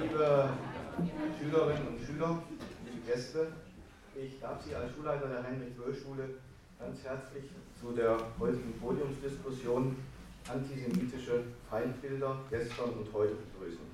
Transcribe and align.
Liebe 0.00 0.48
Schülerinnen 1.38 1.88
und 1.88 2.00
Schüler, 2.00 2.42
liebe 2.86 3.06
Gäste, 3.06 3.48
ich 4.16 4.40
darf 4.40 4.62
Sie 4.64 4.74
als 4.74 4.94
Schulleiter 4.94 5.28
der 5.28 5.42
Heinrich-Böll-Schule 5.42 6.36
ganz 6.78 7.04
herzlich 7.04 7.44
zu 7.78 7.92
der 7.92 8.16
heutigen 8.38 8.72
Podiumsdiskussion 8.80 9.96
antisemitische 10.50 11.44
Feindbilder 11.68 12.38
gestern 12.48 12.90
und 12.90 13.12
heute 13.12 13.34
begrüßen. 13.34 13.84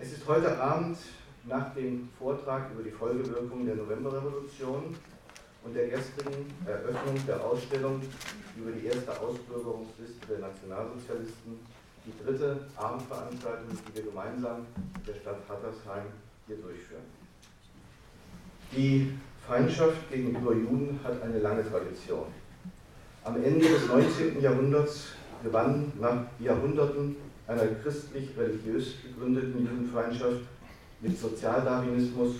Es 0.00 0.12
ist 0.12 0.26
heute 0.26 0.60
Abend 0.60 0.98
nach 1.44 1.72
dem 1.74 2.08
Vortrag 2.18 2.72
über 2.72 2.82
die 2.82 2.90
Folgewirkungen 2.90 3.66
der 3.66 3.76
Novemberrevolution 3.76 4.96
und 5.62 5.74
der 5.74 5.86
gestrigen 5.86 6.52
Eröffnung 6.66 7.24
der 7.28 7.44
Ausstellung 7.44 8.02
über 8.56 8.72
die 8.72 8.86
erste 8.86 9.20
Ausbürgerungsliste 9.20 10.26
der 10.28 10.38
Nationalsozialisten 10.40 11.60
die 12.06 12.24
dritte 12.24 12.60
Abendveranstaltung, 12.76 13.66
die 13.70 13.96
wir 13.96 14.04
gemeinsam 14.04 14.66
mit 14.94 15.08
der 15.08 15.14
Stadt 15.14 15.38
Hattersheim 15.48 16.06
hier 16.46 16.56
durchführen. 16.56 17.02
Die 18.72 19.12
Feindschaft 19.46 20.10
gegenüber 20.10 20.52
Juden 20.52 21.00
hat 21.02 21.20
eine 21.22 21.40
lange 21.40 21.68
Tradition. 21.68 22.26
Am 23.24 23.36
Ende 23.42 23.68
des 23.68 23.88
19. 23.88 24.40
Jahrhunderts 24.40 25.08
gewann 25.42 25.92
nach 26.00 26.24
Jahrhunderten 26.38 27.16
einer 27.48 27.66
christlich-religiös 27.82 28.94
gegründeten 29.02 29.66
Judenfeindschaft 29.66 30.42
mit 31.00 31.18
Sozialdarwinismus 31.18 32.36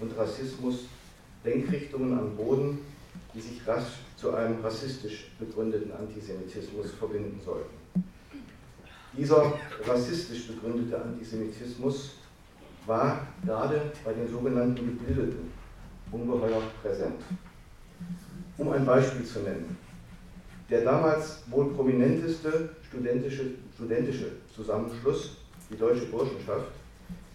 und 0.00 0.16
Rassismus 0.16 0.86
Denkrichtungen 1.44 2.18
am 2.18 2.36
Boden, 2.36 2.78
die 3.34 3.40
sich 3.40 3.66
rasch 3.66 4.00
zu 4.16 4.34
einem 4.34 4.60
rassistisch 4.62 5.30
begründeten 5.38 5.92
Antisemitismus 5.92 6.92
verbinden 6.92 7.40
sollten. 7.44 7.81
Dieser 9.16 9.52
rassistisch 9.84 10.46
begründete 10.46 11.02
Antisemitismus 11.02 12.12
war 12.86 13.26
gerade 13.44 13.92
bei 14.04 14.12
den 14.14 14.26
sogenannten 14.26 14.98
Gebildeten 14.98 15.52
ungeheuer 16.10 16.62
präsent. 16.80 17.20
Um 18.56 18.72
ein 18.72 18.86
Beispiel 18.86 19.24
zu 19.24 19.40
nennen. 19.40 19.76
Der 20.70 20.84
damals 20.84 21.42
wohl 21.48 21.74
prominenteste 21.74 22.70
studentische, 22.88 23.50
studentische 23.74 24.32
Zusammenschluss, 24.54 25.36
die 25.70 25.76
Deutsche 25.76 26.06
Burschenschaft, 26.06 26.68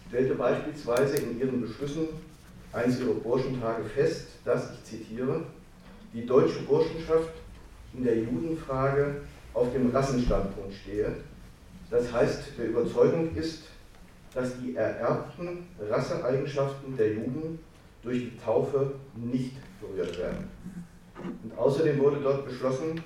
stellte 0.08 0.34
beispielsweise 0.34 1.18
in 1.18 1.38
ihren 1.38 1.60
Beschlüssen 1.60 2.08
eines 2.72 2.98
ihrer 2.98 3.14
Burschentage 3.14 3.84
fest, 3.84 4.26
dass, 4.44 4.72
ich 4.72 4.84
zitiere, 4.84 5.42
die 6.12 6.26
Deutsche 6.26 6.60
Burschenschaft 6.62 7.30
in 7.94 8.02
der 8.02 8.18
Judenfrage 8.18 9.20
auf 9.54 9.72
dem 9.72 9.90
Rassenstandpunkt 9.90 10.74
stehe 10.74 11.14
das 11.90 12.12
heißt, 12.12 12.58
der 12.58 12.68
Überzeugung 12.68 13.34
ist, 13.34 13.64
dass 14.34 14.58
die 14.60 14.76
ererbten 14.76 15.66
Rasseeigenschaften 15.88 16.96
der 16.96 17.14
Juden 17.14 17.58
durch 18.02 18.18
die 18.18 18.36
Taufe 18.36 18.94
nicht 19.16 19.56
berührt 19.80 20.18
werden. 20.18 20.48
Und 21.42 21.58
außerdem 21.58 21.98
wurde 21.98 22.20
dort 22.22 22.46
beschlossen, 22.46 23.02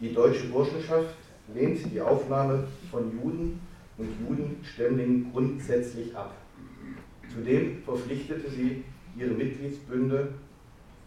die 0.00 0.12
deutsche 0.12 0.46
Burschenschaft 0.48 1.16
lehnt 1.54 1.92
die 1.92 2.00
Aufnahme 2.00 2.64
von 2.90 3.10
Juden 3.12 3.60
und 3.98 4.08
Judenstämmlingen 4.20 5.32
grundsätzlich 5.32 6.14
ab. 6.14 6.34
Zudem 7.32 7.82
verpflichtete 7.82 8.50
sie 8.50 8.84
ihre 9.18 9.30
Mitgliedsbünde, 9.30 10.28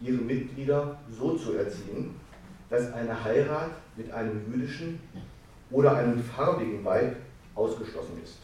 ihre 0.00 0.22
Mitglieder 0.22 0.98
so 1.10 1.36
zu 1.36 1.54
erziehen, 1.54 2.14
dass 2.68 2.92
eine 2.92 3.24
Heirat 3.24 3.70
mit 3.96 4.10
einem 4.10 4.40
jüdischen 4.52 5.00
oder 5.70 5.96
einem 5.96 6.22
farbigen 6.22 6.84
Weib 6.84 7.16
ausgeschlossen 7.54 8.20
ist. 8.22 8.36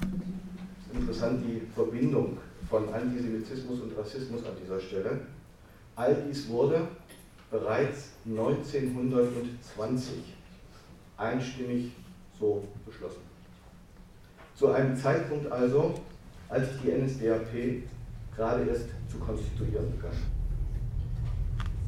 Ist 0.00 0.94
interessant 0.94 1.42
die 1.46 1.62
Verbindung 1.74 2.38
von 2.68 2.92
Antisemitismus 2.92 3.80
und 3.80 3.96
Rassismus 3.96 4.44
an 4.44 4.52
dieser 4.62 4.80
Stelle. 4.80 5.20
All 5.96 6.14
dies 6.26 6.48
wurde 6.48 6.88
bereits 7.50 8.10
1920 8.26 10.14
einstimmig 11.16 11.92
so 12.38 12.64
beschlossen. 12.84 13.20
Zu 14.56 14.72
einem 14.72 14.96
Zeitpunkt 14.96 15.50
also, 15.50 15.94
als 16.48 16.68
die 16.82 16.90
NSDAP 16.90 17.82
gerade 18.36 18.64
erst 18.64 18.88
zu 19.08 19.18
konstituieren 19.18 19.90
begann. 19.92 20.16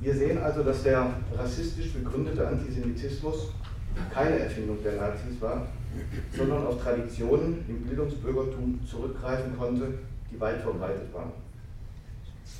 Wir 0.00 0.14
sehen 0.14 0.38
also, 0.38 0.62
dass 0.62 0.82
der 0.84 1.12
rassistisch 1.34 1.92
begründete 1.94 2.46
Antisemitismus 2.46 3.48
keine 4.12 4.38
Erfindung 4.38 4.82
der 4.82 4.96
Nazis 4.96 5.40
war, 5.40 5.66
sondern 6.36 6.66
auf 6.66 6.82
Traditionen 6.82 7.64
im 7.68 7.82
Bildungsbürgertum 7.82 8.80
zurückgreifen 8.86 9.56
konnte, 9.58 9.94
die 10.30 10.40
weit 10.40 10.60
verbreitet 10.60 11.12
waren. 11.12 11.32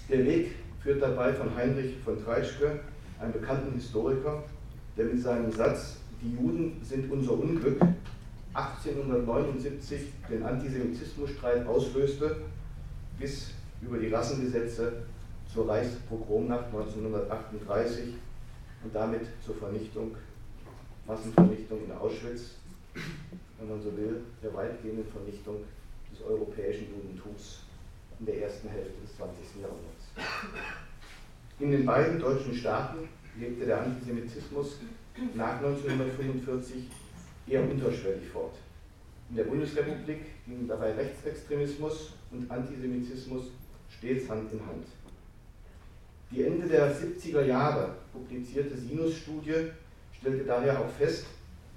Der 0.09 0.25
Weg 0.25 0.55
führt 0.83 1.03
dabei 1.03 1.33
von 1.33 1.55
Heinrich 1.55 1.97
von 2.05 2.23
Treitschke, 2.23 2.81
einem 3.21 3.33
bekannten 3.33 3.75
Historiker, 3.75 4.45
der 4.97 5.07
mit 5.07 5.23
seinem 5.23 5.51
Satz 5.51 5.97
Die 6.23 6.33
Juden 6.33 6.81
sind 6.83 7.11
unser 7.11 7.33
Unglück 7.33 7.81
1879 8.55 10.01
den 10.31 10.43
Antisemitismusstreit 10.43 11.67
auslöste, 11.67 12.37
bis 13.19 13.51
über 13.83 13.99
die 13.99 14.09
Rassengesetze 14.09 14.93
zur 15.53 15.69
Reichspogromnacht 15.69 16.67
1938 16.67 18.15
und 18.85 18.95
damit 18.95 19.23
zur 19.45 19.57
Vernichtung 19.57 20.13
Massenvernichtung 21.07 21.85
in 21.85 21.93
Auschwitz, 21.93 22.57
wenn 23.59 23.69
man 23.69 23.81
so 23.81 23.97
will, 23.97 24.23
der 24.43 24.53
weitgehenden 24.55 25.07
Vernichtung 25.07 25.63
des 26.11 26.23
europäischen 26.23 26.89
Judentums 26.91 27.61
in 28.19 28.27
der 28.27 28.43
ersten 28.43 28.69
Hälfte 28.69 29.01
des 29.03 29.17
20. 29.17 29.63
Jahrhunderts. 29.63 30.05
In 31.59 31.71
den 31.71 31.87
beiden 31.87 32.19
deutschen 32.19 32.55
Staaten 32.55 33.09
lebte 33.39 33.67
der 33.67 33.83
Antisemitismus 33.83 34.79
nach 35.35 35.57
1945 35.59 36.89
eher 37.47 37.63
unterschwellig 37.63 38.29
fort. 38.29 38.55
In 39.31 39.37
der 39.37 39.45
Bundesrepublik 39.45 40.21
gingen 40.47 40.69
dabei 40.69 40.93
Rechtsextremismus 40.93 42.13
und 42.31 42.51
Antisemitismus 42.51 43.47
stets 43.91 44.29
Hand 44.29 44.53
in 44.53 44.61
Hand. 44.61 44.87
Die 46.31 46.43
Ende 46.43 46.67
der 46.67 46.95
70er 46.95 47.45
Jahre 47.45 47.95
publizierte 48.13 48.77
Sinus-Studie 48.77 49.71
stellte 50.27 50.45
daher 50.45 50.81
auch 50.81 50.89
fest, 50.89 51.27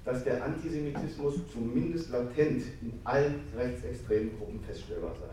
dass 0.04 0.24
der 0.24 0.42
Antisemitismus 0.42 1.34
zumindest 1.52 2.10
latent 2.10 2.64
in 2.82 2.92
allen 3.04 3.36
rechtsextremen 3.56 4.36
Gruppen 4.36 4.58
feststellbar 4.60 5.12
sei. 5.14 5.28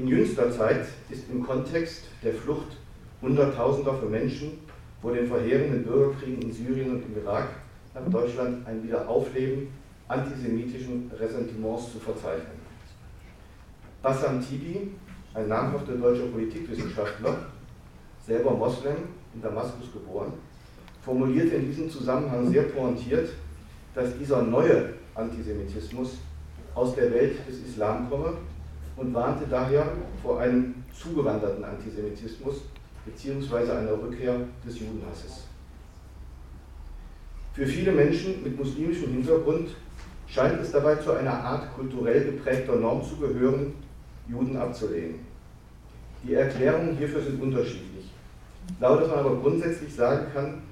In 0.00 0.06
jüngster 0.06 0.52
Zeit 0.52 0.86
ist 1.10 1.28
im 1.28 1.44
Kontext 1.44 2.04
der 2.22 2.34
Flucht 2.34 2.76
Hunderttausender 3.20 3.94
von 3.94 4.12
Menschen 4.12 4.58
vor 5.00 5.12
den 5.12 5.26
verheerenden 5.26 5.82
Bürgerkriegen 5.82 6.42
in 6.42 6.52
Syrien 6.52 6.92
und 6.92 7.04
im 7.04 7.20
Irak 7.20 7.48
nach 7.94 8.08
Deutschland 8.08 8.64
ein 8.66 8.82
Wiederaufleben 8.84 9.68
antisemitischen 10.06 11.10
Ressentiments 11.18 11.92
zu 11.92 11.98
verzeichnen. 11.98 12.62
Bassam 14.02 14.40
Tibi, 14.40 14.92
ein 15.34 15.48
namhafter 15.48 15.94
deutscher 15.94 16.26
Politikwissenschaftler, 16.26 17.46
selber 18.24 18.52
Moslem, 18.52 18.96
in 19.34 19.42
Damaskus 19.42 19.92
geboren, 19.92 20.34
formulierte 21.02 21.56
in 21.56 21.66
diesem 21.66 21.90
Zusammenhang 21.90 22.50
sehr 22.50 22.62
pointiert, 22.64 23.30
dass 23.94 24.16
dieser 24.18 24.42
neue 24.42 24.94
Antisemitismus 25.14 26.18
aus 26.74 26.94
der 26.94 27.12
Welt 27.12 27.36
des 27.46 27.58
Islam 27.68 28.08
komme 28.08 28.34
und 28.96 29.12
warnte 29.12 29.44
daher 29.48 29.86
vor 30.22 30.40
einem 30.40 30.74
zugewanderten 30.94 31.64
Antisemitismus 31.64 32.62
bzw. 33.04 33.70
einer 33.70 33.92
Rückkehr 33.92 34.36
des 34.66 34.78
Judenhasses. 34.78 35.44
Für 37.52 37.66
viele 37.66 37.92
Menschen 37.92 38.42
mit 38.42 38.58
muslimischem 38.58 39.12
Hintergrund 39.12 39.70
scheint 40.26 40.60
es 40.60 40.72
dabei 40.72 40.96
zu 40.96 41.12
einer 41.12 41.34
Art 41.34 41.74
kulturell 41.74 42.24
geprägter 42.24 42.76
Norm 42.76 43.02
zu 43.02 43.16
gehören, 43.16 43.74
Juden 44.28 44.56
abzulehnen. 44.56 45.16
Die 46.24 46.34
Erklärungen 46.34 46.96
hierfür 46.96 47.20
sind 47.20 47.42
unterschiedlich. 47.42 48.10
Dass 48.80 49.08
man 49.08 49.18
aber 49.18 49.36
grundsätzlich 49.36 49.94
sagen 49.94 50.26
kann, 50.32 50.62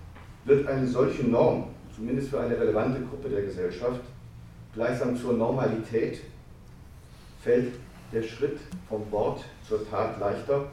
wird 0.50 0.66
eine 0.66 0.86
solche 0.86 1.22
Norm, 1.22 1.68
zumindest 1.94 2.30
für 2.30 2.40
eine 2.40 2.58
relevante 2.58 3.00
Gruppe 3.02 3.28
der 3.28 3.42
Gesellschaft, 3.42 4.00
gleichsam 4.74 5.16
zur 5.16 5.34
Normalität, 5.34 6.20
fällt 7.40 7.74
der 8.12 8.22
Schritt 8.22 8.58
vom 8.88 9.08
Wort 9.12 9.44
zur 9.66 9.88
Tat 9.88 10.18
leichter, 10.18 10.66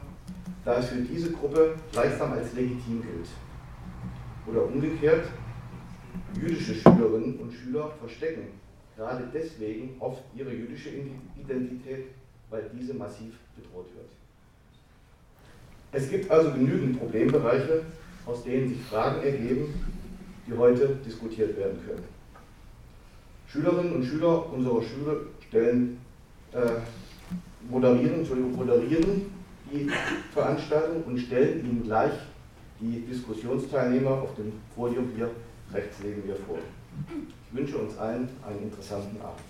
da 0.64 0.78
es 0.78 0.88
für 0.88 1.00
diese 1.00 1.30
Gruppe 1.30 1.76
gleichsam 1.92 2.32
als 2.32 2.52
legitim 2.54 3.02
gilt. 3.02 3.28
Oder 4.48 4.66
umgekehrt, 4.66 5.26
jüdische 6.34 6.74
Schülerinnen 6.74 7.38
und 7.38 7.52
Schüler 7.52 7.92
verstecken 8.00 8.48
gerade 8.96 9.22
deswegen 9.32 9.94
oft 10.00 10.24
ihre 10.34 10.52
jüdische 10.52 10.90
Identität, 11.36 12.06
weil 12.50 12.68
diese 12.74 12.94
massiv 12.94 13.32
bedroht 13.54 13.86
wird. 13.94 14.08
Es 15.92 16.10
gibt 16.10 16.28
also 16.28 16.50
genügend 16.50 16.98
Problembereiche, 16.98 17.84
aus 18.28 18.44
denen 18.44 18.68
sich 18.68 18.82
Fragen 18.82 19.22
ergeben, 19.22 19.74
die 20.46 20.56
heute 20.56 20.96
diskutiert 21.04 21.56
werden 21.56 21.78
können. 21.86 22.04
Schülerinnen 23.46 23.94
und 23.94 24.04
Schüler 24.04 24.52
unserer 24.52 24.82
Schule 24.82 25.26
stellen, 25.48 25.98
äh, 26.52 26.58
moderieren, 27.70 28.26
moderieren 28.54 29.32
die 29.72 29.90
Veranstaltung 30.32 31.04
und 31.04 31.18
stellen 31.18 31.64
Ihnen 31.64 31.82
gleich 31.84 32.12
die 32.80 33.00
Diskussionsteilnehmer 33.00 34.10
auf 34.10 34.34
dem 34.36 34.52
Podium 34.74 35.10
hier 35.16 35.30
rechts 35.72 35.96
neben 36.02 36.26
mir 36.26 36.36
vor. 36.36 36.58
Ich 37.50 37.58
wünsche 37.58 37.78
uns 37.78 37.96
allen 37.98 38.28
einen 38.46 38.62
interessanten 38.62 39.20
Abend. 39.20 39.40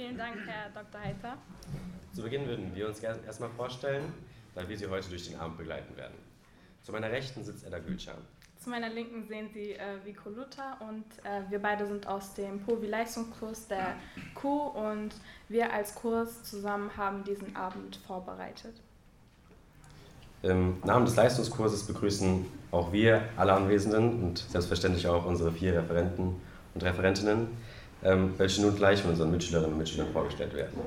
Vielen 0.00 0.16
Dank, 0.16 0.38
Herr 0.46 0.70
Dr. 0.70 1.00
Heiter. 1.00 1.36
Zu 2.30 2.36
Beginn 2.36 2.48
würden 2.48 2.70
wir 2.76 2.86
uns 2.86 3.00
erstmal 3.00 3.50
vorstellen, 3.50 4.04
da 4.54 4.68
wir 4.68 4.78
Sie 4.78 4.86
heute 4.86 5.08
durch 5.08 5.28
den 5.28 5.36
Abend 5.40 5.58
begleiten 5.58 5.96
werden. 5.96 6.14
Zu 6.80 6.92
meiner 6.92 7.10
Rechten 7.10 7.42
sitzt 7.42 7.66
Edda 7.66 7.80
Gülcan. 7.80 8.18
Zu 8.56 8.70
meiner 8.70 8.88
Linken 8.88 9.26
sehen 9.26 9.48
Sie 9.52 9.72
äh, 9.72 9.96
Vico 10.04 10.30
Luther 10.30 10.76
und 10.78 11.04
äh, 11.24 11.50
wir 11.50 11.58
beide 11.58 11.88
sind 11.88 12.06
aus 12.06 12.34
dem 12.34 12.60
POVI-Leistungskurs 12.60 13.66
der 13.66 13.96
Q 14.36 14.48
und 14.48 15.10
wir 15.48 15.72
als 15.72 15.96
Kurs 15.96 16.44
zusammen 16.44 16.96
haben 16.96 17.24
diesen 17.24 17.56
Abend 17.56 17.96
vorbereitet. 18.06 18.76
Im 20.44 20.78
Namen 20.84 21.06
des 21.06 21.16
Leistungskurses 21.16 21.82
begrüßen 21.82 22.46
auch 22.70 22.92
wir 22.92 23.22
alle 23.36 23.54
Anwesenden 23.54 24.22
und 24.22 24.38
selbstverständlich 24.38 25.08
auch 25.08 25.26
unsere 25.26 25.50
vier 25.50 25.74
Referenten 25.74 26.40
und 26.74 26.84
Referentinnen, 26.84 27.48
ähm, 28.04 28.34
welche 28.36 28.62
nun 28.62 28.76
gleich 28.76 29.02
von 29.02 29.10
unseren 29.10 29.32
Mitschülerinnen 29.32 29.72
und 29.72 29.78
Mitschülern 29.78 30.12
vorgestellt 30.12 30.54
werden. 30.54 30.78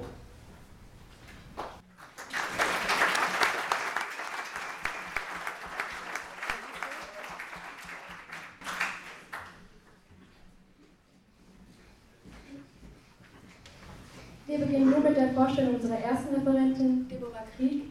Wir 14.54 14.60
beginnen 14.60 14.92
nun 14.92 15.02
mit 15.02 15.18
der 15.18 15.33
Vorstellung 15.44 15.76
unserer 15.76 16.00
ersten 16.00 16.36
Referentin, 16.36 17.06
Deborah 17.10 17.44
Krieg. 17.58 17.84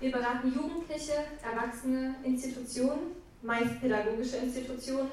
Wir 0.00 0.10
beraten 0.10 0.50
Jugendliche, 0.54 1.12
Erwachsene, 1.42 2.14
Institutionen, 2.24 3.12
meist 3.42 3.78
pädagogische 3.78 4.38
Institutionen 4.38 5.10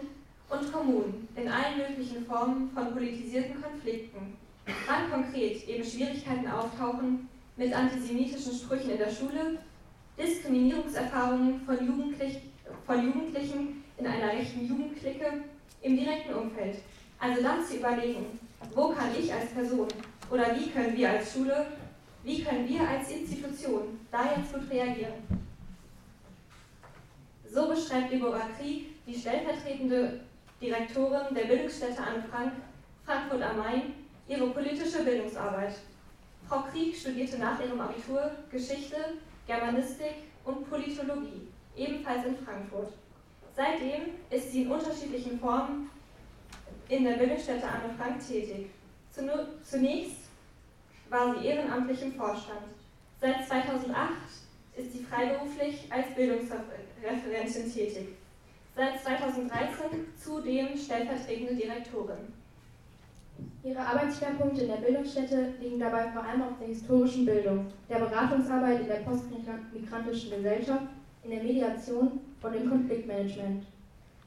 und 0.49 0.71
Kommunen 0.71 1.27
in 1.35 1.49
allen 1.49 1.77
möglichen 1.77 2.25
Formen 2.25 2.71
von 2.73 2.93
politisierten 2.93 3.61
Konflikten. 3.61 4.37
Wann 4.87 5.11
konkret 5.11 5.67
eben 5.67 5.83
Schwierigkeiten 5.83 6.47
auftauchen 6.47 7.27
mit 7.57 7.73
antisemitischen 7.73 8.53
Sprüchen 8.53 8.91
in 8.91 8.99
der 8.99 9.11
Schule, 9.11 9.59
Diskriminierungserfahrungen 10.17 11.65
von, 11.65 11.85
Jugendlich 11.85 12.39
von 12.85 13.03
Jugendlichen 13.03 13.83
in 13.97 14.07
einer 14.07 14.31
rechten 14.31 14.67
Jugendklicke 14.69 15.43
im 15.81 15.97
direkten 15.97 16.33
Umfeld. 16.33 16.77
Also 17.19 17.43
dann 17.43 17.65
zu 17.65 17.75
überlegen, 17.75 18.39
wo 18.73 18.89
kann 18.89 19.09
ich 19.17 19.33
als 19.33 19.51
Person 19.51 19.87
oder 20.29 20.55
wie 20.57 20.69
können 20.69 20.95
wir 20.95 21.09
als 21.09 21.33
Schule, 21.33 21.65
wie 22.23 22.43
können 22.43 22.67
wir 22.67 22.87
als 22.87 23.11
Institution 23.11 23.99
da 24.11 24.23
jetzt 24.35 24.53
gut 24.53 24.69
reagieren? 24.69 25.13
So 27.49 27.67
beschreibt 27.67 28.11
Deborah 28.11 28.49
Krieg, 28.57 29.05
die 29.05 29.13
stellvertretende 29.13 30.21
Direktorin 30.59 31.35
der 31.35 31.45
Bildungsstätte 31.45 32.01
Anne 32.01 32.23
Frank, 32.31 32.53
Frankfurt 33.05 33.41
am 33.41 33.57
Main, 33.57 33.81
ihre 34.27 34.47
politische 34.47 35.03
Bildungsarbeit. 35.03 35.75
Frau 36.47 36.63
Krieg 36.71 36.95
studierte 36.95 37.37
nach 37.37 37.59
ihrem 37.63 37.79
Abitur 37.79 38.31
Geschichte, 38.49 38.95
Germanistik 39.45 40.15
und 40.45 40.69
Politologie, 40.69 41.47
ebenfalls 41.75 42.25
in 42.25 42.37
Frankfurt. 42.37 42.93
Seitdem 43.55 44.13
ist 44.29 44.51
sie 44.51 44.63
in 44.63 44.71
unterschiedlichen 44.71 45.39
Formen 45.39 45.89
in 46.97 47.05
der 47.05 47.13
Bildungsstätte 47.13 47.67
Anne 47.67 47.93
Frank 47.97 48.19
tätig. 48.25 48.69
Zunächst 49.11 50.17
war 51.09 51.35
sie 51.35 51.47
ehrenamtlich 51.47 52.01
im 52.01 52.13
Vorstand. 52.13 52.61
Seit 53.19 53.47
2008 53.47 54.11
ist 54.75 54.93
sie 54.93 55.03
freiberuflich 55.03 55.91
als 55.91 56.13
Bildungsreferentin 56.15 57.73
tätig. 57.73 58.07
Seit 58.75 59.01
2013 59.01 60.07
zudem 60.17 60.77
stellvertretende 60.77 61.55
Direktorin. 61.55 62.33
Ihre 63.63 63.79
Arbeitsschwerpunkte 63.79 64.61
in 64.61 64.67
der 64.67 64.77
Bildungsstätte 64.77 65.53
liegen 65.59 65.79
dabei 65.79 66.11
vor 66.11 66.23
allem 66.23 66.43
auf 66.43 66.59
der 66.59 66.67
historischen 66.67 67.25
Bildung, 67.25 67.67
der 67.89 67.99
Beratungsarbeit 67.99 68.81
in 68.81 68.87
der 68.87 69.01
postmigrantischen 69.01 70.31
Gesellschaft, 70.31 70.85
in 71.23 71.31
der 71.31 71.43
Mediation 71.43 72.19
und 72.41 72.53
im 72.55 72.69
Konfliktmanagement. 72.69 73.65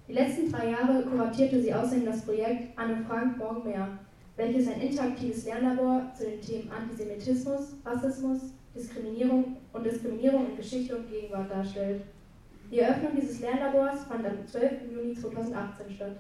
Die 0.08 0.12
letzten 0.12 0.52
drei 0.52 0.70
Jahre 0.70 1.02
kuratierte 1.02 1.60
sie 1.60 1.74
außerdem 1.74 2.06
das 2.06 2.24
Projekt 2.24 2.78
Anne 2.78 3.04
Frank 3.08 3.38
Morgen 3.38 3.68
mehr, 3.68 3.88
welches 4.36 4.68
ein 4.68 4.80
interaktives 4.80 5.44
Lernlabor 5.46 6.12
zu 6.16 6.26
den 6.26 6.40
Themen 6.40 6.70
Antisemitismus, 6.70 7.74
Rassismus, 7.84 8.52
Diskriminierung 8.72 9.56
und 9.72 9.84
Diskriminierung 9.84 10.50
in 10.50 10.56
Geschichte 10.56 10.96
und 10.96 11.10
Gegenwart 11.10 11.50
darstellt. 11.50 12.02
Die 12.70 12.78
Eröffnung 12.78 13.16
dieses 13.20 13.40
Lernlabors 13.40 14.04
fand 14.04 14.26
am 14.26 14.46
12. 14.46 14.92
Juni 14.92 15.14
2018 15.14 15.90
statt. 15.90 16.16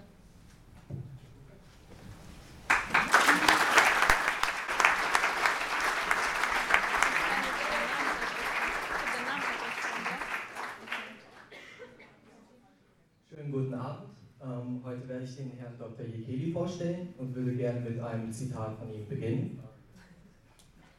Schönen 13.46 13.52
guten 13.52 13.74
Abend. 13.74 14.08
Ähm, 14.42 14.80
werde 15.08 15.24
ich 15.24 15.36
den 15.36 15.52
Herrn 15.58 15.74
Dr. 15.78 16.06
Jekeli 16.06 16.52
vorstellen 16.52 17.08
und 17.18 17.34
würde 17.34 17.54
gerne 17.54 17.80
mit 17.80 18.00
einem 18.00 18.32
Zitat 18.32 18.78
von 18.78 18.92
ihm 18.92 19.08
beginnen. 19.08 19.58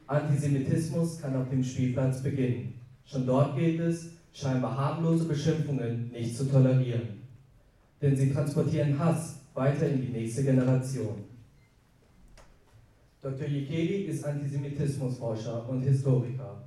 Antisemitismus 0.08 1.20
kann 1.20 1.36
auf 1.36 1.50
dem 1.50 1.64
Spielplatz 1.64 2.24
beginnen. 2.24 2.80
Schon 3.06 3.26
dort 3.26 3.58
gilt 3.58 3.80
es, 3.82 4.12
scheinbar 4.34 4.78
harmlose 4.78 5.26
Beschimpfungen 5.26 6.12
nicht 6.12 6.36
zu 6.38 6.46
tolerieren. 6.50 7.22
Denn 8.02 8.16
sie 8.16 8.32
transportieren 8.32 8.98
Hass 8.98 9.40
weiter 9.54 9.90
in 9.90 10.02
die 10.02 10.10
nächste 10.12 10.44
Generation. 10.44 11.24
Dr. 13.22 13.48
Jekeli 13.48 14.04
ist 14.04 14.24
Antisemitismusforscher 14.24 15.68
und 15.68 15.82
Historiker. 15.82 16.64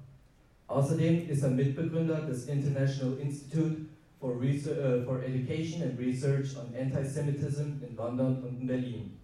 Außerdem 0.67 1.29
ist 1.29 1.43
er 1.43 1.51
Mitbegründer 1.51 2.23
des 2.23 2.47
International 2.47 3.17
Institute 3.19 3.77
for, 4.21 4.33
uh, 4.33 5.05
for 5.05 5.23
Education 5.25 5.83
and 5.83 5.99
Research 5.99 6.57
on 6.57 6.75
Antisemitism 6.75 7.83
in 7.83 7.97
London 7.97 8.43
und 8.43 8.61
in 8.61 8.67
Berlin. 8.67 9.17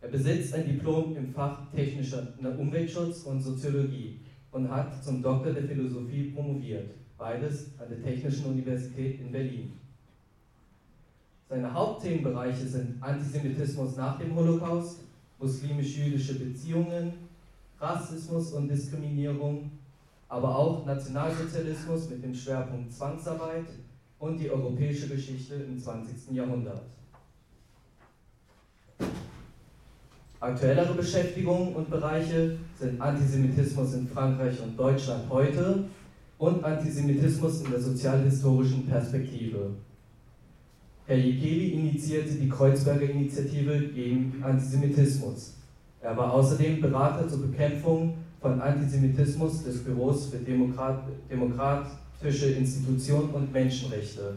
Er 0.00 0.08
besitzt 0.08 0.54
ein 0.54 0.66
Diplom 0.66 1.16
im 1.16 1.34
Fach 1.34 1.70
Technischer 1.74 2.28
Umweltschutz 2.40 3.24
und 3.24 3.42
Soziologie 3.42 4.20
und 4.52 4.70
hat 4.70 5.04
zum 5.04 5.22
Doktor 5.22 5.52
der 5.52 5.64
Philosophie 5.64 6.30
promoviert, 6.30 6.90
beides 7.18 7.72
an 7.78 7.88
der 7.90 8.02
Technischen 8.02 8.46
Universität 8.46 9.20
in 9.20 9.30
Berlin. 9.30 9.72
Seine 11.48 11.72
Hauptthemenbereiche 11.72 12.66
sind 12.66 13.02
Antisemitismus 13.02 13.96
nach 13.96 14.18
dem 14.18 14.34
Holocaust, 14.34 15.00
muslimisch-jüdische 15.38 16.38
Beziehungen, 16.38 17.12
Rassismus 17.80 18.52
und 18.52 18.68
Diskriminierung, 18.68 19.70
aber 20.28 20.56
auch 20.56 20.86
Nationalsozialismus 20.86 22.08
mit 22.10 22.22
dem 22.22 22.34
Schwerpunkt 22.34 22.92
Zwangsarbeit 22.92 23.66
und 24.18 24.38
die 24.38 24.50
europäische 24.50 25.08
Geschichte 25.08 25.54
im 25.54 25.78
20. 25.78 26.32
Jahrhundert. 26.32 26.82
Aktuellere 30.40 30.94
Beschäftigungen 30.94 31.74
und 31.74 31.90
Bereiche 31.90 32.58
sind 32.78 33.00
Antisemitismus 33.00 33.94
in 33.94 34.06
Frankreich 34.06 34.60
und 34.62 34.78
Deutschland 34.78 35.28
heute 35.28 35.84
und 36.38 36.62
Antisemitismus 36.62 37.62
in 37.62 37.70
der 37.72 37.80
sozialhistorischen 37.80 38.86
Perspektive. 38.86 39.70
Herr 41.06 41.16
Jekeli 41.16 41.70
initiierte 41.70 42.34
die 42.34 42.48
Kreuzberger 42.48 43.10
Initiative 43.10 43.88
gegen 43.88 44.40
Antisemitismus. 44.42 45.54
Er 46.00 46.16
war 46.16 46.32
außerdem 46.34 46.80
Berater 46.80 47.26
zur 47.28 47.42
Bekämpfung 47.42 48.14
von 48.40 48.60
Antisemitismus 48.60 49.64
des 49.64 49.82
Büros 49.82 50.26
für 50.26 50.38
Demokrat 50.38 51.86
demokratische 52.18 52.50
Institutionen 52.50 53.30
und 53.30 53.52
Menschenrechte. 53.52 54.34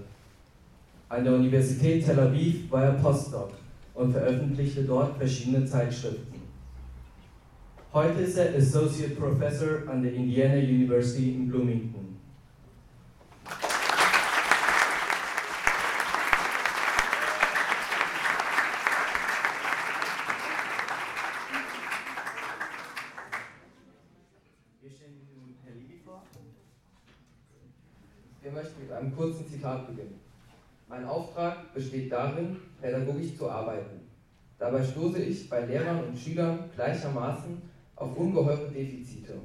An 1.10 1.24
der 1.24 1.34
Universität 1.34 2.06
Tel 2.06 2.20
Aviv 2.20 2.72
war 2.72 2.84
er 2.84 2.94
Postdoc 2.94 3.52
und 3.94 4.14
veröffentlichte 4.14 4.84
dort 4.84 5.18
verschiedene 5.18 5.66
Zeitschriften. 5.66 6.42
Heute 7.94 8.22
ist 8.22 8.38
er 8.38 8.56
Associate 8.56 9.16
Professor 9.16 9.90
an 9.90 10.02
der 10.02 10.14
Indiana 10.14 10.56
University 10.56 11.32
in 11.32 11.50
Bloomington. 11.50 12.12
Wir 28.52 28.64
möchten 28.64 28.82
mit 28.82 28.92
einem 28.92 29.16
kurzen 29.16 29.46
Zitat 29.62 29.88
beginnen. 29.88 30.20
Mein 30.90 31.06
Auftrag 31.06 31.72
besteht 31.76 32.12
darin, 32.12 32.58
pädagogisch 32.82 33.38
zu 33.38 33.48
arbeiten. 33.48 34.02
Dabei 34.58 34.84
stoße 34.84 35.22
ich 35.22 35.48
bei 35.48 35.66
Lehrern 35.66 36.04
und 36.04 36.18
Schülern 36.18 36.70
gleichermaßen 36.76 37.62
auf 37.96 38.18
ungeheure 38.18 38.70
Defizite. 38.70 39.36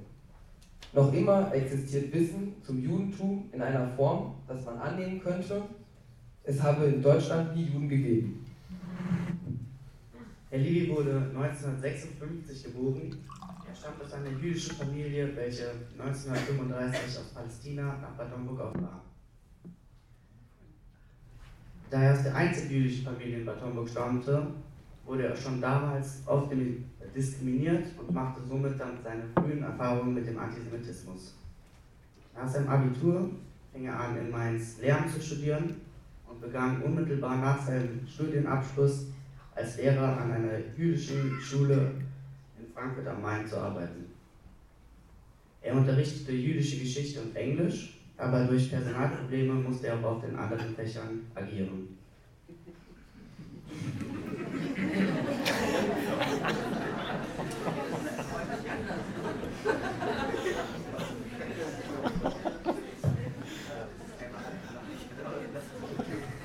Noch 0.95 1.13
immer 1.13 1.55
existiert 1.55 2.15
Wissen 2.15 2.55
zum 2.63 2.83
Judentum 2.83 3.51
in 3.53 3.61
einer 3.61 3.89
Form, 3.89 4.37
dass 4.49 4.65
man 4.65 4.79
annehmen 4.79 5.21
könnte, 5.21 5.63
es 6.45 6.63
habe 6.63 6.87
in 6.87 7.03
Deutschland 7.03 7.55
nie 7.55 7.65
Juden 7.65 7.89
gegeben. 7.89 8.47
Herr 10.49 10.59
Levy 10.59 10.89
wurde 10.89 11.31
1956 11.35 12.65
geboren. 12.65 13.15
Er 13.69 13.75
stammt 13.75 14.03
aus 14.03 14.13
einer 14.15 14.31
jüdischen 14.31 14.77
Familie, 14.77 15.37
welche 15.37 15.73
1935 15.99 17.19
aus 17.19 17.35
Palästina 17.35 17.99
nach 18.01 18.17
Bad 18.17 18.33
Homburg 18.33 18.61
aufbrach. 18.61 19.06
Da 21.91 22.03
er 22.03 22.15
aus 22.15 22.23
der 22.23 22.35
einzigen 22.35 22.75
jüdischen 22.75 23.05
Familie 23.05 23.39
in 23.39 23.45
Bad 23.45 23.63
Homburg 23.63 23.89
stammte, 23.89 24.49
wurde 25.05 25.27
er 25.27 25.37
schon 25.37 25.61
damals 25.61 26.23
oft 26.27 26.53
diskriminiert 27.15 27.87
und 27.99 28.13
machte 28.13 28.41
somit 28.49 28.79
dann 28.79 28.99
seine 29.03 29.23
frühen 29.35 29.63
Erfahrungen 29.63 30.15
mit 30.15 30.27
dem 30.27 30.39
Antisemitismus. 30.39 31.35
Nach 32.35 32.49
seinem 32.49 32.69
Abitur 32.69 33.31
fing 33.73 33.87
er 33.87 33.99
an, 33.99 34.17
in 34.19 34.31
Mainz 34.31 34.79
Lehramt 34.81 35.11
zu 35.11 35.21
studieren 35.21 35.77
und 36.29 36.41
begann 36.41 36.83
unmittelbar 36.83 37.37
nach 37.37 37.65
seinem 37.65 38.07
Studienabschluss 38.07 39.07
als 39.55 39.77
Lehrer 39.79 40.19
an 40.21 40.33
einer 40.33 40.59
jüdischen 40.77 41.41
Schule 41.41 41.93
in 42.59 42.67
Frankfurt 42.75 43.07
am 43.07 43.23
Main 43.23 43.47
zu 43.47 43.59
arbeiten. 43.59 44.07
Er 45.63 45.75
unterrichtete 45.75 46.33
jüdische 46.33 46.79
Geschichte 46.79 47.21
und 47.23 47.35
Englisch, 47.35 47.96
aber 48.19 48.45
durch 48.45 48.71
Personalprobleme 48.71 49.55
musste 49.55 49.89
er 49.89 49.99
auch 49.99 50.17
auf 50.17 50.21
den 50.23 50.37
anderen 50.37 50.75
Fächern 50.75 51.21
agieren. 51.35 51.97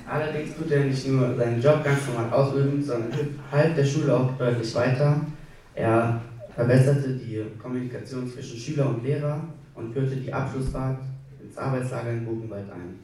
Allerdings 0.06 0.56
tut 0.56 0.70
er 0.70 0.84
nicht 0.84 1.08
nur 1.08 1.34
seinen 1.36 1.62
Job 1.62 1.82
ganz 1.82 2.06
normal 2.06 2.30
ausüben, 2.30 2.82
sondern 2.82 3.10
half 3.50 3.74
der 3.74 3.84
Schule 3.84 4.14
auch 4.14 4.36
deutlich 4.36 4.74
weiter. 4.74 5.22
Er 5.74 6.20
verbesserte 6.54 7.14
die 7.14 7.42
Kommunikation 7.58 8.30
zwischen 8.30 8.58
Schüler 8.58 8.90
und 8.90 9.02
Lehrer 9.02 9.42
und 9.74 9.94
führte 9.94 10.16
die 10.16 10.30
Abschlussfahrt 10.30 10.98
ins 11.52 11.58
Arbeitslager 11.58 12.12
in 12.12 12.24
Buchenwald 12.24 12.70
ein. 12.70 12.98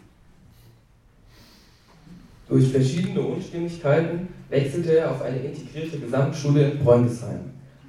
Durch 2.48 2.68
verschiedene 2.68 3.20
Unstimmigkeiten 3.20 4.28
wechselte 4.48 4.96
er 4.96 5.10
auf 5.10 5.20
eine 5.20 5.38
integrierte 5.38 5.98
Gesamtschule 5.98 6.70
in 6.70 6.78
Bräungesheim. 6.78 7.40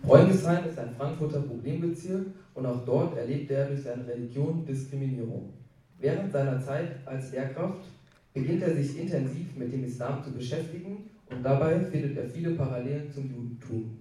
Bräungesheim 0.03 0.65
ist 0.67 0.77
ein 0.77 0.93
Frankfurter 0.97 1.39
Problembezirk 1.41 2.25
und 2.55 2.65
auch 2.65 2.85
dort 2.85 3.17
erlebte 3.17 3.53
er 3.53 3.67
durch 3.67 3.83
seine 3.83 4.05
Religion 4.05 4.65
Diskriminierung. 4.65 5.53
Während 5.97 6.31
seiner 6.31 6.61
Zeit 6.61 6.91
als 7.05 7.31
Lehrkraft 7.31 7.85
beginnt 8.33 8.63
er 8.63 8.75
sich 8.75 8.99
intensiv 8.99 9.55
mit 9.55 9.71
dem 9.71 9.85
Islam 9.85 10.21
zu 10.23 10.31
beschäftigen 10.31 11.09
und 11.29 11.43
dabei 11.43 11.79
findet 11.79 12.17
er 12.17 12.25
viele 12.25 12.51
Parallelen 12.51 13.09
zum 13.13 13.29
Judentum. 13.29 13.98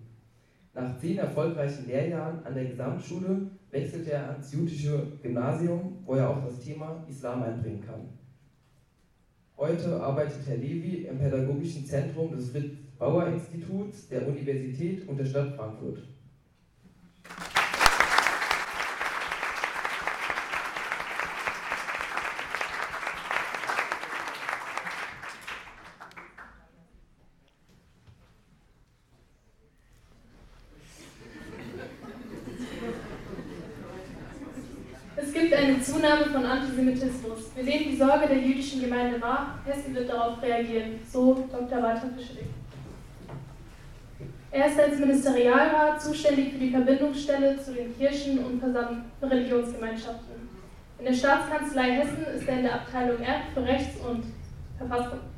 Nach 0.78 0.96
zehn 0.96 1.18
erfolgreichen 1.18 1.88
Lehrjahren 1.88 2.38
an 2.44 2.54
der 2.54 2.66
Gesamtschule 2.66 3.50
wechselte 3.72 4.12
er 4.12 4.30
ans 4.30 4.52
jüdische 4.52 5.08
Gymnasium, 5.20 5.98
wo 6.06 6.14
er 6.14 6.30
auch 6.30 6.44
das 6.44 6.60
Thema 6.60 7.04
Islam 7.08 7.42
einbringen 7.42 7.80
kann. 7.84 8.02
Heute 9.56 10.00
arbeitet 10.00 10.46
Herr 10.46 10.56
Levi 10.56 11.08
im 11.10 11.18
Pädagogischen 11.18 11.84
Zentrum 11.84 12.30
des 12.30 12.50
Fritz-Bauer-Instituts 12.50 14.08
der 14.08 14.28
Universität 14.28 15.08
und 15.08 15.18
der 15.18 15.24
Stadt 15.24 15.56
Frankfurt. 15.56 15.98
Zunahme 35.98 36.26
von 36.26 36.44
Antisemitismus. 36.44 37.50
Wir 37.54 37.64
nehmen 37.64 37.90
die 37.90 37.96
Sorge 37.96 38.28
der 38.28 38.38
jüdischen 38.68 38.82
Gemeinde 38.82 39.20
wahr. 39.20 39.58
Hessen 39.64 39.94
wird 39.94 40.08
darauf 40.08 40.42
reagieren. 40.42 41.00
So 41.10 41.46
Dr. 41.50 41.82
Walter 41.82 42.08
Fischelig. 42.16 42.46
Er 44.50 44.66
ist 44.66 44.80
als 44.80 44.98
Ministerialrat 44.98 46.00
zuständig 46.00 46.52
für 46.52 46.58
die 46.58 46.70
Verbindungsstelle 46.70 47.60
zu 47.60 47.72
den 47.74 47.96
Kirchen 47.96 48.38
und 48.38 48.62
Religionsgemeinschaften. 49.22 50.48
In 50.98 51.04
der 51.04 51.12
Staatskanzlei 51.12 51.90
Hessen 51.92 52.24
ist 52.34 52.48
er 52.48 52.56
in 52.56 52.62
der 52.62 52.74
Abteilung 52.74 53.20
R 53.20 53.40
für 53.52 53.64
Rechts- 53.64 54.00
und 54.00 54.24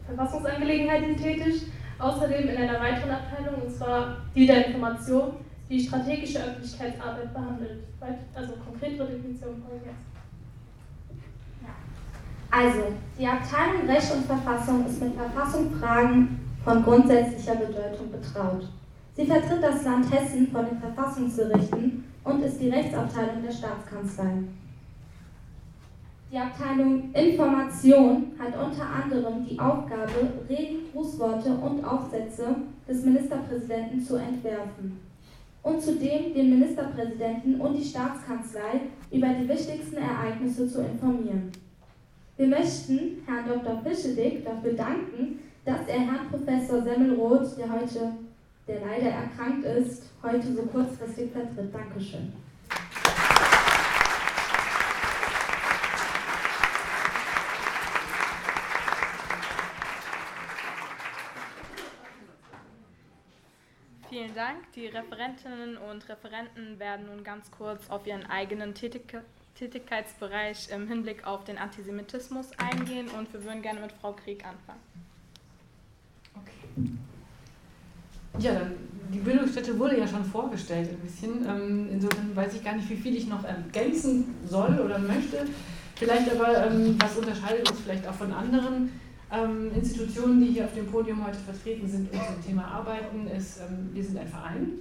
Verfassungsangelegenheiten 0.07 1.17
tätig, 1.17 1.67
außerdem 1.99 2.49
in 2.49 2.57
einer 2.57 2.81
weiteren 2.81 3.11
Abteilung, 3.11 3.63
und 3.63 3.75
zwar 3.75 4.17
die 4.35 4.47
der 4.47 4.67
Information, 4.67 5.33
die 5.69 5.81
strategische 5.81 6.39
Öffentlichkeitsarbeit 6.39 7.35
behandelt. 7.35 7.85
Also 8.35 8.55
konkretere 8.65 9.09
Definition 9.09 9.63
folgen 9.63 9.87
jetzt. 9.87 10.10
Also, 12.50 12.80
die 13.19 13.26
Abteilung 13.26 13.87
Recht 13.87 14.12
und 14.12 14.26
Verfassung 14.26 14.85
ist 14.87 15.00
mit 15.00 15.14
Verfassungsfragen 15.14 16.40
von 16.64 16.83
grundsätzlicher 16.83 17.54
Bedeutung 17.54 18.11
betraut. 18.11 18.69
Sie 19.14 19.25
vertritt 19.25 19.62
das 19.62 19.85
Land 19.85 20.12
Hessen 20.12 20.49
vor 20.49 20.64
den 20.64 20.78
Verfassungsgerichten 20.80 22.04
und 22.25 22.42
ist 22.42 22.61
die 22.61 22.71
Rechtsabteilung 22.71 23.42
der 23.45 23.52
Staatskanzlei. 23.52 24.42
Die 26.33 26.38
Abteilung 26.38 27.12
Information 27.12 28.33
hat 28.38 28.54
unter 28.57 28.87
anderem 28.87 29.45
die 29.45 29.59
Aufgabe, 29.59 30.33
Reden, 30.49 30.90
Grußworte 30.92 31.50
und 31.50 31.85
Aufsätze 31.85 32.54
des 32.88 33.04
Ministerpräsidenten 33.04 34.00
zu 34.00 34.16
entwerfen 34.16 35.00
und 35.62 35.83
zudem 35.83 36.33
den 36.35 36.50
Ministerpräsidenten 36.50 37.61
und 37.61 37.76
die 37.76 37.85
Staatskanzlei 37.85 38.80
über 39.11 39.28
die 39.28 39.49
wichtigsten 39.49 39.97
Ereignisse 39.97 40.69
zu 40.69 40.80
informieren. 40.80 41.50
Wir 42.40 42.49
möchten 42.49 43.23
Herrn 43.26 43.47
Dr. 43.47 43.82
Fischedick 43.82 44.42
dafür 44.42 44.73
danken, 44.73 45.40
dass 45.62 45.87
er 45.87 46.00
Herrn 46.00 46.30
Professor 46.30 46.80
Semmelroth, 46.80 47.59
der 47.59 47.70
heute, 47.70 48.14
der 48.66 48.80
leider 48.80 49.11
erkrankt 49.11 49.66
ist, 49.66 50.04
heute 50.23 50.50
so 50.54 50.62
kurzfristig 50.62 51.32
vertritt. 51.32 51.75
Dankeschön. 51.75 52.32
Vielen 64.09 64.35
Dank. 64.35 64.73
Die 64.75 64.87
Referentinnen 64.87 65.76
und 65.76 66.09
Referenten 66.09 66.78
werden 66.78 67.04
nun 67.04 67.23
ganz 67.23 67.50
kurz 67.50 67.90
auf 67.90 68.06
ihren 68.06 68.25
eigenen 68.25 68.73
Tätigkeiten 68.75 69.39
Tätigkeitsbereich 69.54 70.69
im 70.71 70.88
Hinblick 70.88 71.26
auf 71.26 71.45
den 71.45 71.59
Antisemitismus 71.59 72.50
eingehen 72.59 73.09
und 73.09 73.33
wir 73.33 73.45
würden 73.45 73.62
gerne 73.62 73.80
mit 73.80 73.92
Frau 73.92 74.12
Krieg 74.12 74.45
anfangen. 74.45 74.80
Okay. 76.35 76.90
Ja, 78.38 78.62
die 79.12 79.19
Bildungsstätte 79.19 79.78
wurde 79.78 79.99
ja 79.99 80.07
schon 80.07 80.25
vorgestellt 80.25 80.90
ein 80.90 81.00
bisschen. 81.00 81.45
Ähm, 81.47 81.88
insofern 81.90 82.35
weiß 82.35 82.54
ich 82.54 82.64
gar 82.64 82.76
nicht, 82.76 82.88
wie 82.88 82.97
viel 82.97 83.16
ich 83.16 83.26
noch 83.26 83.45
ergänzen 83.45 84.35
soll 84.47 84.78
oder 84.78 84.99
möchte. 84.99 85.47
Vielleicht 85.97 86.33
aber, 86.33 86.66
ähm, 86.66 86.97
was 86.99 87.16
unterscheidet 87.16 87.69
uns 87.71 87.80
vielleicht 87.80 88.07
auch 88.07 88.14
von 88.14 88.33
anderen 88.33 88.92
ähm, 89.33 89.71
Institutionen, 89.75 90.40
die 90.40 90.52
hier 90.52 90.64
auf 90.64 90.75
dem 90.75 90.87
Podium 90.87 91.26
heute 91.26 91.38
vertreten 91.38 91.87
sind 91.87 92.12
und 92.12 92.21
zum 92.25 92.45
Thema 92.45 92.64
arbeiten, 92.64 93.26
ist, 93.26 93.61
wir 93.92 94.02
sind 94.02 94.16
ein 94.16 94.28
Verein 94.28 94.62
ähm, 94.62 94.80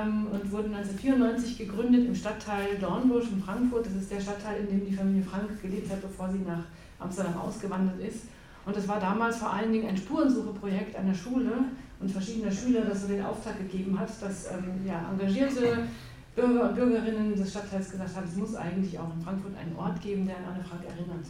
und 0.00 0.50
wurden 0.50 0.74
1994 0.74 1.58
gegründet 1.58 2.06
im 2.06 2.14
Stadtteil 2.14 2.78
Dornbusch 2.80 3.30
in 3.30 3.42
Frankfurt. 3.42 3.86
Das 3.86 3.94
ist 3.94 4.10
der 4.10 4.20
Stadtteil, 4.20 4.60
in 4.60 4.68
dem 4.68 4.86
die 4.86 4.94
Familie 4.94 5.22
Frank 5.22 5.60
gelebt 5.60 5.90
hat, 5.90 6.00
bevor 6.00 6.30
sie 6.30 6.38
nach 6.38 6.64
Amsterdam 6.98 7.36
ausgewandert 7.38 8.00
ist. 8.00 8.24
Und 8.64 8.76
das 8.76 8.86
war 8.88 9.00
damals 9.00 9.38
vor 9.38 9.52
allen 9.52 9.72
Dingen 9.72 9.88
ein 9.88 9.96
Spurensucheprojekt 9.96 10.96
einer 10.96 11.14
Schule 11.14 11.52
und 12.00 12.10
verschiedener 12.10 12.52
Schüler, 12.52 12.82
das 12.82 13.02
so 13.02 13.08
den 13.08 13.24
Auftrag 13.24 13.58
gegeben 13.58 13.98
hat, 13.98 14.10
dass 14.20 14.50
ähm, 14.52 14.86
ja, 14.86 15.10
engagierte 15.10 15.88
Bürger 16.34 16.68
und 16.68 16.74
Bürgerinnen 16.74 17.34
des 17.34 17.50
Stadtteils 17.50 17.90
gesagt 17.90 18.16
haben, 18.16 18.26
es 18.26 18.36
muss 18.36 18.54
eigentlich 18.54 18.98
auch 18.98 19.12
in 19.14 19.22
Frankfurt 19.22 19.52
einen 19.56 19.76
Ort 19.76 20.00
geben, 20.00 20.26
der 20.26 20.36
an 20.38 20.54
Anne 20.54 20.64
Frank 20.64 20.82
erinnert. 20.84 21.26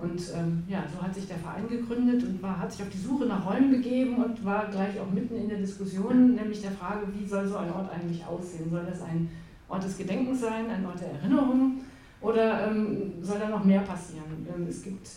Und 0.00 0.20
ähm, 0.34 0.62
ja, 0.66 0.84
so 0.92 1.02
hat 1.02 1.14
sich 1.14 1.26
der 1.28 1.36
Verein 1.36 1.68
gegründet 1.68 2.22
und 2.24 2.42
war, 2.42 2.58
hat 2.58 2.72
sich 2.72 2.82
auf 2.82 2.88
die 2.88 2.98
Suche 2.98 3.26
nach 3.26 3.46
Räumen 3.46 3.70
begeben 3.70 4.16
und 4.16 4.44
war 4.44 4.68
gleich 4.70 4.98
auch 4.98 5.10
mitten 5.10 5.36
in 5.36 5.48
der 5.48 5.58
Diskussion, 5.58 6.34
nämlich 6.34 6.62
der 6.62 6.72
Frage, 6.72 7.06
wie 7.14 7.26
soll 7.26 7.46
so 7.46 7.56
ein 7.56 7.70
Ort 7.70 7.90
eigentlich 7.92 8.24
aussehen? 8.24 8.70
Soll 8.70 8.84
das 8.84 9.02
ein 9.02 9.28
Ort 9.68 9.84
des 9.84 9.98
Gedenkens 9.98 10.40
sein, 10.40 10.68
ein 10.70 10.84
Ort 10.84 11.00
der 11.00 11.12
Erinnerung 11.12 11.80
Oder 12.20 12.68
ähm, 12.68 13.12
soll 13.22 13.38
da 13.38 13.48
noch 13.48 13.64
mehr 13.64 13.82
passieren? 13.82 14.46
Ähm, 14.54 14.66
es 14.68 14.82
gibt 14.82 15.08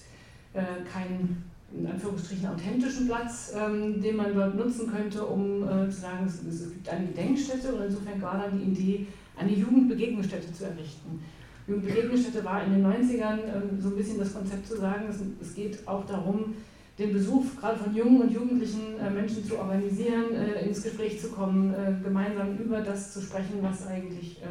äh, 0.54 0.84
keinen, 0.92 1.44
in 1.74 1.88
Anführungsstrichen, 1.88 2.48
authentischen 2.48 3.08
Platz, 3.08 3.54
ähm, 3.56 4.02
den 4.02 4.16
man 4.18 4.36
dort 4.36 4.56
nutzen 4.56 4.92
könnte, 4.92 5.26
um 5.26 5.64
äh, 5.64 5.90
zu 5.90 6.02
sagen, 6.02 6.26
es, 6.28 6.44
es, 6.44 6.72
gibt 6.72 6.88
eine 6.90 7.08
Gedenkstätte. 7.08 7.74
Und 7.74 7.86
insofern 7.86 8.22
war 8.22 8.38
dann 8.38 8.60
die 8.60 8.66
Idee, 8.72 9.08
eine 9.36 9.52
Jugendbegegnungsstätte 9.52 10.54
zu 10.54 10.66
errichten. 10.66 11.20
Jugendbegegnungsstätte 11.68 12.44
war 12.44 12.64
in 12.64 12.74
den 12.74 12.86
90ern 12.86 13.40
ähm, 13.46 13.82
so 13.82 13.90
ein 13.90 13.96
bisschen 13.96 14.20
das 14.20 14.34
Konzept 14.34 14.68
zu 14.68 14.78
sagen, 14.78 15.06
es, 15.42 15.54
geht 15.56 15.88
auch 15.88 16.06
darum, 16.06 16.54
den 17.00 17.14
Besuch 17.14 17.46
gerade 17.60 17.78
von 17.78 17.96
jungen 17.96 18.22
und 18.22 18.32
jugendlichen 18.32 19.00
äh, 19.00 19.10
Menschen 19.10 19.46
zu 19.46 19.58
organisieren, 19.58 20.36
äh, 20.36 20.66
ins 20.66 20.84
Gespräch 20.84 21.20
zu 21.20 21.30
kommen, 21.30 21.74
äh, 21.74 21.94
gemeinsam 22.04 22.58
über 22.58 22.82
das 22.82 23.14
zu 23.14 23.22
sprechen, 23.22 23.60
was 23.62 23.88
eigentlich 23.88 24.42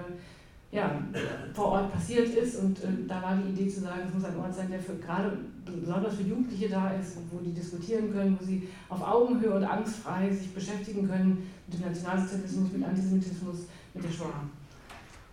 ja, 0.74 1.02
vor 1.52 1.66
Ort 1.66 1.92
passiert 1.92 2.34
ist. 2.34 2.56
Und 2.56 2.80
da 3.06 3.20
war 3.20 3.36
die 3.36 3.50
Idee 3.50 3.70
zu 3.70 3.82
sagen, 3.82 4.00
es 4.08 4.14
muss 4.14 4.24
ein 4.24 4.38
Ort 4.38 4.54
sein, 4.54 4.70
der 4.70 4.80
für 4.80 4.94
gerade 4.94 5.36
besonders 5.66 6.14
für 6.14 6.22
Jugendliche 6.22 6.70
da 6.70 6.92
ist, 6.92 7.18
wo 7.30 7.40
die 7.40 7.52
diskutieren 7.52 8.10
können, 8.10 8.38
wo 8.40 8.44
sie 8.46 8.66
auf 8.88 9.02
Augenhöhe 9.06 9.52
und 9.52 9.64
angstfrei 9.64 10.32
sich 10.32 10.50
beschäftigen 10.54 11.06
können 11.06 11.46
mit 11.66 11.78
dem 11.78 11.86
Nationalsozialismus, 11.88 12.72
mit 12.72 12.84
Antisemitismus, 12.84 13.66
mit 13.92 14.02
der 14.02 14.10
Shoah. 14.10 14.44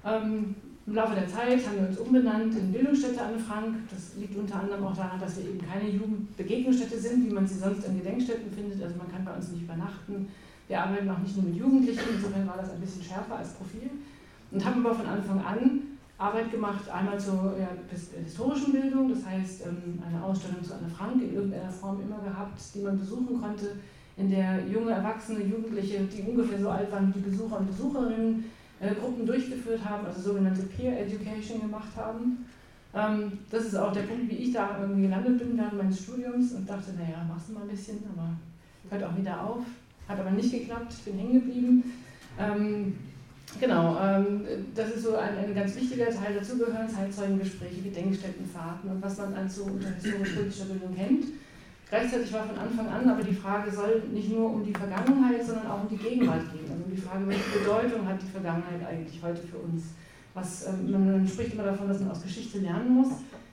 Ähm, 0.04 0.56
im 0.90 0.96
Laufe 0.96 1.14
der 1.14 1.28
Zeit 1.28 1.62
haben 1.68 1.82
wir 1.82 1.88
uns 1.88 2.00
umbenannt 2.00 2.56
in 2.56 2.72
Bildungsstätte 2.72 3.22
Anne 3.22 3.38
Frank. 3.38 3.76
Das 3.92 4.16
liegt 4.18 4.36
unter 4.36 4.60
anderem 4.60 4.88
auch 4.88 4.96
daran, 4.96 5.20
dass 5.20 5.38
wir 5.38 5.46
eben 5.46 5.62
keine 5.62 5.88
Jugendbegegnungsstätte 5.88 6.98
sind, 6.98 7.30
wie 7.30 7.34
man 7.34 7.48
sie 7.48 7.60
sonst 7.60 7.86
in 7.86 8.00
Gedenkstätten 8.00 8.52
findet. 8.52 8.82
Also 8.82 8.96
man 8.98 9.12
kann 9.12 9.24
bei 9.24 9.36
uns 9.36 9.52
nicht 9.52 9.64
übernachten. 9.64 10.28
Wir 10.68 10.82
arbeiten 10.82 11.08
auch 11.10 11.20
nicht 11.20 11.36
nur 11.38 11.46
mit 11.46 11.56
Jugendlichen, 11.58 12.02
insofern 12.16 12.48
war 12.48 12.58
das 12.58 12.72
ein 12.72 12.82
bisschen 12.82 13.04
schärfer 13.04 13.38
als 13.38 13.54
Profil. 13.54 13.90
Und 14.52 14.66
haben 14.66 14.84
aber 14.84 14.96
von 14.96 15.06
Anfang 15.06 15.46
an 15.46 15.82
Arbeit 16.18 16.52
gemacht, 16.52 16.90
einmal 16.90 17.20
zur 17.20 17.56
ja, 17.60 17.70
historischen 18.24 18.72
Bildung, 18.72 19.14
das 19.14 19.24
heißt 19.26 19.68
ähm, 19.68 20.02
eine 20.06 20.24
Ausstellung 20.24 20.64
zu 20.64 20.74
Anne 20.74 20.90
Frank 20.90 21.22
in 21.22 21.36
irgendeiner 21.36 21.70
Form 21.70 22.02
immer 22.02 22.18
gehabt, 22.18 22.60
die 22.74 22.82
man 22.82 22.98
besuchen 22.98 23.40
konnte, 23.40 23.76
in 24.18 24.32
der 24.32 24.66
junge 24.66 24.92
Erwachsene, 24.92 25.44
Jugendliche, 25.46 26.00
die 26.02 26.24
ungefähr 26.24 26.60
so 26.60 26.70
alt 26.70 26.92
waren 26.92 27.14
wie 27.16 27.30
Besucher 27.30 27.60
und 27.60 27.68
Besucherinnen, 27.68 28.46
äh, 28.80 28.94
Gruppen 28.96 29.26
durchgeführt 29.26 29.84
haben, 29.84 30.06
also 30.06 30.22
sogenannte 30.22 30.64
Peer 30.64 31.00
Education 31.00 31.62
gemacht 31.62 31.96
haben. 31.96 32.46
Ähm, 32.94 33.40
das 33.52 33.66
ist 33.66 33.76
auch 33.76 33.92
der 33.92 34.02
Punkt, 34.02 34.30
wie 34.30 34.36
ich 34.36 34.54
da 34.54 34.80
irgendwie 34.82 35.04
gelandet 35.04 35.40
bin 35.40 35.58
während 35.58 35.78
meines 35.78 36.02
Studiums 36.02 36.54
und 36.54 36.68
dachte, 36.68 36.94
naja, 36.98 37.26
machst 37.28 37.50
du 37.50 37.54
mal 37.54 37.62
ein 37.62 37.70
bisschen, 37.70 38.00
aber 38.16 38.36
hört 38.90 39.04
auch 39.04 39.18
wieder 39.18 39.44
auf. 39.44 39.64
Hat 40.08 40.20
aber 40.20 40.32
nicht 40.32 40.52
geklappt, 40.52 40.94
bin 41.06 41.18
hängen 41.18 41.34
geblieben. 41.34 41.84
Ähm, 42.40 42.96
genau, 43.60 44.00
ähm, 44.02 44.42
das 44.74 44.90
ist 44.96 45.04
so 45.04 45.16
ein, 45.18 45.38
ein 45.38 45.54
ganz 45.54 45.76
wichtiger 45.76 46.10
Teil 46.10 46.34
dazugehören, 46.34 46.90
Zeitzeugengespräche, 46.90 47.82
Gedenkstättenfahrten 47.84 48.90
und 48.90 49.02
was 49.04 49.18
man 49.20 49.36
also 49.36 49.66
unter 49.66 49.90
historisch-politischer 49.90 50.66
Bildung 50.66 50.96
kennt. 50.96 51.26
Gleichzeitig 51.90 52.32
war 52.34 52.44
von 52.44 52.58
Anfang 52.58 52.88
an 52.88 53.10
aber 53.10 53.24
die 53.24 53.34
Frage, 53.34 53.72
soll 53.72 54.04
nicht 54.14 54.32
nur 54.32 54.54
um 54.54 54.64
die 54.64 54.74
Vergangenheit, 54.74 55.44
sondern 55.44 55.68
auch 55.68 55.82
um 55.82 55.90
die 55.90 55.98
Gegenwart 55.98 56.44
gehen. 56.52 56.70
Also 56.70 56.84
um 56.86 56.92
die 56.92 57.02
Frage, 57.02 57.28
welche 57.28 57.60
Bedeutung 57.60 58.08
hat 58.08 58.22
die 58.22 58.32
Vergangenheit 58.32 58.86
eigentlich 58.88 59.20
heute 59.24 59.42
für 59.42 59.58
uns? 59.58 59.86
Was, 60.36 60.68
ähm, 60.68 60.92
man 60.92 61.28
spricht 61.28 61.54
immer 61.54 61.64
davon, 61.64 61.88
dass 61.88 62.00
man 62.00 62.12
aus 62.12 62.22
Geschichte 62.22 62.60
lernen 62.60 62.94
muss. 62.94 63.08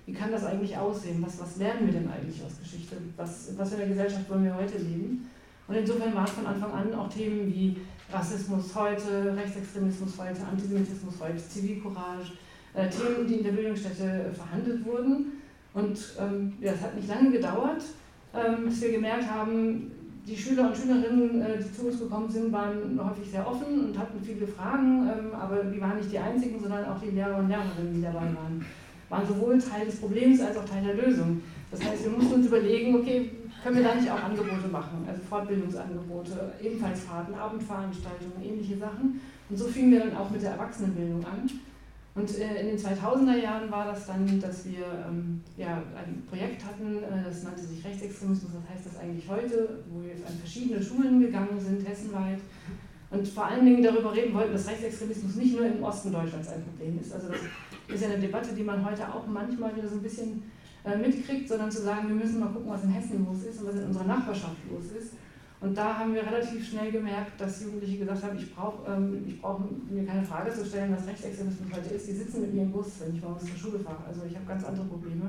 Wie 0.04 0.12
kann 0.12 0.30
das 0.30 0.44
eigentlich 0.44 0.76
aussehen? 0.76 1.24
Was, 1.24 1.40
was 1.40 1.56
lernen 1.56 1.86
wir 1.86 1.94
denn 1.94 2.10
eigentlich 2.10 2.42
aus 2.44 2.58
Geschichte? 2.60 2.96
Was, 3.16 3.56
was 3.56 3.72
in 3.72 3.78
der 3.78 3.88
Gesellschaft 3.88 4.28
wollen 4.28 4.44
wir 4.44 4.54
heute 4.54 4.78
leben? 4.78 5.30
Und 5.66 5.74
insofern 5.74 6.14
waren 6.14 6.26
von 6.26 6.46
Anfang 6.46 6.72
an 6.72 6.94
auch 6.94 7.08
Themen 7.08 7.46
wie 7.46 7.78
Rassismus 8.12 8.74
heute, 8.74 9.34
Rechtsextremismus 9.34 10.12
heute, 10.18 10.40
Antisemitismus 10.44 11.14
heute, 11.20 11.38
Zivilcourage, 11.38 12.32
äh, 12.74 12.88
Themen, 12.88 13.26
die 13.26 13.36
in 13.36 13.44
der 13.44 13.52
Bildungsstätte 13.52 14.30
verhandelt 14.34 14.84
wurden. 14.84 15.42
Und 15.72 15.98
ähm, 16.20 16.52
ja, 16.60 16.72
es 16.72 16.82
hat 16.82 16.94
nicht 16.94 17.08
lange 17.08 17.32
gedauert, 17.32 17.82
bis 18.64 18.82
wir 18.82 18.92
gemerkt 18.92 19.30
haben, 19.30 19.90
die 20.26 20.36
Schüler 20.36 20.68
und 20.68 20.76
Schülerinnen, 20.76 21.40
äh, 21.40 21.58
die 21.58 21.72
zu 21.72 21.86
uns 21.86 22.00
gekommen 22.00 22.28
sind, 22.28 22.52
waren 22.52 22.98
häufig 22.98 23.30
sehr 23.30 23.46
offen 23.46 23.86
und 23.86 23.98
hatten 23.98 24.20
viele 24.20 24.46
Fragen, 24.46 25.08
ähm, 25.08 25.34
aber 25.38 25.62
die 25.64 25.80
waren 25.80 25.96
nicht 25.96 26.10
die 26.10 26.18
einzigen, 26.18 26.60
sondern 26.60 26.84
auch 26.86 27.00
die 27.00 27.10
Lehrer 27.10 27.38
und 27.38 27.48
Lehrerinnen, 27.48 27.94
die 27.94 28.02
dabei 28.02 28.26
waren, 28.34 28.64
waren 29.08 29.26
sowohl 29.26 29.58
Teil 29.58 29.86
des 29.86 30.00
Problems 30.00 30.40
als 30.40 30.56
auch 30.56 30.64
Teil 30.64 30.82
der 30.82 30.94
Lösung. 30.94 31.40
Das 31.70 31.84
heißt, 31.84 32.04
wir 32.04 32.10
mussten 32.10 32.34
uns 32.34 32.46
überlegen, 32.46 32.96
okay, 32.96 33.30
können 33.62 33.76
wir 33.76 33.84
da 33.84 33.94
nicht 33.94 34.10
auch 34.10 34.22
Angebote 34.22 34.68
machen, 34.70 35.04
also 35.06 35.20
Fortbildungsangebote, 35.28 36.52
ebenfalls 36.62 37.00
Fahrten, 37.00 37.34
Abendveranstaltungen, 37.34 38.42
ähnliche 38.42 38.78
Sachen. 38.78 39.20
Und 39.48 39.56
so 39.56 39.66
fingen 39.66 39.92
wir 39.92 40.00
dann 40.00 40.16
auch 40.16 40.30
mit 40.30 40.42
der 40.42 40.52
Erwachsenenbildung 40.52 41.24
an. 41.24 41.48
Und 42.16 42.38
äh, 42.38 42.60
in 42.62 42.68
den 42.68 42.78
2000er 42.78 43.36
Jahren 43.36 43.70
war 43.70 43.84
das 43.84 44.06
dann, 44.06 44.40
dass 44.40 44.64
wir 44.64 44.86
ähm, 45.06 45.42
ja, 45.58 45.82
ein 45.94 46.24
Projekt 46.26 46.64
hatten, 46.64 46.96
äh, 46.96 47.22
das 47.22 47.42
nannte 47.42 47.62
sich 47.62 47.84
Rechtsextremismus, 47.84 48.52
was 48.54 48.74
heißt 48.74 48.86
das 48.86 48.98
eigentlich 48.98 49.28
heute, 49.28 49.84
wo 49.90 50.02
wir 50.02 50.12
an 50.26 50.32
verschiedene 50.40 50.82
Schulen 50.82 51.20
gegangen 51.20 51.60
sind, 51.60 51.86
hessenweit, 51.86 52.40
und 53.10 53.28
vor 53.28 53.44
allen 53.46 53.64
Dingen 53.64 53.82
darüber 53.82 54.14
reden 54.14 54.34
wollten, 54.34 54.52
dass 54.52 54.66
Rechtsextremismus 54.66 55.36
nicht 55.36 55.56
nur 55.56 55.66
im 55.66 55.82
Osten 55.82 56.10
Deutschlands 56.10 56.48
ein 56.48 56.64
Problem 56.64 56.98
ist. 56.98 57.12
Also 57.12 57.28
das 57.28 57.40
ist 57.94 58.02
ja 58.02 58.08
eine 58.08 58.18
Debatte, 58.18 58.54
die 58.54 58.64
man 58.64 58.84
heute 58.84 59.12
auch 59.12 59.26
manchmal 59.26 59.76
wieder 59.76 59.86
so 59.86 59.96
ein 59.96 60.02
bisschen 60.02 60.42
äh, 60.84 60.96
mitkriegt, 60.96 61.48
sondern 61.48 61.70
zu 61.70 61.82
sagen, 61.82 62.08
wir 62.08 62.16
müssen 62.16 62.40
mal 62.40 62.48
gucken, 62.48 62.70
was 62.70 62.82
in 62.82 62.90
Hessen 62.90 63.26
los 63.26 63.44
ist 63.44 63.60
und 63.60 63.68
was 63.68 63.76
in 63.76 63.84
unserer 63.84 64.04
Nachbarschaft 64.04 64.56
los 64.70 64.84
ist. 64.98 65.12
Und 65.60 65.76
da 65.76 65.98
haben 65.98 66.14
wir 66.14 66.26
relativ 66.26 66.68
schnell 66.68 66.92
gemerkt, 66.92 67.40
dass 67.40 67.62
Jugendliche 67.62 67.98
gesagt 67.98 68.22
haben, 68.24 68.36
ich 68.36 68.54
brauche 68.54 68.92
ähm, 68.92 69.38
brauch 69.40 69.60
mir 69.88 70.04
keine 70.04 70.22
Frage 70.22 70.52
zu 70.52 70.66
stellen, 70.66 70.94
was 70.94 71.06
Rechtsextremismus 71.06 71.72
heute 71.74 71.94
ist. 71.94 72.08
Die 72.08 72.12
sitzen 72.12 72.42
mit 72.42 72.54
mir 72.54 72.62
im 72.62 72.72
Bus, 72.72 73.00
wenn 73.00 73.14
ich 73.14 73.22
morgens 73.22 73.46
zur 73.46 73.56
Schule 73.56 73.78
fahre. 73.78 74.04
Also 74.06 74.22
ich 74.28 74.34
habe 74.34 74.44
ganz 74.46 74.64
andere 74.64 74.86
Probleme. 74.86 75.28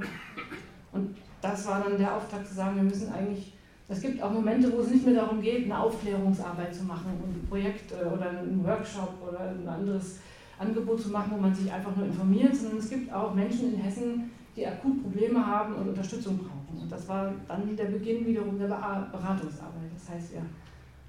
Und 0.92 1.16
das 1.42 1.66
war 1.68 1.82
dann 1.82 1.98
der 1.98 2.14
Auftakt 2.14 2.48
zu 2.48 2.56
sagen, 2.56 2.76
wir 2.76 2.84
müssen 2.84 3.10
eigentlich, 3.12 3.54
es 3.88 4.02
gibt 4.02 4.22
auch 4.22 4.32
Momente, 4.32 4.72
wo 4.74 4.82
es 4.82 4.90
nicht 4.90 5.06
mehr 5.06 5.16
darum 5.16 5.42
geht, 5.42 5.64
eine 5.64 5.80
Aufklärungsarbeit 5.80 6.76
zu 6.76 6.84
machen, 6.84 7.06
ein 7.08 7.48
Projekt 7.48 7.94
äh, 7.94 8.06
oder 8.06 8.30
einen 8.30 8.66
Workshop 8.66 9.14
oder 9.26 9.52
ein 9.52 9.68
anderes 9.68 10.20
Angebot 10.60 11.02
zu 11.02 11.10
machen, 11.10 11.32
wo 11.36 11.38
man 11.38 11.54
sich 11.56 11.72
einfach 11.72 11.96
nur 11.96 12.08
informiert, 12.08 12.54
sondern 12.54 12.80
es 12.80 12.90
gibt 12.90 13.14
auch 13.14 13.34
Menschen 13.34 13.74
in 13.74 13.80
Hessen, 13.80 14.32
die 14.56 14.66
akut 14.66 15.04
Probleme 15.04 15.46
haben 15.46 15.76
und 15.76 15.90
Unterstützung 15.90 16.38
brauchen. 16.38 16.57
Und 16.70 16.92
das 16.92 17.08
war 17.08 17.34
dann 17.48 17.76
der 17.76 17.86
Beginn 17.86 18.26
wiederum 18.26 18.58
der 18.60 18.68
Beratungsarbeit. 18.68 19.92
Das 19.94 20.10
heißt, 20.10 20.34
wir 20.34 20.42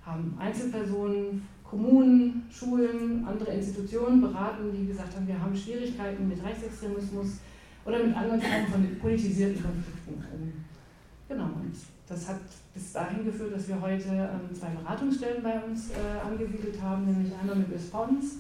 haben 0.05 0.37
Einzelpersonen, 0.39 1.47
Kommunen, 1.65 2.47
Schulen, 2.51 3.25
andere 3.27 3.53
Institutionen 3.53 4.21
beraten, 4.21 4.73
die 4.73 4.87
gesagt 4.87 5.15
haben, 5.15 5.27
wir 5.27 5.41
haben 5.41 5.55
Schwierigkeiten 5.55 6.29
mit 6.29 6.43
Rechtsextremismus 6.43 7.39
oder 7.85 8.03
mit 8.05 8.17
anderen 8.17 8.41
Formen 8.41 8.67
von 8.69 8.99
politisierten 9.01 9.63
Konflikten. 9.63 10.65
Genau, 11.29 11.45
und 11.45 11.75
das 12.09 12.27
hat 12.27 12.41
bis 12.73 12.93
dahin 12.93 13.25
geführt, 13.25 13.55
dass 13.55 13.69
wir 13.69 13.79
heute 13.81 14.09
ähm, 14.09 14.55
zwei 14.55 14.69
Beratungsstellen 14.69 15.43
bei 15.43 15.61
uns 15.61 15.91
äh, 15.91 16.27
angesiedelt 16.27 16.81
haben, 16.81 17.05
nämlich 17.05 17.33
einmal 17.39 17.57
mit 17.57 17.71
Response, 17.71 18.37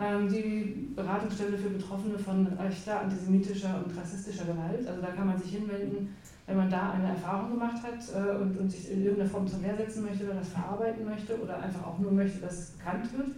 ähm, 0.00 0.26
die 0.26 0.88
Beratungsstelle 0.96 1.58
für 1.58 1.68
Betroffene 1.68 2.18
von 2.18 2.46
rechter, 2.46 3.02
antisemitischer 3.02 3.84
und 3.84 3.94
rassistischer 3.94 4.46
Gewalt. 4.46 4.86
Also 4.86 5.02
da 5.02 5.08
kann 5.08 5.26
man 5.26 5.38
sich 5.38 5.50
hinwenden, 5.52 6.16
wenn 6.50 6.56
man 6.56 6.68
da 6.68 6.90
eine 6.90 7.10
Erfahrung 7.10 7.52
gemacht 7.52 7.80
hat 7.80 8.00
äh, 8.12 8.36
und, 8.36 8.58
und 8.58 8.68
sich 8.68 8.90
in 8.90 9.04
irgendeiner 9.04 9.30
Form 9.30 9.46
zur 9.46 9.62
Wehr 9.62 9.76
setzen 9.76 10.04
möchte 10.04 10.24
oder 10.24 10.34
das 10.34 10.48
verarbeiten 10.48 11.04
möchte 11.04 11.40
oder 11.40 11.62
einfach 11.62 11.86
auch 11.86 11.96
nur 12.00 12.10
möchte, 12.10 12.40
dass 12.40 12.58
es 12.58 12.70
bekannt 12.70 13.16
wird. 13.16 13.28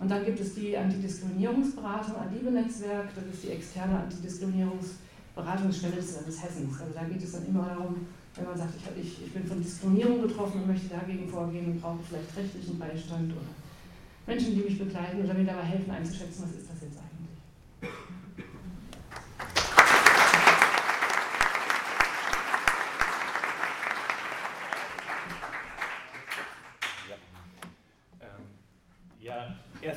Und 0.00 0.10
dann 0.10 0.24
gibt 0.24 0.40
es 0.40 0.56
die 0.56 0.76
Antidiskriminierungsberatung, 0.76 2.16
Alibe-Netzwerk, 2.16 3.14
das 3.14 3.24
ist 3.32 3.44
die 3.44 3.50
externe 3.50 4.00
Antidiskriminierungsberatungsstelle 4.00 5.94
des 5.94 6.42
Hessens. 6.42 6.80
Also 6.80 6.92
da 6.92 7.04
geht 7.04 7.22
es 7.22 7.30
dann 7.30 7.46
immer 7.46 7.64
darum, 7.64 8.08
wenn 8.34 8.44
man 8.44 8.58
sagt, 8.58 8.74
ich, 9.00 9.24
ich 9.24 9.32
bin 9.32 9.46
von 9.46 9.62
Diskriminierung 9.62 10.22
betroffen 10.22 10.62
und 10.62 10.66
möchte 10.66 10.88
dagegen 10.88 11.28
vorgehen 11.28 11.66
und 11.66 11.80
brauche 11.80 12.00
vielleicht 12.08 12.36
rechtlichen 12.36 12.76
Beistand 12.76 13.30
oder 13.30 13.46
Menschen, 14.26 14.56
die 14.56 14.62
mich 14.62 14.80
begleiten 14.80 15.22
oder 15.22 15.34
mir 15.34 15.44
dabei 15.44 15.62
helfen 15.62 15.92
einzuschätzen, 15.92 16.42
was 16.42 16.56
ist 16.58 16.68
das 16.68 16.82
jetzt 16.82 16.98
eigentlich. 16.98 17.12
Ja, 29.22 29.46
ähm, 29.46 29.52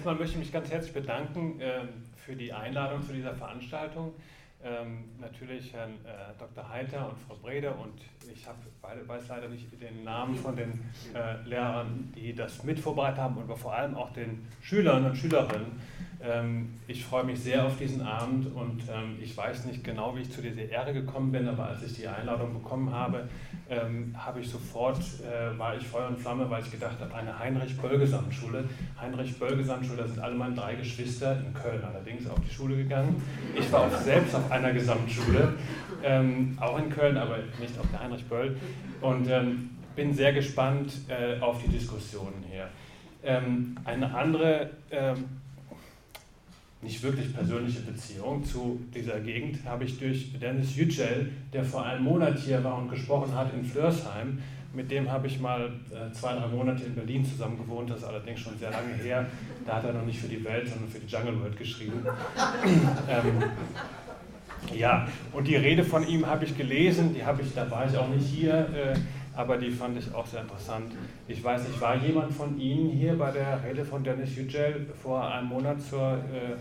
erstmal 0.06 0.24
möchte 0.24 0.34
ich 0.34 0.46
mich 0.46 0.54
ganz 0.54 0.70
herzlich 0.70 0.94
bedanken 0.94 1.58
ähm, 1.60 1.90
für 2.16 2.36
die 2.36 2.54
Einladung 2.54 3.02
zu 3.02 3.12
dieser 3.12 3.34
Veranstaltung 3.34 4.14
ähm, 4.64 5.06
natürlich 5.20 5.74
Herrn 5.74 5.94
äh, 6.06 6.38
Dr. 6.38 6.70
Heiter 6.70 7.10
und 7.10 7.18
Frau 7.18 7.36
Breder 7.36 7.76
und 7.80 7.94
ich 8.32 8.46
hab, 8.46 8.56
weiß 9.08 9.28
leider 9.30 9.48
nicht 9.48 9.66
den 9.82 10.04
Namen 10.04 10.36
von 10.36 10.56
den 10.56 10.80
äh, 11.16 11.42
Lehrern, 11.48 12.14
die 12.16 12.36
das 12.36 12.64
mit 12.64 12.80
vorbereitet 12.80 13.20
haben 13.20 13.38
und 13.38 13.58
vor 13.58 13.74
allem 13.74 13.96
auch 13.96 14.14
den 14.14 14.48
Schülern 14.62 15.06
und 15.06 15.16
Schülerinnen, 15.16 15.82
ich 16.88 17.06
freue 17.06 17.24
mich 17.24 17.40
sehr 17.40 17.66
auf 17.66 17.78
diesen 17.78 18.02
Abend 18.02 18.48
und 18.56 18.82
ähm, 18.90 19.18
ich 19.22 19.36
weiß 19.36 19.66
nicht 19.66 19.84
genau, 19.84 20.16
wie 20.16 20.22
ich 20.22 20.32
zu 20.32 20.42
dieser 20.42 20.70
Ehre 20.70 20.94
gekommen 20.94 21.32
bin, 21.32 21.48
aber 21.48 21.66
als 21.68 21.84
ich 21.84 21.94
die 21.94 22.08
Einladung 22.08 22.54
bekommen 22.54 22.92
habe, 22.92 23.28
ähm, 23.70 24.16
habe 24.18 24.40
ich 24.40 24.50
sofort, 24.50 24.98
äh, 24.98 25.58
war 25.58 25.76
ich 25.76 25.86
Feuer 25.86 26.08
und 26.08 26.18
Flamme, 26.18 26.50
weil 26.50 26.64
ich 26.64 26.72
gedacht 26.72 26.98
habe, 27.00 27.14
eine 27.14 27.38
Heinrich-Böll-Gesamtschule. 27.38 28.64
Heinrich-Böll-Gesamtschule, 29.00 29.98
da 29.98 30.08
sind 30.08 30.20
alle 30.20 30.36
meine 30.36 30.56
drei 30.56 30.76
Geschwister 30.76 31.38
in 31.46 31.54
Köln 31.54 31.84
allerdings 31.84 32.28
auf 32.28 32.40
die 32.40 32.54
Schule 32.54 32.76
gegangen. 32.78 33.22
Ich 33.58 33.72
war 33.72 33.82
auch 33.82 33.98
selbst 33.98 34.34
auf 34.36 34.52
einer 34.52 34.74
Gesamtschule, 34.74 35.54
auch 36.60 36.80
in 36.80 36.90
Köln, 36.90 37.18
aber 37.18 37.38
nicht 37.60 37.78
auf 37.80 37.86
der 37.92 38.02
Heinrich-Böll. 38.02 38.58
Und 39.02 39.28
bin 39.96 40.14
sehr 40.14 40.34
gespannt 40.34 40.94
äh, 41.08 41.40
auf 41.40 41.62
die 41.64 41.70
Diskussionen 41.70 42.44
hier. 42.50 42.68
eine 43.86 44.14
andere 44.14 44.70
nicht 46.86 47.02
wirklich 47.02 47.34
persönliche 47.34 47.82
Beziehung 47.82 48.46
zu 48.46 48.80
dieser 48.94 49.20
Gegend 49.20 49.66
habe 49.66 49.86
ich 49.86 49.98
durch 49.98 50.32
Dennis 50.40 50.76
Yücel, 50.76 51.32
der 51.52 51.64
vor 51.64 51.84
einem 51.84 52.04
Monat 52.04 52.38
hier 52.38 52.64
war 52.64 52.78
und 52.78 52.90
gesprochen 52.90 53.36
hat 53.36 53.52
in 53.54 53.66
Flörsheim. 53.66 54.38
Mit 54.72 54.92
dem 54.92 55.12
habe 55.12 55.26
ich 55.26 55.40
mal 55.40 55.72
äh, 55.90 56.12
zwei, 56.14 56.34
drei 56.34 56.48
Monate 56.48 56.84
in 56.84 56.94
Berlin 56.94 57.26
zusammen 57.26 57.58
gewohnt, 57.58 57.90
das 57.90 58.00
ist 58.00 58.04
allerdings 58.04 58.40
schon 58.40 58.58
sehr 58.60 58.70
lange 58.70 58.94
her. 59.02 59.26
Da 59.66 59.78
hat 59.78 59.86
er 59.86 59.94
noch 59.94 60.06
nicht 60.06 60.20
für 60.20 60.28
die 60.28 60.44
Welt, 60.44 60.68
sondern 60.68 60.88
für 60.90 61.00
die 61.00 61.08
Jungle 61.08 61.40
World 61.42 61.58
geschrieben. 61.58 62.06
ähm, 63.10 63.44
ja, 64.78 65.08
und 65.34 65.48
die 65.48 65.56
Rede 65.56 65.84
von 65.84 66.08
ihm 66.08 66.26
habe 66.28 66.46
ich 66.46 66.56
gelesen, 66.56 67.16
die 67.16 67.26
habe 67.26 67.42
ich, 67.42 67.54
da 67.56 67.70
war 67.72 67.88
ich 67.90 67.98
auch 67.98 68.10
nicht 68.10 68.28
hier, 68.28 68.54
äh, 68.54 68.96
aber 69.36 69.58
die 69.58 69.72
fand 69.72 69.98
ich 69.98 70.14
auch 70.14 70.28
sehr 70.28 70.42
interessant. 70.42 70.92
Ich 71.28 71.44
weiß 71.44 71.68
nicht, 71.68 71.82
war 71.82 71.96
jemand 71.96 72.32
von 72.32 72.60
Ihnen 72.60 72.92
hier 72.92 73.18
bei 73.18 73.32
der 73.32 73.64
Rede 73.64 73.84
von 73.84 74.04
Dennis 74.04 74.36
Yücel 74.36 74.88
vor 75.02 75.28
einem 75.28 75.48
Monat 75.48 75.82
zur 75.82 76.14
äh, 76.14 76.56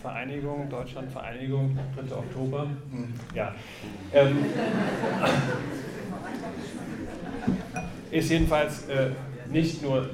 Vereinigung, 0.00 0.68
Deutschland 0.68 1.10
Vereinigung, 1.10 1.78
3. 1.96 2.14
Oktober. 2.14 2.66
Hm, 2.90 3.12
ja. 3.34 3.54
Ähm, 4.12 4.44
ist 8.10 8.30
jedenfalls 8.30 8.88
äh, 8.88 9.10
nicht 9.50 9.82
nur 9.82 10.08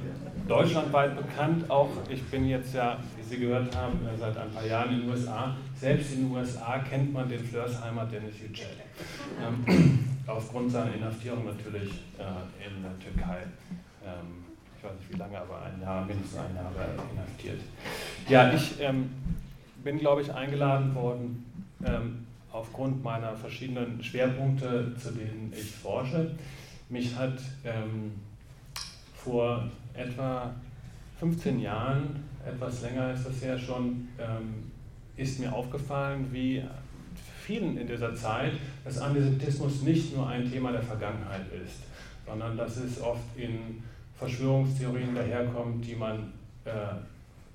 deutschlandweit 0.48 1.16
bekannt, 1.16 1.70
auch 1.70 1.90
ich 2.08 2.22
bin 2.24 2.48
jetzt 2.48 2.74
ja, 2.74 2.98
wie 3.16 3.22
Sie 3.22 3.38
gehört 3.38 3.74
haben, 3.76 3.98
äh, 4.06 4.18
seit 4.18 4.36
ein 4.36 4.50
paar 4.50 4.64
Jahren 4.66 4.92
in 4.92 5.00
den 5.02 5.10
USA. 5.10 5.56
Selbst 5.78 6.12
in 6.12 6.28
den 6.28 6.32
USA 6.32 6.78
kennt 6.78 7.12
man 7.12 7.28
den 7.28 7.44
Flörsheimer 7.44 8.04
Dennis 8.06 8.34
Yücel. 8.40 8.66
Ähm, 9.40 10.08
aufgrund 10.26 10.70
seiner 10.70 10.94
Inhaftierung 10.94 11.44
natürlich 11.44 11.90
äh, 12.18 12.66
in 12.66 12.82
der 12.82 12.98
Türkei. 12.98 13.38
Ähm, 14.04 14.44
ich 14.76 14.84
weiß 14.84 14.92
nicht 14.98 15.12
wie 15.12 15.18
lange, 15.18 15.38
aber 15.38 15.62
ein 15.62 15.80
Jahr, 15.80 16.04
mindestens 16.04 16.38
ein 16.38 16.54
Jahr 16.56 16.72
inhaftiert. 17.12 17.60
Ja, 18.28 18.52
ich 18.52 18.80
ähm, 18.80 19.10
bin, 19.82 19.98
glaube 19.98 20.22
ich, 20.22 20.32
eingeladen 20.32 20.94
worden 20.94 21.44
ähm, 21.84 22.26
aufgrund 22.52 23.02
meiner 23.02 23.34
verschiedenen 23.34 24.02
Schwerpunkte, 24.02 24.94
zu 24.96 25.10
denen 25.12 25.52
ich 25.56 25.70
forsche. 25.70 26.32
Mich 26.88 27.16
hat 27.16 27.38
ähm, 27.64 28.12
vor 29.14 29.64
etwa 29.94 30.54
15 31.18 31.60
Jahren, 31.60 32.24
etwas 32.46 32.82
länger 32.82 33.12
ist 33.12 33.26
das 33.26 33.42
ja 33.42 33.58
schon, 33.58 34.08
ähm, 34.18 34.70
ist 35.16 35.40
mir 35.40 35.52
aufgefallen, 35.52 36.28
wie 36.32 36.62
vielen 37.40 37.76
in 37.76 37.86
dieser 37.86 38.14
Zeit, 38.14 38.52
dass 38.84 38.98
Antisemitismus 38.98 39.82
nicht 39.82 40.14
nur 40.14 40.28
ein 40.28 40.50
Thema 40.50 40.72
der 40.72 40.82
Vergangenheit 40.82 41.46
ist, 41.64 41.82
sondern 42.26 42.56
dass 42.56 42.76
es 42.76 43.00
oft 43.00 43.36
in 43.36 43.82
Verschwörungstheorien 44.16 45.14
daherkommt, 45.14 45.84
die 45.84 45.96
man 45.96 46.32
äh, 46.64 46.70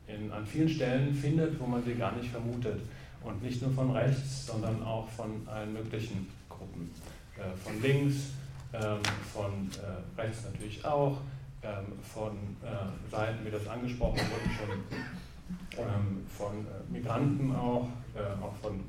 in, 0.07 0.31
an 0.31 0.45
vielen 0.45 0.69
Stellen 0.69 1.13
findet, 1.13 1.59
wo 1.59 1.65
man 1.65 1.83
sie 1.83 1.95
gar 1.95 2.15
nicht 2.15 2.29
vermutet. 2.29 2.81
Und 3.23 3.43
nicht 3.43 3.61
nur 3.61 3.71
von 3.71 3.91
rechts, 3.91 4.47
sondern 4.47 4.81
auch 4.83 5.07
von 5.09 5.47
allen 5.47 5.73
möglichen 5.73 6.27
Gruppen. 6.49 6.91
Äh, 7.37 7.55
von 7.57 7.81
links, 7.81 8.31
ähm, 8.73 8.99
von 9.33 9.69
äh, 9.81 10.21
rechts 10.21 10.43
natürlich 10.45 10.83
auch, 10.85 11.17
ähm, 11.63 11.85
von 12.01 12.31
äh, 12.63 13.11
Seiten, 13.11 13.45
wie 13.45 13.51
das 13.51 13.67
angesprochen 13.67 14.19
wurde, 14.19 14.55
schon 14.55 15.79
ähm, 15.79 16.25
von 16.29 16.65
äh, 16.65 16.91
Migranten 16.91 17.55
auch, 17.55 17.87
äh, 18.15 18.43
auch 18.43 18.53
von 18.61 18.79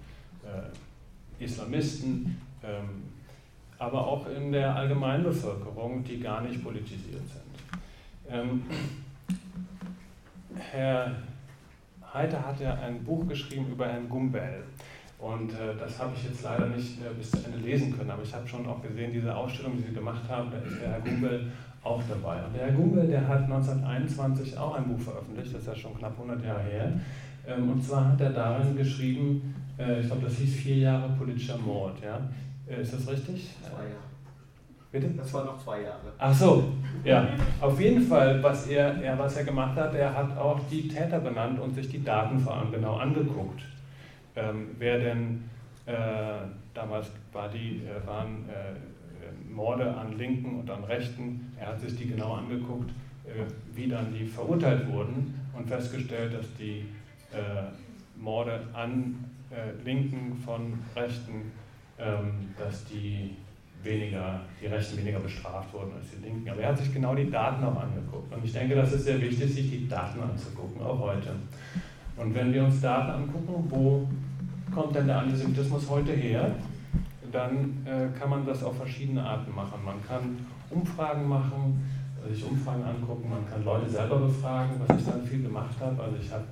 äh, 0.44 1.44
Islamisten, 1.44 2.40
ähm, 2.62 3.04
aber 3.78 4.06
auch 4.06 4.26
in 4.28 4.52
der 4.52 4.74
Allgemeinbevölkerung, 4.74 6.02
die 6.04 6.18
gar 6.18 6.42
nicht 6.42 6.62
politisiert 6.62 7.22
sind. 7.28 8.68
Herr 10.56 11.16
Heiter 12.12 12.44
hat 12.44 12.60
ja 12.60 12.74
ein 12.74 13.04
Buch 13.04 13.26
geschrieben 13.28 13.66
über 13.70 13.86
Herrn 13.86 14.08
Gumbel. 14.08 14.64
Und 15.18 15.52
äh, 15.52 15.74
das 15.78 15.98
habe 15.98 16.12
ich 16.14 16.24
jetzt 16.24 16.42
leider 16.42 16.66
nicht 16.66 17.00
äh, 17.00 17.12
bis 17.16 17.30
zu 17.30 17.38
Ende 17.44 17.58
lesen 17.58 17.96
können, 17.96 18.10
aber 18.10 18.22
ich 18.22 18.32
habe 18.32 18.46
schon 18.46 18.66
auch 18.66 18.80
gesehen, 18.80 19.12
diese 19.12 19.34
Ausstellung, 19.34 19.76
die 19.76 19.82
Sie 19.82 19.92
gemacht 19.92 20.22
haben, 20.28 20.50
da 20.50 20.58
ist 20.58 20.80
der 20.80 20.92
Herr 20.92 21.00
Gumbel 21.00 21.50
auch 21.82 22.00
dabei. 22.08 22.44
Und 22.44 22.54
der 22.54 22.66
Herr 22.66 22.72
Gumbel, 22.72 23.06
der 23.06 23.26
hat 23.26 23.42
1921 23.42 24.56
auch 24.56 24.76
ein 24.76 24.84
Buch 24.84 25.00
veröffentlicht, 25.00 25.52
das 25.52 25.62
ist 25.62 25.66
ja 25.66 25.74
schon 25.74 25.98
knapp 25.98 26.12
100 26.12 26.44
Jahre 26.44 26.62
her. 26.62 26.92
Ähm, 27.46 27.70
und 27.70 27.82
zwar 27.82 28.12
hat 28.12 28.20
er 28.20 28.30
darin 28.30 28.76
geschrieben, 28.76 29.54
äh, 29.76 30.00
ich 30.00 30.06
glaube, 30.06 30.22
das 30.22 30.36
hieß 30.36 30.54
vier 30.54 30.76
Jahre 30.76 31.08
politischer 31.16 31.58
Mord. 31.58 32.00
Ja? 32.02 32.20
Äh, 32.68 32.82
ist 32.82 32.94
das 32.94 33.08
richtig? 33.08 33.50
Zwei 33.60 33.84
Jahre. 33.84 34.07
Bitte? 34.90 35.08
Das 35.16 35.32
war 35.34 35.44
noch 35.44 35.58
zwei 35.62 35.82
Jahre. 35.82 36.12
Ach 36.16 36.32
so, 36.32 36.72
ja. 37.04 37.28
Auf 37.60 37.78
jeden 37.78 38.00
Fall, 38.00 38.42
was 38.42 38.68
er, 38.68 39.02
er, 39.02 39.18
was 39.18 39.36
er 39.36 39.44
gemacht 39.44 39.76
hat, 39.76 39.94
er 39.94 40.14
hat 40.14 40.36
auch 40.36 40.58
die 40.70 40.88
Täter 40.88 41.20
benannt 41.20 41.60
und 41.60 41.74
sich 41.74 41.88
die 41.88 42.02
Daten 42.02 42.38
vor 42.38 42.56
allem 42.56 42.72
genau 42.72 42.96
angeguckt. 42.96 43.62
Ähm, 44.34 44.68
wer 44.78 44.98
denn, 44.98 45.44
äh, 45.84 45.92
damals 46.72 47.10
war 47.32 47.50
die, 47.50 47.82
äh, 47.84 48.06
waren 48.06 48.48
äh, 48.48 49.52
Morde 49.52 49.94
an 49.94 50.16
Linken 50.16 50.60
und 50.60 50.70
an 50.70 50.84
Rechten, 50.84 51.52
er 51.58 51.68
hat 51.68 51.80
sich 51.80 51.96
die 51.96 52.08
genau 52.08 52.34
angeguckt, 52.34 52.90
äh, 53.26 53.44
wie 53.74 53.88
dann 53.88 54.14
die 54.14 54.24
verurteilt 54.24 54.90
wurden 54.90 55.38
und 55.52 55.68
festgestellt, 55.68 56.32
dass 56.32 56.46
die 56.54 56.86
äh, 57.32 57.64
Morde 58.16 58.60
an 58.72 59.24
äh, 59.50 59.82
Linken 59.84 60.34
von 60.44 60.78
Rechten, 60.94 61.52
ähm, 61.98 62.54
dass 62.56 62.84
die 62.86 63.36
weniger, 63.82 64.40
die 64.60 64.66
Rechten 64.66 64.98
weniger 64.98 65.20
bestraft 65.20 65.72
wurden 65.72 65.92
als 65.96 66.10
die 66.10 66.24
Linken. 66.24 66.48
Aber 66.48 66.60
er 66.60 66.70
hat 66.70 66.78
sich 66.78 66.92
genau 66.92 67.14
die 67.14 67.30
Daten 67.30 67.62
auch 67.64 67.80
angeguckt. 67.80 68.32
Und 68.34 68.44
ich 68.44 68.52
denke, 68.52 68.74
das 68.74 68.92
ist 68.92 69.04
sehr 69.04 69.20
wichtig, 69.20 69.52
sich 69.52 69.70
die 69.70 69.88
Daten 69.88 70.20
anzugucken, 70.20 70.82
auch 70.82 70.98
heute. 70.98 71.30
Und 72.16 72.34
wenn 72.34 72.52
wir 72.52 72.64
uns 72.64 72.80
Daten 72.80 73.10
angucken, 73.10 73.64
wo 73.68 74.08
kommt 74.74 74.94
denn 74.94 75.06
der 75.06 75.18
Antisemitismus 75.18 75.88
heute 75.88 76.12
her, 76.12 76.50
dann 77.30 77.84
äh, 77.84 78.18
kann 78.18 78.30
man 78.30 78.46
das 78.46 78.62
auf 78.64 78.76
verschiedene 78.76 79.22
Arten 79.22 79.54
machen. 79.54 79.84
Man 79.84 80.02
kann 80.06 80.38
Umfragen 80.70 81.28
machen, 81.28 81.88
sich 82.28 82.44
Umfragen 82.44 82.82
angucken, 82.82 83.30
man 83.30 83.48
kann 83.48 83.64
Leute 83.64 83.88
selber 83.88 84.18
befragen, 84.18 84.72
was 84.86 84.98
ich 84.98 85.06
dann 85.06 85.22
viel 85.22 85.42
gemacht 85.42 85.74
habe. 85.80 86.02
Also 86.02 86.16
ich 86.20 86.30
habe 86.30 86.44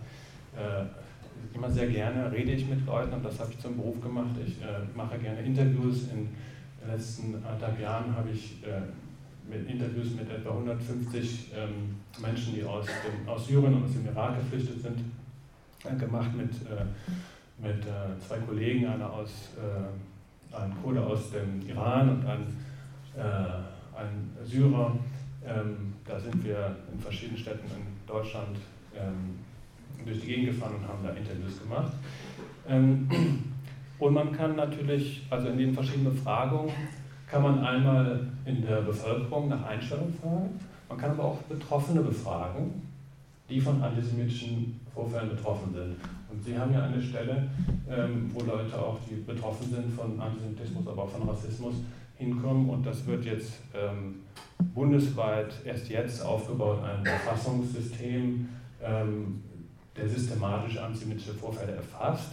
äh, 0.56 1.56
immer 1.56 1.70
sehr 1.70 1.88
gerne, 1.88 2.30
rede 2.30 2.52
ich 2.52 2.68
mit 2.68 2.86
Leuten 2.86 3.12
und 3.14 3.24
das 3.24 3.40
habe 3.40 3.50
ich 3.52 3.58
zum 3.58 3.76
Beruf 3.76 4.00
gemacht. 4.00 4.36
Ich 4.44 4.60
äh, 4.62 4.66
mache 4.94 5.18
gerne 5.18 5.40
Interviews 5.40 6.08
in 6.12 6.28
den 6.86 6.94
letzten 6.94 7.34
anderthalb 7.34 7.80
Jahren 7.80 8.16
habe 8.16 8.30
ich 8.30 8.62
äh, 8.64 8.80
mit 9.48 9.68
Interviews 9.68 10.14
mit 10.14 10.30
etwa 10.30 10.50
150 10.50 11.52
ähm, 11.54 11.96
Menschen, 12.20 12.54
die 12.54 12.64
aus, 12.64 12.86
dem, 12.86 13.28
aus 13.28 13.46
Syrien 13.46 13.74
und 13.74 13.84
aus 13.84 13.92
dem 13.92 14.06
Irak 14.06 14.38
geflüchtet 14.38 14.82
sind, 14.82 14.98
äh, 15.84 15.96
gemacht 15.96 16.30
mit, 16.34 16.50
äh, 16.50 16.84
mit 17.58 17.84
äh, 17.86 18.18
zwei 18.26 18.38
Kollegen, 18.38 18.86
einer 18.86 19.12
aus, 19.12 19.50
äh, 19.56 20.56
ein 20.56 20.74
Kurde 20.82 21.04
aus 21.04 21.30
dem 21.30 21.66
Iran 21.68 22.08
und 22.08 22.26
ein, 22.26 22.56
äh, 23.16 23.98
ein 23.98 24.30
Syrer. 24.44 24.96
Ähm, 25.44 25.94
da 26.04 26.18
sind 26.18 26.42
wir 26.44 26.76
in 26.92 26.98
verschiedenen 26.98 27.38
Städten 27.38 27.66
in 27.66 27.86
Deutschland 28.06 28.56
ähm, 28.96 29.38
durch 30.04 30.20
die 30.20 30.26
Gegend 30.26 30.46
gefahren 30.46 30.74
und 30.76 30.88
haben 30.88 31.04
da 31.04 31.10
Interviews 31.10 31.60
gemacht. 31.60 31.92
Ähm, 32.68 33.08
und 33.98 34.14
man 34.14 34.32
kann 34.32 34.56
natürlich, 34.56 35.26
also 35.30 35.48
in 35.48 35.58
den 35.58 35.74
verschiedenen 35.74 36.14
Befragungen, 36.14 36.72
kann 37.30 37.42
man 37.42 37.64
einmal 37.64 38.26
in 38.44 38.62
der 38.62 38.82
Bevölkerung 38.82 39.48
nach 39.48 39.64
Einstellung 39.64 40.12
fragen, 40.20 40.60
man 40.88 40.98
kann 40.98 41.10
aber 41.12 41.24
auch 41.24 41.38
Betroffene 41.42 42.00
befragen, 42.02 42.82
die 43.48 43.60
von 43.60 43.82
antisemitischen 43.82 44.80
Vorfällen 44.94 45.30
betroffen 45.30 45.72
sind. 45.72 45.96
Und 46.30 46.44
Sie 46.44 46.56
haben 46.56 46.72
ja 46.72 46.84
eine 46.84 47.00
Stelle, 47.00 47.48
ähm, 47.88 48.30
wo 48.32 48.40
Leute 48.40 48.78
auch, 48.78 48.98
die 49.08 49.16
betroffen 49.16 49.70
sind 49.70 49.92
von 49.92 50.20
Antisemitismus, 50.20 50.86
aber 50.86 51.04
auch 51.04 51.10
von 51.10 51.28
Rassismus, 51.28 51.74
hinkommen. 52.18 52.68
Und 52.70 52.86
das 52.86 53.06
wird 53.06 53.24
jetzt 53.24 53.60
ähm, 53.74 54.22
bundesweit 54.74 55.52
erst 55.64 55.88
jetzt 55.88 56.24
aufgebaut, 56.24 56.78
ein 56.82 57.04
Verfassungssystem, 57.04 58.48
ähm, 58.82 59.42
der 59.96 60.08
systematisch 60.08 60.78
antisemitische 60.78 61.34
Vorfälle 61.34 61.72
erfasst 61.72 62.32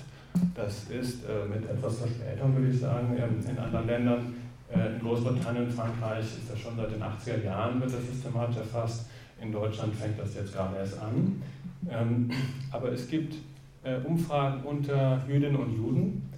das 0.56 0.86
ist 0.90 1.24
äh, 1.26 1.46
mit 1.46 1.70
etwas 1.70 2.00
Verspätung, 2.00 2.56
würde 2.56 2.70
ich 2.70 2.80
sagen, 2.80 3.16
ähm, 3.18 3.50
in 3.50 3.58
anderen 3.58 3.88
Ländern. 3.88 4.34
Äh, 4.72 4.96
in 4.96 5.00
Großbritannien, 5.00 5.70
Frankreich 5.70 6.26
ist 6.26 6.50
das 6.50 6.60
schon 6.60 6.76
seit 6.76 6.92
den 6.92 7.02
80er 7.02 7.44
Jahren, 7.44 7.80
wird 7.80 7.94
das 7.94 8.06
systematisch 8.08 8.58
erfasst. 8.58 9.06
In 9.42 9.52
Deutschland 9.52 9.94
fängt 9.96 10.20
das 10.20 10.36
jetzt 10.36 10.54
gerade 10.54 10.78
erst 10.78 11.00
an. 11.00 11.42
Ähm, 11.90 12.30
aber 12.72 12.92
es 12.92 13.08
gibt 13.08 13.36
äh, 13.84 13.98
Umfragen 14.04 14.64
unter 14.64 15.22
Jüdinnen 15.28 15.58
und 15.58 15.76
Juden, 15.76 16.30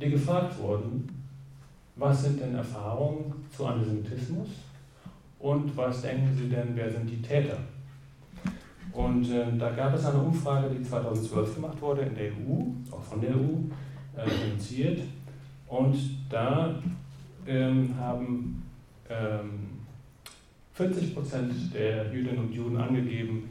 die 0.00 0.10
gefragt 0.10 0.58
wurden, 0.58 1.08
was 1.96 2.22
sind 2.22 2.40
denn 2.40 2.54
Erfahrungen 2.54 3.32
zu 3.54 3.66
Antisemitismus 3.66 4.48
und 5.38 5.76
was 5.76 6.02
denken 6.02 6.36
Sie 6.36 6.48
denn, 6.48 6.68
wer 6.74 6.90
sind 6.90 7.08
die 7.08 7.22
Täter? 7.22 7.58
Und 8.96 9.30
äh, 9.30 9.44
da 9.58 9.70
gab 9.70 9.94
es 9.94 10.06
eine 10.06 10.18
Umfrage, 10.18 10.70
die 10.74 10.82
2012 10.82 11.56
gemacht 11.56 11.80
wurde 11.82 12.00
in 12.02 12.14
der 12.14 12.28
EU, 12.28 12.62
auch 12.90 13.02
von 13.02 13.20
der 13.20 13.30
EU, 13.30 13.58
äh, 14.16 14.48
initiiert. 14.48 15.02
Und 15.68 15.96
da 16.30 16.74
ähm, 17.46 17.94
haben 17.98 18.62
ähm, 19.10 19.66
40 20.72 21.14
Prozent 21.14 21.52
der 21.74 22.10
Jüdinnen 22.10 22.38
und 22.38 22.54
Juden 22.54 22.78
angegeben, 22.78 23.50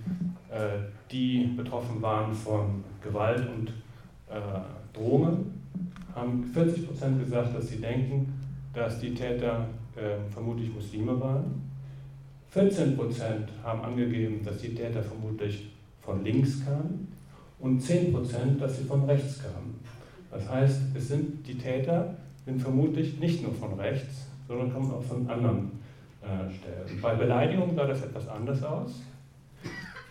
äh, 0.50 0.80
die 1.12 1.54
betroffen 1.56 2.02
waren 2.02 2.34
von 2.34 2.84
Gewalt 3.04 3.48
und 3.48 3.70
äh, 4.28 4.42
Drohungen, 4.94 5.62
haben 6.16 6.44
40 6.44 6.88
Prozent 6.88 7.24
gesagt, 7.24 7.56
dass 7.56 7.68
sie 7.68 7.78
denken, 7.78 8.34
dass 8.74 9.00
die 9.00 9.14
Täter 9.14 9.68
äh, 9.96 10.28
vermutlich 10.32 10.74
Muslime 10.74 11.20
waren. 11.20 11.62
14 12.56 12.96
Prozent 12.96 13.50
haben 13.66 13.82
angegeben, 13.82 14.40
dass 14.46 14.60
die 14.60 14.74
Täter 14.74 15.04
vermutlich 15.04 15.72
von 16.02 16.24
links 16.24 16.64
kamen 16.64 17.10
und 17.60 17.82
10 17.82 18.14
Prozent, 18.14 18.62
dass 18.62 18.78
sie 18.78 18.86
von 18.86 19.04
rechts 19.04 19.42
kamen. 19.44 19.78
Das 20.32 20.50
heißt, 20.50 20.80
es 20.96 21.10
sind 21.10 21.46
die 21.46 21.58
Täter 21.58 22.16
sind 22.46 22.62
vermutlich 22.62 23.20
nicht 23.20 23.44
nur 23.44 23.54
von 23.54 23.74
rechts, 23.74 24.28
sondern 24.48 24.72
kommen 24.72 24.90
auch 24.90 25.04
von 25.04 25.30
anderen 25.30 25.72
äh, 26.22 26.50
Stellen. 26.50 27.02
Bei 27.02 27.16
Beleidigung 27.16 27.76
sah 27.76 27.88
das 27.88 28.04
etwas 28.04 28.26
anders 28.30 28.64
aus. 28.64 29.02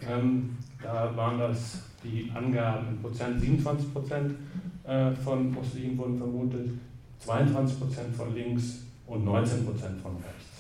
Ähm, 0.07 0.59
da 0.83 1.17
waren 1.17 1.39
das 1.39 1.79
die 2.03 2.31
Angaben 2.35 2.89
in 2.89 3.01
Prozent, 3.01 3.41
27 3.41 3.91
Prozent 3.91 4.35
äh, 4.87 5.13
von 5.13 5.51
Muslimen 5.51 5.97
wurden 5.97 6.19
vermutet, 6.19 6.69
22 7.21 7.81
Prozent 7.81 8.15
von 8.15 8.35
links 8.35 8.81
und 9.07 9.25
19 9.25 9.65
Prozent 9.65 9.99
von 10.03 10.17
rechts 10.17 10.54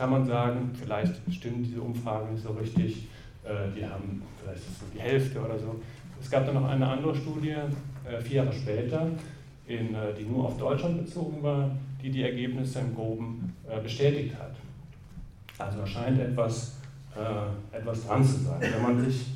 kann 0.00 0.10
man 0.12 0.26
sagen, 0.26 0.70
vielleicht 0.72 1.12
stimmt 1.30 1.66
diese 1.66 1.82
Umfrage 1.82 2.32
nicht 2.32 2.42
so 2.42 2.52
richtig, 2.52 3.06
äh, 3.44 3.68
die 3.76 3.84
haben 3.84 4.22
vielleicht 4.42 4.60
ist 4.60 4.80
die 4.94 4.98
Hälfte 4.98 5.38
oder 5.38 5.58
so. 5.58 5.78
Es 6.18 6.30
gab 6.30 6.46
dann 6.46 6.54
noch 6.54 6.70
eine 6.70 6.88
andere 6.88 7.14
Studie, 7.14 7.50
äh, 7.50 8.18
vier 8.22 8.44
Jahre 8.44 8.52
später, 8.54 9.08
in, 9.66 9.94
äh, 9.94 10.14
die 10.18 10.24
nur 10.24 10.46
auf 10.46 10.56
Deutschland 10.56 11.04
bezogen 11.04 11.42
war, 11.42 11.70
die 12.02 12.10
die 12.10 12.22
Ergebnisse 12.22 12.78
im 12.80 12.94
Groben 12.94 13.54
bestätigt 13.84 14.34
hat. 14.36 14.54
Also 15.58 15.84
scheint 15.84 16.18
etwas, 16.18 16.78
etwas 17.70 18.06
dran 18.06 18.24
zu 18.24 18.38
sein. 18.38 18.58
Wenn 18.58 18.82
man 18.82 19.04
sich 19.04 19.26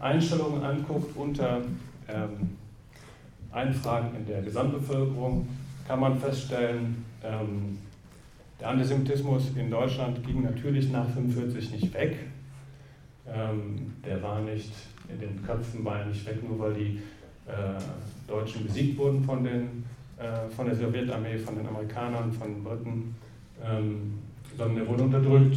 Einstellungen 0.00 0.64
anguckt 0.64 1.16
unter 1.16 1.60
ähm, 2.08 2.56
Einfragen 3.52 4.16
in 4.16 4.26
der 4.26 4.42
Gesamtbevölkerung, 4.42 5.48
kann 5.86 6.00
man 6.00 6.18
feststellen, 6.18 7.04
ähm, 7.22 7.78
der 8.60 8.68
Antisemitismus 8.68 9.52
in 9.56 9.70
Deutschland 9.70 10.24
ging 10.26 10.42
natürlich 10.42 10.90
nach 10.90 11.06
1945 11.06 11.72
nicht 11.72 11.94
weg. 11.94 12.16
Ähm, 13.26 13.94
der 14.04 14.22
war 14.22 14.40
nicht 14.40 14.72
in 15.08 15.20
den 15.20 15.44
Köpfen, 15.44 15.84
war 15.84 16.04
nicht 16.04 16.26
weg, 16.26 16.42
nur 16.46 16.58
weil 16.58 16.74
die 16.74 17.00
äh, 17.46 17.80
Deutschen 18.26 18.66
besiegt 18.66 18.98
wurden 18.98 19.22
von, 19.22 19.44
den, 19.44 19.84
äh, 20.18 20.48
von 20.54 20.66
der 20.66 20.74
Sowjetarmee, 20.74 21.38
von 21.38 21.56
den 21.56 21.66
Amerikanern, 21.66 22.32
von 22.32 22.54
den 22.54 22.64
Briten, 22.64 23.14
ähm, 23.64 24.18
sondern 24.56 24.78
er 24.78 24.88
wurde 24.88 25.02
unterdrückt. 25.04 25.56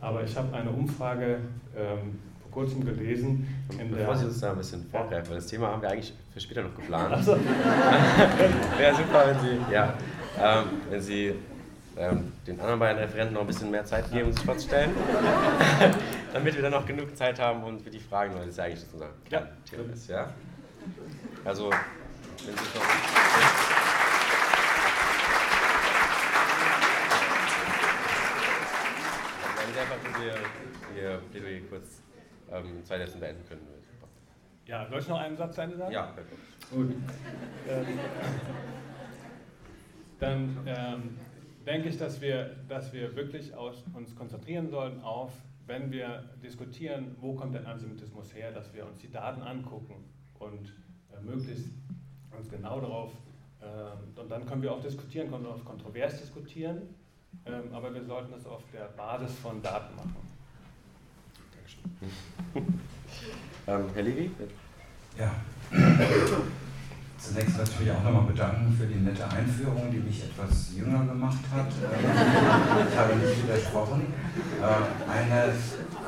Aber 0.00 0.24
ich 0.24 0.36
habe 0.36 0.54
eine 0.56 0.70
Umfrage 0.70 1.38
ähm, 1.76 2.18
vor 2.42 2.50
kurzem 2.50 2.84
gelesen. 2.84 3.46
Bevor 3.90 4.16
Sie 4.16 4.26
uns 4.26 4.40
da 4.40 4.52
ein 4.52 4.58
bisschen 4.58 4.84
vorgreifen, 4.84 5.30
weil 5.30 5.36
das 5.36 5.46
Thema 5.46 5.68
haben 5.68 5.82
wir 5.82 5.90
eigentlich 5.90 6.12
für 6.32 6.40
später 6.40 6.62
noch 6.62 6.74
geplant. 6.74 7.24
So. 7.24 7.32
Wäre 8.78 8.96
super, 8.96 9.24
wenn 9.26 9.40
Sie, 9.40 9.72
ja, 9.72 9.94
ähm, 10.40 10.64
wenn 10.90 11.00
Sie 11.00 11.34
ähm, 11.98 12.32
den 12.46 12.60
anderen 12.60 12.78
beiden 12.78 12.98
Referenten 12.98 13.34
noch 13.34 13.42
ein 13.42 13.46
bisschen 13.46 13.70
mehr 13.70 13.84
Zeit 13.84 14.10
geben, 14.10 14.32
sich 14.32 14.44
vorzustellen, 14.44 14.92
damit 16.32 16.54
wir 16.54 16.62
dann 16.62 16.72
noch 16.72 16.86
genug 16.86 17.16
Zeit 17.16 17.40
haben 17.40 17.64
und 17.64 17.82
für 17.82 17.90
die 17.90 17.98
Fragen, 17.98 18.34
weil 18.34 18.40
das 18.42 18.50
ist 18.50 18.58
ja 18.58 18.64
eigentlich 18.64 18.84
unser 18.92 19.08
ja. 19.30 19.48
Thema 19.68 19.92
ist. 19.92 20.08
Ja? 20.08 20.32
Also, 21.44 21.70
wenn 21.70 22.54
Sie 22.54 22.64
schon. 22.72 22.82
Ihr 30.96 31.20
Plädoyer 31.30 31.60
kurz 31.68 32.02
ähm, 32.50 32.84
zwei 32.84 32.98
Sätzen 32.98 33.20
beenden 33.20 33.46
können. 33.48 33.60
Ja, 34.66 34.86
soll 34.90 34.98
ich 34.98 35.08
noch 35.08 35.20
einen 35.20 35.36
Satz 35.36 35.54
zu 35.54 35.60
Ende 35.60 35.76
sagen? 35.76 35.92
Ja, 35.92 36.06
perfekt. 36.06 36.40
Gut. 36.70 36.94
Ähm, 37.68 37.86
dann 40.18 40.58
ähm, 40.66 41.18
denke 41.68 41.90
ich, 41.90 41.98
dass 41.98 42.20
wir, 42.20 42.56
dass 42.68 42.92
wir 42.92 43.14
wirklich 43.14 43.54
aus, 43.54 43.84
uns 43.92 44.16
konzentrieren 44.16 44.70
sollten 44.70 45.02
auf, 45.02 45.32
wenn 45.66 45.92
wir 45.92 46.24
diskutieren, 46.42 47.14
wo 47.20 47.34
kommt 47.34 47.54
der 47.54 47.66
Antisemitismus 47.66 48.34
her, 48.34 48.52
dass 48.52 48.72
wir 48.72 48.86
uns 48.86 48.98
die 48.98 49.10
Daten 49.10 49.42
angucken 49.42 49.96
und 50.38 50.72
äh, 51.12 51.20
möglichst 51.22 51.68
uns 52.36 52.48
genau 52.50 52.80
darauf, 52.80 53.12
äh, 53.60 54.20
und 54.20 54.30
dann 54.30 54.46
können 54.46 54.62
wir 54.62 54.72
auch 54.72 54.80
diskutieren, 54.80 55.30
können 55.30 55.44
wir 55.44 55.50
auch 55.50 55.64
kontrovers 55.64 56.18
diskutieren, 56.18 56.94
äh, 57.44 57.50
aber 57.74 57.92
wir 57.92 58.02
sollten 58.02 58.32
das 58.32 58.46
auf 58.46 58.62
der 58.72 58.88
Basis 58.96 59.36
von 59.38 59.60
Daten 59.62 59.94
machen. 59.94 60.16
Dankeschön. 61.54 61.82
ähm, 63.66 63.84
Herr 63.92 64.02
Levy? 64.02 64.30
Ja. 65.18 65.34
Zunächst 67.18 67.58
natürlich 67.58 67.90
auch 67.90 68.04
nochmal 68.04 68.30
bedanken 68.30 68.72
für 68.78 68.86
die 68.86 69.00
nette 69.00 69.24
Einführung, 69.28 69.90
die 69.90 69.98
mich 69.98 70.22
etwas 70.22 70.70
jünger 70.76 71.04
gemacht 71.04 71.42
hat. 71.52 71.66
Ich 72.90 72.96
habe 72.96 73.16
nicht 73.16 73.42
widersprochen. 73.42 74.06
Äh, 74.62 75.10
eine 75.10 75.52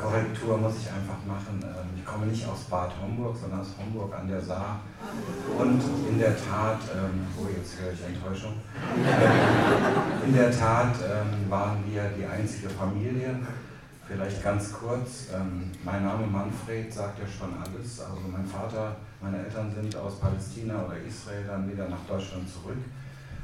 Korrektur 0.01 0.57
muss 0.59 0.75
ich 0.79 0.87
einfach 0.87 1.19
machen. 1.27 1.61
Ähm, 1.63 1.91
ich 1.97 2.05
komme 2.05 2.27
nicht 2.27 2.47
aus 2.47 2.61
Bad 2.71 2.93
Homburg, 3.03 3.37
sondern 3.37 3.61
aus 3.61 3.75
Homburg 3.79 4.15
an 4.17 4.29
der 4.29 4.41
Saar. 4.41 4.81
Und 5.59 5.83
in 6.09 6.19
der 6.19 6.37
Tat, 6.37 6.79
ähm, 6.95 7.27
oh 7.37 7.47
jetzt 7.57 7.75
höre 7.81 7.93
ich 7.93 8.05
Enttäuschung, 8.05 8.55
ähm, 8.97 10.27
in 10.27 10.35
der 10.35 10.51
Tat 10.51 10.95
waren 11.49 11.79
wir 11.91 12.03
die 12.17 12.25
einzige 12.25 12.71
Familie, 12.71 13.35
Vielleicht 14.11 14.43
ganz 14.43 14.73
kurz, 14.73 15.29
ähm, 15.33 15.71
mein 15.85 16.05
Name 16.05 16.27
Manfred 16.27 16.93
sagt 16.93 17.21
ja 17.21 17.25
schon 17.25 17.55
alles. 17.55 18.01
Also 18.01 18.23
mein 18.27 18.45
Vater, 18.45 18.97
meine 19.23 19.39
Eltern 19.39 19.73
sind 19.73 19.95
aus 19.95 20.19
Palästina 20.19 20.85
oder 20.85 20.97
Israel 21.07 21.45
dann 21.47 21.71
wieder 21.71 21.89
nach 21.89 22.05
Deutschland 22.09 22.49
zurück 22.51 22.79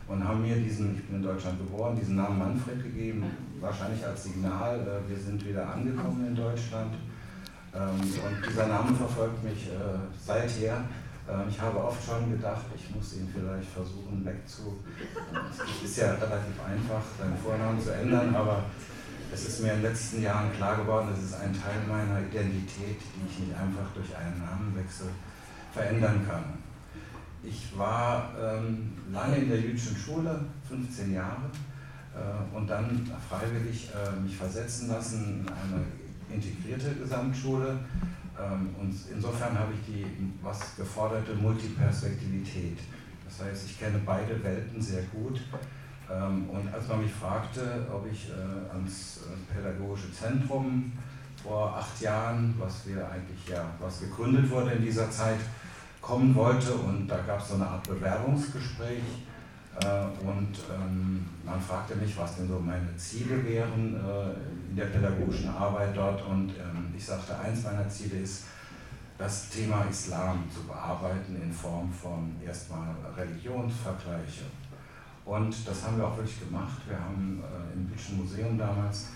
und 0.08 0.26
haben 0.26 0.42
mir 0.42 0.56
diesen, 0.56 0.96
ich 0.96 1.04
bin 1.06 1.16
in 1.18 1.22
Deutschland 1.22 1.56
geboren, 1.58 1.94
diesen 1.94 2.16
Namen 2.16 2.40
Manfred 2.40 2.82
gegeben, 2.82 3.30
wahrscheinlich 3.60 4.04
als 4.04 4.24
Signal, 4.24 4.80
äh, 4.80 5.08
wir 5.08 5.16
sind 5.16 5.46
wieder 5.46 5.72
angekommen 5.72 6.26
in 6.26 6.34
Deutschland. 6.34 6.94
Ähm, 7.72 8.00
und 8.00 8.50
dieser 8.50 8.66
Name 8.66 8.92
verfolgt 8.92 9.44
mich 9.44 9.68
äh, 9.68 9.98
seither. 10.20 10.82
Äh, 11.28 11.48
ich 11.48 11.60
habe 11.60 11.78
oft 11.78 12.04
schon 12.04 12.28
gedacht, 12.28 12.66
ich 12.74 12.92
muss 12.92 13.14
ihn 13.14 13.28
vielleicht 13.32 13.70
versuchen 13.70 14.24
wegzu. 14.24 14.82
Es 15.48 15.90
ist 15.90 15.96
ja 15.98 16.14
relativ 16.14 16.58
einfach, 16.66 17.02
seinen 17.16 17.38
Vornamen 17.38 17.80
zu 17.80 17.94
ändern, 17.94 18.34
aber 18.34 18.64
es 19.32 19.48
ist 19.48 19.60
mir 19.60 19.72
in 19.72 19.82
den 19.82 19.90
letzten 19.90 20.22
Jahren 20.22 20.52
klar 20.52 20.76
geworden, 20.76 21.08
es 21.12 21.24
ist 21.24 21.34
ein 21.34 21.52
Teil 21.52 21.80
meiner 21.88 22.20
Identität, 22.20 22.98
die 23.00 23.30
ich 23.30 23.38
nicht 23.40 23.56
einfach 23.56 23.92
durch 23.94 24.16
einen 24.16 24.40
Namenwechsel 24.40 25.08
verändern 25.72 26.24
kann. 26.26 26.44
Ich 27.42 27.76
war 27.76 28.32
ähm, 28.40 28.92
lange 29.12 29.36
in 29.36 29.48
der 29.48 29.60
jüdischen 29.60 29.96
Schule, 29.96 30.40
15 30.68 31.12
Jahre, 31.12 31.50
äh, 32.14 32.56
und 32.56 32.68
dann 32.68 33.08
freiwillig 33.28 33.90
äh, 33.90 34.20
mich 34.20 34.36
versetzen 34.36 34.88
lassen 34.88 35.40
in 35.40 35.48
eine 35.48 35.84
integrierte 36.34 36.94
Gesamtschule. 36.94 37.78
Ähm, 38.38 38.74
und 38.80 38.94
insofern 39.12 39.58
habe 39.58 39.72
ich 39.74 39.94
die 39.94 40.06
was 40.42 40.76
geforderte 40.76 41.34
Multiperspektivität. 41.34 42.78
Das 43.24 43.46
heißt, 43.46 43.66
ich 43.66 43.78
kenne 43.78 44.00
beide 44.04 44.42
Welten 44.42 44.80
sehr 44.80 45.02
gut 45.04 45.40
und 46.08 46.72
als 46.72 46.86
man 46.88 47.02
mich 47.02 47.12
fragte, 47.12 47.86
ob 47.92 48.06
ich 48.10 48.28
äh, 48.28 48.72
ans 48.72 49.22
äh, 49.22 49.54
Pädagogische 49.54 50.12
Zentrum 50.12 50.92
vor 51.42 51.76
acht 51.76 52.00
Jahren, 52.00 52.54
was 52.58 52.86
wir 52.86 53.08
eigentlich 53.10 53.48
ja, 53.48 53.64
was 53.80 54.00
gegründet 54.00 54.48
wurde 54.50 54.72
in 54.72 54.84
dieser 54.84 55.10
Zeit, 55.10 55.38
kommen 56.00 56.32
wollte 56.36 56.72
und 56.72 57.08
da 57.08 57.18
gab 57.26 57.40
es 57.40 57.48
so 57.48 57.54
eine 57.56 57.66
Art 57.66 57.88
Bewerbungsgespräch 57.88 59.02
äh, 59.80 60.24
und 60.24 60.56
ähm, 60.72 61.26
man 61.44 61.60
fragte 61.60 61.96
mich, 61.96 62.16
was 62.16 62.36
denn 62.36 62.46
so 62.46 62.60
meine 62.60 62.96
Ziele 62.96 63.44
wären 63.44 63.96
in 64.70 64.76
der 64.76 64.84
pädagogischen 64.84 65.48
Arbeit 65.48 65.96
dort 65.96 66.24
und 66.26 66.50
ähm, 66.50 66.94
ich 66.96 67.04
sagte, 67.04 67.36
eins 67.38 67.64
meiner 67.64 67.88
Ziele 67.88 68.20
ist, 68.20 68.44
das 69.18 69.48
Thema 69.48 69.84
Islam 69.90 70.44
zu 70.52 70.62
bearbeiten 70.64 71.40
in 71.42 71.50
Form 71.50 71.90
von 71.90 72.36
erstmal 72.44 72.94
Religionsvergleiche 73.16 74.44
und 75.26 75.68
das 75.68 75.84
haben 75.84 75.98
wir 75.98 76.06
auch 76.06 76.16
wirklich 76.16 76.38
gemacht. 76.38 76.80
Wir 76.86 76.98
haben 76.98 77.42
äh, 77.42 77.74
im 77.74 77.86
Bütschen 77.86 78.18
Museum 78.18 78.56
damals 78.56 79.08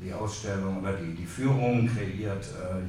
die 0.00 0.12
Ausstellung 0.12 0.80
oder 0.80 0.92
die, 0.92 1.14
die 1.14 1.26
Führung 1.26 1.88
kreiert, 1.88 2.44
äh, 2.44 2.82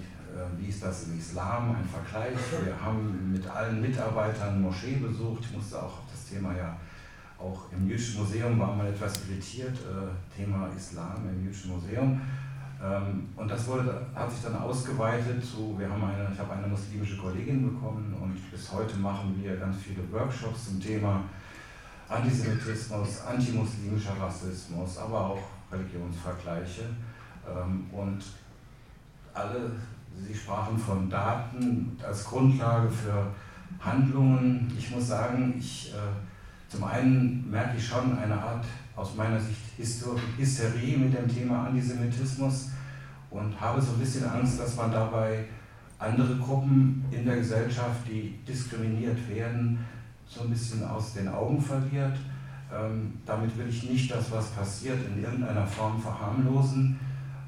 wie 0.57 0.67
ist 0.67 0.83
das 0.83 1.07
im 1.07 1.17
Islam, 1.17 1.75
ein 1.75 1.85
Vergleich. 1.85 2.37
Wir 2.65 2.79
haben 2.79 3.33
mit 3.33 3.45
allen 3.47 3.81
Mitarbeitern 3.81 4.61
Moschee 4.61 4.95
besucht. 4.95 5.43
Ich 5.43 5.51
musste 5.57 5.81
auch 5.81 5.99
das 6.09 6.29
Thema 6.29 6.55
ja 6.55 6.77
auch 7.37 7.65
im 7.71 7.87
Jüdischen 7.89 8.19
Museum 8.19 8.59
war 8.59 8.75
mal 8.75 8.87
etwas 8.87 9.27
irritiert, 9.27 9.75
äh, 9.79 10.37
Thema 10.37 10.69
Islam 10.75 11.27
im 11.27 11.45
Jüdischen 11.45 11.71
Museum. 11.71 12.21
Ähm, 12.83 13.29
und 13.35 13.49
das 13.49 13.67
wurde, 13.67 14.05
hat 14.13 14.31
sich 14.31 14.43
dann 14.43 14.55
ausgeweitet 14.57 15.43
zu, 15.43 15.75
wir 15.77 15.89
haben 15.89 16.03
eine, 16.03 16.29
ich 16.31 16.39
habe 16.39 16.53
eine 16.53 16.67
muslimische 16.67 17.17
Kollegin 17.17 17.73
bekommen 17.73 18.15
und 18.21 18.51
bis 18.51 18.71
heute 18.71 18.97
machen 18.97 19.39
wir 19.41 19.57
ganz 19.57 19.77
viele 19.77 20.01
Workshops 20.11 20.65
zum 20.65 20.79
Thema 20.79 21.23
Antisemitismus, 22.11 23.21
antimuslimischer 23.21 24.19
Rassismus, 24.19 24.97
aber 24.97 25.27
auch 25.27 25.39
Religionsvergleiche. 25.71 26.83
Ähm, 27.47 27.85
und 27.91 28.23
alle, 29.33 29.71
Sie 30.19 30.35
sprachen 30.35 30.77
von 30.77 31.09
Daten 31.09 31.97
als 32.05 32.25
Grundlage 32.25 32.89
für 32.89 33.27
Handlungen. 33.79 34.71
Ich 34.77 34.91
muss 34.91 35.07
sagen, 35.07 35.55
ich, 35.57 35.93
äh, 35.93 36.69
zum 36.69 36.83
einen 36.83 37.49
merke 37.49 37.77
ich 37.77 37.87
schon 37.87 38.17
eine 38.17 38.35
Art, 38.35 38.65
aus 38.95 39.15
meiner 39.15 39.39
Sicht, 39.39 39.57
Hysterie 40.37 40.97
mit 40.97 41.17
dem 41.17 41.27
Thema 41.27 41.67
Antisemitismus 41.67 42.71
und 43.29 43.59
habe 43.59 43.81
so 43.81 43.93
ein 43.93 43.99
bisschen 43.99 44.29
Angst, 44.29 44.59
dass 44.59 44.75
man 44.75 44.91
dabei 44.91 45.45
andere 45.97 46.35
Gruppen 46.35 47.05
in 47.09 47.25
der 47.25 47.37
Gesellschaft, 47.37 48.07
die 48.07 48.37
diskriminiert 48.45 49.17
werden, 49.29 49.79
so 50.33 50.43
ein 50.43 50.49
bisschen 50.49 50.83
aus 50.85 51.13
den 51.13 51.27
Augen 51.27 51.61
verliert. 51.61 52.17
Ähm, 52.73 53.13
damit 53.25 53.57
will 53.57 53.67
ich 53.67 53.83
nicht, 53.83 54.09
dass 54.11 54.31
was 54.31 54.47
passiert, 54.51 54.97
in 55.13 55.21
irgendeiner 55.21 55.67
Form 55.67 56.01
verharmlosen. 56.01 56.97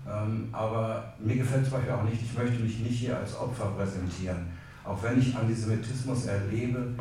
Ähm, 0.05 0.49
aber 0.51 1.13
mir 1.19 1.37
gefällt 1.37 1.63
es 1.63 1.69
zum 1.69 1.77
Beispiel 1.77 1.93
auch 1.93 2.03
nicht, 2.03 2.21
ich 2.21 2.37
möchte 2.37 2.61
mich 2.61 2.79
nicht 2.79 2.99
hier 2.99 3.17
als 3.17 3.37
Opfer 3.37 3.67
präsentieren. 3.67 4.47
Auch 4.83 5.01
wenn 5.01 5.17
ich 5.17 5.33
Antisemitismus 5.33 6.25
erlebe, 6.25 6.93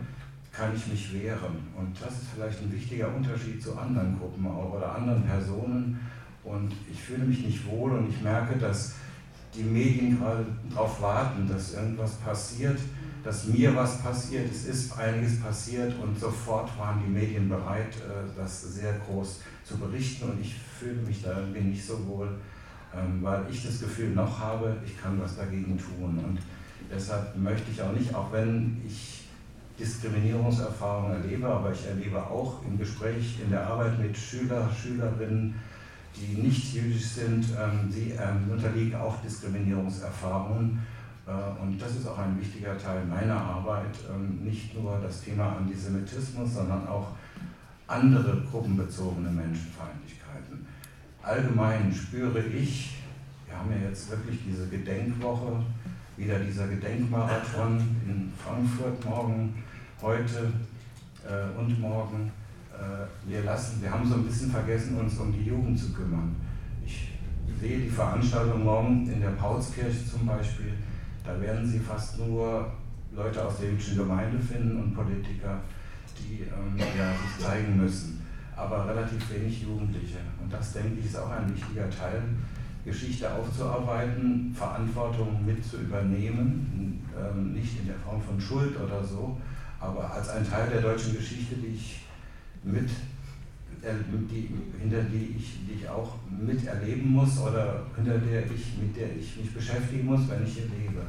kann 0.53 0.71
ich 0.77 0.87
mich 0.87 1.13
wehren. 1.13 1.67
Und 1.77 2.01
das 2.01 2.13
ist 2.13 2.29
vielleicht 2.35 2.63
ein 2.63 2.71
wichtiger 2.71 3.13
Unterschied 3.13 3.61
zu 3.61 3.77
anderen 3.77 4.17
Gruppen 4.19 4.47
auch 4.47 4.75
oder 4.75 4.95
anderen 4.95 5.25
Personen. 5.25 5.99
Und 6.45 6.73
ich 6.91 7.01
fühle 7.01 7.25
mich 7.25 7.45
nicht 7.45 7.67
wohl 7.67 7.93
und 7.93 8.09
ich 8.09 8.21
merke, 8.21 8.57
dass 8.59 8.95
die 9.55 9.65
Medien 9.65 10.19
gerade 10.19 10.47
darauf 10.71 11.01
warten, 11.03 11.49
dass 11.49 11.75
irgendwas 11.75 12.15
passiert, 12.17 12.79
dass 13.25 13.47
mir 13.47 13.75
was 13.77 14.03
passiert. 14.03 14.51
Es 14.51 14.67
ist 14.67 14.99
einiges 14.99 15.41
passiert 15.41 15.95
und 16.01 16.19
sofort 16.19 16.77
waren 16.79 17.01
die 17.05 17.11
Medien 17.11 17.49
bereit, 17.49 17.95
äh, 17.97 18.37
das 18.37 18.63
sehr 18.63 18.95
groß 19.07 19.41
zu 19.65 19.77
berichten. 19.79 20.31
Und 20.31 20.41
ich 20.41 20.55
fühle 20.79 21.03
mich 21.03 21.23
da 21.23 21.39
irgendwie 21.39 21.61
nicht 21.61 21.87
so 21.87 22.07
wohl, 22.07 22.29
ähm, 22.95 23.23
weil 23.23 23.45
ich 23.51 23.65
das 23.65 23.81
Gefühl 23.81 24.11
noch 24.11 24.39
habe, 24.39 24.77
ich 24.85 25.01
kann 25.01 25.21
was 25.21 25.37
dagegen 25.37 25.79
tun. 25.79 26.19
Und 26.19 26.39
deshalb 26.91 27.37
möchte 27.37 27.71
ich 27.71 27.81
auch 27.81 27.93
nicht, 27.93 28.15
auch 28.15 28.33
wenn 28.33 28.81
ich 28.87 29.23
Diskriminierungserfahrungen 29.79 31.23
erlebe, 31.23 31.47
aber 31.47 31.73
ich 31.73 31.87
erlebe 31.87 32.23
auch 32.23 32.65
im 32.67 32.79
Gespräch, 32.79 33.39
in 33.43 33.51
der 33.51 33.67
Arbeit 33.67 33.99
mit 33.99 34.17
Schüler, 34.17 34.69
Schülerinnen, 34.71 35.55
die 36.15 36.43
nicht 36.43 36.75
jüdisch 36.75 37.07
sind, 37.07 37.47
ähm, 37.59 37.91
sie 37.91 38.13
ähm, 38.13 38.51
unterliegen 38.51 38.95
auch 38.97 39.21
Diskriminierungserfahrungen. 39.23 40.79
Äh, 41.27 41.63
und 41.63 41.81
das 41.81 41.97
ist 41.97 42.07
auch 42.07 42.19
ein 42.19 42.39
wichtiger 42.41 42.77
Teil 42.77 43.05
meiner 43.07 43.37
Arbeit, 43.37 43.95
ähm, 44.11 44.45
nicht 44.45 44.75
nur 44.81 44.99
das 45.01 45.23
Thema 45.23 45.57
Antisemitismus, 45.57 46.55
sondern 46.55 46.87
auch 46.87 47.09
andere 47.87 48.43
gruppenbezogene 48.51 49.31
Menschenfeindlichkeiten. 49.31 50.67
Allgemein 51.23 51.93
spüre 51.93 52.41
ich, 52.41 52.97
wir 53.47 53.57
haben 53.57 53.71
ja 53.71 53.89
jetzt 53.89 54.11
wirklich 54.11 54.41
diese 54.47 54.69
Gedenkwoche, 54.69 55.63
wieder 56.17 56.39
dieser 56.39 56.69
Gedenkmarathon 56.69 57.79
in 58.07 58.33
Frankfurt 58.37 59.05
morgen, 59.05 59.63
heute 60.01 60.53
äh, 61.25 61.59
und 61.59 61.81
morgen 61.81 62.33
äh, 62.73 63.31
wir, 63.31 63.45
lassen, 63.45 63.81
wir 63.83 63.91
haben 63.91 64.09
so 64.09 64.17
ein 64.17 64.25
bisschen 64.25 64.51
vergessen, 64.51 64.99
uns 64.99 65.19
um 65.19 65.33
die 65.33 65.45
Jugend 65.45 65.79
zu 65.79 65.93
kümmern. 65.93 66.35
Ich 66.85 67.13
sehe 67.61 67.79
die 67.79 67.91
Veranstaltung 67.91 68.65
morgen 68.65 69.09
in 69.09 69.21
der 69.21 69.31
Paulskirche 69.31 70.05
zum 70.11 70.27
Beispiel, 70.27 70.73
da 71.25 71.41
werden 71.41 71.67
Sie 71.67 71.79
fast 71.79 72.19
nur 72.19 72.73
Leute 73.15 73.45
aus 73.45 73.59
der 73.59 73.71
jüdischen 73.71 73.99
Gemeinde 73.99 74.39
finden 74.39 74.77
und 74.83 74.95
Politiker, 74.95 75.61
die 76.19 76.43
ähm, 76.43 76.77
ja, 76.79 77.13
sich 77.13 77.45
zeigen 77.45 77.77
müssen, 77.77 78.23
aber 78.57 78.89
relativ 78.89 79.31
wenig 79.33 79.63
Jugendliche. 79.63 80.19
Und 80.43 80.53
das, 80.53 80.73
denke 80.73 80.99
ich, 80.99 81.07
ist 81.07 81.17
auch 81.17 81.31
ein 81.31 81.55
wichtiger 81.55 81.89
Teil, 81.91 82.23
Geschichte 82.85 83.33
aufzuarbeiten, 83.33 84.53
Verantwortung 84.57 85.45
mit 85.47 85.65
zu 85.65 85.79
übernehmen, 85.79 87.01
ähm, 87.17 87.53
nicht 87.53 87.79
in 87.81 87.87
der 87.87 87.97
Form 87.97 88.21
von 88.21 88.41
Schuld 88.41 88.77
oder 88.77 89.05
so, 89.05 89.37
aber 89.79 90.13
als 90.13 90.29
ein 90.31 90.49
Teil 90.49 90.69
der 90.69 90.81
deutschen 90.81 91.15
Geschichte, 91.15 91.55
die 91.57 91.75
ich 91.75 92.01
mit, 92.65 92.91
die, 93.83 94.49
hinter 94.81 95.03
die 95.03 95.35
ich, 95.37 95.59
die 95.67 95.75
ich 95.81 95.89
auch 95.89 96.15
miterleben 96.31 97.11
muss 97.11 97.39
oder 97.41 97.83
hinter 97.97 98.19
der 98.19 98.45
ich, 98.47 98.79
mit 98.81 98.97
der 98.97 99.17
ich 99.17 99.37
mich 99.37 99.53
beschäftigen 99.53 100.07
muss, 100.07 100.29
wenn 100.29 100.45
ich 100.45 100.55
hier 100.55 100.67
lebe. 100.67 101.03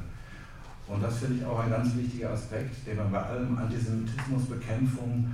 Und 0.87 1.01
das 1.01 1.19
finde 1.19 1.37
ich 1.37 1.45
auch 1.45 1.59
ein 1.59 1.69
ganz 1.69 1.95
wichtiger 1.95 2.31
Aspekt, 2.31 2.85
den 2.85 2.97
man 2.97 3.11
bei 3.11 3.21
allem 3.21 3.57
Antisemitismusbekämpfung 3.57 5.31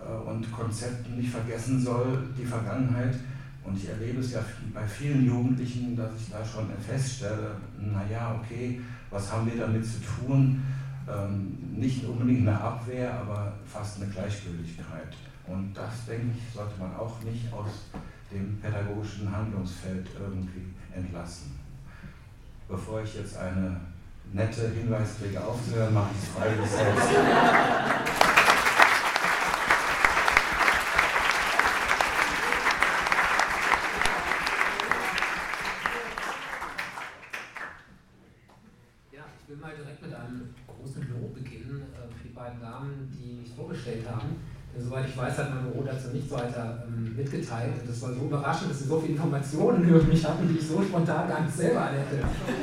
äh, 0.00 0.28
und 0.28 0.50
Konzepten 0.50 1.16
nicht 1.16 1.30
vergessen 1.30 1.80
soll, 1.80 2.28
die 2.36 2.44
Vergangenheit. 2.44 3.14
Und 3.62 3.76
ich 3.76 3.88
erlebe 3.88 4.20
es 4.20 4.32
ja 4.32 4.40
bei 4.72 4.86
vielen 4.86 5.26
Jugendlichen, 5.26 5.94
dass 5.94 6.10
ich 6.18 6.30
da 6.30 6.44
schon 6.44 6.68
feststelle, 6.80 7.56
naja, 7.78 8.40
okay, 8.42 8.80
was 9.10 9.30
haben 9.30 9.46
wir 9.46 9.60
damit 9.60 9.84
zu 9.84 9.98
tun? 10.00 10.62
Ähm, 11.06 11.56
nicht 11.76 12.04
unbedingt 12.04 12.48
eine 12.48 12.60
Abwehr, 12.60 13.12
aber 13.12 13.52
fast 13.66 14.00
eine 14.00 14.10
Gleichgültigkeit. 14.10 15.14
Und 15.48 15.72
das, 15.72 16.04
denke 16.06 16.36
ich, 16.36 16.52
sollte 16.52 16.78
man 16.78 16.94
auch 16.94 17.20
nicht 17.22 17.50
aus 17.50 17.86
dem 18.30 18.60
pädagogischen 18.60 19.34
Handlungsfeld 19.34 20.06
irgendwie 20.18 20.74
entlassen. 20.94 21.58
Bevor 22.68 23.02
ich 23.02 23.14
jetzt 23.14 23.38
eine 23.38 23.80
nette 24.30 24.68
Hinweis 24.68 25.16
kriege 25.18 25.42
aufzuhören, 25.42 25.94
mache 25.94 26.10
ich 26.12 26.22
es 26.22 26.28
freiwillig 26.28 26.68
selbst. 26.68 27.12
Ja, 39.12 39.24
ich 39.40 39.48
will 39.48 39.56
mal 39.56 39.74
direkt 39.74 40.02
mit 40.02 40.14
einem 40.14 40.54
großen 40.66 41.08
Lob 41.08 41.34
beginnen 41.34 41.84
äh, 41.94 42.12
für 42.14 42.28
die 42.28 42.34
beiden 42.34 42.60
Damen, 42.60 43.10
die 43.18 43.40
mich 43.40 43.50
vorgestellt 43.56 44.06
haben 44.06 44.57
soweit 44.82 45.08
ich 45.08 45.16
weiß, 45.16 45.38
hat 45.38 45.54
mein 45.54 45.70
Büro 45.70 45.82
dazu 45.84 46.08
nicht 46.08 46.30
weiter 46.30 46.84
ähm, 46.86 47.16
mitgeteilt. 47.16 47.74
Und 47.80 47.88
das 47.90 48.02
war 48.02 48.12
so 48.12 48.20
überraschend, 48.20 48.70
dass 48.70 48.78
sie 48.78 48.88
so 48.88 49.00
viele 49.00 49.14
Informationen 49.14 49.84
über 49.88 50.02
mich 50.02 50.24
hatten, 50.24 50.48
die 50.48 50.58
ich 50.58 50.66
so 50.66 50.82
spontan 50.82 51.28
gar 51.28 51.40
nicht 51.42 51.56
selber 51.56 51.86
hätte 51.86 52.20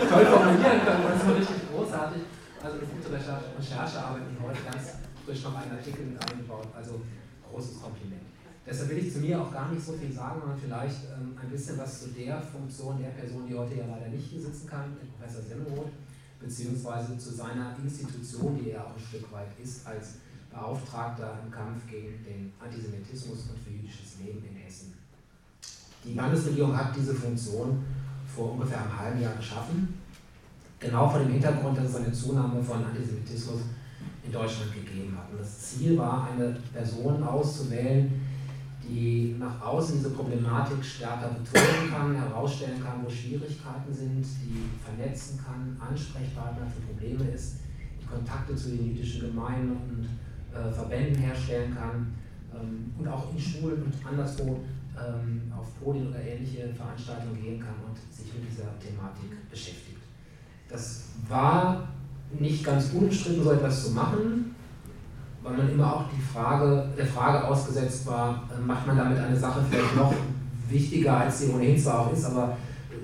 toll 0.10 0.26
formulieren 0.26 0.80
können. 0.86 1.04
Das 1.10 1.28
war 1.28 1.36
richtig 1.36 1.60
großartig. 1.72 2.22
Also 2.64 2.78
eine 2.78 2.88
gute 2.88 3.14
Recherchearbeit 3.14 4.24
und 4.26 4.48
heute 4.48 4.60
ganz 4.66 4.98
frisch 5.24 5.44
noch 5.44 5.56
einen 5.56 5.78
Artikel 5.78 6.06
mit 6.06 6.18
eingebaut. 6.18 6.68
Also 6.76 7.02
großes 7.52 7.82
Kompliment. 7.82 8.26
Deshalb 8.66 8.90
will 8.90 8.98
ich 8.98 9.14
zu 9.14 9.20
mir 9.20 9.40
auch 9.40 9.52
gar 9.54 9.72
nicht 9.72 9.86
so 9.86 9.94
viel 9.94 10.12
sagen, 10.12 10.40
sondern 10.40 10.58
vielleicht 10.58 11.06
ähm, 11.14 11.38
ein 11.40 11.50
bisschen 11.50 11.78
was 11.78 12.02
zu 12.02 12.10
der 12.10 12.42
Funktion 12.42 13.00
der 13.00 13.10
Person, 13.10 13.46
die 13.48 13.54
heute 13.54 13.76
ja 13.76 13.86
leider 13.86 14.10
nicht 14.10 14.26
hier 14.26 14.42
sitzen 14.42 14.68
kann, 14.68 14.98
der 14.98 15.06
Professor 15.06 15.44
Semmelroth, 15.44 15.94
beziehungsweise 16.40 17.16
zu 17.18 17.30
seiner 17.30 17.76
Institution, 17.78 18.58
die 18.58 18.72
er 18.72 18.82
auch 18.82 18.96
ein 18.98 19.06
Stück 19.08 19.32
weit 19.32 19.54
ist, 19.62 19.86
als 19.86 20.16
Beauftragter 20.56 21.40
im 21.44 21.52
Kampf 21.52 21.86
gegen 21.90 22.24
den 22.24 22.54
Antisemitismus 22.60 23.50
und 23.50 23.60
für 23.60 23.72
jüdisches 23.72 24.20
Leben 24.24 24.42
in 24.46 24.56
Hessen. 24.56 24.94
Die 26.04 26.14
Landesregierung 26.14 26.76
hat 26.76 26.96
diese 26.96 27.14
Funktion 27.14 27.84
vor 28.34 28.54
ungefähr 28.54 28.82
einem 28.82 28.98
halben 28.98 29.22
Jahr 29.22 29.36
geschaffen, 29.36 30.02
genau 30.80 31.10
vor 31.10 31.20
dem 31.20 31.32
Hintergrund, 31.32 31.78
dass 31.78 31.90
es 31.90 31.96
eine 31.96 32.12
Zunahme 32.12 32.64
von 32.64 32.86
Antisemitismus 32.86 33.62
in 34.24 34.32
Deutschland 34.32 34.74
gegeben 34.74 35.18
hat. 35.18 35.32
Und 35.32 35.40
das 35.40 35.60
Ziel 35.60 35.98
war, 35.98 36.30
eine 36.32 36.58
Person 36.74 37.22
auszuwählen, 37.22 38.22
die 38.88 39.36
nach 39.40 39.62
außen 39.62 39.98
diese 39.98 40.12
Problematik 40.12 40.84
stärker 40.84 41.30
betonen 41.30 41.90
kann, 41.92 42.16
herausstellen 42.16 42.82
kann, 42.84 43.04
wo 43.04 43.10
Schwierigkeiten 43.10 43.92
sind, 43.92 44.24
die 44.24 44.64
vernetzen 44.84 45.40
kann, 45.44 45.76
Ansprechpartner 45.80 46.68
für 46.68 46.94
Probleme 46.94 47.32
ist, 47.32 47.56
die 48.00 48.06
Kontakte 48.06 48.56
zu 48.56 48.70
den 48.70 48.96
jüdischen 48.96 49.22
Gemeinden 49.22 49.72
und 49.72 50.08
äh, 50.56 50.72
Verbänden 50.72 51.16
herstellen 51.16 51.76
kann 51.76 52.14
ähm, 52.54 52.94
und 52.98 53.08
auch 53.08 53.32
in 53.34 53.40
Schulen 53.40 53.84
und 53.84 53.94
anderswo 54.08 54.62
ähm, 54.98 55.52
auf 55.58 55.68
Podien 55.84 56.08
oder 56.10 56.22
ähnliche 56.22 56.70
Veranstaltungen 56.74 57.42
gehen 57.42 57.60
kann 57.60 57.76
und 57.86 57.98
sich 58.14 58.34
mit 58.34 58.50
dieser 58.50 58.80
Thematik 58.80 59.50
beschäftigt. 59.50 60.00
Das 60.70 61.04
war 61.28 61.88
nicht 62.40 62.64
ganz 62.64 62.92
unumstritten, 62.94 63.44
so 63.44 63.52
etwas 63.52 63.86
zu 63.86 63.92
machen, 63.92 64.56
weil 65.44 65.58
man 65.58 65.70
immer 65.70 65.96
auch 65.96 66.06
die 66.10 66.22
Frage, 66.22 66.90
der 66.98 67.06
Frage 67.06 67.46
ausgesetzt 67.46 68.08
war, 68.08 68.50
äh, 68.56 68.60
macht 68.62 68.88
man 68.88 68.98
damit 68.98 69.20
eine 69.20 69.38
Sache 69.38 69.62
vielleicht 69.70 69.96
noch 69.96 70.14
wichtiger, 70.70 71.18
als 71.18 71.40
sie 71.40 71.50
ohnehin 71.50 71.78
zwar 71.78 72.02
auch 72.02 72.14
ist, 72.14 72.26
aber 72.26 72.58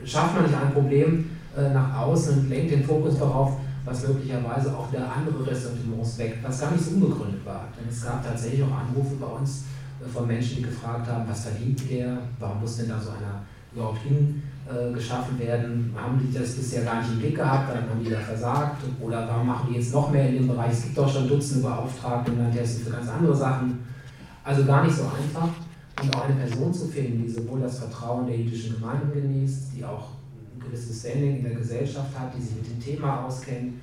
schafft 0.03 0.35
man 0.35 0.45
nicht 0.45 0.55
ein 0.55 0.73
Problem, 0.73 1.29
äh, 1.55 1.73
nach 1.73 1.97
außen 1.97 2.39
und 2.39 2.49
lenkt 2.49 2.71
den 2.71 2.83
Fokus 2.83 3.19
darauf, 3.19 3.57
was 3.85 4.07
möglicherweise 4.07 4.75
auch 4.75 4.91
der 4.91 5.11
andere 5.11 5.45
Ressentiments 5.47 6.17
weckt, 6.17 6.43
was 6.43 6.61
gar 6.61 6.71
nicht 6.71 6.83
so 6.83 6.91
unbegründet 6.91 7.45
war. 7.45 7.67
Denn 7.77 7.89
es 7.89 8.03
gab 8.03 8.23
tatsächlich 8.23 8.63
auch 8.63 8.71
Anrufe 8.71 9.15
bei 9.15 9.27
uns 9.27 9.63
äh, 9.99 10.07
von 10.07 10.27
Menschen, 10.27 10.57
die 10.57 10.63
gefragt 10.63 11.07
haben, 11.07 11.27
was 11.27 11.45
verdient 11.45 11.89
der, 11.89 12.17
warum 12.39 12.61
muss 12.61 12.77
denn 12.77 12.89
da 12.89 12.99
so 12.99 13.11
einer 13.11 13.41
überhaupt 13.73 14.01
hin 14.03 14.43
äh, 14.69 14.93
geschaffen 14.93 15.39
werden? 15.39 15.95
Haben 15.97 16.19
die 16.19 16.37
das 16.37 16.55
bisher 16.55 16.83
gar 16.83 17.01
nicht 17.01 17.11
im 17.13 17.19
Blick 17.19 17.35
gehabt, 17.35 17.69
dann 17.69 17.89
haben 17.89 18.03
die 18.03 18.09
da 18.09 18.19
versagt? 18.19 18.83
Oder 18.99 19.27
warum 19.27 19.47
machen 19.47 19.69
die 19.69 19.77
jetzt 19.77 19.93
noch 19.93 20.11
mehr 20.11 20.29
in 20.29 20.35
dem 20.35 20.47
Bereich? 20.47 20.73
Es 20.73 20.83
gibt 20.83 20.97
doch 20.97 21.11
schon 21.11 21.27
Dutzende 21.27 21.67
Beauftragte 21.67 22.31
in 22.31 22.37
Landhessen 22.37 22.83
für 22.83 22.91
ganz 22.91 23.09
andere 23.09 23.35
Sachen. 23.35 23.79
Also 24.43 24.65
gar 24.65 24.83
nicht 24.85 24.95
so 24.95 25.03
einfach. 25.03 25.49
Und 26.01 26.15
auch 26.15 26.25
eine 26.25 26.35
Person 26.35 26.73
zu 26.73 26.87
finden, 26.87 27.23
die 27.23 27.29
sowohl 27.29 27.61
das 27.61 27.77
Vertrauen 27.77 28.25
der 28.25 28.37
jüdischen 28.37 28.73
Gemeinden 28.73 29.13
genießt, 29.13 29.75
die 29.75 29.85
auch 29.85 30.07
gewisses 30.71 30.99
Standing 30.99 31.37
in 31.37 31.43
der 31.43 31.55
Gesellschaft 31.55 32.17
hat, 32.17 32.33
die 32.35 32.41
sich 32.41 32.55
mit 32.55 32.67
dem 32.67 32.79
Thema 32.79 33.25
auskennt, 33.25 33.73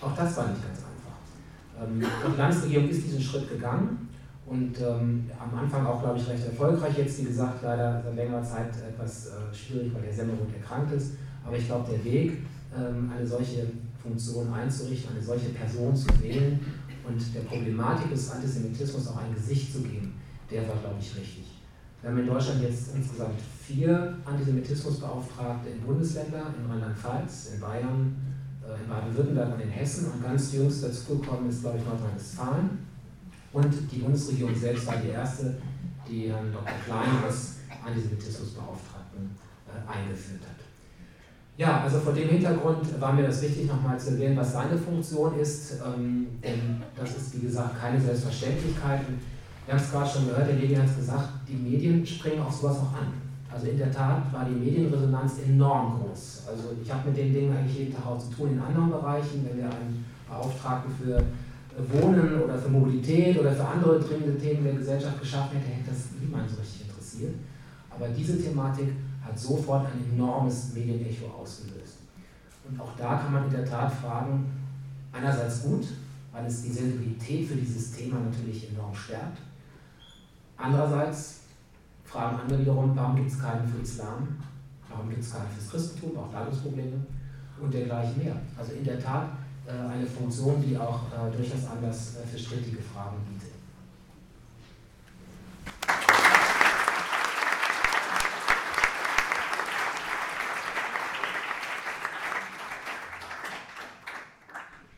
auch 0.00 0.14
das 0.14 0.36
war 0.36 0.48
nicht 0.48 0.62
ganz 0.62 0.78
einfach. 0.78 1.88
Ähm, 1.88 2.00
die 2.00 2.38
Landesregierung 2.38 2.88
ist 2.88 3.04
diesen 3.04 3.20
Schritt 3.20 3.48
gegangen 3.48 4.08
und 4.46 4.78
ähm, 4.80 5.30
am 5.38 5.58
Anfang 5.58 5.86
auch, 5.86 6.02
glaube 6.02 6.18
ich, 6.18 6.28
recht 6.28 6.44
erfolgreich. 6.44 6.98
Jetzt, 6.98 7.20
wie 7.20 7.24
gesagt, 7.24 7.62
leider 7.62 8.02
seit 8.04 8.16
längerer 8.16 8.42
Zeit 8.42 8.70
etwas 8.88 9.28
äh, 9.28 9.54
schwierig, 9.54 9.94
weil 9.94 10.02
der 10.02 10.12
Semmelrund 10.12 10.54
erkrankt 10.54 10.92
ist. 10.92 11.12
Aber 11.44 11.56
ich 11.56 11.66
glaube, 11.66 11.90
der 11.90 12.04
Weg, 12.04 12.38
ähm, 12.76 13.10
eine 13.16 13.26
solche 13.26 13.66
Funktion 14.02 14.52
einzurichten, 14.52 15.14
eine 15.14 15.24
solche 15.24 15.50
Person 15.50 15.96
zu 15.96 16.08
wählen 16.22 16.60
und 17.06 17.34
der 17.34 17.40
Problematik 17.40 18.10
des 18.10 18.30
Antisemitismus 18.30 19.08
auch 19.08 19.16
ein 19.18 19.34
Gesicht 19.34 19.72
zu 19.72 19.80
geben, 19.80 20.14
der 20.50 20.68
war, 20.68 20.76
glaube 20.76 20.96
ich, 21.00 21.16
richtig. 21.16 21.59
Wir 22.00 22.10
haben 22.10 22.18
in 22.18 22.26
Deutschland 22.26 22.62
jetzt 22.62 22.94
insgesamt 22.94 23.38
vier 23.66 24.16
Antisemitismusbeauftragte 24.24 25.68
in 25.68 25.80
Bundesländern, 25.82 26.54
in 26.58 26.70
Rheinland-Pfalz, 26.70 27.50
in 27.54 27.60
Bayern, 27.60 28.16
äh, 28.66 28.82
in 28.82 28.88
Baden-Württemberg 28.88 29.54
und 29.54 29.60
in 29.60 29.68
Hessen. 29.68 30.10
Und 30.10 30.22
ganz 30.22 30.52
jüngst 30.54 30.82
dazugekommen 30.82 31.50
ist, 31.50 31.60
glaube 31.60 31.78
ich, 31.78 31.84
Nordrhein-Westfalen. 31.84 32.78
Und 33.52 33.74
die 33.92 33.98
Bundesregierung 33.98 34.54
selbst 34.54 34.86
war 34.86 34.96
die 34.96 35.10
erste, 35.10 35.58
die 36.08 36.30
Herrn 36.30 36.50
Dr. 36.52 36.72
Klein 36.86 37.22
als 37.24 37.56
Antisemitismusbeauftragten 37.84 39.30
äh, 39.68 39.92
eingeführt 39.92 40.40
hat. 40.42 40.60
Ja, 41.58 41.82
also 41.82 42.00
vor 42.00 42.14
dem 42.14 42.30
Hintergrund 42.30 42.98
war 42.98 43.12
mir 43.12 43.26
das 43.26 43.42
wichtig, 43.42 43.66
nochmal 43.66 44.00
zu 44.00 44.12
erwähnen, 44.12 44.38
was 44.38 44.54
seine 44.54 44.78
Funktion 44.78 45.38
ist, 45.38 45.74
ähm, 45.84 46.28
denn 46.42 46.82
das 46.96 47.14
ist, 47.14 47.36
wie 47.36 47.46
gesagt, 47.46 47.78
keine 47.78 48.00
Selbstverständlichkeit. 48.00 49.02
Wir 49.70 49.78
haben 49.78 49.84
es 49.84 49.92
gerade 49.92 50.10
schon 50.10 50.26
gehört, 50.26 50.48
der 50.48 50.56
Legi 50.56 50.74
hat 50.74 50.86
es 50.86 50.96
gesagt, 50.96 51.28
die 51.48 51.54
Medien 51.54 52.04
springen 52.04 52.42
auf 52.42 52.52
sowas 52.52 52.78
auch 52.78 52.92
an. 52.92 53.14
Also 53.48 53.68
in 53.68 53.78
der 53.78 53.92
Tat 53.92 54.20
war 54.32 54.44
die 54.44 54.56
Medienresonanz 54.58 55.34
enorm 55.46 56.00
groß. 56.00 56.42
Also 56.48 56.74
ich 56.82 56.92
habe 56.92 57.08
mit 57.08 57.16
den 57.16 57.32
Dingen 57.32 57.56
eigentlich 57.56 57.78
jeden 57.78 57.94
Tag 57.94 58.04
auch 58.04 58.18
zu 58.18 58.34
tun 58.34 58.50
in 58.50 58.58
anderen 58.58 58.90
Bereichen, 58.90 59.46
wenn 59.48 59.58
wir 59.58 59.66
einen 59.66 60.04
Beauftragten 60.28 60.90
für 60.92 61.22
Wohnen 61.86 62.42
oder 62.42 62.58
für 62.58 62.68
Mobilität 62.68 63.38
oder 63.38 63.52
für 63.52 63.64
andere 63.64 64.00
dringende 64.00 64.36
Themen 64.40 64.64
der 64.64 64.72
Gesellschaft 64.72 65.20
geschaffen 65.20 65.58
hätte, 65.58 65.70
hätte 65.70 65.90
das 65.90 66.20
niemand 66.20 66.50
so 66.50 66.56
richtig 66.56 66.88
interessiert. 66.88 67.34
Aber 67.90 68.08
diese 68.08 68.42
Thematik 68.42 68.88
hat 69.24 69.38
sofort 69.38 69.86
ein 69.86 70.18
enormes 70.18 70.74
Medienecho 70.74 71.26
ausgelöst. 71.40 71.98
Und 72.68 72.80
auch 72.80 72.96
da 72.98 73.18
kann 73.18 73.32
man 73.32 73.44
in 73.44 73.52
der 73.52 73.64
Tat 73.64 73.92
fragen, 73.92 74.50
einerseits 75.12 75.62
gut, 75.62 75.86
weil 76.32 76.44
es 76.46 76.60
die 76.60 76.70
Sensibilität 76.70 77.46
für 77.46 77.54
dieses 77.54 77.92
Thema 77.92 78.18
natürlich 78.18 78.68
enorm 78.72 78.92
stärkt. 78.92 79.38
Andererseits 80.62 81.40
fragen 82.04 82.40
andere 82.40 82.60
wiederum, 82.60 82.94
warum 82.94 83.16
gibt 83.16 83.30
es 83.30 83.40
keinen 83.40 83.66
für 83.66 83.80
Islam, 83.80 84.38
warum 84.90 85.08
gibt 85.08 85.22
es 85.22 85.32
keinen 85.32 85.48
fürs 85.48 85.70
Christentum, 85.70 86.18
auch 86.18 86.30
da 86.30 86.42
gibt 86.42 86.54
es 86.54 86.62
Probleme 86.62 87.06
und 87.58 87.72
dergleichen 87.72 88.22
mehr. 88.22 88.36
Also 88.58 88.72
in 88.72 88.84
der 88.84 89.00
Tat 89.00 89.28
äh, 89.66 89.70
eine 89.70 90.06
Funktion, 90.06 90.62
die 90.62 90.76
auch 90.76 91.00
äh, 91.12 91.34
durchaus 91.34 91.66
Anlass 91.66 92.16
äh, 92.16 92.26
für 92.26 92.38
strittige 92.38 92.82
Fragen 92.82 93.16
bietet. 93.28 93.54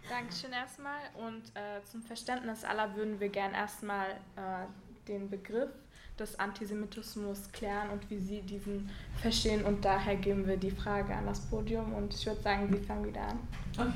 Dankeschön 0.09 0.53
erstmal 0.53 1.01
und 1.25 1.43
äh, 1.55 1.85
zum 1.85 2.03
Verständnis 2.03 2.65
aller 2.65 2.95
würden 2.97 3.21
wir 3.21 3.29
gern 3.29 3.55
erstmal 3.55 4.11
äh, 4.37 4.67
den 5.09 5.29
Begriff 5.29 5.71
des 6.19 6.39
Antisemitismus 6.39 7.51
klären 7.53 7.91
und 7.91 8.09
wie 8.11 8.19
Sie 8.19 8.43
diesen 8.43 8.89
verstehen. 9.21 9.65
Und 9.65 9.85
daher 9.85 10.17
geben 10.17 10.47
wir 10.47 10.57
die 10.57 10.71
Frage 10.71 11.15
an 11.15 11.27
das 11.27 11.41
Podium 11.41 11.95
und 11.95 12.15
ich 12.15 12.27
würde 12.27 12.41
sagen, 12.41 12.69
Sie 12.71 12.79
fangen 12.79 13.07
wieder 13.07 13.23
an. 13.23 13.39
Okay. 13.79 13.91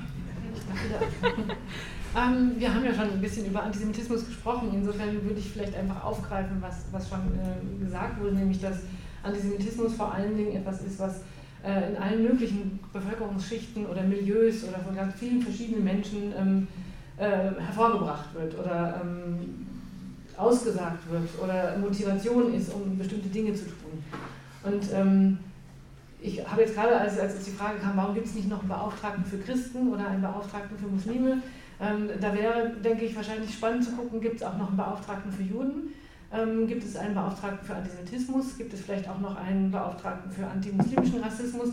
ähm, 2.16 2.54
wir 2.58 2.74
haben 2.74 2.84
ja 2.84 2.94
schon 2.94 3.10
ein 3.10 3.20
bisschen 3.20 3.46
über 3.46 3.62
Antisemitismus 3.62 4.26
gesprochen. 4.26 4.70
Insofern 4.72 5.22
würde 5.22 5.38
ich 5.38 5.50
vielleicht 5.50 5.74
einfach 5.74 6.02
aufgreifen, 6.02 6.56
was, 6.60 6.84
was 6.90 7.08
schon 7.08 7.20
äh, 7.38 7.84
gesagt 7.84 8.20
wurde, 8.20 8.36
nämlich 8.36 8.60
dass 8.60 8.78
Antisemitismus 9.22 9.94
vor 9.94 10.14
allen 10.14 10.36
Dingen 10.36 10.56
etwas 10.56 10.82
ist, 10.82 10.98
was 10.98 11.20
äh, 11.62 11.90
in 11.90 11.96
allen 11.96 12.22
möglichen 12.22 12.78
Bevölkerungsschichten 12.92 13.86
oder 13.86 14.02
Milieus 14.02 14.64
oder 14.64 14.78
von 14.78 14.96
ganz 14.96 15.14
vielen 15.16 15.42
verschiedenen 15.42 15.84
Menschen 15.84 16.32
ähm, 16.36 16.68
äh, 17.18 17.60
hervorgebracht 17.60 18.34
wird 18.34 18.58
oder 18.58 19.02
ähm, 19.02 19.65
ausgesagt 20.36 21.10
wird 21.10 21.28
oder 21.42 21.76
Motivation 21.78 22.54
ist, 22.54 22.72
um 22.72 22.96
bestimmte 22.98 23.28
Dinge 23.28 23.54
zu 23.54 23.64
tun. 23.64 24.04
Und 24.62 24.84
ähm, 24.92 25.38
ich 26.20 26.46
habe 26.46 26.62
jetzt 26.62 26.74
gerade, 26.74 26.96
als, 26.96 27.18
als 27.18 27.44
die 27.44 27.50
Frage 27.50 27.78
kam, 27.78 27.96
warum 27.96 28.14
gibt 28.14 28.26
es 28.26 28.34
nicht 28.34 28.48
noch 28.48 28.60
einen 28.60 28.68
Beauftragten 28.68 29.24
für 29.24 29.38
Christen 29.38 29.92
oder 29.92 30.08
einen 30.08 30.22
Beauftragten 30.22 30.76
für 30.78 30.86
Muslime, 30.86 31.42
ähm, 31.80 32.08
da 32.20 32.34
wäre, 32.34 32.70
denke 32.82 33.04
ich, 33.04 33.14
wahrscheinlich 33.14 33.52
spannend 33.52 33.84
zu 33.84 33.92
gucken, 33.92 34.20
gibt 34.20 34.36
es 34.36 34.42
auch 34.42 34.56
noch 34.56 34.68
einen 34.68 34.76
Beauftragten 34.76 35.30
für 35.30 35.42
Juden, 35.42 35.94
ähm, 36.32 36.66
gibt 36.66 36.82
es 36.82 36.96
einen 36.96 37.14
Beauftragten 37.14 37.66
für 37.66 37.74
Antisemitismus, 37.74 38.56
gibt 38.56 38.72
es 38.72 38.80
vielleicht 38.80 39.08
auch 39.08 39.20
noch 39.20 39.36
einen 39.36 39.70
Beauftragten 39.70 40.30
für 40.30 40.46
antimuslimischen 40.46 41.22
Rassismus. 41.22 41.68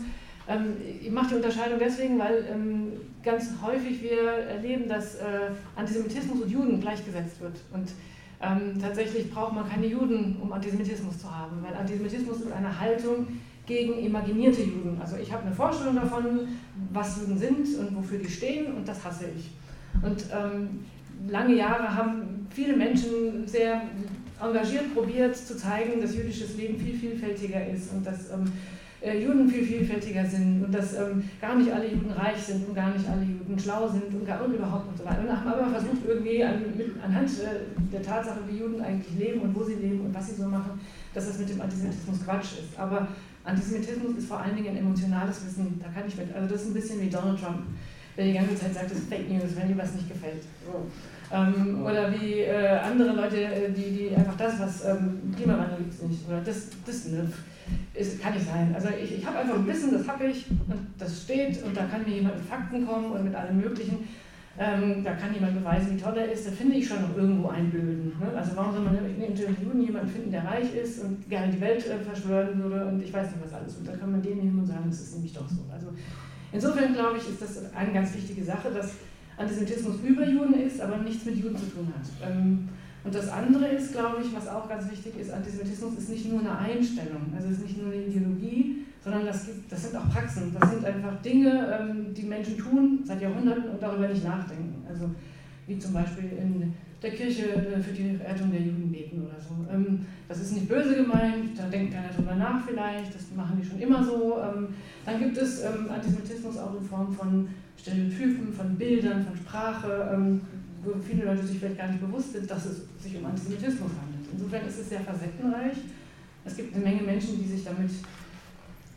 Ähm, 0.46 0.74
ich 1.00 1.10
mache 1.10 1.30
die 1.30 1.34
Unterscheidung 1.36 1.78
deswegen, 1.78 2.18
weil 2.18 2.46
ähm, 2.50 2.92
ganz 3.22 3.48
häufig 3.64 4.02
wir 4.02 4.20
erleben, 4.20 4.88
dass 4.88 5.16
äh, 5.16 5.50
Antisemitismus 5.74 6.42
und 6.42 6.50
Juden 6.50 6.80
gleichgesetzt 6.80 7.40
wird. 7.40 7.56
Und 7.72 7.88
ähm, 8.42 8.80
tatsächlich 8.80 9.32
braucht 9.32 9.54
man 9.54 9.68
keine 9.68 9.86
Juden, 9.86 10.36
um 10.40 10.52
Antisemitismus 10.52 11.18
zu 11.18 11.34
haben, 11.34 11.62
weil 11.62 11.74
Antisemitismus 11.74 12.40
ist 12.40 12.52
eine 12.52 12.78
Haltung 12.80 13.26
gegen 13.66 13.98
imaginierte 13.98 14.62
Juden. 14.62 14.98
Also 15.00 15.16
ich 15.16 15.32
habe 15.32 15.44
eine 15.46 15.54
Vorstellung 15.54 15.96
davon, 15.96 16.48
was 16.92 17.20
Juden 17.20 17.38
sind 17.38 17.78
und 17.78 17.96
wofür 17.96 18.18
die 18.18 18.28
stehen 18.28 18.74
und 18.74 18.86
das 18.86 19.04
hasse 19.04 19.26
ich. 19.36 19.50
Und 20.02 20.26
ähm, 20.32 20.84
lange 21.28 21.54
Jahre 21.54 21.94
haben 21.94 22.46
viele 22.50 22.76
Menschen 22.76 23.46
sehr 23.46 23.82
engagiert 24.40 24.92
probiert 24.94 25.36
zu 25.36 25.56
zeigen, 25.56 26.00
dass 26.00 26.14
jüdisches 26.14 26.56
Leben 26.56 26.78
viel 26.78 26.94
vielfältiger 26.94 27.66
ist 27.66 27.92
und 27.92 28.04
dass 28.06 28.30
ähm, 28.30 28.44
äh, 28.44 28.83
Juden 29.12 29.48
viel 29.48 29.64
vielfältiger 29.64 30.24
sind 30.24 30.64
und 30.64 30.74
dass 30.74 30.94
ähm, 30.94 31.22
gar 31.40 31.56
nicht 31.56 31.70
alle 31.70 31.90
Juden 31.90 32.10
reich 32.10 32.38
sind 32.38 32.66
und 32.66 32.74
gar 32.74 32.90
nicht 32.90 33.06
alle 33.08 33.22
Juden 33.22 33.58
schlau 33.58 33.86
sind 33.88 34.14
und, 34.14 34.26
gar, 34.26 34.42
und 34.42 34.54
überhaupt 34.54 34.88
und 34.88 34.96
so 34.96 35.04
weiter. 35.04 35.20
Und 35.20 35.28
haben 35.30 35.46
aber 35.46 35.68
versucht, 35.68 36.06
irgendwie 36.06 36.42
an, 36.42 36.62
mit, 36.76 36.92
anhand 37.02 37.28
äh, 37.28 37.92
der 37.92 38.02
Tatsache, 38.02 38.40
wie 38.48 38.58
Juden 38.58 38.80
eigentlich 38.80 39.18
leben 39.18 39.40
und 39.40 39.54
wo 39.54 39.62
sie 39.62 39.74
leben 39.74 40.06
und 40.06 40.14
was 40.14 40.28
sie 40.28 40.36
so 40.36 40.48
machen, 40.48 40.80
dass 41.12 41.26
das 41.26 41.38
mit 41.38 41.50
dem 41.50 41.60
Antisemitismus 41.60 42.24
Quatsch 42.24 42.52
ist. 42.60 42.78
Aber 42.78 43.08
Antisemitismus 43.44 44.16
ist 44.16 44.28
vor 44.28 44.40
allen 44.40 44.56
Dingen 44.56 44.68
ein 44.68 44.78
emotionales 44.78 45.44
Wissen, 45.44 45.78
da 45.82 45.88
kann 45.88 46.08
ich 46.08 46.16
mit. 46.16 46.34
Also 46.34 46.48
das 46.48 46.62
ist 46.62 46.68
ein 46.68 46.74
bisschen 46.74 47.00
wie 47.02 47.10
Donald 47.10 47.38
Trump, 47.38 47.62
der 48.16 48.24
die 48.24 48.32
ganze 48.32 48.56
Zeit 48.56 48.72
sagt, 48.72 48.90
das 48.90 48.98
ist 48.98 49.08
Fake 49.08 49.28
News, 49.28 49.54
wenn 49.54 49.70
ihm 49.70 49.78
was 49.78 49.92
nicht 49.94 50.08
gefällt. 50.08 50.44
So. 50.64 50.86
Ähm, 51.30 51.84
oder 51.84 52.12
wie 52.12 52.40
äh, 52.40 52.78
andere 52.78 53.12
Leute, 53.12 53.36
äh, 53.36 53.70
die, 53.70 53.90
die 53.90 54.16
einfach 54.16 54.36
das, 54.36 54.58
was 54.60 54.84
ähm, 54.84 55.34
Klimawandel 55.36 55.78
gibt 55.78 55.94
es 55.94 56.02
nicht, 56.02 56.26
oder 56.28 56.40
das, 56.40 56.68
das 56.86 57.06
ne, 57.06 57.28
ist, 57.94 58.20
kann 58.20 58.34
nicht 58.34 58.46
sein. 58.46 58.74
Also 58.74 58.88
ich, 58.88 59.18
ich 59.18 59.26
habe 59.26 59.38
einfach 59.38 59.54
ein 59.54 59.66
Wissen, 59.66 59.92
das 59.92 60.06
habe 60.08 60.26
ich 60.26 60.46
und 60.50 60.86
das 60.98 61.22
steht 61.22 61.62
und 61.62 61.76
da 61.76 61.84
kann 61.86 62.02
mir 62.02 62.16
jemand 62.16 62.36
mit 62.36 62.44
Fakten 62.44 62.86
kommen 62.86 63.12
und 63.12 63.24
mit 63.24 63.34
allem 63.34 63.60
Möglichen. 63.60 64.08
Ähm, 64.56 65.02
da 65.02 65.14
kann 65.14 65.34
jemand 65.34 65.58
beweisen, 65.58 65.96
wie 65.96 66.00
toll 66.00 66.16
er 66.16 66.30
ist, 66.30 66.46
da 66.46 66.52
finde 66.52 66.76
ich 66.76 66.86
schon 66.86 67.02
noch 67.02 67.16
irgendwo 67.16 67.48
einen 67.48 67.70
Blöden. 67.70 68.12
Ne? 68.20 68.36
Also 68.36 68.52
warum 68.54 68.72
soll 68.72 68.84
man 68.84 68.96
in 69.04 69.20
Interviewen 69.20 69.82
jemanden 69.82 70.08
finden, 70.08 70.30
der 70.30 70.44
reich 70.44 70.72
ist 70.76 71.02
und 71.02 71.28
gerne 71.28 71.52
die 71.52 71.60
Welt 71.60 71.84
äh, 71.86 71.98
verschwören 71.98 72.62
würde 72.62 72.86
und 72.86 73.02
ich 73.02 73.12
weiß 73.12 73.32
nicht 73.32 73.44
was 73.44 73.52
alles. 73.52 73.76
Und 73.76 73.88
da 73.88 73.96
kann 73.96 74.12
man 74.12 74.22
den 74.22 74.38
nehmen 74.38 74.60
und 74.60 74.66
sagen, 74.66 74.84
das 74.86 75.00
ist 75.00 75.14
nämlich 75.14 75.32
doch 75.32 75.48
so. 75.48 75.64
Also 75.72 75.88
insofern 76.52 76.94
glaube 76.94 77.18
ich, 77.18 77.28
ist 77.28 77.42
das 77.42 77.74
eine 77.74 77.92
ganz 77.92 78.14
wichtige 78.14 78.44
Sache, 78.44 78.70
dass 78.70 78.92
Antisemitismus 79.36 79.96
über 80.04 80.24
Juden 80.24 80.54
ist, 80.54 80.80
aber 80.80 80.98
nichts 80.98 81.24
mit 81.24 81.36
Juden 81.36 81.56
zu 81.56 81.66
tun 81.66 81.92
hat. 81.92 82.30
Ähm, 82.30 82.68
und 83.04 83.14
das 83.14 83.28
andere 83.28 83.66
ist, 83.68 83.92
glaube 83.92 84.22
ich, 84.22 84.34
was 84.34 84.48
auch 84.48 84.68
ganz 84.68 84.90
wichtig 84.90 85.20
ist, 85.20 85.30
Antisemitismus 85.30 85.98
ist 85.98 86.08
nicht 86.08 86.30
nur 86.30 86.40
eine 86.40 86.58
Einstellung, 86.58 87.32
also 87.36 87.48
es 87.48 87.58
ist 87.58 87.64
nicht 87.64 87.82
nur 87.82 87.92
eine 87.92 88.02
Ideologie, 88.02 88.84
sondern 89.04 89.26
das, 89.26 89.44
gibt, 89.44 89.70
das 89.70 89.82
sind 89.82 89.96
auch 89.96 90.10
Praxen, 90.10 90.56
das 90.58 90.70
sind 90.70 90.84
einfach 90.84 91.20
Dinge, 91.20 91.78
ähm, 91.78 92.14
die 92.14 92.22
Menschen 92.22 92.56
tun 92.56 93.00
seit 93.04 93.20
Jahrhunderten 93.20 93.68
und 93.68 93.82
darüber 93.82 94.08
nicht 94.08 94.24
nachdenken. 94.24 94.82
Also 94.88 95.10
wie 95.66 95.78
zum 95.78 95.92
Beispiel 95.92 96.30
in 96.38 96.72
der 97.02 97.10
Kirche 97.10 97.50
äh, 97.52 97.82
für 97.82 97.92
die 97.92 98.16
Rettung 98.16 98.50
der 98.50 98.62
Juden 98.62 98.90
beten 98.90 99.22
oder 99.22 99.38
so. 99.38 99.54
Ähm, 99.70 100.06
das 100.26 100.40
ist 100.40 100.52
nicht 100.52 100.68
böse 100.68 100.96
gemeint, 100.96 101.58
da 101.58 101.66
denkt 101.68 101.92
keiner 101.92 102.08
drüber 102.08 102.34
nach 102.34 102.66
vielleicht, 102.66 103.14
das 103.14 103.24
machen 103.36 103.60
die 103.60 103.68
schon 103.68 103.78
immer 103.78 104.02
so. 104.02 104.38
Ähm, 104.40 104.68
dann 105.04 105.18
gibt 105.18 105.36
es 105.36 105.62
Antisemitismus 105.62 106.56
auch 106.56 106.74
in 106.80 106.86
Form 106.86 107.12
von 107.12 107.48
Stereotypen, 107.78 108.50
von 108.54 108.76
Bildern, 108.76 109.26
von 109.26 109.36
Sprache, 109.36 110.40
viele 111.02 111.24
Leute 111.24 111.46
sich 111.46 111.58
vielleicht 111.58 111.78
gar 111.78 111.88
nicht 111.88 112.00
bewusst 112.00 112.32
sind, 112.32 112.50
dass 112.50 112.64
es 112.66 112.82
sich 113.02 113.16
um 113.16 113.26
Antisemitismus 113.26 113.90
handelt. 114.00 114.26
Insofern 114.32 114.66
ist 114.66 114.78
es 114.80 114.88
sehr 114.88 115.00
facettenreich. 115.00 115.76
Es 116.44 116.56
gibt 116.56 116.74
eine 116.74 116.84
Menge 116.84 117.02
Menschen, 117.02 117.38
die 117.42 117.48
sich 117.48 117.64
damit 117.64 117.90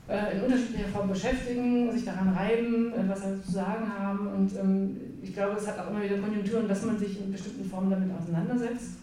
äh, 0.07 0.37
in 0.37 0.43
unterschiedlicher 0.43 0.89
Form 0.89 1.09
beschäftigen, 1.09 1.91
sich 1.91 2.05
daran 2.05 2.33
reiben, 2.33 2.93
äh, 2.93 3.07
was 3.07 3.21
sie 3.21 3.41
zu 3.43 3.51
sagen 3.51 3.87
haben. 3.97 4.27
Und 4.27 4.55
ähm, 4.55 4.97
ich 5.21 5.33
glaube, 5.33 5.57
es 5.57 5.67
hat 5.67 5.79
auch 5.79 5.89
immer 5.89 6.03
wieder 6.03 6.17
Konjunkturen, 6.17 6.67
dass 6.67 6.85
man 6.85 6.97
sich 6.97 7.19
in 7.19 7.31
bestimmten 7.31 7.69
Formen 7.69 7.89
damit 7.89 8.09
auseinandersetzt. 8.17 8.97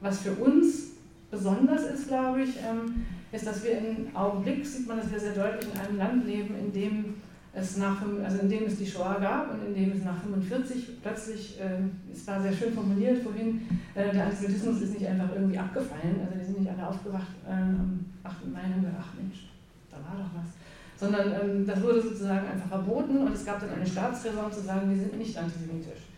Was 0.00 0.20
für 0.20 0.32
uns 0.32 0.92
besonders 1.30 1.82
ist, 1.84 2.08
glaube 2.08 2.42
ich, 2.42 2.56
ähm, 2.56 3.06
ist, 3.32 3.46
dass 3.46 3.64
wir 3.64 3.78
im 3.78 4.14
Augenblick, 4.14 4.64
sieht 4.64 4.86
man 4.86 4.98
das 4.98 5.10
ja 5.12 5.18
sehr 5.18 5.32
deutlich, 5.32 5.72
in 5.74 5.80
einem 5.80 5.98
Land 5.98 6.26
leben, 6.26 6.54
in 6.58 6.72
dem 6.72 7.14
es 7.58 7.78
nach, 7.78 8.02
also 8.22 8.38
in 8.40 8.50
dem 8.50 8.64
es 8.64 8.76
die 8.76 8.86
Shoah 8.86 9.18
gab 9.18 9.50
und 9.50 9.66
in 9.66 9.74
dem 9.74 9.96
es 9.96 10.04
nach 10.04 10.20
45 10.20 11.00
plötzlich, 11.02 11.58
äh, 11.58 12.12
es 12.12 12.26
war 12.26 12.40
sehr 12.42 12.52
schön 12.52 12.74
formuliert 12.74 13.22
vorhin, 13.22 13.62
äh, 13.94 14.12
der 14.12 14.26
Antisemitismus 14.26 14.82
ist 14.82 14.92
nicht 14.92 15.06
einfach 15.06 15.30
irgendwie 15.34 15.58
abgefallen, 15.58 16.20
also 16.20 16.38
die 16.38 16.44
sind 16.44 16.60
nicht 16.60 16.70
alle 16.70 16.86
aufgewacht 16.86 17.32
äh, 17.48 17.52
am 17.52 18.04
8. 18.22 18.52
Mai 18.52 18.60
und 18.76 18.82
gedacht, 18.82 18.96
ach 19.00 19.14
Mensch, 19.18 19.48
da 19.90 19.96
war 19.96 20.20
doch 20.20 20.30
was. 20.36 20.52
Sondern 20.98 21.32
ähm, 21.32 21.66
das 21.66 21.82
wurde 21.82 22.02
sozusagen 22.02 22.46
einfach 22.46 22.68
verboten 22.68 23.18
und 23.18 23.32
es 23.32 23.44
gab 23.44 23.58
dann 23.60 23.70
eine 23.70 23.86
Staatsräson 23.86 24.52
zu 24.52 24.60
sagen, 24.60 24.90
wir 24.90 24.98
sind 24.98 25.18
nicht 25.18 25.36
antisemitisch. 25.36 26.08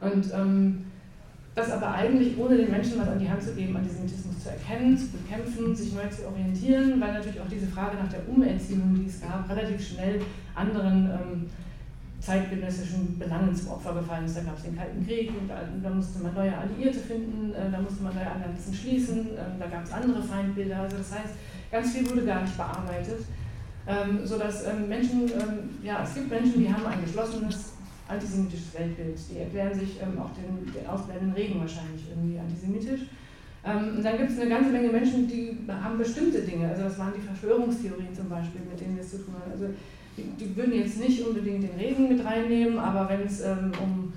Und 0.00 0.32
ähm, 0.34 0.84
das 1.54 1.70
aber 1.70 1.92
eigentlich 1.92 2.36
ohne 2.36 2.56
den 2.56 2.70
Menschen 2.70 2.98
was 2.98 3.08
an 3.08 3.18
die 3.18 3.28
Hand 3.28 3.42
zu 3.42 3.54
geben, 3.54 3.76
Antisemitismus 3.76 4.42
zu 4.42 4.50
erkennen, 4.50 4.98
zu 4.98 5.06
bekämpfen, 5.08 5.74
sich 5.74 5.92
neu 5.92 6.08
zu 6.08 6.26
orientieren, 6.26 7.00
weil 7.00 7.12
natürlich 7.12 7.40
auch 7.40 7.48
diese 7.48 7.66
Frage 7.68 7.96
nach 7.96 8.10
der 8.10 8.28
Umerziehung, 8.28 8.94
die 8.94 9.06
es 9.06 9.20
gab, 9.20 9.48
relativ 9.48 9.86
schnell 9.86 10.20
anderen 10.54 11.10
ähm, 11.10 11.50
zeitgenössischen 12.24 13.18
Belangen 13.18 13.54
zum 13.54 13.72
Opfer 13.72 13.94
gefallen 13.94 14.24
ist. 14.24 14.36
Da 14.36 14.42
gab 14.42 14.56
es 14.56 14.64
den 14.64 14.76
Kalten 14.76 15.06
Krieg, 15.06 15.28
und 15.28 15.48
da, 15.48 15.60
da, 15.82 15.90
musste 15.90 16.22
man 16.22 16.34
neue 16.34 16.56
Alliierte 16.56 16.98
finden, 16.98 17.52
äh, 17.52 17.70
da 17.70 17.80
musste 17.80 18.02
man 18.02 18.14
neue 18.14 18.30
Allianzen 18.30 18.74
schließen, 18.74 19.36
äh, 19.36 19.58
da 19.58 19.66
gab 19.66 19.84
es 19.84 19.92
andere 19.92 20.22
Feindbilder. 20.22 20.80
Also 20.80 20.96
das 20.96 21.12
heißt, 21.12 21.34
ganz 21.70 21.92
viel 21.92 22.10
wurde 22.10 22.24
gar 22.24 22.42
nicht 22.42 22.56
bearbeitet, 22.56 23.26
ähm, 23.86 24.26
sodass 24.26 24.66
ähm, 24.66 24.88
Menschen, 24.88 25.24
ähm, 25.24 25.70
ja, 25.82 26.02
es 26.02 26.14
gibt 26.14 26.30
Menschen, 26.30 26.60
die 26.60 26.72
haben 26.72 26.86
ein 26.86 27.04
geschlossenes 27.04 27.73
antisemitisches 28.08 28.74
Weltbild. 28.74 29.18
Die 29.30 29.38
erklären 29.38 29.74
sich 29.74 30.00
ähm, 30.02 30.18
auch 30.18 30.30
den, 30.34 30.72
den 30.72 30.86
ausbleibenden 30.86 31.34
Regen 31.34 31.60
wahrscheinlich 31.60 32.04
irgendwie 32.10 32.38
antisemitisch. 32.38 33.08
Ähm, 33.64 33.96
und 33.96 34.04
dann 34.04 34.18
gibt 34.18 34.30
es 34.30 34.38
eine 34.38 34.50
ganze 34.50 34.70
Menge 34.70 34.88
Menschen, 34.88 35.26
die 35.26 35.56
haben 35.68 35.98
bestimmte 35.98 36.42
Dinge, 36.42 36.68
also 36.68 36.82
das 36.82 36.98
waren 36.98 37.14
die 37.16 37.26
Verschwörungstheorien 37.26 38.14
zum 38.14 38.28
Beispiel, 38.28 38.60
mit 38.68 38.78
denen 38.78 38.96
wir 38.96 39.02
es 39.02 39.10
zu 39.10 39.24
tun 39.24 39.34
haben. 39.34 39.52
Also 39.52 39.66
die, 40.16 40.22
die 40.38 40.56
würden 40.56 40.74
jetzt 40.74 41.00
nicht 41.00 41.24
unbedingt 41.26 41.62
den 41.62 41.78
Regen 41.78 42.08
mit 42.08 42.24
reinnehmen, 42.24 42.78
aber 42.78 43.08
wenn 43.08 43.26
es 43.26 43.40
ähm, 43.40 43.72
um 43.82 44.12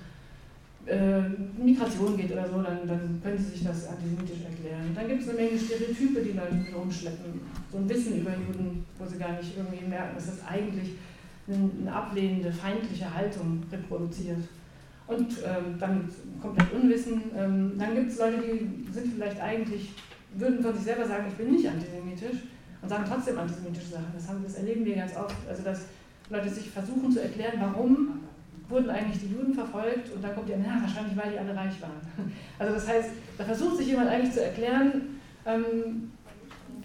äh, 0.85 1.21
Migration 1.57 2.17
geht 2.17 2.31
oder 2.31 2.47
so, 2.47 2.61
dann, 2.61 2.87
dann 2.87 3.21
können 3.23 3.37
sie 3.37 3.51
sich 3.51 3.63
das 3.63 3.87
antisemitisch 3.87 4.43
erklären. 4.43 4.91
Dann 4.93 5.07
gibt 5.07 5.21
es 5.21 5.29
eine 5.29 5.39
Menge 5.39 5.57
Stereotype, 5.57 6.21
die 6.21 6.37
Leute 6.37 6.55
mit 6.55 6.75
rumschleppen. 6.75 7.41
So 7.71 7.77
ein 7.77 7.89
Wissen 7.89 8.21
über 8.21 8.31
Juden, 8.31 8.85
wo 8.99 9.05
sie 9.05 9.17
gar 9.17 9.37
nicht 9.37 9.57
irgendwie 9.57 9.85
merken, 9.85 10.15
dass 10.15 10.27
das 10.27 10.45
eigentlich 10.45 10.91
eine, 11.47 11.93
ablehnende, 11.93 12.51
feindliche 12.51 13.13
Haltung 13.13 13.63
reproduziert. 13.71 14.39
Und 15.07 15.37
ähm, 15.45 15.79
dann 15.79 16.09
komplett 16.41 16.73
Unwissen. 16.73 17.21
Ähm, 17.35 17.73
dann 17.77 17.95
gibt 17.95 18.11
es 18.11 18.19
Leute, 18.19 18.39
die 18.41 18.91
sind 18.91 19.13
vielleicht 19.13 19.39
eigentlich, 19.39 19.93
würden 20.35 20.61
von 20.61 20.73
sich 20.73 20.83
selber 20.83 21.05
sagen, 21.05 21.25
ich 21.29 21.35
bin 21.35 21.51
nicht 21.51 21.67
antisemitisch 21.67 22.39
und 22.81 22.89
sagen 22.89 23.05
trotzdem 23.07 23.37
antisemitische 23.37 23.87
Sachen. 23.87 24.11
Das, 24.13 24.27
haben, 24.27 24.43
das 24.43 24.55
erleben 24.55 24.83
wir 24.83 24.95
ganz 24.95 25.15
oft. 25.15 25.35
Also, 25.47 25.63
dass 25.63 25.85
Leute 26.29 26.49
sich 26.49 26.69
versuchen 26.69 27.09
zu 27.09 27.21
erklären, 27.21 27.53
warum 27.59 28.19
wurden 28.69 28.89
eigentlich 28.89 29.21
die 29.21 29.33
Juden 29.33 29.53
verfolgt 29.53 30.11
und 30.13 30.21
dann 30.21 30.35
kommt 30.35 30.49
ja, 30.49 30.57
na, 30.61 30.81
wahrscheinlich, 30.81 31.15
weil 31.15 31.31
die 31.31 31.39
alle 31.39 31.55
reich 31.55 31.81
waren. 31.81 32.01
Also 32.59 32.73
das 32.73 32.87
heißt, 32.87 33.09
da 33.37 33.43
versucht 33.45 33.77
sich 33.77 33.87
jemand 33.87 34.09
eigentlich 34.09 34.33
zu 34.33 34.43
erklären, 34.43 35.19
ähm, 35.45 36.11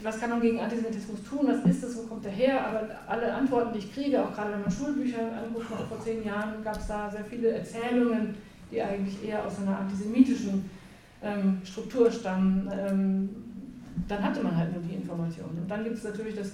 was 0.05 0.21
kann 0.21 0.31
man 0.31 0.41
gegen 0.41 0.61
Antisemitismus 0.61 1.23
tun, 1.23 1.47
was 1.47 1.65
ist 1.71 1.83
das, 1.83 1.97
wo 1.97 2.03
kommt 2.03 2.25
der 2.25 2.33
her, 2.33 2.67
aber 2.67 2.89
alle 3.07 3.33
Antworten, 3.33 3.73
die 3.73 3.79
ich 3.81 3.95
kriege, 3.95 4.23
auch 4.23 4.33
gerade 4.35 4.53
wenn 4.53 4.63
man 4.63 4.71
Schulbücher 4.71 5.19
anguckt, 5.19 5.71
noch 5.71 5.87
vor 5.87 6.01
zehn 6.01 6.25
Jahren 6.25 6.63
gab 6.63 6.77
es 6.77 6.87
da 6.87 7.11
sehr 7.11 7.25
viele 7.25 7.51
Erzählungen, 7.53 8.35
die 8.71 8.81
eigentlich 8.83 9.25
eher 9.25 9.45
aus 9.45 9.59
einer 9.61 9.79
antisemitischen 9.79 10.71
ähm, 11.23 11.61
Struktur 11.65 12.11
stammen. 12.11 12.71
Ähm, 12.73 13.29
dann 14.09 14.23
hatte 14.23 14.43
man 14.43 14.57
halt 14.57 14.73
nur 14.73 14.83
die 14.83 14.95
Informationen. 14.95 15.59
Und 15.63 15.71
dann 15.71 15.85
gibt 15.85 15.97
es 15.97 16.05
natürlich, 16.05 16.35
das 16.35 16.53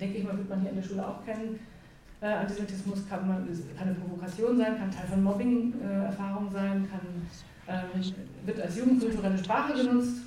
denke 0.00 0.18
ich 0.18 0.24
mal, 0.24 0.36
wird 0.36 0.48
man 0.48 0.60
hier 0.60 0.70
in 0.70 0.76
der 0.76 0.82
Schule 0.82 1.06
auch 1.06 1.24
kennen, 1.24 1.58
äh, 2.20 2.26
Antisemitismus 2.26 3.08
kann, 3.08 3.26
man, 3.26 3.48
kann 3.76 3.88
eine 3.88 3.96
Provokation 3.96 4.56
sein, 4.56 4.78
kann 4.78 4.90
Teil 4.90 5.06
von 5.08 5.22
Mobbing-Erfahrung 5.22 6.48
äh, 6.48 6.52
sein, 6.52 6.88
kann, 6.88 7.00
ähm, 7.68 8.12
wird 8.44 8.60
als 8.60 8.76
jugendkulturelle 8.76 9.38
Sprache 9.38 9.74
genutzt. 9.74 10.22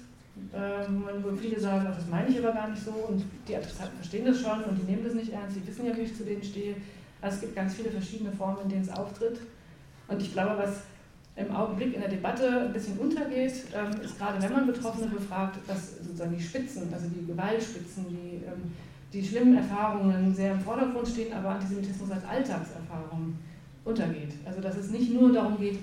Ähm, 0.53 1.03
wo 1.23 1.35
viele 1.35 1.59
sagen, 1.59 1.85
das 1.85 2.07
meine 2.07 2.27
ich 2.27 2.39
aber 2.39 2.51
gar 2.51 2.69
nicht 2.69 2.83
so 2.83 2.91
und 2.91 3.23
die 3.47 3.55
Adressaten 3.55 3.95
verstehen 3.95 4.25
das 4.25 4.41
schon 4.41 4.63
und 4.63 4.77
die 4.77 4.83
nehmen 4.83 5.03
das 5.03 5.13
nicht 5.13 5.31
ernst, 5.31 5.55
die 5.55 5.65
wissen 5.65 5.85
ja, 5.85 5.95
wie 5.95 6.01
ich 6.01 6.15
zu 6.15 6.23
denen 6.23 6.43
stehe. 6.43 6.75
Also 7.21 7.35
es 7.35 7.41
gibt 7.41 7.55
ganz 7.55 7.73
viele 7.73 7.89
verschiedene 7.89 8.31
Formen, 8.31 8.63
in 8.63 8.69
denen 8.69 8.81
es 8.81 8.89
auftritt. 8.89 9.39
Und 10.07 10.21
ich 10.21 10.33
glaube, 10.33 10.57
was 10.57 10.81
im 11.35 11.53
Augenblick 11.53 11.93
in 11.93 12.01
der 12.01 12.09
Debatte 12.09 12.65
ein 12.65 12.73
bisschen 12.73 12.97
untergeht, 12.97 13.65
ähm, 13.73 14.01
ist 14.01 14.17
gerade, 14.17 14.41
wenn 14.41 14.53
man 14.53 14.67
Betroffene 14.67 15.07
befragt, 15.07 15.57
dass 15.67 15.97
sozusagen 15.97 16.35
die 16.35 16.43
Spitzen, 16.43 16.93
also 16.93 17.07
die 17.07 17.25
Gewaltspitzen, 17.25 18.05
die, 18.09 18.45
ähm, 18.45 18.71
die 19.11 19.23
schlimmen 19.23 19.57
Erfahrungen 19.57 20.33
sehr 20.33 20.53
im 20.53 20.59
Vordergrund 20.59 21.07
stehen, 21.07 21.33
aber 21.33 21.49
Antisemitismus 21.49 22.11
als 22.11 22.25
Alltagserfahrung 22.25 23.35
untergeht. 23.83 24.33
Also 24.45 24.61
dass 24.61 24.77
es 24.77 24.91
nicht 24.91 25.13
nur 25.13 25.33
darum 25.33 25.57
geht, 25.59 25.79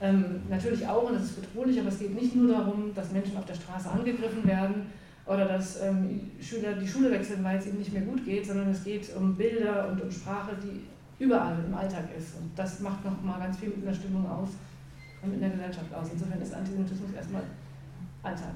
ähm, 0.00 0.42
natürlich 0.48 0.86
auch, 0.86 1.08
und 1.08 1.14
das 1.14 1.24
ist 1.24 1.40
bedrohlich, 1.40 1.78
aber 1.80 1.88
es 1.88 1.98
geht 1.98 2.14
nicht 2.14 2.34
nur 2.36 2.48
darum, 2.52 2.94
dass 2.94 3.12
Menschen 3.12 3.36
auf 3.36 3.46
der 3.46 3.54
Straße 3.54 3.90
angegriffen 3.90 4.46
werden 4.46 4.86
oder 5.26 5.44
dass 5.44 5.82
ähm, 5.82 6.30
Schüler 6.40 6.74
die 6.74 6.86
Schule 6.86 7.10
wechseln, 7.10 7.42
weil 7.42 7.58
es 7.58 7.66
ihnen 7.66 7.78
nicht 7.78 7.92
mehr 7.92 8.02
gut 8.02 8.24
geht, 8.24 8.46
sondern 8.46 8.70
es 8.70 8.84
geht 8.84 9.14
um 9.16 9.34
Bilder 9.34 9.88
und 9.88 10.00
um 10.02 10.10
Sprache, 10.10 10.52
die 10.62 10.84
überall 11.22 11.56
im 11.66 11.74
Alltag 11.74 12.04
ist. 12.16 12.36
Und 12.36 12.56
das 12.56 12.80
macht 12.80 13.04
nochmal 13.04 13.40
ganz 13.40 13.58
viel 13.58 13.70
mit 13.70 13.86
einer 13.86 13.94
Stimmung 13.94 14.28
aus 14.30 14.50
und 15.22 15.34
in 15.34 15.40
der 15.40 15.50
Gesellschaft 15.50 15.92
aus. 15.92 16.08
Insofern 16.12 16.40
ist 16.40 16.54
Antisemitismus 16.54 17.12
erstmal 17.12 17.42
Alltag. 18.22 18.54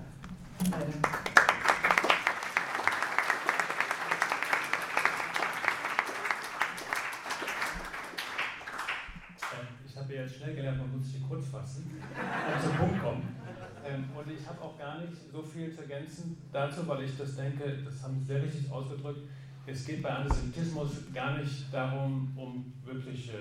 Leider. 10.12 10.24
jetzt 10.24 10.36
schnell 10.36 10.54
gelernt, 10.54 10.78
man 10.78 10.96
muss 10.96 11.12
sich 11.12 11.22
kurz 11.26 11.46
fassen 11.46 11.90
und 11.90 12.62
zum 12.62 12.76
Punkt 12.76 13.02
kommen. 13.02 13.36
Ähm, 13.84 14.04
und 14.16 14.32
ich 14.32 14.46
habe 14.46 14.62
auch 14.62 14.78
gar 14.78 15.00
nicht 15.00 15.12
so 15.32 15.42
viel 15.42 15.72
zu 15.72 15.82
ergänzen 15.82 16.36
dazu, 16.52 16.86
weil 16.86 17.04
ich 17.04 17.16
das 17.16 17.36
denke, 17.36 17.78
das 17.84 18.02
haben 18.02 18.18
Sie 18.18 18.26
sehr 18.26 18.42
richtig 18.42 18.70
ausgedrückt. 18.70 19.20
Es 19.66 19.84
geht 19.84 20.02
bei 20.02 20.10
Antisemitismus 20.10 20.90
gar 21.12 21.38
nicht 21.38 21.72
darum, 21.72 22.32
um 22.36 22.72
wirkliche 22.84 23.38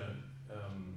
ähm, 0.48 0.94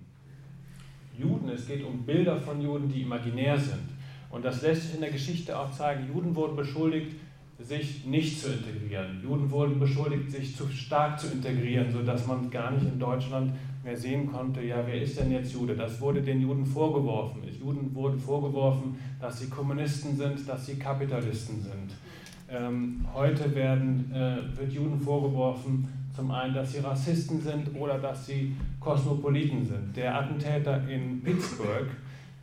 Juden, 1.18 1.50
es 1.50 1.68
geht 1.68 1.84
um 1.84 2.06
Bilder 2.06 2.40
von 2.40 2.62
Juden, 2.62 2.90
die 2.90 3.02
imaginär 3.02 3.58
sind. 3.58 3.90
Und 4.30 4.44
das 4.44 4.62
lässt 4.62 4.84
sich 4.84 4.96
in 4.96 5.02
der 5.02 5.12
Geschichte 5.12 5.58
auch 5.58 5.72
zeigen. 5.72 6.08
Juden 6.08 6.36
wurden 6.36 6.56
beschuldigt, 6.56 7.16
sich 7.60 8.06
nicht 8.06 8.42
zu 8.42 8.50
integrieren. 8.50 9.22
Juden 9.24 9.50
wurden 9.50 9.80
beschuldigt, 9.80 10.32
sich 10.32 10.56
zu 10.56 10.68
stark 10.68 11.20
zu 11.20 11.28
integrieren, 11.28 11.92
sodass 11.92 12.28
man 12.28 12.50
gar 12.50 12.72
nicht 12.72 12.86
in 12.86 13.00
Deutschland 13.00 13.54
mehr 13.84 13.96
sehen 13.96 14.32
konnte, 14.32 14.62
ja, 14.62 14.84
wer 14.86 15.02
ist 15.02 15.20
denn 15.20 15.32
jetzt 15.32 15.54
Jude? 15.54 15.76
Das 15.76 16.02
wurde 16.02 16.22
den 16.22 16.42
Juden 16.42 16.66
vorgeworfen. 16.66 17.44
Juden 17.66 17.94
wurden 17.94 18.20
vorgeworfen, 18.20 18.98
dass 19.22 19.40
sie 19.40 19.50
Kommunisten 19.50 20.18
sind, 20.18 20.48
dass 20.48 20.66
sie 20.66 20.78
Kapitalisten 20.78 21.62
sind. 21.62 21.94
Ähm, 22.50 23.06
heute 23.14 23.54
werden, 23.56 24.12
äh, 24.14 24.58
wird 24.58 24.74
Juden 24.74 25.00
vorgeworfen, 25.00 25.88
zum 26.16 26.32
einen, 26.32 26.54
dass 26.54 26.74
sie 26.74 26.80
Rassisten 26.80 27.42
sind 27.42 27.76
oder 27.76 27.98
dass 27.98 28.26
sie 28.26 28.56
Kosmopoliten 28.80 29.66
sind. 29.66 29.96
Der 29.96 30.16
Attentäter 30.20 30.88
in 30.88 31.22
Pittsburgh, 31.22 31.90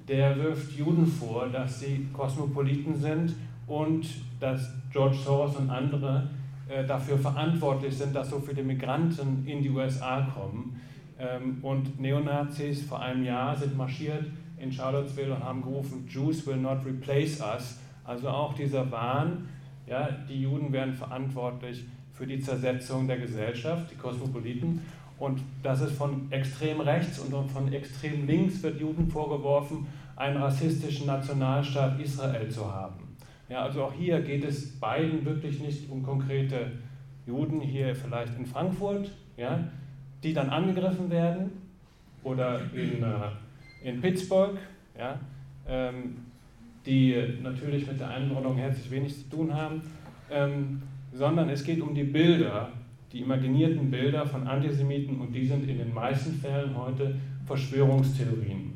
der 0.08 0.36
wirft 0.36 0.72
Juden 0.72 1.06
vor, 1.06 1.48
dass 1.48 1.80
sie 1.80 2.08
Kosmopoliten 2.12 2.94
sind 2.98 3.34
und 3.72 4.06
dass 4.38 4.70
George 4.92 5.16
Soros 5.16 5.56
und 5.56 5.70
andere 5.70 6.28
äh, 6.68 6.86
dafür 6.86 7.16
verantwortlich 7.16 7.96
sind, 7.96 8.14
dass 8.14 8.28
so 8.28 8.38
viele 8.38 8.62
Migranten 8.62 9.46
in 9.46 9.62
die 9.62 9.70
USA 9.70 10.20
kommen. 10.34 10.78
Ähm, 11.18 11.58
und 11.62 11.98
Neonazis 11.98 12.82
vor 12.82 13.00
einem 13.00 13.24
Jahr 13.24 13.56
sind 13.56 13.74
marschiert 13.76 14.26
in 14.58 14.70
Charlottesville 14.70 15.34
und 15.34 15.42
haben 15.42 15.62
gerufen, 15.62 16.06
Jews 16.06 16.46
will 16.46 16.58
not 16.58 16.84
replace 16.84 17.40
us. 17.40 17.78
Also 18.04 18.28
auch 18.28 18.52
dieser 18.52 18.90
Wahn, 18.90 19.48
ja, 19.86 20.06
die 20.28 20.42
Juden 20.42 20.70
werden 20.70 20.92
verantwortlich 20.92 21.84
für 22.12 22.26
die 22.26 22.40
Zersetzung 22.40 23.06
der 23.06 23.18
Gesellschaft, 23.18 23.90
die 23.90 23.96
Kosmopoliten. 23.96 24.82
Und 25.18 25.40
das 25.62 25.80
ist 25.80 25.92
von 25.92 26.30
extrem 26.30 26.80
rechts 26.80 27.18
und 27.20 27.50
von 27.50 27.72
extrem 27.72 28.26
links 28.26 28.62
wird 28.62 28.78
Juden 28.78 29.08
vorgeworfen, 29.08 29.86
einen 30.16 30.36
rassistischen 30.36 31.06
Nationalstaat 31.06 31.98
Israel 31.98 32.50
zu 32.50 32.70
haben. 32.70 33.11
Ja, 33.48 33.64
also 33.64 33.84
auch 33.84 33.92
hier 33.92 34.20
geht 34.20 34.44
es 34.44 34.78
beiden 34.78 35.24
wirklich 35.24 35.60
nicht 35.60 35.90
um 35.90 36.02
konkrete 36.02 36.72
Juden, 37.26 37.60
hier 37.60 37.94
vielleicht 37.94 38.36
in 38.38 38.46
Frankfurt, 38.46 39.10
ja, 39.36 39.68
die 40.22 40.32
dann 40.32 40.50
angegriffen 40.50 41.10
werden 41.10 41.50
oder 42.22 42.60
in, 42.74 43.02
äh, 43.02 43.88
in 43.88 44.00
Pittsburgh, 44.00 44.58
ja, 44.98 45.18
ähm, 45.66 46.16
die 46.86 47.16
natürlich 47.42 47.86
mit 47.86 48.00
der 48.00 48.10
Einordnung 48.10 48.56
herzlich 48.56 48.90
wenig 48.90 49.16
zu 49.16 49.28
tun 49.28 49.54
haben, 49.54 49.82
ähm, 50.30 50.82
sondern 51.12 51.48
es 51.48 51.62
geht 51.62 51.80
um 51.80 51.94
die 51.94 52.04
Bilder, 52.04 52.70
die 53.12 53.20
imaginierten 53.20 53.90
Bilder 53.90 54.26
von 54.26 54.46
Antisemiten 54.46 55.20
und 55.20 55.32
die 55.32 55.46
sind 55.46 55.68
in 55.68 55.78
den 55.78 55.92
meisten 55.92 56.34
Fällen 56.34 56.76
heute 56.76 57.14
Verschwörungstheorien. 57.46 58.72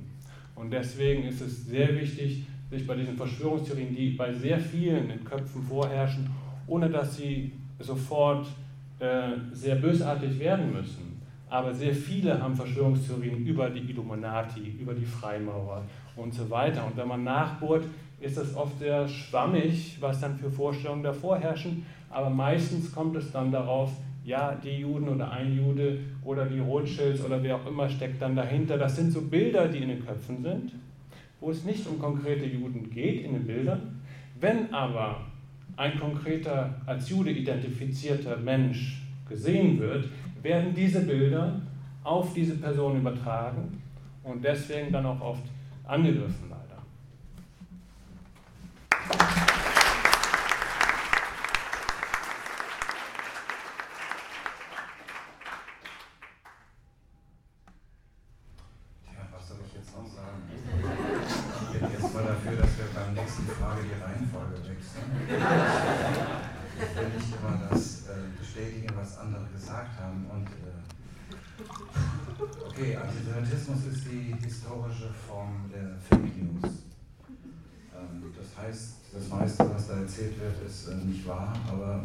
Und 0.54 0.72
deswegen 0.72 1.24
ist 1.24 1.40
es 1.40 1.66
sehr 1.66 1.94
wichtig, 1.94 2.46
sich 2.70 2.86
bei 2.86 2.94
diesen 2.94 3.16
Verschwörungstheorien, 3.16 3.94
die 3.94 4.10
bei 4.10 4.32
sehr 4.32 4.58
vielen 4.58 5.10
in 5.10 5.24
Köpfen 5.24 5.62
vorherrschen, 5.62 6.28
ohne 6.66 6.90
dass 6.90 7.16
sie 7.16 7.52
sofort 7.78 8.46
äh, 8.98 9.30
sehr 9.52 9.76
bösartig 9.76 10.38
werden 10.38 10.72
müssen. 10.72 11.20
Aber 11.48 11.72
sehr 11.72 11.94
viele 11.94 12.40
haben 12.40 12.56
Verschwörungstheorien 12.56 13.46
über 13.46 13.70
die 13.70 13.90
Illuminati, 13.90 14.74
über 14.80 14.94
die 14.94 15.04
Freimaurer 15.04 15.84
und 16.16 16.34
so 16.34 16.50
weiter. 16.50 16.84
Und 16.84 16.96
wenn 16.96 17.06
man 17.06 17.22
nachbohrt, 17.22 17.84
ist 18.20 18.36
das 18.36 18.56
oft 18.56 18.78
sehr 18.80 19.06
schwammig, 19.06 19.96
was 20.00 20.20
dann 20.20 20.36
für 20.36 20.50
Vorstellungen 20.50 21.04
davor 21.04 21.38
herrschen. 21.38 21.86
Aber 22.10 22.30
meistens 22.30 22.92
kommt 22.92 23.14
es 23.16 23.30
dann 23.30 23.52
darauf, 23.52 23.92
ja, 24.24 24.56
die 24.56 24.78
Juden 24.80 25.08
oder 25.08 25.30
ein 25.30 25.56
Jude 25.56 26.00
oder 26.24 26.46
die 26.46 26.58
Rothschilds 26.58 27.24
oder 27.24 27.40
wer 27.42 27.56
auch 27.56 27.66
immer 27.66 27.88
steckt 27.88 28.20
dann 28.20 28.34
dahinter. 28.34 28.76
Das 28.76 28.96
sind 28.96 29.12
so 29.12 29.20
Bilder, 29.20 29.68
die 29.68 29.78
in 29.78 29.88
den 29.88 30.04
Köpfen 30.04 30.42
sind, 30.42 30.72
wo 31.46 31.52
es 31.52 31.62
nicht 31.62 31.86
um 31.86 32.00
konkrete 32.00 32.44
Juden 32.44 32.90
geht 32.90 33.24
in 33.24 33.34
den 33.34 33.46
Bildern. 33.46 34.00
Wenn 34.40 34.74
aber 34.74 35.20
ein 35.76 35.96
konkreter 35.96 36.74
als 36.86 37.08
Jude 37.08 37.30
identifizierter 37.30 38.36
Mensch 38.38 39.00
gesehen 39.28 39.78
wird, 39.78 40.08
werden 40.42 40.74
diese 40.74 41.02
Bilder 41.02 41.60
auf 42.02 42.34
diese 42.34 42.56
Person 42.56 42.98
übertragen 42.98 43.80
und 44.24 44.44
deswegen 44.44 44.90
dann 44.90 45.06
auch 45.06 45.20
oft 45.20 45.44
angegriffen. 45.86 46.46
historische 74.86 75.10
Form 75.26 75.70
der 75.72 75.96
Fake 75.98 76.36
News. 76.36 76.72
Ähm, 77.94 78.32
das 78.36 78.64
heißt, 78.64 78.94
das 79.12 79.28
meiste, 79.28 79.70
was 79.74 79.88
da 79.88 80.00
erzählt 80.00 80.38
wird, 80.40 80.66
ist 80.66 80.88
äh, 80.88 80.94
nicht 80.96 81.26
wahr, 81.26 81.52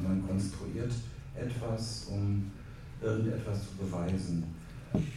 man 0.03 0.25
konstruiert 0.27 0.91
etwas, 1.35 2.07
um 2.11 2.51
irgendetwas 3.01 3.59
zu 3.61 3.85
beweisen. 3.85 4.43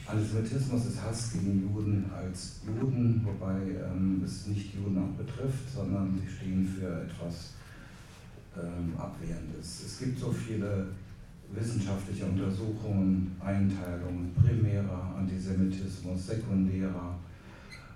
Antisemitismus 0.07 0.87
ist 0.87 1.03
Hass 1.03 1.33
gegen 1.33 1.63
Juden 1.63 2.11
als 2.15 2.61
Juden, 2.65 3.21
wobei 3.25 3.57
ähm, 3.57 4.23
es 4.25 4.47
nicht 4.47 4.75
Juden 4.75 4.99
auch 4.99 5.17
betrifft, 5.19 5.69
sondern 5.75 6.17
sie 6.17 6.31
stehen 6.31 6.67
für 6.67 7.03
etwas 7.03 7.55
ähm, 8.57 8.95
Abwehrendes. 8.97 9.83
Es 9.85 9.99
gibt 9.99 10.21
so 10.21 10.31
viele 10.31 10.87
wissenschaftliche 11.53 12.25
Untersuchungen, 12.25 13.37
Einteilungen, 13.41 14.33
primärer 14.35 15.17
Antisemitismus, 15.19 16.27
sekundärer, 16.27 17.19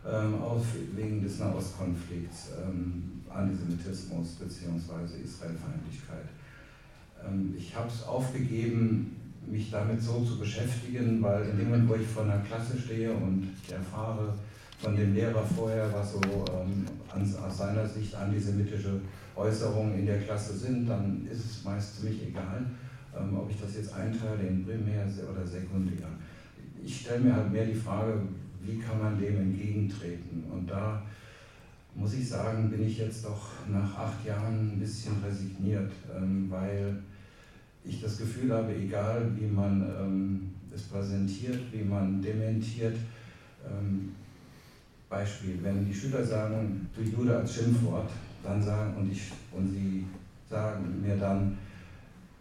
ähm, 0.06 0.34
auf, 0.42 0.64
wegen 0.94 1.22
des 1.22 1.38
Nahostkonflikts, 1.38 2.50
ähm, 2.64 3.22
Antisemitismus 3.28 4.36
bzw. 4.36 5.22
Israelfeindlichkeit. 5.22 6.28
Ähm, 7.26 7.54
ich 7.56 7.74
habe 7.74 7.88
es 7.88 8.06
aufgegeben, 8.06 9.16
mich 9.46 9.70
damit 9.70 10.02
so 10.02 10.22
zu 10.24 10.38
beschäftigen, 10.38 11.22
weil 11.22 11.48
in 11.48 11.58
dem 11.58 11.70
Moment, 11.70 11.88
wo 11.88 11.94
ich 11.94 12.06
vor 12.06 12.24
einer 12.24 12.38
Klasse 12.38 12.78
stehe 12.78 13.12
und 13.12 13.48
erfahre 13.70 14.34
von 14.78 14.94
dem 14.96 15.14
Lehrer 15.14 15.42
vorher, 15.42 15.92
was 15.92 16.12
so 16.12 16.20
ähm, 16.20 16.86
aus 17.14 17.58
seiner 17.58 17.86
Sicht 17.86 18.14
antisemitische 18.14 19.00
Äußerungen 19.34 19.98
in 19.98 20.06
der 20.06 20.20
Klasse 20.20 20.56
sind, 20.56 20.88
dann 20.88 21.26
ist 21.30 21.44
es 21.44 21.64
meist 21.64 22.00
ziemlich 22.00 22.28
egal, 22.28 22.64
ähm, 23.16 23.36
ob 23.36 23.50
ich 23.50 23.60
das 23.60 23.74
jetzt 23.74 23.92
einteile 23.94 24.42
in 24.46 24.64
primär 24.64 25.06
oder 25.32 25.46
sekundär. 25.46 26.06
Ich 26.84 27.00
stelle 27.00 27.20
mir 27.20 27.34
halt 27.34 27.50
mehr 27.50 27.66
die 27.66 27.74
Frage, 27.74 28.20
wie 28.62 28.78
kann 28.78 29.00
man 29.00 29.18
dem 29.18 29.36
entgegentreten? 29.36 30.44
Und 30.52 30.70
da 30.70 31.02
muss 31.94 32.14
ich 32.14 32.28
sagen, 32.28 32.70
bin 32.70 32.86
ich 32.86 32.98
jetzt 32.98 33.24
doch 33.24 33.50
nach 33.68 33.96
acht 33.96 34.24
Jahren 34.24 34.72
ein 34.72 34.78
bisschen 34.78 35.14
resigniert, 35.24 35.90
ähm, 36.14 36.46
weil 36.48 36.96
ich 37.84 38.00
das 38.00 38.18
Gefühl 38.18 38.52
habe, 38.52 38.74
egal 38.74 39.30
wie 39.36 39.46
man 39.46 39.82
ähm, 39.82 40.50
es 40.74 40.82
präsentiert, 40.82 41.60
wie 41.72 41.82
man 41.82 42.22
dementiert, 42.22 42.96
ähm, 43.64 44.12
Beispiel, 45.08 45.58
wenn 45.62 45.86
die 45.86 45.94
Schüler 45.94 46.24
sagen, 46.24 46.88
du 46.94 47.02
Jude 47.02 47.38
als 47.38 47.54
Schimpfwort, 47.54 48.10
dann 48.42 48.62
sagen 48.62 48.94
und, 48.96 49.10
ich, 49.10 49.32
und 49.52 49.68
sie 49.68 50.04
sagen 50.48 51.00
mir 51.02 51.16
dann, 51.16 51.56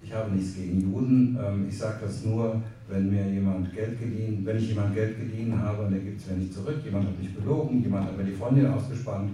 ich 0.04 0.14
habe 0.14 0.32
nichts 0.32 0.56
gegen 0.56 0.82
Juden, 0.82 1.38
ich 1.68 1.78
sage 1.78 2.06
das 2.06 2.24
nur, 2.26 2.62
wenn 2.88 3.10
mir 3.10 3.28
jemand 3.30 3.74
Geld 3.74 4.00
geliehen, 4.00 4.46
wenn 4.46 4.58
ich 4.58 4.70
jemand 4.70 4.96
Geld 4.96 5.18
geliehen 5.18 5.60
habe 5.60 5.84
und 5.84 5.92
der 5.92 6.00
gibt 6.00 6.22
es 6.22 6.28
mir 6.28 6.38
nicht 6.38 6.54
zurück, 6.54 6.78
jemand 6.84 7.08
hat 7.08 7.20
mich 7.20 7.34
belogen, 7.36 7.82
jemand 7.82 8.06
hat 8.06 8.18
mir 8.18 8.24
die 8.24 8.34
Freundin 8.34 8.68
ausgespannt. 8.68 9.32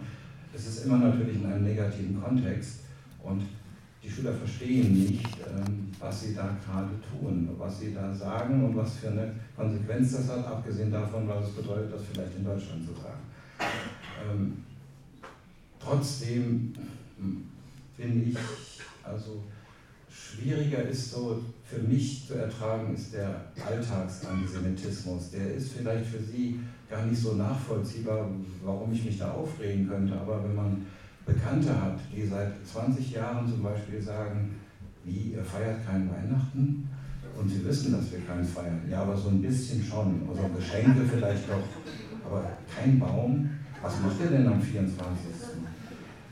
Es 0.53 0.67
ist 0.67 0.85
immer 0.85 0.97
natürlich 0.97 1.35
in 1.35 1.45
einem 1.45 1.63
negativen 1.63 2.21
Kontext 2.21 2.81
und 3.23 3.43
die 4.03 4.09
Schüler 4.09 4.33
verstehen 4.33 4.93
nicht, 4.93 5.25
ähm, 5.47 5.89
was 5.99 6.21
sie 6.21 6.35
da 6.35 6.57
gerade 6.65 6.89
tun, 7.09 7.49
was 7.57 7.79
sie 7.79 7.93
da 7.93 8.13
sagen 8.13 8.65
und 8.65 8.75
was 8.75 8.97
für 8.97 9.11
eine 9.11 9.33
Konsequenz 9.55 10.11
das 10.11 10.29
hat, 10.29 10.45
abgesehen 10.45 10.91
davon, 10.91 11.27
was 11.27 11.47
es 11.47 11.55
bedeutet, 11.55 11.93
das 11.93 12.01
vielleicht 12.11 12.35
in 12.35 12.43
Deutschland 12.43 12.85
zu 12.85 12.93
sagen. 12.93 13.21
Ähm, 14.29 14.53
trotzdem 15.79 16.73
hm, 17.17 17.45
finde 17.95 18.29
ich, 18.29 18.37
also 19.03 19.43
schwieriger 20.09 20.83
ist 20.83 21.11
so 21.11 21.41
für 21.73 21.81
mich 21.81 22.27
zu 22.27 22.35
ertragen, 22.35 22.93
ist 22.93 23.13
der 23.13 23.41
Alltagsantisemitismus. 23.65 25.31
Der 25.31 25.55
ist 25.55 25.73
vielleicht 25.73 26.05
für 26.05 26.21
Sie 26.21 26.59
gar 26.89 27.05
nicht 27.05 27.19
so 27.19 27.33
nachvollziehbar, 27.33 28.29
warum 28.63 28.93
ich 28.93 29.03
mich 29.05 29.17
da 29.17 29.31
aufregen 29.31 29.87
könnte. 29.87 30.13
Aber 30.13 30.43
wenn 30.43 30.55
man 30.55 30.85
Bekannte 31.25 31.69
hat, 31.69 31.99
die 32.15 32.27
seit 32.27 32.53
20 32.65 33.11
Jahren 33.11 33.49
zum 33.49 33.63
Beispiel 33.63 34.01
sagen, 34.01 34.55
wie, 35.03 35.33
ihr 35.33 35.43
feiert 35.43 35.85
kein 35.85 36.09
Weihnachten? 36.09 36.89
Und 37.35 37.49
sie 37.49 37.65
wissen, 37.65 37.93
dass 37.93 38.11
wir 38.11 38.19
keins 38.19 38.51
feiern. 38.51 38.81
Ja, 38.89 39.01
aber 39.01 39.17
so 39.17 39.29
ein 39.29 39.41
bisschen 39.41 39.83
schon. 39.83 40.21
Also 40.29 40.47
Geschenke 40.55 41.01
vielleicht 41.11 41.49
doch, 41.49 41.63
aber 42.29 42.51
kein 42.75 42.99
Baum. 42.99 43.49
Was 43.81 43.99
macht 44.01 44.19
ihr 44.21 44.37
denn 44.37 44.47
am 44.47 44.61
24.? 44.61 45.03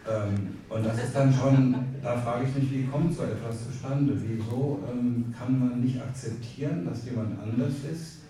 Ähm, 0.08 0.58
und 0.68 0.86
das 0.86 1.04
ist 1.04 1.16
dann 1.16 1.32
schon, 1.32 1.76
da 2.02 2.18
frage 2.18 2.45
ich 2.47 2.56
mich, 2.56 2.72
wie 2.72 2.86
kommt 2.86 3.14
so 3.14 3.24
etwas 3.24 3.66
zustande? 3.68 4.14
Wieso 4.16 4.80
ähm, 4.91 5.34
kann 5.38 5.60
man 5.60 5.82
nicht 5.82 6.02
akzeptieren, 6.02 6.86
dass 6.86 7.06
jemand 7.06 7.39
anders 7.39 7.74
ist, 7.91 8.22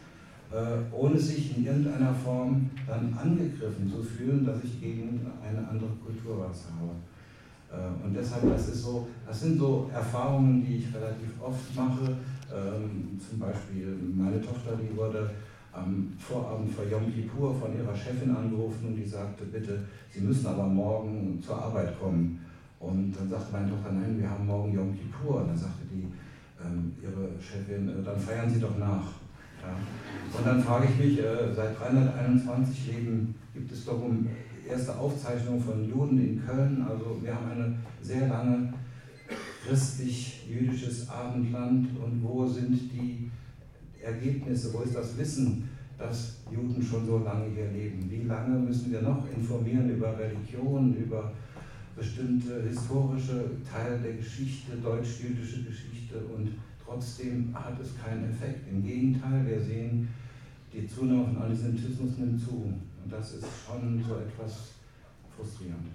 äh, 0.51 0.93
ohne 0.93 1.17
sich 1.17 1.57
in 1.57 1.65
irgendeiner 1.65 2.13
Form 2.13 2.69
dann 2.85 3.17
angegriffen 3.17 3.89
zu 3.89 4.03
fühlen, 4.03 4.45
dass 4.45 4.63
ich 4.63 4.81
gegen 4.81 5.21
eine 5.41 5.67
andere 5.67 5.91
Kultur 6.05 6.45
was 6.49 6.65
habe? 6.65 6.91
Äh, 7.71 8.05
und 8.05 8.13
deshalb, 8.13 8.49
das, 8.51 8.67
ist 8.67 8.83
so, 8.83 9.07
das 9.25 9.39
sind 9.39 9.57
so 9.57 9.89
Erfahrungen, 9.93 10.65
die 10.65 10.77
ich 10.77 10.93
relativ 10.93 11.29
oft 11.41 11.73
mache. 11.75 12.17
Ähm, 12.53 13.17
zum 13.17 13.39
Beispiel 13.39 13.97
meine 14.13 14.41
Tochter, 14.41 14.75
die 14.75 14.95
wurde 14.95 15.29
am 15.73 16.13
Vorabend 16.17 16.73
vor 16.73 16.85
Yom 16.85 17.13
Kippur 17.13 17.55
von 17.55 17.77
ihrer 17.77 17.95
Chefin 17.95 18.35
angerufen 18.35 18.87
und 18.87 18.95
die 18.95 19.07
sagte, 19.07 19.45
bitte, 19.45 19.79
Sie 20.09 20.21
müssen 20.21 20.47
aber 20.47 20.65
morgen 20.65 21.41
zur 21.41 21.61
Arbeit 21.61 21.97
kommen. 21.99 22.39
Und 22.79 23.15
dann 23.17 23.29
sagte 23.29 23.53
meine 23.53 23.69
Tochter, 23.69 23.93
nein, 23.93 24.19
wir 24.19 24.29
haben 24.29 24.45
morgen 24.45 24.73
Yom 24.73 24.97
Kippur. 24.97 25.41
Und 25.41 25.49
dann 25.49 25.57
sagte 25.57 25.85
die, 25.91 26.07
ähm, 26.59 26.91
ihre 27.01 27.29
Chefin, 27.41 27.87
äh, 27.87 28.03
dann 28.03 28.19
feiern 28.19 28.49
Sie 28.49 28.59
doch 28.59 28.77
nach. 28.77 29.13
Ja. 29.61 30.37
Und 30.37 30.45
dann 30.45 30.61
frage 30.61 30.87
ich 30.89 31.05
mich, 31.05 31.19
äh, 31.19 31.53
seit 31.55 31.79
321 31.79 32.87
Leben 32.87 33.35
gibt 33.53 33.71
es 33.71 33.85
doch 33.85 34.01
um 34.01 34.27
erste 34.67 34.97
Aufzeichnung 34.97 35.61
von 35.61 35.87
Juden 35.87 36.19
in 36.19 36.45
Köln. 36.45 36.85
Also 36.87 37.17
wir 37.21 37.33
haben 37.33 37.51
eine 37.51 37.77
sehr 38.01 38.27
lange 38.27 38.73
christlich-jüdisches 39.65 41.09
Abendland. 41.09 41.87
Und 41.97 42.21
wo 42.23 42.45
sind 42.45 42.91
die 42.91 43.30
Ergebnisse, 44.03 44.73
wo 44.73 44.81
ist 44.81 44.95
das 44.95 45.17
Wissen, 45.17 45.69
dass 45.97 46.37
Juden 46.51 46.81
schon 46.81 47.05
so 47.05 47.19
lange 47.19 47.45
hier 47.53 47.69
leben? 47.71 48.09
Wie 48.09 48.23
lange 48.23 48.57
müssen 48.59 48.91
wir 48.91 49.01
noch 49.01 49.25
informieren 49.35 49.89
über 49.89 50.17
Religion, 50.17 50.95
über 50.95 51.31
bestimmte 51.95 52.63
historische 52.63 53.51
Teile 53.69 53.99
der 53.99 54.13
Geschichte, 54.13 54.77
deutsch-jüdische 54.77 55.63
Geschichte 55.63 56.17
und 56.35 56.49
trotzdem 56.83 57.53
hat 57.53 57.79
es 57.79 57.91
keinen 58.01 58.29
Effekt. 58.31 58.67
Im 58.69 58.83
Gegenteil, 58.83 59.45
wir 59.45 59.61
sehen, 59.61 60.07
die 60.73 60.87
Zunahme 60.87 61.25
von 61.25 61.43
Antisemitismus 61.43 62.17
nimmt 62.17 62.41
zu 62.41 62.73
und 63.03 63.11
das 63.11 63.33
ist 63.33 63.45
schon 63.65 64.03
so 64.07 64.15
etwas 64.15 64.71
frustrierend. 65.35 65.87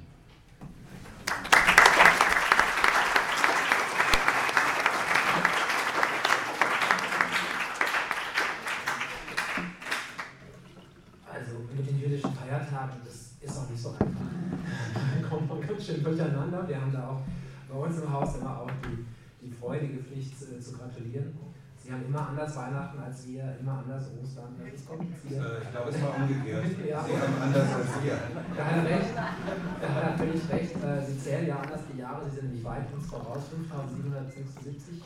Schön 16.46 16.52
durcheinander. 16.52 16.68
Wir 16.68 16.80
haben 16.80 16.92
da 16.92 17.08
auch 17.08 17.22
bei 17.68 17.74
uns 17.86 17.98
im 18.00 18.12
Haus 18.12 18.36
immer 18.36 18.60
auch 18.60 18.70
die, 18.84 19.46
die 19.46 19.52
freudige 19.52 19.98
Pflicht 20.02 20.34
äh, 20.42 20.60
zu 20.60 20.72
gratulieren. 20.72 21.34
Sie 21.82 21.92
haben 21.92 22.04
immer 22.04 22.28
anders 22.30 22.56
Weihnachten 22.56 22.98
als 22.98 23.28
wir, 23.28 23.56
immer 23.60 23.78
anders 23.78 24.10
Ostern. 24.20 24.56
Das 24.58 24.74
ist 24.74 24.88
kompliziert. 24.88 25.40
Äh, 25.40 25.62
ich 25.62 25.70
glaube, 25.70 25.90
es 25.90 26.02
war 26.02 26.16
umgekehrt. 26.16 26.64
ja. 26.88 27.04
Sie 27.04 27.16
haben 27.16 27.42
anders 27.42 27.74
als 27.74 28.02
wir. 28.02 28.18
Da 28.56 28.64
hat 28.64 28.76
er 28.76 28.84
recht. 28.84 29.14
Da 29.14 29.88
hat 29.94 30.02
er 30.02 30.18
völlig 30.18 30.50
recht. 30.50 30.74
Äh, 30.82 31.06
Sie 31.06 31.18
zählen 31.20 31.46
ja 31.46 31.60
anders 31.60 31.80
die 31.92 31.98
Jahre. 31.98 32.28
Sie 32.28 32.36
sind 32.36 32.52
nicht 32.52 32.64
weit 32.64 32.92
uns 32.92 33.06
voraus. 33.06 33.44
5776, 33.50 35.02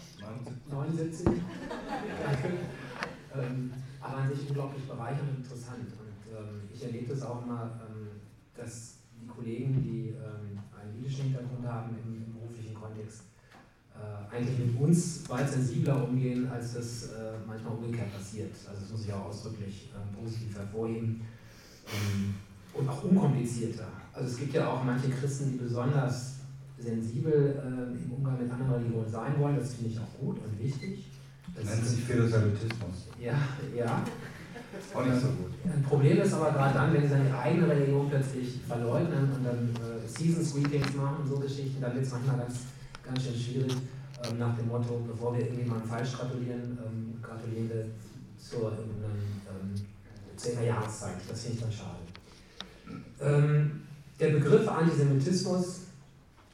79. 0.71 1.27
ähm, 3.37 3.73
aber 4.01 4.17
an 4.17 4.29
sich 4.31 4.49
unglaublich 4.49 4.89
bereichernd 4.89 5.29
und 5.29 5.37
interessant. 5.45 5.85
Und 5.85 6.35
ähm, 6.35 6.63
ich 6.73 6.83
erlebe 6.83 7.13
das 7.13 7.23
auch 7.23 7.45
immer, 7.45 7.79
ähm, 7.87 8.09
dass 8.57 9.01
die 9.21 9.27
Kollegen, 9.27 9.83
die 9.83 10.09
ähm, 10.17 10.30
Hintergrund 11.23 11.67
haben 11.67 11.97
im, 12.05 12.25
im 12.25 12.33
beruflichen 12.33 12.75
Kontext, 12.75 13.23
äh, 13.95 14.35
eigentlich 14.35 14.59
mit 14.59 14.81
uns 14.81 15.29
weit 15.29 15.49
sensibler 15.51 16.05
umgehen, 16.09 16.49
als 16.51 16.75
das 16.75 17.13
äh, 17.13 17.33
manchmal 17.47 17.75
umgekehrt 17.75 18.13
passiert. 18.13 18.55
Also 18.69 18.81
das 18.83 18.91
muss 18.91 19.05
ich 19.05 19.13
auch 19.13 19.27
ausdrücklich 19.27 19.91
äh, 19.95 20.17
positiv 20.17 20.57
hervorheben. 20.57 21.21
Ähm, 21.87 22.35
und 22.73 22.89
auch 22.89 23.03
unkomplizierter. 23.03 23.89
Also 24.13 24.29
es 24.29 24.39
gibt 24.39 24.55
ja 24.55 24.69
auch 24.69 24.85
manche 24.85 25.11
Christen, 25.11 25.53
die 25.53 25.59
besonders 25.59 26.37
sensibel 26.79 27.57
äh, 27.59 28.05
im 28.05 28.13
Umgang 28.13 28.39
mit 28.39 28.51
anderen 28.51 28.73
Religionen 28.73 29.11
sein 29.11 29.39
wollen. 29.39 29.57
Das 29.57 29.75
finde 29.75 29.91
ich 29.91 29.99
auch 29.99 30.19
gut 30.19 30.39
und 30.39 30.59
wichtig. 30.59 31.07
Das 31.55 31.65
nennt 31.65 31.85
sich 31.85 32.05
Philosemitismus. 32.05 33.09
Ja, 33.21 33.35
ja. 33.77 34.05
Auch 34.95 35.05
nicht 35.05 35.21
so 35.21 35.29
gut. 35.29 35.53
Ein 35.65 35.83
Problem 35.83 36.21
ist 36.21 36.33
aber 36.33 36.53
gerade 36.53 36.75
dann, 36.75 36.93
wenn 36.93 37.03
sie 37.03 37.09
seine 37.09 37.37
eigene 37.39 37.69
Religion 37.69 38.09
plötzlich 38.09 38.61
verleugnen 38.67 39.31
und 39.35 39.45
dann 39.45 39.71
äh, 39.77 40.07
Seasons 40.09 40.55
Greetings 40.55 40.95
machen 40.95 41.17
und 41.23 41.29
so 41.29 41.37
Geschichten, 41.37 41.81
dann 41.81 41.95
wird 41.95 42.05
es 42.05 42.13
manchmal 42.13 42.39
ganz, 42.39 42.61
ganz 43.05 43.23
schön 43.23 43.35
schwierig, 43.35 43.73
ähm, 44.25 44.39
nach 44.39 44.57
dem 44.57 44.69
Motto, 44.69 45.03
bevor 45.07 45.35
wir 45.35 45.43
irgendjemandem 45.43 45.89
falsch 45.89 46.13
gratulieren, 46.13 46.79
ähm, 46.85 47.15
gratulieren 47.23 47.69
wir 47.69 47.87
zur 48.39 48.73
ähm, 48.73 49.75
10er 50.37 50.65
Jahreszeit. 50.65 51.17
Das 51.29 51.43
finde 51.43 51.57
ich 51.57 51.63
dann 51.63 51.73
schade. 51.73 52.01
Ähm, 53.21 53.83
der 54.19 54.31
Begriff 54.31 54.69
Antisemitismus, 54.69 55.81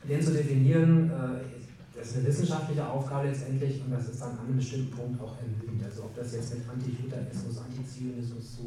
den 0.09 0.23
zu 0.23 0.33
definieren, 0.33 1.11
äh, 1.11 1.66
das 1.97 2.09
ist 2.09 2.17
eine 2.19 2.27
wissenschaftliche 2.27 2.87
Aufgabe 2.87 3.29
letztendlich 3.29 3.83
und 3.83 3.91
das 3.91 4.09
ist 4.09 4.21
dann 4.21 4.33
an 4.33 4.47
einem 4.47 4.57
bestimmten 4.57 4.95
Punkt 4.95 5.21
auch 5.21 5.35
ermüdend. 5.39 5.83
Also 5.83 6.05
ob 6.05 6.15
das 6.15 6.35
jetzt 6.35 6.55
mit 6.55 6.69
Antijudaismus, 6.69 7.59
Antizionismus 7.59 8.59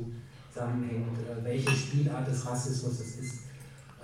zusammenhängt, 0.51 1.19
äh, 1.19 1.43
welche 1.43 1.69
Spielart 1.69 2.27
des 2.27 2.45
Rassismus 2.45 2.99
es 2.99 3.19
ist. 3.19 3.39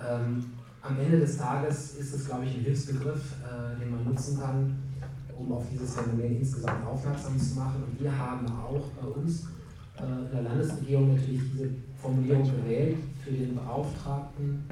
Ähm, 0.00 0.44
am 0.80 1.00
Ende 1.00 1.18
des 1.18 1.36
Tages 1.36 1.96
ist 1.96 2.14
es, 2.14 2.26
glaube 2.26 2.44
ich, 2.44 2.54
ein 2.54 2.60
Hilfsbegriff, 2.60 3.34
äh, 3.42 3.80
den 3.80 3.90
man 3.90 4.04
nutzen 4.04 4.38
kann, 4.38 4.78
um 5.36 5.52
auf 5.52 5.64
dieses 5.72 5.94
Phänomen 5.94 6.36
insgesamt 6.38 6.86
aufmerksam 6.86 7.36
zu 7.36 7.56
machen. 7.56 7.82
Und 7.82 8.00
wir 8.00 8.16
haben 8.16 8.46
auch 8.46 8.84
bei 9.00 9.08
uns 9.08 9.46
äh, 9.98 10.04
in 10.04 10.30
der 10.32 10.42
Landesregierung 10.42 11.16
natürlich 11.16 11.40
diese 11.52 11.70
Formulierung 12.00 12.44
gewählt 12.44 12.98
für 13.24 13.32
den 13.32 13.56
Beauftragten 13.56 14.64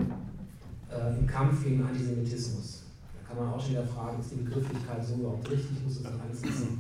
äh, 0.89 1.19
im 1.19 1.27
Kampf 1.27 1.65
gegen 1.65 1.83
Antisemitismus 1.83 2.84
kann 3.27 3.37
man 3.37 3.53
auch 3.53 3.61
schon 3.61 3.73
wieder 3.73 3.87
fragen, 3.87 4.21
ist 4.21 4.33
die 4.33 4.43
Begrifflichkeit 4.43 5.05
so 5.05 5.15
überhaupt 5.15 5.51
richtig, 5.51 5.83
muss 5.85 6.03
das 6.03 6.13
alles 6.13 6.43
ein 6.43 6.49
bisschen 6.49 6.79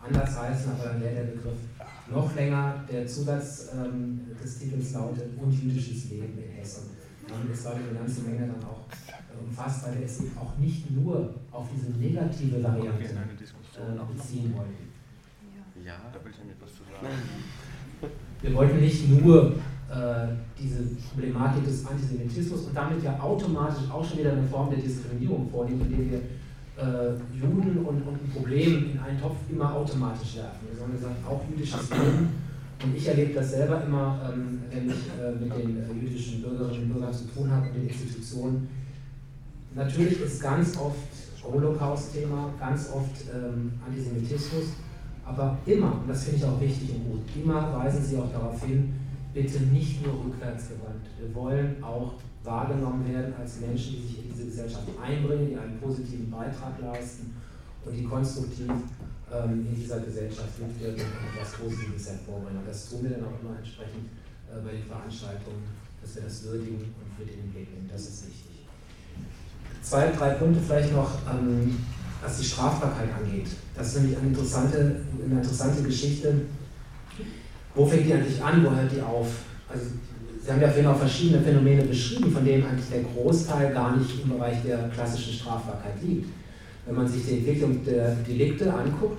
anders 0.00 0.38
heißen, 0.38 0.72
aber 0.72 0.84
dann 0.90 1.00
wäre 1.00 1.14
der 1.14 1.24
Begriff 1.24 1.58
noch 2.10 2.34
länger. 2.34 2.84
Der 2.90 3.06
Zusatz 3.06 3.70
ähm, 3.74 4.20
des 4.42 4.58
Titels 4.58 4.92
lautet 4.94 5.36
Und 5.36 5.52
jüdisches 5.52 6.10
Leben 6.10 6.38
in 6.38 6.50
Hessen. 6.50 6.90
Ist, 7.52 7.62
glaube 7.62 7.80
ich, 7.80 7.88
eine 7.88 7.98
ganze 7.98 8.20
Menge 8.22 8.46
dann 8.46 8.64
auch 8.64 8.86
äh, 9.08 9.44
umfasst, 9.44 9.86
weil 9.86 9.98
wir 9.98 10.06
es 10.06 10.20
eben 10.20 10.38
auch 10.38 10.56
nicht 10.58 10.90
nur 10.92 11.34
auf 11.50 11.66
diese 11.74 11.90
negative 11.98 12.62
Variante 12.62 13.04
äh, 13.04 14.14
beziehen 14.14 14.54
wollten. 14.54 14.86
Ja, 15.84 15.94
da 16.12 16.24
will 16.24 16.30
ich 16.30 16.38
nämlich 16.38 16.56
was 16.60 16.70
zu 16.70 16.84
sagen. 16.84 17.12
Wir 18.40 18.54
wollten 18.54 18.80
nicht 18.80 19.08
nur 19.08 19.56
äh, 19.90 20.28
diese 20.58 20.82
Problematik 21.12 21.64
des 21.64 21.86
Antisemitismus 21.86 22.62
und 22.62 22.76
damit 22.76 23.02
ja 23.02 23.18
automatisch 23.20 23.90
auch 23.90 24.04
schon 24.04 24.18
wieder 24.18 24.32
eine 24.32 24.44
Form 24.44 24.70
der 24.70 24.78
Diskriminierung 24.78 25.50
vornehmen, 25.50 25.82
indem 25.82 26.10
wir 26.10 26.18
äh, 26.78 27.12
Juden 27.34 27.78
und, 27.78 28.02
und 28.02 28.14
ein 28.14 28.30
Problem 28.34 28.92
in 28.92 28.98
einen 28.98 29.20
Topf 29.20 29.36
immer 29.50 29.74
automatisch 29.74 30.36
werfen. 30.36 30.68
Wir 30.70 30.78
sollen 30.78 30.92
gesagt, 30.92 31.16
auch 31.28 31.42
jüdisches 31.50 31.90
Leben. 31.90 32.28
Und 32.84 32.94
ich 32.94 33.08
erlebe 33.08 33.32
das 33.32 33.50
selber 33.52 33.82
immer, 33.84 34.30
ähm, 34.32 34.60
wenn 34.70 34.88
ich 34.88 34.94
äh, 34.94 35.32
mit 35.32 35.50
den 35.56 35.78
äh, 35.78 35.92
jüdischen 35.98 36.42
Bürgerinnen 36.42 36.82
und 36.82 36.92
Bürgern 36.92 37.12
zu 37.12 37.24
tun 37.28 37.50
habe 37.50 37.68
und 37.68 37.74
den 37.74 37.88
Institutionen. 37.88 38.68
Natürlich 39.74 40.20
ist 40.20 40.42
ganz 40.42 40.76
oft 40.76 40.96
Holocaust-Thema, 41.42 42.50
ganz 42.58 42.90
oft 42.92 43.24
ähm, 43.34 43.72
Antisemitismus, 43.86 44.64
aber 45.24 45.58
immer, 45.66 46.00
und 46.00 46.08
das 46.08 46.24
finde 46.24 46.38
ich 46.38 46.44
auch 46.44 46.60
wichtig 46.60 46.90
und 46.94 47.10
gut, 47.10 47.22
immer 47.34 47.72
weisen 47.78 48.02
sie 48.02 48.16
auch 48.16 48.30
darauf 48.30 48.62
hin, 48.64 48.94
bitte 49.36 49.60
nicht 49.64 50.02
nur 50.04 50.14
rückwärtsgewandt. 50.24 51.04
Wir 51.20 51.34
wollen 51.34 51.84
auch 51.84 52.14
wahrgenommen 52.42 53.06
werden 53.12 53.34
als 53.38 53.60
Menschen, 53.60 53.96
die 53.96 54.08
sich 54.08 54.24
in 54.24 54.32
diese 54.32 54.46
Gesellschaft 54.46 54.88
einbringen, 54.98 55.50
die 55.50 55.56
einen 55.58 55.78
positiven 55.78 56.30
Beitrag 56.30 56.80
leisten 56.80 57.36
und 57.84 57.92
die 57.92 58.04
konstruktiv 58.04 58.70
ähm, 59.30 59.66
in 59.68 59.74
dieser 59.76 60.00
Gesellschaft 60.00 60.58
mitwirken 60.58 61.04
und 61.04 61.36
etwas 61.36 61.52
Positives 61.52 62.08
hervorbringen. 62.08 62.60
Und 62.60 62.68
das 62.68 62.88
tun 62.88 63.02
wir 63.02 63.10
dann 63.10 63.24
auch 63.24 63.38
immer 63.42 63.58
entsprechend 63.58 64.08
äh, 64.48 64.58
bei 64.64 64.72
den 64.72 64.84
Veranstaltungen, 64.84 65.64
dass 66.00 66.16
wir 66.16 66.22
das 66.22 66.42
würdigen 66.44 66.94
und 66.96 67.08
für 67.18 67.26
den 67.30 67.52
Weg 67.52 67.68
nehmen. 67.74 67.90
Das 67.92 68.08
ist 68.08 68.28
wichtig. 68.28 68.64
Zwei, 69.82 70.12
drei 70.12 70.30
Punkte 70.30 70.60
vielleicht 70.66 70.94
noch, 70.94 71.12
ähm, 71.30 71.76
was 72.22 72.38
die 72.38 72.44
Strafbarkeit 72.46 73.10
angeht. 73.12 73.48
Das 73.74 73.88
ist 73.88 74.00
nämlich 74.00 74.16
eine 74.16 74.28
interessante, 74.28 75.02
eine 75.22 75.40
interessante 75.40 75.82
Geschichte 75.82 76.40
wo 77.76 77.84
fängt 77.84 78.06
die 78.06 78.14
eigentlich 78.14 78.42
an, 78.42 78.64
wo 78.64 78.70
hört 78.70 78.90
die 78.90 79.02
auf? 79.02 79.28
Also, 79.68 79.84
Sie 80.42 80.52
haben 80.52 80.60
ja 80.60 80.68
vorhin 80.68 80.86
auch 80.86 80.98
verschiedene 80.98 81.42
Phänomene 81.42 81.82
beschrieben, 81.82 82.30
von 82.30 82.44
denen 82.44 82.64
eigentlich 82.64 82.88
der 82.88 83.02
Großteil 83.02 83.74
gar 83.74 83.96
nicht 83.96 84.22
im 84.22 84.30
Bereich 84.30 84.62
der 84.64 84.88
klassischen 84.90 85.32
Strafbarkeit 85.32 86.00
liegt. 86.02 86.28
Wenn 86.86 86.94
man 86.94 87.08
sich 87.08 87.26
die 87.26 87.38
Entwicklung 87.38 87.84
der 87.84 88.14
Delikte 88.26 88.72
anguckt, 88.72 89.18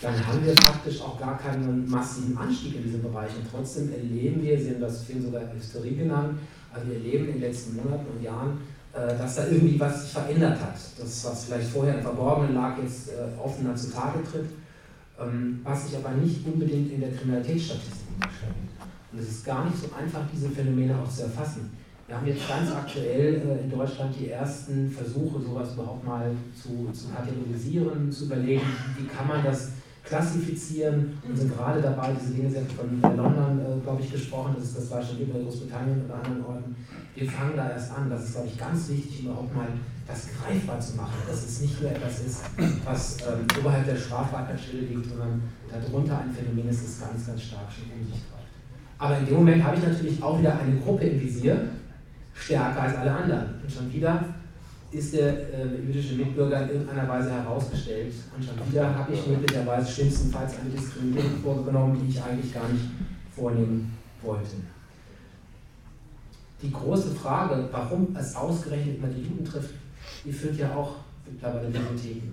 dann 0.00 0.14
haben 0.26 0.44
wir 0.44 0.54
praktisch 0.54 1.00
auch 1.02 1.20
gar 1.20 1.36
keinen 1.38 1.88
massiven 1.88 2.36
Anstieg 2.38 2.76
in 2.76 2.84
diesem 2.84 3.02
Bereich. 3.02 3.30
Und 3.36 3.50
trotzdem 3.50 3.92
erleben 3.92 4.42
wir, 4.42 4.58
Sie 4.58 4.70
haben 4.70 4.80
das 4.80 5.04
vorhin 5.04 5.22
sogar 5.22 5.42
Historie 5.54 5.94
genannt, 5.94 6.38
also 6.72 6.88
wir 6.88 6.94
erleben 6.94 7.26
in 7.26 7.32
den 7.34 7.42
letzten 7.42 7.76
Monaten 7.76 8.06
und 8.06 8.22
Jahren, 8.22 8.58
äh, 8.94 9.18
dass 9.18 9.36
da 9.36 9.46
irgendwie 9.48 9.78
was 9.78 10.04
sich 10.04 10.12
verändert 10.12 10.58
hat. 10.58 10.76
Das, 10.98 11.24
was 11.26 11.44
vielleicht 11.44 11.68
vorher 11.68 11.96
im 11.96 12.02
Verborgenen 12.02 12.54
lag, 12.54 12.78
jetzt 12.82 13.10
äh, 13.10 13.38
offener 13.38 13.76
zutage 13.76 14.20
tritt 14.24 14.46
was 15.62 15.86
sich 15.86 15.96
aber 15.96 16.10
nicht 16.16 16.46
unbedingt 16.46 16.92
in 16.92 17.00
der 17.00 17.12
Kriminalitätsstatistik 17.12 18.16
erscheint. 18.20 18.70
Und 19.12 19.18
es 19.18 19.28
ist 19.28 19.44
gar 19.44 19.64
nicht 19.64 19.76
so 19.76 19.88
einfach, 19.94 20.22
diese 20.32 20.48
Phänomene 20.48 20.96
auch 20.98 21.08
zu 21.08 21.22
erfassen. 21.22 21.70
Wir 22.06 22.16
haben 22.16 22.26
jetzt 22.26 22.48
ganz 22.48 22.70
aktuell 22.70 23.34
äh, 23.36 23.64
in 23.64 23.70
Deutschland 23.70 24.14
die 24.18 24.28
ersten 24.30 24.90
Versuche, 24.90 25.40
sowas 25.40 25.72
überhaupt 25.74 26.04
mal 26.04 26.30
zu, 26.54 26.90
zu 26.92 27.08
kategorisieren, 27.08 28.10
zu 28.10 28.26
überlegen, 28.26 28.66
wie 28.98 29.06
kann 29.06 29.28
man 29.28 29.42
das 29.44 29.72
klassifizieren 30.04 31.16
und 31.26 31.36
sind 31.36 31.56
gerade 31.56 31.80
dabei, 31.80 32.12
diese 32.20 32.34
Dinge, 32.34 32.50
haben 32.50 32.68
von 32.72 33.16
London, 33.16 33.60
äh, 33.60 33.80
glaube 33.82 34.02
ich, 34.02 34.12
gesprochen, 34.12 34.56
das 34.56 34.64
ist 34.66 34.76
das 34.76 35.08
schon 35.08 35.20
über 35.20 35.38
Großbritannien 35.38 36.04
oder 36.04 36.16
anderen 36.16 36.44
Orten. 36.44 36.76
Wir 37.14 37.30
fangen 37.30 37.56
da 37.56 37.70
erst 37.70 37.92
an. 37.92 38.10
Das 38.10 38.24
ist, 38.24 38.32
glaube 38.32 38.48
ich, 38.48 38.58
ganz 38.58 38.88
wichtig, 38.88 39.24
überhaupt 39.24 39.54
mal 39.54 39.68
das 40.06 40.28
greifbar 40.36 40.80
zu 40.80 40.96
machen, 40.96 41.14
dass 41.28 41.44
es 41.44 41.60
nicht 41.60 41.80
nur 41.80 41.90
etwas 41.90 42.20
ist, 42.20 42.42
was 42.84 43.18
ähm, 43.20 43.46
oberhalb 43.58 43.86
der 43.86 43.96
Strafbarkeitsstelle 43.96 44.82
liegt, 44.82 45.08
sondern 45.08 45.42
darunter 45.70 46.18
ein 46.18 46.32
Phänomen 46.32 46.68
ist, 46.68 46.84
das 46.84 47.08
ganz, 47.08 47.26
ganz 47.26 47.42
stark 47.42 47.66
schon 47.72 47.84
um 47.98 48.04
sich 48.04 48.20
greift. 48.28 48.42
Aber 48.98 49.18
in 49.18 49.26
dem 49.26 49.34
Moment 49.34 49.64
habe 49.64 49.76
ich 49.76 49.82
natürlich 49.82 50.22
auch 50.22 50.38
wieder 50.38 50.58
eine 50.58 50.76
Gruppe 50.76 51.04
im 51.04 51.20
Visier, 51.20 51.68
stärker 52.34 52.82
als 52.82 52.96
alle 52.96 53.12
anderen. 53.12 53.60
Und 53.62 53.70
schon 53.70 53.92
wieder 53.92 54.24
ist 54.90 55.14
der 55.14 55.54
äh, 55.54 55.76
jüdische 55.86 56.14
Mitbürger 56.14 56.62
in 56.62 56.70
irgendeiner 56.70 57.08
Weise 57.08 57.32
herausgestellt. 57.32 58.12
Und 58.36 58.44
schon 58.44 58.54
wieder 58.70 58.94
habe 58.94 59.12
ich 59.12 59.26
möglicherweise 59.26 59.90
schlimmstenfalls 59.90 60.54
eine 60.60 60.70
Diskriminierung 60.70 61.40
vorgenommen, 61.42 61.98
die 62.00 62.10
ich 62.10 62.22
eigentlich 62.22 62.52
gar 62.52 62.68
nicht 62.68 62.84
vornehmen 63.34 63.96
wollte. 64.22 64.56
Die 66.60 66.70
große 66.70 67.10
Frage, 67.10 67.68
warum 67.72 68.14
es 68.16 68.36
ausgerechnet 68.36 68.98
immer 68.98 69.08
die 69.08 69.22
Juden 69.22 69.44
trifft, 69.44 69.74
die 70.24 70.32
führt 70.32 70.58
ja 70.58 70.74
auch 70.74 70.96
mittlerweile 71.30 71.68
Bibliotheken. 71.68 72.32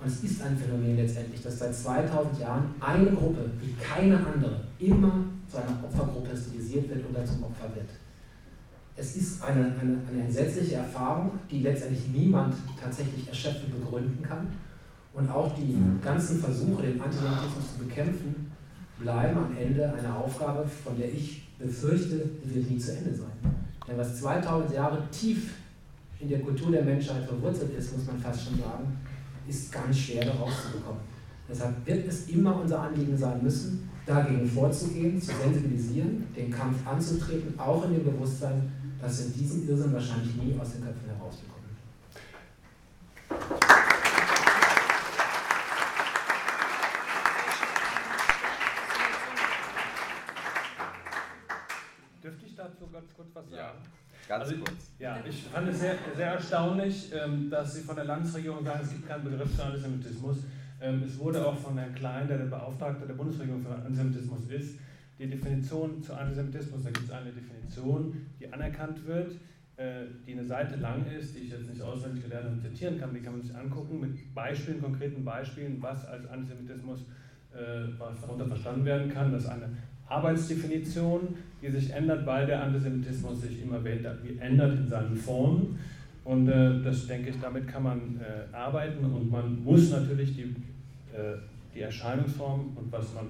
Und 0.00 0.06
es 0.06 0.24
ist 0.24 0.42
ein 0.42 0.56
Phänomen 0.56 0.96
letztendlich, 0.96 1.42
dass 1.42 1.58
seit 1.58 1.74
2000 1.74 2.40
Jahren 2.40 2.74
eine 2.80 3.10
Gruppe 3.10 3.50
wie 3.60 3.74
keine 3.74 4.16
andere 4.16 4.60
immer 4.78 5.24
zu 5.46 5.58
einer 5.58 5.78
Opfergruppe 5.84 6.34
stilisiert 6.36 6.88
wird 6.88 7.04
oder 7.10 7.24
zum 7.24 7.44
Opfer 7.44 7.74
wird. 7.74 7.88
Es 8.96 9.16
ist 9.16 9.42
eine, 9.42 9.64
eine, 9.80 9.98
eine 10.10 10.22
entsetzliche 10.24 10.76
Erfahrung, 10.76 11.32
die 11.50 11.60
letztendlich 11.60 12.08
niemand 12.08 12.54
tatsächlich 12.80 13.28
erschöpfend 13.28 13.78
begründen 13.78 14.22
kann. 14.22 14.46
Und 15.12 15.28
auch 15.30 15.54
die 15.54 15.76
ganzen 16.02 16.40
Versuche, 16.40 16.82
den 16.82 17.00
Antisemitismus 17.00 17.72
zu 17.72 17.84
bekämpfen, 17.84 18.52
bleiben 18.98 19.38
am 19.38 19.56
Ende 19.56 19.92
eine 19.92 20.14
Aufgabe, 20.14 20.66
von 20.66 20.96
der 20.96 21.12
ich 21.12 21.48
befürchte, 21.58 22.28
die 22.44 22.54
wird 22.54 22.70
nie 22.70 22.78
zu 22.78 22.96
Ende 22.96 23.14
sein. 23.14 23.54
Denn 23.88 23.98
was 23.98 24.20
2000 24.20 24.72
Jahre 24.72 25.02
tief 25.10 25.54
in 26.20 26.28
der 26.28 26.40
Kultur 26.40 26.70
der 26.70 26.84
Menschheit 26.84 27.24
verwurzelt 27.24 27.74
ist, 27.76 27.96
muss 27.96 28.06
man 28.06 28.18
fast 28.18 28.44
schon 28.44 28.58
sagen, 28.58 28.98
ist 29.48 29.72
ganz 29.72 29.96
schwer 29.96 30.24
da 30.24 30.32
rauszubekommen. 30.32 31.00
Deshalb 31.48 31.86
wird 31.86 32.06
es 32.06 32.28
immer 32.28 32.60
unser 32.60 32.82
Anliegen 32.82 33.16
sein 33.16 33.42
müssen, 33.42 33.90
dagegen 34.06 34.46
vorzugehen, 34.46 35.20
zu 35.20 35.34
sensibilisieren, 35.34 36.26
den 36.36 36.50
Kampf 36.50 36.86
anzutreten, 36.86 37.58
auch 37.58 37.84
in 37.86 37.94
dem 37.94 38.04
Bewusstsein, 38.04 38.70
dass 39.00 39.24
wir 39.24 39.30
diesen 39.30 39.68
Irrsinn 39.68 39.92
wahrscheinlich 39.92 40.36
nie 40.36 40.56
aus 40.60 40.72
den 40.72 40.84
Köpfen 40.84 41.08
herausbekommen. 41.08 41.60
Dürfte 52.22 52.46
ich 52.46 52.54
dazu 52.54 52.86
ganz 52.92 53.14
kurz 53.16 53.28
was 53.32 53.44
sagen? 53.48 53.56
Ja, 53.56 53.72
ganz 54.30 54.44
also, 54.44 54.56
kurz. 54.58 54.92
Ja, 54.98 55.18
ich 55.28 55.42
fand 55.42 55.68
es 55.68 55.80
sehr, 55.80 55.96
sehr 56.16 56.28
erstaunlich, 56.28 57.10
ähm, 57.12 57.50
dass 57.50 57.74
Sie 57.74 57.82
von 57.82 57.96
der 57.96 58.04
Landesregierung 58.04 58.64
sagen, 58.64 58.80
es 58.82 58.90
gibt 58.90 59.08
keinen 59.08 59.24
Begriff 59.24 59.54
für 59.54 59.64
Antisemitismus. 59.64 60.38
Ähm, 60.80 61.02
es 61.04 61.18
wurde 61.18 61.44
auch 61.44 61.58
von 61.58 61.76
Herrn 61.76 61.94
Klein, 61.94 62.28
der 62.28 62.38
der 62.38 62.44
Beauftragte 62.46 63.06
der 63.06 63.14
Bundesregierung 63.14 63.62
für 63.62 63.74
Antisemitismus 63.74 64.46
ist, 64.48 64.78
die 65.18 65.28
Definition 65.28 66.02
zu 66.02 66.14
Antisemitismus, 66.14 66.84
da 66.84 66.90
gibt 66.90 67.06
es 67.06 67.10
eine 67.10 67.32
Definition, 67.32 68.26
die 68.38 68.50
anerkannt 68.50 69.04
wird, 69.04 69.32
äh, 69.76 70.04
die 70.26 70.32
eine 70.32 70.44
Seite 70.44 70.76
lang 70.76 71.04
ist, 71.06 71.34
die 71.34 71.40
ich 71.40 71.50
jetzt 71.50 71.68
nicht 71.68 71.82
auswendig 71.82 72.22
gelernt 72.22 72.46
und 72.52 72.62
zitieren 72.62 72.98
kann, 72.98 73.12
die 73.12 73.20
kann 73.20 73.32
man 73.32 73.42
sich 73.42 73.54
angucken 73.54 74.00
mit 74.00 74.34
Beispielen, 74.34 74.80
konkreten 74.80 75.24
Beispielen, 75.24 75.82
was 75.82 76.06
als 76.06 76.26
Antisemitismus, 76.28 77.00
äh, 77.52 77.88
was 77.98 78.20
darunter 78.20 78.46
verstanden 78.46 78.84
werden 78.84 79.12
kann. 79.12 79.32
Das 79.32 79.42
ist 79.42 79.50
eine 79.50 79.68
Arbeitsdefinition, 80.10 81.36
die 81.62 81.70
sich 81.70 81.90
ändert, 81.90 82.26
weil 82.26 82.46
der 82.46 82.62
Antisemitismus 82.62 83.42
sich 83.42 83.62
immer 83.62 83.82
weiter 83.84 84.16
ändert 84.40 84.78
in 84.78 84.88
seinen 84.88 85.16
Formen. 85.16 85.78
Und 86.24 86.48
äh, 86.48 86.82
das 86.82 87.06
denke 87.06 87.30
ich, 87.30 87.40
damit 87.40 87.66
kann 87.66 87.82
man 87.82 88.20
äh, 88.20 88.54
arbeiten 88.54 89.04
und 89.04 89.30
man 89.30 89.62
muss 89.64 89.90
natürlich 89.90 90.36
die, 90.36 90.42
äh, 90.42 91.36
die 91.74 91.80
Erscheinungsform 91.80 92.76
und 92.76 92.92
was 92.92 93.14
man, 93.14 93.26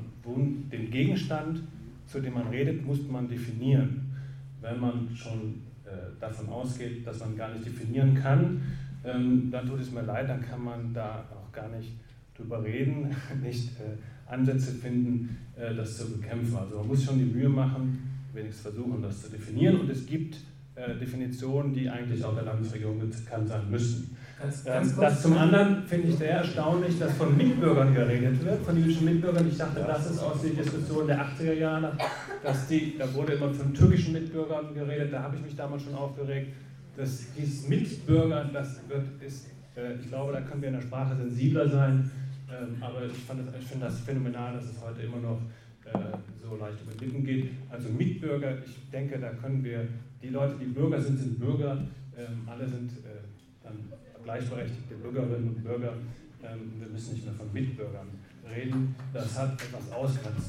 den 0.72 0.90
Gegenstand, 0.90 1.60
zu 2.06 2.20
dem 2.20 2.34
man 2.34 2.48
redet, 2.48 2.84
muss 2.84 3.06
man 3.08 3.28
definieren. 3.28 4.12
Wenn 4.60 4.80
man 4.80 5.08
schon 5.14 5.62
äh, 5.84 5.90
davon 6.20 6.48
ausgeht, 6.48 7.06
dass 7.06 7.20
man 7.20 7.36
gar 7.36 7.52
nicht 7.52 7.66
definieren 7.66 8.14
kann, 8.14 8.60
ähm, 9.04 9.48
dann 9.50 9.66
tut 9.66 9.80
es 9.80 9.92
mir 9.92 10.02
leid, 10.02 10.28
dann 10.28 10.42
kann 10.42 10.62
man 10.62 10.92
da 10.92 11.24
auch 11.30 11.52
gar 11.52 11.68
nicht 11.68 11.92
drüber 12.36 12.62
reden, 12.62 13.14
nicht 13.42 13.70
äh, 13.80 13.96
Ansätze 14.30 14.72
finden, 14.72 15.36
äh, 15.56 15.74
das 15.74 15.98
zu 15.98 16.10
bekämpfen. 16.12 16.56
Also 16.56 16.78
man 16.78 16.88
muss 16.88 17.04
schon 17.04 17.18
die 17.18 17.24
Mühe 17.24 17.48
machen, 17.48 18.10
wenigstens 18.32 18.62
versuchen, 18.62 19.02
das 19.02 19.22
zu 19.22 19.30
definieren. 19.30 19.80
Und 19.80 19.90
es 19.90 20.06
gibt 20.06 20.36
äh, 20.74 20.96
Definitionen, 20.96 21.74
die 21.74 21.88
eigentlich 21.88 22.24
auch 22.24 22.34
der 22.34 22.44
Landesregierung 22.44 22.98
bekannt 22.98 23.48
sein 23.48 23.70
müssen. 23.70 24.16
Ganz, 24.40 24.64
ganz 24.64 24.92
ähm, 24.92 25.00
das 25.00 25.22
zum 25.22 25.36
anderen 25.36 25.82
finde 25.84 26.08
ich 26.08 26.16
sehr 26.16 26.30
erstaunlich, 26.30 26.98
dass 26.98 27.12
von 27.16 27.36
Mitbürgern 27.36 27.94
geredet 27.94 28.42
wird, 28.42 28.62
von 28.62 28.76
jüdischen 28.76 29.04
Mitbürgern. 29.04 29.46
Ich 29.48 29.58
dachte, 29.58 29.84
das 29.86 30.10
ist 30.10 30.18
aus 30.20 30.40
der 30.40 30.50
Diskussion 30.52 31.06
der 31.06 31.26
80er 31.26 31.52
Jahre, 31.52 31.96
dass 32.42 32.66
die, 32.68 32.96
da 32.96 33.12
wurde 33.12 33.34
immer 33.34 33.52
von 33.52 33.74
türkischen 33.74 34.14
Mitbürgern 34.14 34.72
geredet, 34.72 35.12
da 35.12 35.24
habe 35.24 35.36
ich 35.36 35.42
mich 35.42 35.56
damals 35.56 35.82
schon 35.82 35.94
aufgeregt. 35.94 36.52
dass 36.96 37.26
dieses 37.36 37.68
Mitbürger, 37.68 38.48
das 38.52 38.80
wird, 38.88 39.04
ist, 39.20 39.48
äh, 39.76 39.94
ich 40.00 40.08
glaube, 40.08 40.32
da 40.32 40.40
können 40.40 40.62
wir 40.62 40.68
in 40.68 40.74
der 40.74 40.82
Sprache 40.82 41.16
sensibler 41.16 41.68
sein, 41.68 42.10
ähm, 42.50 42.76
aber 42.80 43.04
ich, 43.06 43.12
ich 43.12 43.66
finde 43.66 43.86
das 43.86 44.00
phänomenal, 44.00 44.54
dass 44.54 44.64
es 44.64 44.80
heute 44.82 45.02
immer 45.02 45.18
noch 45.18 45.40
äh, 45.84 46.16
so 46.42 46.56
leicht 46.56 46.78
über 46.82 47.04
Lippen 47.04 47.24
geht. 47.24 47.50
Also 47.70 47.88
Mitbürger, 47.90 48.58
ich 48.64 48.90
denke, 48.90 49.18
da 49.18 49.30
können 49.30 49.62
wir, 49.62 49.86
die 50.22 50.28
Leute, 50.30 50.56
die 50.60 50.66
Bürger 50.66 51.00
sind, 51.00 51.18
sind 51.18 51.38
Bürger, 51.38 51.78
ähm, 52.16 52.42
alle 52.46 52.68
sind 52.68 52.90
äh, 52.90 53.22
dann 53.62 53.76
gleichberechtigte 54.24 54.94
Bürgerinnen 54.96 55.48
und 55.48 55.62
Bürger. 55.64 55.94
Ähm, 56.42 56.72
wir 56.78 56.88
müssen 56.88 57.14
nicht 57.14 57.24
mehr 57.24 57.34
von 57.34 57.52
Mitbürgern 57.52 58.08
reden. 58.48 58.94
Das 59.12 59.38
hat 59.38 59.52
etwas 59.52 59.92
Ausgrenzendes. 59.92 60.48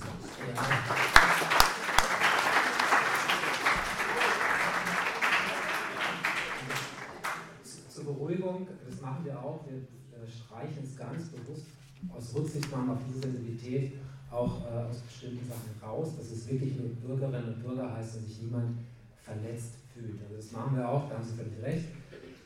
Zur 7.90 8.04
Beruhigung, 8.06 8.68
das 8.90 9.02
machen 9.02 9.26
wir 9.26 9.38
auch, 9.38 9.66
wir 9.68 9.82
streichen 10.28 10.84
es 10.84 10.98
ganz 10.98 11.30
bewusst 11.30 11.66
aus 12.10 12.36
Rücksichtnahme 12.36 12.94
auf 12.94 13.00
diese 13.08 13.22
Sensibilität 13.22 13.94
auch 14.32 14.64
äh, 14.66 14.90
aus 14.90 15.00
bestimmten 15.00 15.46
Sachen 15.46 15.76
raus, 15.84 16.16
dass 16.18 16.32
es 16.32 16.50
wirklich 16.50 16.78
nur 16.78 16.90
Bürgerinnen 16.96 17.54
und 17.54 17.64
Bürger 17.64 17.94
heißt 17.94 18.18
und 18.18 18.28
sich 18.28 18.42
niemand 18.42 18.80
verletzt 19.22 19.76
fühlt. 19.94 20.20
Also 20.24 20.36
das 20.38 20.52
machen 20.52 20.78
wir 20.78 20.88
auch, 20.88 21.10
da 21.10 21.16
haben 21.16 21.24
Sie 21.24 21.36
völlig 21.36 21.62
recht. 21.62 21.86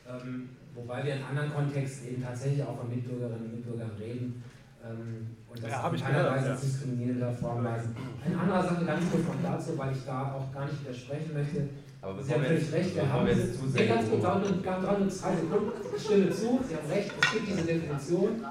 Ähm, 0.08 0.50
wobei 0.74 1.04
wir 1.04 1.16
in 1.16 1.22
anderen 1.22 1.52
Kontexten 1.52 2.08
eben 2.08 2.22
tatsächlich 2.22 2.62
auch 2.62 2.76
von 2.76 2.88
Mitbürgerinnen 2.90 3.46
und 3.46 3.54
Mitbürgern 3.54 3.90
reden 3.98 4.42
ähm, 4.84 5.36
und 5.48 5.62
das 5.62 5.70
ja, 5.70 5.88
in 5.88 5.96
keiner 5.96 6.30
Weise 6.30 6.48
ja. 6.48 6.56
diskriminierender 6.56 7.32
Form 7.32 7.64
weisen. 7.64 7.96
Eine 8.24 8.38
andere 8.38 8.62
Sache 8.62 8.84
ganz 8.84 9.10
kurz 9.10 9.24
noch 9.24 9.42
dazu, 9.42 9.78
weil 9.78 9.92
ich 9.92 10.04
da 10.04 10.34
auch 10.34 10.52
gar 10.52 10.66
nicht 10.66 10.80
widersprechen 10.82 11.32
möchte. 11.32 11.68
Aber 12.02 12.22
Sie 12.22 12.34
haben 12.34 12.44
völlig 12.44 12.72
recht, 12.72 12.94
wir 12.94 13.12
haben 13.12 13.26
jetzt 13.26 13.58
zu 13.58 13.68
sehr 13.68 13.86
ganz 13.86 14.08
kurz, 14.08 14.22
gerade 14.22 15.00
nur 15.00 15.08
zwei 15.08 15.34
Sekunden, 15.34 15.70
ich 15.96 16.02
stimme 16.02 16.30
zu, 16.30 16.60
Sie 16.68 16.76
haben 16.76 16.88
recht, 16.88 17.12
es 17.20 17.32
gibt 17.32 17.48
diese 17.48 17.62
Definition. 17.62 18.44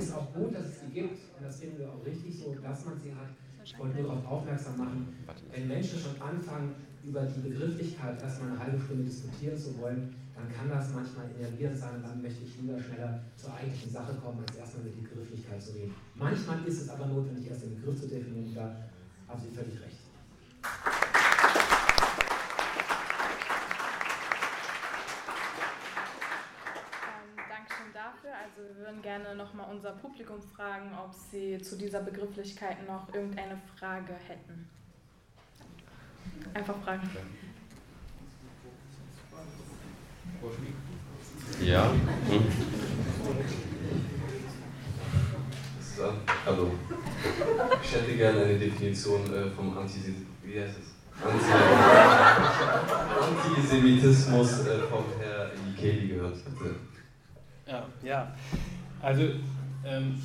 Es 0.00 0.06
ist 0.06 0.14
auch 0.14 0.32
gut, 0.32 0.54
dass 0.54 0.64
es 0.64 0.80
sie 0.80 0.86
gibt 0.94 1.12
und 1.36 1.44
das 1.44 1.60
finden 1.60 1.78
wir 1.78 1.90
auch 1.92 2.02
richtig 2.06 2.38
so, 2.40 2.54
dass 2.54 2.86
man 2.86 2.98
sie 2.98 3.12
hat. 3.12 3.36
Ich 3.62 3.78
wollte 3.78 4.00
nur 4.00 4.08
darauf 4.08 4.40
aufmerksam 4.40 4.78
machen, 4.78 5.14
wenn 5.52 5.68
Menschen 5.68 5.98
schon 6.00 6.16
anfangen, 6.22 6.74
über 7.04 7.20
die 7.24 7.40
Begrifflichkeit 7.40 8.16
erstmal 8.22 8.52
eine 8.52 8.58
halbe 8.60 8.80
Stunde 8.80 9.04
diskutieren 9.04 9.58
zu 9.58 9.76
wollen, 9.78 10.16
dann 10.34 10.48
kann 10.48 10.70
das 10.70 10.94
manchmal 10.94 11.26
enervierend 11.38 11.76
sein 11.76 11.96
und 11.96 12.02
dann 12.02 12.22
möchte 12.22 12.44
ich 12.44 12.62
lieber 12.62 12.80
schneller 12.80 13.20
zur 13.36 13.52
eigentlichen 13.52 13.90
Sache 13.90 14.14
kommen, 14.14 14.40
als 14.40 14.56
erstmal 14.56 14.84
mit 14.84 15.04
Begrifflichkeit 15.04 15.60
zu 15.60 15.72
reden. 15.74 15.94
Manchmal 16.14 16.64
ist 16.64 16.80
es 16.80 16.88
aber 16.88 17.04
notwendig, 17.04 17.50
erst 17.50 17.64
den 17.64 17.76
Begriff 17.76 18.00
zu 18.00 18.08
definieren, 18.08 18.54
da 18.54 18.74
haben 19.28 19.40
Sie 19.42 19.54
völlig 19.54 19.78
recht. 19.82 20.00
Also 28.30 28.49
wir 28.68 28.84
würden 28.84 29.02
gerne 29.02 29.34
nochmal 29.34 29.70
unser 29.70 29.92
Publikum 29.92 30.40
fragen, 30.42 30.90
ob 30.94 31.14
sie 31.14 31.60
zu 31.60 31.76
dieser 31.76 32.00
Begrifflichkeit 32.00 32.86
noch 32.86 33.12
irgendeine 33.14 33.60
Frage 33.78 34.14
hätten. 34.26 34.68
Einfach 36.54 36.76
fragen. 36.82 37.08
Ja. 41.62 41.90
Hm. 41.90 41.98
Hallo. 46.46 46.70
Ich 47.82 47.92
hätte 47.94 48.16
gerne 48.16 48.42
eine 48.42 48.58
Definition 48.58 49.20
äh, 49.34 49.50
vom 49.50 49.76
Antisemitismus. 49.76 50.26
Wie 50.42 50.58
heißt 50.58 50.78
es? 50.78 51.00
Antisemitismus 53.22 54.66
äh, 54.66 54.78
vom 54.88 55.04
Herrn 55.20 55.50
Ikeli 55.76 56.08
gehört, 56.08 56.36
bitte. 56.58 56.74
Ja, 57.70 57.84
ja. 58.02 58.32
Also, 59.00 59.22
ähm, 59.84 60.20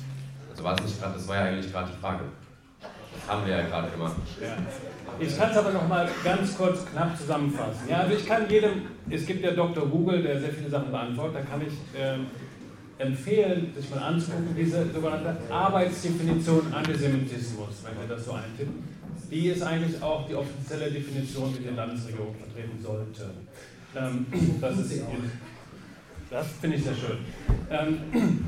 also 0.50 0.64
war 0.64 0.74
es 0.74 0.84
nicht 0.84 1.00
gerade, 1.00 1.14
das 1.14 1.28
war 1.28 1.36
ja 1.36 1.42
eigentlich 1.44 1.70
gerade 1.72 1.90
die 1.92 2.00
Frage. 2.00 2.24
Das 2.80 3.28
haben 3.28 3.46
wir 3.46 3.56
ja 3.56 3.66
gerade 3.66 3.88
gemacht. 3.88 4.16
Ja. 4.40 4.56
Ich 5.18 5.38
kann 5.38 5.50
es 5.50 5.56
aber 5.56 5.70
noch 5.70 5.88
mal 5.88 6.08
ganz 6.24 6.56
kurz 6.56 6.84
knapp 6.86 7.16
zusammenfassen. 7.16 7.88
Ja, 7.88 8.00
also 8.00 8.14
ich 8.16 8.26
kann 8.26 8.50
jedem, 8.50 8.82
es 9.08 9.24
gibt 9.24 9.44
ja 9.44 9.52
Dr. 9.52 9.86
Google, 9.86 10.22
der 10.22 10.40
sehr 10.40 10.52
viele 10.52 10.68
Sachen 10.68 10.90
beantwortet, 10.90 11.36
da 11.36 11.40
kann 11.42 11.62
ich 11.62 11.72
ähm, 11.96 12.26
empfehlen, 12.98 13.72
sich 13.74 13.88
mal 13.90 14.00
anzugucken, 14.00 14.54
diese 14.56 14.92
sogenannte 14.92 15.36
Arbeitsdefinition 15.50 16.72
Antisemitismus, 16.74 17.84
wenn 17.84 18.08
wir 18.08 18.16
das 18.16 18.24
so 18.24 18.32
eintippen. 18.32 18.96
Die 19.30 19.48
ist 19.48 19.62
eigentlich 19.62 20.02
auch 20.02 20.26
die 20.26 20.34
offizielle 20.34 20.90
Definition, 20.90 21.54
die 21.56 21.64
die 21.68 21.74
Landesregierung 21.74 22.34
vertreten 22.34 22.78
sollte. 22.82 23.30
Ähm, 23.96 24.26
das 24.60 24.78
ist 24.78 25.02
Das 26.30 26.48
finde 26.60 26.76
ich 26.76 26.82
sehr 26.82 26.94
schön. 26.94 27.18
Ähm, 27.70 28.44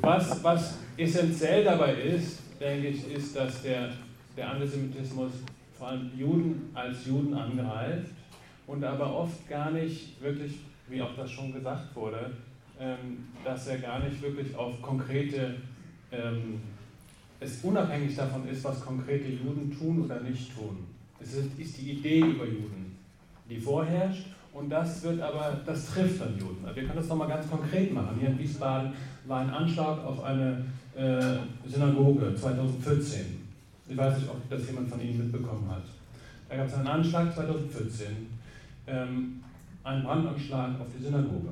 was, 0.00 0.42
was 0.42 0.78
essentiell 0.96 1.62
dabei 1.62 1.94
ist, 1.94 2.40
denke 2.58 2.88
ich, 2.88 3.12
ist, 3.12 3.36
dass 3.36 3.62
der, 3.62 3.92
der 4.36 4.50
Antisemitismus 4.50 5.32
vor 5.78 5.88
allem 5.88 6.10
Juden 6.16 6.70
als 6.74 7.06
Juden 7.06 7.34
angreift 7.34 8.10
und 8.66 8.82
aber 8.82 9.14
oft 9.14 9.48
gar 9.48 9.70
nicht 9.70 10.20
wirklich, 10.20 10.58
wie 10.88 11.00
auch 11.00 11.14
das 11.16 11.30
schon 11.30 11.52
gesagt 11.52 11.94
wurde, 11.94 12.32
ähm, 12.78 13.28
dass 13.44 13.68
er 13.68 13.78
gar 13.78 14.00
nicht 14.00 14.20
wirklich 14.20 14.54
auf 14.56 14.82
konkrete, 14.82 15.56
ähm, 16.10 16.60
es 17.38 17.62
unabhängig 17.62 18.16
davon 18.16 18.48
ist, 18.48 18.64
was 18.64 18.84
konkrete 18.84 19.28
Juden 19.28 19.74
tun 19.78 20.04
oder 20.04 20.20
nicht 20.20 20.54
tun. 20.54 20.86
Es 21.20 21.34
ist, 21.34 21.58
ist 21.58 21.80
die 21.80 21.92
Idee 21.92 22.20
über 22.20 22.46
Juden, 22.46 22.96
die 23.48 23.58
vorherrscht 23.58 24.26
und 24.52 24.68
das 24.68 25.02
wird 25.02 25.20
aber, 25.20 25.60
das 25.64 25.86
trifft 25.86 26.20
dann 26.20 26.38
Juden. 26.38 26.64
Wir 26.64 26.82
können 26.82 26.96
das 26.96 27.08
nochmal 27.08 27.28
ganz 27.28 27.48
konkret 27.48 27.92
machen. 27.94 28.16
Hier 28.18 28.30
in 28.30 28.38
Wiesbaden 28.38 28.92
war 29.26 29.40
ein 29.40 29.50
Anschlag 29.50 30.04
auf 30.04 30.22
eine 30.24 30.64
äh, 30.96 31.36
Synagoge 31.66 32.34
2014. 32.34 33.40
Ich 33.88 33.96
weiß 33.96 34.18
nicht, 34.18 34.28
ob 34.28 34.48
das 34.50 34.66
jemand 34.66 34.88
von 34.88 35.00
Ihnen 35.00 35.18
mitbekommen 35.18 35.68
hat. 35.70 35.82
Da 36.48 36.56
gab 36.56 36.66
es 36.66 36.74
einen 36.74 36.86
Anschlag 36.88 37.32
2014, 37.32 38.06
ähm, 38.86 39.42
einen 39.84 40.02
Brandanschlag 40.02 40.80
auf 40.80 40.86
die 40.96 41.02
Synagoge. 41.04 41.50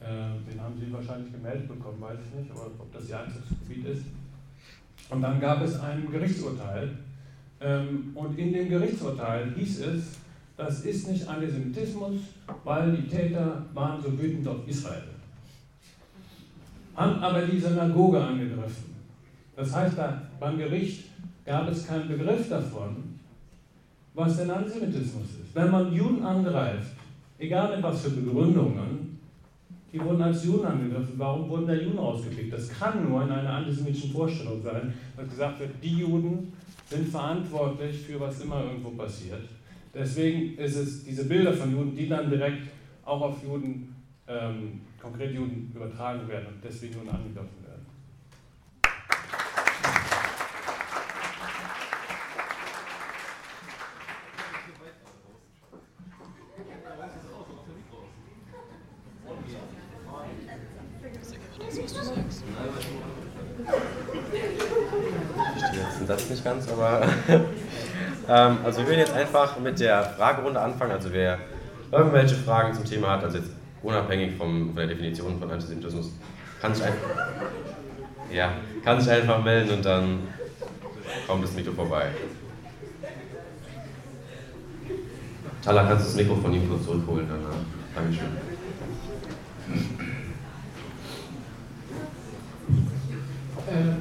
Äh, 0.00 0.50
den 0.50 0.60
haben 0.60 0.74
Sie 0.78 0.92
wahrscheinlich 0.92 1.32
gemeldet 1.32 1.66
bekommen, 1.66 2.00
weiß 2.00 2.18
ich 2.28 2.40
nicht, 2.40 2.50
aber 2.50 2.66
ob 2.78 2.92
das 2.92 3.08
Ihr 3.08 3.18
Einsatzgebiet 3.18 3.86
ist. 3.86 4.04
Und 5.10 5.22
dann 5.22 5.40
gab 5.40 5.62
es 5.62 5.80
ein 5.80 6.08
Gerichtsurteil. 6.10 6.90
Ähm, 7.60 8.12
und 8.14 8.38
in 8.38 8.52
dem 8.52 8.68
Gerichtsurteil 8.68 9.52
hieß 9.56 9.80
es, 9.80 10.18
das 10.56 10.80
ist 10.80 11.08
nicht 11.08 11.28
Antisemitismus, 11.28 12.14
weil 12.64 12.96
die 12.96 13.08
Täter 13.08 13.66
waren 13.74 14.02
so 14.02 14.18
wütend 14.18 14.46
auf 14.48 14.66
Israel. 14.66 15.02
Haben 16.94 17.22
aber 17.22 17.42
die 17.42 17.60
Synagoge 17.60 18.22
angegriffen. 18.22 18.96
Das 19.54 19.74
heißt, 19.74 19.98
da 19.98 20.22
beim 20.40 20.56
Gericht 20.58 21.04
gab 21.44 21.68
es 21.68 21.86
keinen 21.86 22.08
Begriff 22.08 22.48
davon, 22.48 23.18
was 24.14 24.38
denn 24.38 24.50
Antisemitismus 24.50 25.24
ist. 25.24 25.54
Wenn 25.54 25.70
man 25.70 25.92
Juden 25.92 26.22
angreift, 26.22 26.92
egal 27.38 27.74
mit 27.74 27.82
was 27.82 28.02
für 28.02 28.10
Begründungen, 28.10 29.18
die 29.92 30.00
wurden 30.00 30.22
als 30.22 30.44
Juden 30.44 30.66
angegriffen. 30.66 31.14
Warum 31.16 31.48
wurden 31.48 31.66
da 31.66 31.74
Juden 31.74 31.98
rausgepickt? 31.98 32.52
Das 32.52 32.68
kann 32.68 33.08
nur 33.08 33.22
in 33.22 33.30
einer 33.30 33.50
antisemitischen 33.50 34.10
Vorstellung 34.10 34.62
sein, 34.62 34.92
dass 35.16 35.28
gesagt 35.28 35.60
wird, 35.60 35.70
die 35.82 35.98
Juden 35.98 36.52
sind 36.88 37.08
verantwortlich 37.08 38.02
für 38.02 38.20
was 38.20 38.40
immer 38.40 38.64
irgendwo 38.64 38.90
passiert. 38.90 39.42
Deswegen 39.98 40.58
ist 40.58 40.76
es 40.76 41.04
diese 41.04 41.24
Bilder 41.24 41.54
von 41.54 41.72
Juden, 41.72 41.96
die 41.96 42.06
dann 42.06 42.28
direkt 42.28 42.68
auch 43.02 43.22
auf 43.22 43.42
Juden, 43.42 43.96
ähm, 44.28 44.82
konkret 45.00 45.32
Juden 45.32 45.72
übertragen 45.74 46.28
werden 46.28 46.48
und 46.48 46.62
deswegen 46.62 46.92
Juden 46.92 47.08
angegriffen 47.08 47.64
werden. 47.64 47.86
Satz 66.06 66.30
nicht 66.30 66.44
ganz, 66.44 66.68
aber 66.68 67.04
ähm, 68.28 68.58
also 68.64 68.80
wir 68.80 68.88
werden 68.88 69.00
jetzt 69.00 69.14
einfach 69.14 69.58
mit 69.58 69.80
der 69.80 70.02
Fragerunde 70.02 70.60
anfangen. 70.60 70.92
Also 70.92 71.12
wer 71.12 71.38
irgendwelche 71.92 72.34
Fragen 72.34 72.74
zum 72.74 72.84
Thema 72.84 73.12
hat, 73.12 73.24
also 73.24 73.38
jetzt 73.38 73.50
unabhängig 73.82 74.36
vom, 74.36 74.68
von 74.68 74.76
der 74.76 74.88
Definition 74.88 75.38
von 75.38 75.50
Antisemitismus, 75.50 76.12
kann 76.60 76.74
sich, 76.74 76.84
einfach, 76.84 76.98
ja, 78.32 78.52
kann 78.84 79.00
sich 79.00 79.10
einfach 79.10 79.42
melden 79.42 79.70
und 79.70 79.84
dann 79.84 80.18
kommt 81.26 81.44
das 81.44 81.52
Mikro 81.52 81.72
vorbei. 81.72 82.06
Tala, 85.62 85.84
kannst 85.84 86.04
du 86.04 86.08
das 86.08 86.16
Mikro 86.16 86.36
von 86.36 86.52
ihm 86.52 86.68
kurz 86.68 86.84
zurückholen 86.84 87.26
danach? 87.28 87.56
Dankeschön. 87.94 88.28
Ähm, 93.68 93.96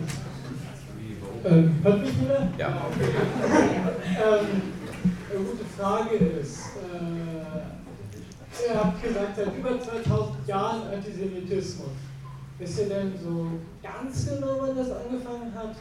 ähm, 1.43 1.75
hört 1.83 2.01
mich 2.01 2.21
wieder? 2.21 2.47
Ja. 2.57 2.67
ähm, 2.67 3.84
eine 4.33 5.43
gute 5.45 5.65
Frage 5.77 6.15
ist, 6.15 6.59
äh, 6.93 8.67
ihr 8.67 8.75
habt 8.75 9.03
gesagt, 9.03 9.35
seit 9.35 9.55
über 9.55 9.79
2000 9.79 10.47
Jahren 10.47 10.93
Antisemitismus. 10.93 11.89
Wisst 12.57 12.79
ihr 12.79 12.89
denn 12.89 13.13
so 13.21 13.51
ganz 13.83 14.25
genau, 14.27 14.57
wann 14.61 14.75
das 14.75 14.89
angefangen 14.91 15.53
hat? 15.53 15.75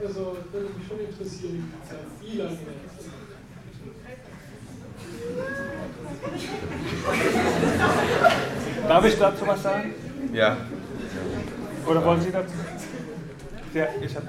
Also, 0.00 0.36
das 0.36 0.52
würde 0.52 0.74
mich 0.76 0.88
schon 0.88 1.00
interessieren, 1.00 1.72
seit 1.88 1.98
wie 2.20 2.38
lange 2.38 2.50
jetzt. 2.52 3.10
Darf 8.88 9.04
ich 9.04 9.18
dazu 9.18 9.46
was 9.46 9.62
sagen? 9.62 9.94
Ja. 10.32 10.56
Oder 11.86 12.04
wollen 12.04 12.20
Sie 12.20 12.32
dazu? 12.32 12.54
Ja, 13.74 13.86
ich 14.00 14.16
habe 14.16 14.26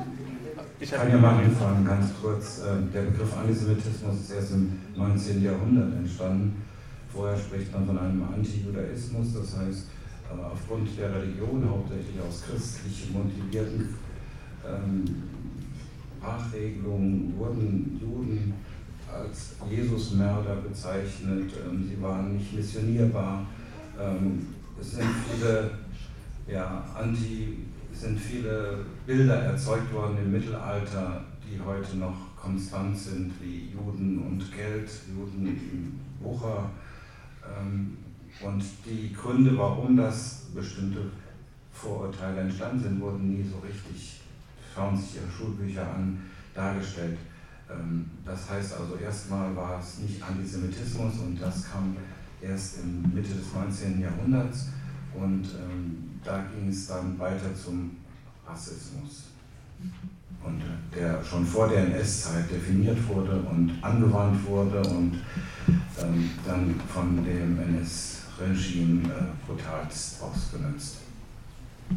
ich 0.79 0.91
kann 0.91 1.09
ja 1.09 1.17
mal 1.17 1.43
anfangen, 1.43 1.85
ganz 1.85 2.11
kurz. 2.21 2.61
Ähm, 2.67 2.91
der 2.93 3.03
Begriff 3.03 3.35
Antisemitismus 3.37 4.21
ist 4.21 4.31
erst 4.31 4.51
im 4.51 4.73
19. 4.95 5.43
Jahrhundert 5.43 5.93
entstanden. 5.93 6.61
Vorher 7.13 7.37
spricht 7.37 7.71
man 7.71 7.85
von 7.85 7.97
einem 7.97 8.23
Antijudaismus, 8.23 9.33
das 9.33 9.57
heißt, 9.57 9.87
äh, 10.29 10.41
aufgrund 10.43 10.97
der 10.97 11.15
Religion, 11.15 11.65
hauptsächlich 11.69 12.19
aus 12.21 12.43
christlich 12.43 13.09
motivierten 13.13 13.95
ähm, 14.67 15.05
Sprachregelungen, 16.17 17.33
wurden 17.37 17.99
Juden 18.01 18.53
als 19.11 19.55
Jesusmörder 19.69 20.55
bezeichnet. 20.55 21.53
Ähm, 21.65 21.87
sie 21.87 22.01
waren 22.01 22.35
nicht 22.35 22.53
missionierbar. 22.53 23.45
es 24.77 24.91
sind 24.91 25.07
viele 25.31 25.71
ja, 26.47 26.83
anti 26.93 27.59
sind 27.95 28.19
viele 28.19 28.85
Bilder 29.05 29.35
erzeugt 29.35 29.91
worden 29.93 30.17
im 30.17 30.31
Mittelalter, 30.31 31.23
die 31.43 31.59
heute 31.59 31.97
noch 31.97 32.35
konstant 32.35 32.97
sind, 32.97 33.31
wie 33.41 33.71
Juden 33.71 34.19
und 34.19 34.51
Geld, 34.55 34.89
Juden 35.07 35.47
im 35.47 35.99
Wucher. 36.19 36.69
Ähm, 37.43 37.97
und 38.41 38.63
die 38.85 39.13
Gründe, 39.13 39.57
warum 39.57 39.95
das 39.95 40.47
bestimmte 40.53 40.99
Vorurteile 41.71 42.41
entstanden 42.41 42.79
sind, 42.79 43.01
wurden 43.01 43.29
nie 43.29 43.43
so 43.43 43.59
richtig, 43.59 44.21
schauen 44.73 44.97
sich 44.97 45.15
Ihre 45.15 45.31
Schulbücher 45.31 45.83
an, 45.83 46.19
dargestellt. 46.53 47.17
Ähm, 47.69 48.05
das 48.25 48.49
heißt 48.49 48.73
also, 48.73 48.95
erstmal 48.97 49.55
war 49.55 49.79
es 49.79 49.99
nicht 49.99 50.21
Antisemitismus 50.21 51.19
und 51.19 51.41
das 51.41 51.71
kam 51.71 51.95
erst 52.41 52.79
in 52.79 53.01
Mitte 53.13 53.33
des 53.33 53.53
19. 53.53 54.01
Jahrhunderts 54.01 54.67
und 55.13 55.43
ähm, 55.43 56.04
da 56.25 56.43
ging 56.53 56.69
es 56.69 56.87
dann 56.87 57.17
weiter 57.19 57.53
zum 57.55 57.97
Rassismus. 58.47 59.25
Und 60.43 60.61
der 60.95 61.23
schon 61.23 61.45
vor 61.45 61.69
der 61.69 61.85
NS-Zeit 61.85 62.51
definiert 62.51 62.97
wurde 63.07 63.39
und 63.39 63.77
angewandt 63.81 64.45
wurde 64.47 64.81
und 64.89 65.21
ähm, 66.01 66.29
dann 66.45 66.79
von 66.93 67.23
dem 67.23 67.59
NS-Regime 67.59 69.03
äh, 69.07 69.47
brutalst 69.47 70.21
ausgenutzt. 70.21 70.97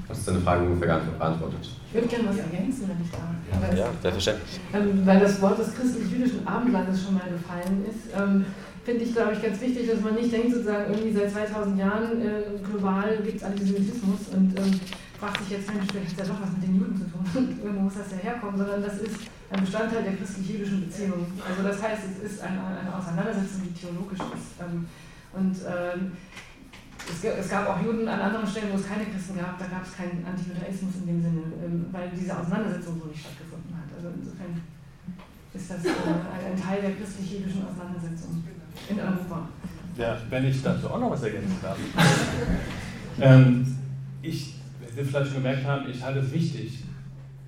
Hast 0.09 0.27
du 0.27 0.33
deine 0.33 0.45
Frage 0.45 0.65
ungefähr 0.65 0.89
gar 0.89 1.01
nicht 1.01 1.19
beantwortet? 1.19 1.71
Ich 1.89 1.95
würde 1.95 2.09
gerne 2.09 2.29
was 2.29 2.37
ergänzen, 2.39 2.89
wenn 2.89 3.05
ich 3.05 3.11
darf. 3.11 3.71
Ja, 3.71 3.77
ja 3.77 3.91
selbstverständlich. 4.03 4.61
Ähm, 4.75 5.07
weil 5.07 5.21
das 5.21 5.41
Wort 5.41 5.59
des 5.59 5.75
christlich-jüdischen 5.75 6.47
Abendlandes 6.47 7.03
schon 7.03 7.15
mal 7.15 7.29
gefallen 7.31 7.85
ist. 7.89 8.15
Ähm, 8.15 8.45
finde 8.89 9.05
ich, 9.05 9.13
glaube 9.13 9.35
ich, 9.35 9.43
ganz 9.43 9.61
wichtig, 9.61 9.85
dass 9.87 10.01
man 10.01 10.15
nicht 10.15 10.33
denkt, 10.33 10.49
sozusagen, 10.49 10.89
irgendwie 10.89 11.13
seit 11.13 11.31
2000 11.31 11.79
Jahren 11.79 12.23
äh, 12.25 12.57
global 12.65 13.21
gibt 13.21 13.37
es 13.37 13.45
Antisemitismus 13.45 14.33
und 14.33 14.57
ähm, 14.57 14.81
fragt 15.21 15.45
sich 15.45 15.51
jetzt, 15.61 15.69
Mensch, 15.69 15.93
vielleicht 15.93 16.17
hat 16.17 16.25
ja 16.25 16.33
doch 16.33 16.41
was 16.41 16.53
mit 16.57 16.63
den 16.65 16.81
Juden 16.81 16.97
zu 16.97 17.05
tun 17.05 17.21
irgendwo 17.63 17.85
muss 17.85 18.01
das 18.01 18.17
ja 18.17 18.33
herkommen, 18.33 18.57
sondern 18.57 18.81
das 18.81 18.97
ist 19.05 19.29
ein 19.53 19.61
Bestandteil 19.61 20.05
der 20.05 20.17
christlich-jüdischen 20.17 20.89
Beziehung. 20.89 21.29
Also 21.37 21.69
das 21.69 21.83
heißt, 21.83 22.01
es 22.17 22.33
ist 22.33 22.41
eine, 22.41 22.65
eine 22.65 22.89
Auseinandersetzung, 22.89 23.69
die 23.69 23.77
theologisch 23.77 24.25
ist. 24.25 24.57
Ähm, 24.57 24.89
und 25.37 25.57
ähm, 25.69 26.17
es, 27.13 27.21
es, 27.21 27.49
gab 27.53 27.69
auch 27.69 27.85
Juden 27.85 28.09
an 28.09 28.21
anderen 28.25 28.49
Stellen, 28.49 28.73
wo 28.73 28.81
es 28.81 28.89
keine 28.89 29.05
Christen 29.05 29.37
gab, 29.37 29.61
da 29.61 29.69
gab 29.69 29.85
es 29.85 29.93
keinen 29.93 30.25
Antijudaismus 30.25 31.05
in 31.05 31.07
dem 31.13 31.21
Sinne, 31.21 31.45
ähm, 31.61 31.93
weil 31.93 32.09
diese 32.17 32.33
Auseinandersetzung 32.33 32.97
so 32.97 33.13
nicht 33.13 33.21
stattgefunden 33.21 33.69
hat. 33.77 33.93
Also 34.01 34.17
insofern 34.17 34.57
ist 35.53 35.69
das 35.69 35.85
äh, 35.85 36.49
ein 36.49 36.57
Teil 36.57 36.81
der 36.81 36.97
christlich-jüdischen 36.97 37.69
Auseinandersetzung 37.69 38.41
in 38.89 39.01
Europa. 39.01 39.49
Ja, 39.97 40.17
wenn 40.31 40.47
ich 40.47 40.63
dazu 40.63 40.91
auch 40.91 41.01
noch 41.01 41.11
was 41.11 41.23
ergänzen 41.23 41.57
darf. 41.61 41.79
ähm, 43.21 43.77
ich, 44.23 44.55
wie 44.81 44.95
Sie 44.95 45.05
vielleicht 45.05 45.35
gemerkt 45.35 45.65
haben, 45.65 45.91
ich 45.91 46.03
halte 46.03 46.21
es 46.21 46.33
wichtig, 46.33 46.85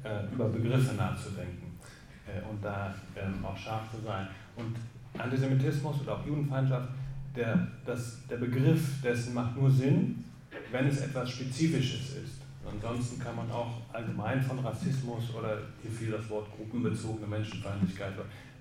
äh, 0.02 0.32
über 0.34 0.48
Begriffe 0.48 0.94
nachzudenken 0.94 1.78
äh, 2.26 2.48
und 2.50 2.64
da 2.64 2.94
ähm, 3.16 3.44
auch 3.44 3.56
scharf 3.56 3.82
zu 3.90 4.04
sein. 4.04 4.26
Und 4.56 4.76
Antisemitismus 5.20 6.00
oder 6.02 6.16
auch 6.16 6.26
Judenfeindschaft, 6.26 6.88
der, 7.36 7.68
das, 7.84 8.26
der 8.28 8.36
Begriff 8.38 9.00
dessen 9.02 9.34
macht 9.34 9.56
nur 9.56 9.70
Sinn, 9.70 10.24
wenn 10.72 10.86
es 10.86 11.00
etwas 11.00 11.30
Spezifisches 11.30 12.16
ist. 12.16 12.40
Ansonsten 12.70 13.18
kann 13.18 13.36
man 13.36 13.50
auch 13.50 13.80
allgemein 13.92 14.42
von 14.42 14.58
Rassismus 14.60 15.34
oder 15.36 15.58
hier 15.82 15.90
fiel 15.90 16.10
das 16.10 16.28
Wort 16.28 16.46
gruppenbezogene 16.56 17.26
Menschenfeindlichkeit, 17.26 18.12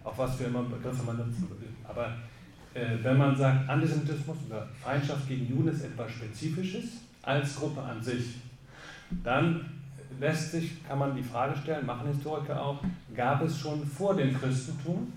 auch 0.04 0.18
was 0.18 0.36
für 0.36 0.46
immer 0.46 0.64
Begriffe 0.64 1.04
man 1.04 1.18
nutzen 1.18 1.50
will. 1.50 1.70
Aber 1.84 2.14
wenn 2.74 3.18
man 3.18 3.36
sagt, 3.36 3.68
Antisemitismus 3.68 4.38
oder 4.48 4.68
Feindschaft 4.82 5.28
gegen 5.28 5.50
Juden 5.50 5.70
ist 5.70 5.84
etwas 5.84 6.12
Spezifisches 6.12 7.02
als 7.24 7.56
Gruppe 7.56 7.82
an 7.82 8.02
sich, 8.02 8.36
dann 9.24 9.66
lässt 10.20 10.52
sich, 10.52 10.88
kann 10.88 11.00
man 11.00 11.16
die 11.16 11.24
Frage 11.24 11.58
stellen, 11.58 11.86
machen 11.86 12.08
Historiker 12.08 12.62
auch, 12.62 12.84
gab 13.16 13.42
es 13.42 13.60
schon 13.60 13.86
vor 13.86 14.16
dem 14.16 14.38
Christentum 14.40 15.12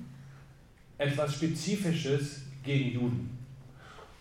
etwas 0.98 1.34
Spezifisches 1.34 2.42
gegen 2.62 2.92
Juden? 2.92 3.38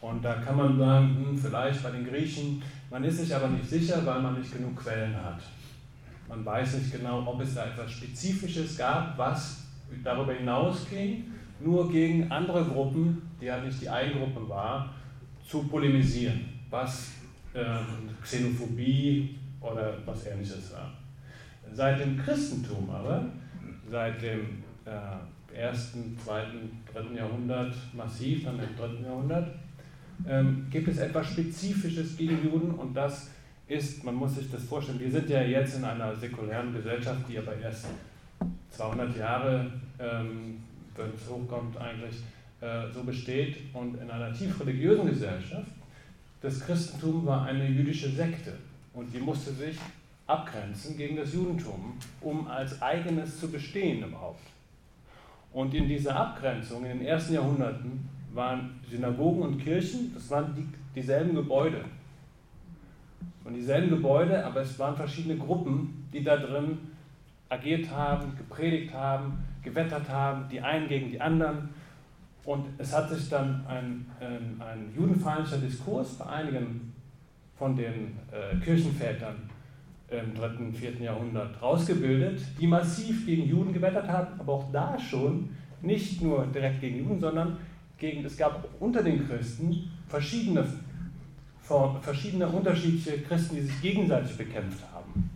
Und 0.01 0.25
da 0.25 0.34
kann 0.36 0.57
man 0.57 0.77
sagen, 0.77 1.15
hm, 1.15 1.38
vielleicht 1.38 1.84
bei 1.84 1.91
den 1.91 2.05
Griechen, 2.05 2.61
man 2.89 3.03
ist 3.03 3.17
sich 3.17 3.34
aber 3.34 3.49
nicht 3.49 3.69
sicher, 3.69 4.03
weil 4.05 4.21
man 4.21 4.39
nicht 4.39 4.51
genug 4.51 4.75
Quellen 4.75 5.15
hat. 5.15 5.41
Man 6.27 6.43
weiß 6.43 6.75
nicht 6.75 6.91
genau, 6.91 7.23
ob 7.25 7.41
es 7.41 7.53
da 7.53 7.65
etwas 7.65 7.91
Spezifisches 7.91 8.77
gab, 8.77 9.17
was 9.17 9.63
darüber 10.03 10.34
hinausging, 10.34 11.30
nur 11.64 11.91
gegen 11.91 12.32
andere 12.32 12.64
Gruppen, 12.66 13.22
die 13.39 13.45
ja 13.45 13.59
nicht 13.62 13.82
die 13.82 13.89
Eigengruppe 13.89 14.47
war, 14.49 14.93
zu 15.45 15.64
polemisieren, 15.64 16.45
was 16.70 17.12
äh, 17.53 17.64
Xenophobie 18.22 19.38
oder 19.59 19.97
was 20.05 20.26
ähnliches 20.28 20.74
war. 20.74 20.91
Seit 21.74 21.99
dem 21.99 22.18
Christentum 22.18 22.89
aber, 22.89 23.26
seit 23.89 24.22
dem 24.22 24.64
äh, 24.86 25.55
ersten, 25.55 26.18
zweiten, 26.18 26.84
dritten 26.91 27.16
Jahrhundert 27.16 27.74
massiv, 27.93 28.43
dann 28.45 28.59
im 28.59 28.76
dritten 28.76 29.03
Jahrhundert, 29.03 29.55
ähm, 30.28 30.68
gibt 30.70 30.88
es 30.88 30.97
etwas 30.97 31.28
Spezifisches 31.28 32.18
gegen 32.18 32.43
Juden 32.43 32.72
und 32.72 32.93
das 32.93 33.30
ist, 33.68 34.03
man 34.03 34.16
muss 34.16 34.36
sich 34.36 34.51
das 34.51 34.64
vorstellen, 34.64 34.99
wir 34.99 35.12
sind 35.12 35.30
ja 35.30 35.41
jetzt 35.41 35.78
in 35.78 35.86
einer 35.86 36.16
säkulären 36.16 36.74
Gesellschaft, 36.74 37.22
die 37.30 37.38
aber 37.38 37.55
erst 37.57 37.88
200 38.70 39.18
Jahre, 39.18 39.72
ähm, 39.99 40.57
wenn 40.95 41.11
es 41.13 41.29
hochkommt, 41.29 41.77
eigentlich 41.77 42.15
äh, 42.61 42.91
so 42.93 43.03
besteht 43.03 43.57
und 43.73 43.99
in 44.01 44.09
einer 44.09 44.33
tief 44.33 44.59
religiösen 44.59 45.07
Gesellschaft. 45.07 45.71
Das 46.41 46.59
Christentum 46.59 47.25
war 47.25 47.45
eine 47.45 47.67
jüdische 47.67 48.09
Sekte 48.09 48.53
und 48.93 49.13
die 49.13 49.19
musste 49.19 49.51
sich 49.51 49.77
abgrenzen 50.27 50.97
gegen 50.97 51.17
das 51.17 51.33
Judentum, 51.33 51.93
um 52.21 52.47
als 52.47 52.81
eigenes 52.81 53.39
zu 53.39 53.51
bestehen 53.51 54.03
überhaupt. 54.03 54.41
Und 55.53 55.73
in 55.73 55.87
dieser 55.87 56.15
Abgrenzung 56.15 56.85
in 56.85 56.99
den 56.99 57.05
ersten 57.05 57.33
Jahrhunderten 57.33 58.07
waren 58.33 58.79
Synagogen 58.89 59.41
und 59.41 59.57
Kirchen, 59.59 60.13
das 60.13 60.29
waren 60.29 60.55
die, 60.55 60.67
dieselben 60.95 61.35
Gebäude. 61.35 61.83
Und 63.43 63.53
dieselben 63.55 63.89
Gebäude, 63.89 64.45
aber 64.45 64.61
es 64.61 64.77
waren 64.79 64.95
verschiedene 64.95 65.37
Gruppen, 65.37 66.07
die 66.13 66.23
da 66.23 66.37
drin 66.37 66.77
agiert 67.49 67.89
haben, 67.89 68.37
gepredigt 68.37 68.93
haben, 68.93 69.43
gewettert 69.64 70.09
haben, 70.09 70.47
die 70.49 70.62
einen 70.62 70.88
gegen 70.88 71.12
die 71.12 71.22
anderen. 71.22 71.70
Und 72.43 72.66
es 72.78 72.95
hat 72.95 73.09
sich 73.09 73.30
dann 73.30 73.66
ein, 73.68 74.05
ein, 74.20 74.59
ein 74.59 74.91
judenfeindlicher 74.95 75.57
Diskurs 75.57 76.16
bei 76.16 76.26
einigen 76.26 76.93
von 77.57 77.76
den 77.76 78.18
äh, 78.32 78.55
Kirchenvätern 78.64 79.36
im 80.09 80.34
dritten, 80.36 80.74
vierten 80.74 81.03
Jahrhundert 81.03 81.62
rausgebildet, 81.62 82.41
die 82.59 82.68
massiv 82.68 83.26
gegen 83.26 83.47
Juden 83.47 83.72
gewettert 83.72 84.07
haben, 84.07 84.39
aber 84.39 84.53
auch 84.53 84.72
da 84.72 84.99
schon 84.99 85.49
nicht 85.82 86.22
nur 86.22 86.45
direkt 86.47 86.82
gegen 86.82 86.97
Juden, 86.99 87.20
sondern 87.20 87.57
gegen, 87.97 88.26
es 88.26 88.36
gab 88.36 88.68
unter 88.80 89.03
den 89.03 89.28
Christen 89.28 89.91
verschiedene, 90.07 90.66
verschiedene 92.01 92.47
unterschiedliche 92.47 93.20
Christen, 93.20 93.55
die 93.55 93.62
sich 93.62 93.82
gegenseitig 93.82 94.36
bekämpft 94.38 94.84
haben. 94.91 95.30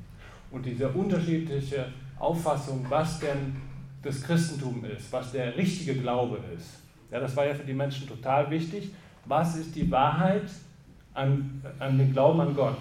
Und 0.52 0.66
diese 0.66 0.90
unterschiedliche 0.90 1.88
Auffassung, 2.20 2.86
was 2.90 3.20
denn 3.20 3.56
das 4.06 4.22
Christentum 4.22 4.86
ist, 4.86 5.12
was 5.12 5.32
der 5.32 5.58
richtige 5.58 5.96
Glaube 5.96 6.40
ist, 6.56 6.80
ja, 7.12 7.20
das 7.20 7.36
war 7.36 7.46
ja 7.46 7.54
für 7.54 7.64
die 7.64 7.74
Menschen 7.74 8.08
total 8.08 8.50
wichtig. 8.50 8.92
Was 9.26 9.56
ist 9.56 9.76
die 9.76 9.90
Wahrheit 9.90 10.44
an, 11.14 11.62
an 11.80 11.98
den 11.98 12.12
Glauben 12.14 12.42
an 12.42 12.56
Gott? 12.56 12.78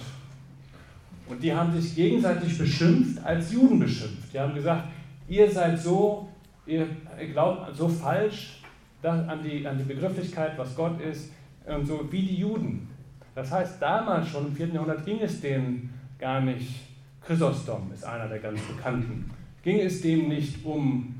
Und 1.26 1.42
die 1.42 1.54
haben 1.54 1.72
sich 1.78 1.94
gegenseitig 1.94 2.58
beschimpft, 2.58 3.24
als 3.24 3.52
Juden 3.52 3.78
beschimpft. 3.78 4.32
Die 4.32 4.38
haben 4.38 4.54
gesagt, 4.54 4.88
ihr 5.28 5.50
seid 5.50 5.80
so, 5.80 6.28
ihr 6.66 6.86
glaubt 7.32 7.74
so 7.74 7.88
falsch, 7.88 8.60
an 9.02 9.42
die, 9.42 9.66
an 9.66 9.78
die 9.78 9.84
Begrifflichkeit, 9.84 10.56
was 10.56 10.74
Gott 10.74 11.00
ist, 11.00 11.30
und 11.66 11.86
so 11.86 12.10
wie 12.10 12.22
die 12.22 12.36
Juden. 12.36 12.88
Das 13.34 13.50
heißt, 13.50 13.80
damals 13.80 14.28
schon 14.28 14.46
im 14.46 14.54
4. 14.54 14.68
Jahrhundert 14.68 15.04
ging 15.04 15.20
es 15.20 15.40
denen 15.40 15.92
gar 16.18 16.40
nicht, 16.40 16.80
Chrysostom 17.24 17.90
ist 17.92 18.04
einer 18.04 18.28
der 18.28 18.38
ganz 18.38 18.60
bekannten, 18.62 19.30
ging 19.64 19.80
es 19.80 20.02
dem 20.02 20.28
nicht 20.28 20.64
um 20.64 21.14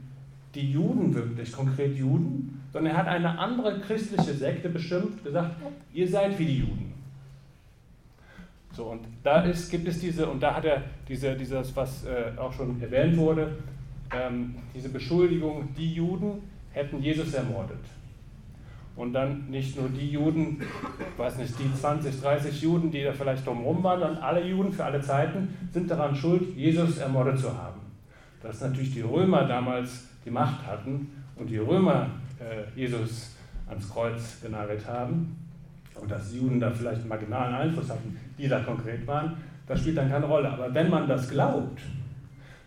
die 0.54 0.70
Juden 0.70 1.12
wirklich, 1.14 1.50
konkret 1.50 1.96
Juden, 1.96 2.62
sondern 2.72 2.92
er 2.92 2.98
hat 2.98 3.08
eine 3.08 3.38
andere 3.38 3.80
christliche 3.80 4.34
Sekte 4.34 4.68
beschimpft, 4.68 5.24
gesagt, 5.24 5.56
ihr 5.92 6.08
seid 6.08 6.38
wie 6.38 6.46
die 6.46 6.58
Juden. 6.58 6.92
So, 8.72 8.86
und 8.86 9.00
da 9.22 9.42
ist, 9.42 9.70
gibt 9.70 9.88
es 9.88 10.00
diese, 10.00 10.28
und 10.28 10.42
da 10.42 10.54
hat 10.54 10.64
er 10.64 10.82
diese, 11.08 11.34
dieses, 11.34 11.74
was 11.74 12.04
äh, 12.04 12.38
auch 12.38 12.52
schon 12.52 12.80
erwähnt 12.82 13.16
wurde, 13.16 13.56
ähm, 14.12 14.56
diese 14.74 14.90
Beschuldigung, 14.90 15.68
die 15.76 15.94
Juden 15.94 16.42
hätten 16.72 17.02
Jesus 17.02 17.32
ermordet. 17.34 17.78
Und 18.96 19.12
dann 19.12 19.48
nicht 19.48 19.76
nur 19.76 19.88
die 19.88 20.10
Juden, 20.10 20.60
ich 20.60 21.18
weiß 21.18 21.38
nicht, 21.38 21.54
die 21.58 21.72
20, 21.72 22.20
30 22.20 22.62
Juden, 22.62 22.90
die 22.90 23.02
da 23.02 23.12
vielleicht 23.12 23.46
drumherum 23.46 23.82
waren, 23.82 24.00
sondern 24.00 24.22
alle 24.22 24.46
Juden 24.46 24.72
für 24.72 24.84
alle 24.84 25.00
Zeiten 25.00 25.56
sind 25.72 25.90
daran 25.90 26.14
schuld, 26.14 26.56
Jesus 26.56 26.98
ermordet 26.98 27.40
zu 27.40 27.48
haben. 27.56 27.83
Dass 28.44 28.60
natürlich 28.60 28.92
die 28.92 29.00
Römer 29.00 29.44
damals 29.44 30.06
die 30.24 30.30
Macht 30.30 30.66
hatten 30.66 31.10
und 31.36 31.48
die 31.48 31.56
Römer 31.56 32.10
äh, 32.38 32.78
Jesus 32.78 33.34
ans 33.66 33.88
Kreuz 33.88 34.42
genagelt 34.42 34.86
haben 34.86 35.36
und 35.94 36.10
dass 36.10 36.34
Juden 36.34 36.60
da 36.60 36.70
vielleicht 36.70 37.00
einen 37.00 37.08
marginalen 37.08 37.54
Einfluss 37.54 37.88
hatten, 37.88 38.18
die 38.36 38.46
da 38.46 38.60
konkret 38.60 39.06
waren, 39.06 39.38
das 39.66 39.80
spielt 39.80 39.96
dann 39.96 40.10
keine 40.10 40.26
Rolle. 40.26 40.50
Aber 40.50 40.72
wenn 40.74 40.90
man 40.90 41.08
das 41.08 41.30
glaubt, 41.30 41.80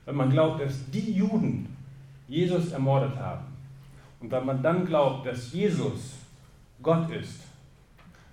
wenn 0.05 0.15
man 0.15 0.31
glaubt, 0.31 0.61
dass 0.61 0.89
die 0.89 1.13
Juden 1.13 1.75
Jesus 2.27 2.71
ermordet 2.71 3.15
haben, 3.17 3.45
und 4.19 4.31
wenn 4.31 4.45
man 4.45 4.63
dann 4.63 4.83
glaubt, 4.83 5.27
dass 5.27 5.53
Jesus 5.53 6.15
Gott 6.81 7.11
ist, 7.11 7.43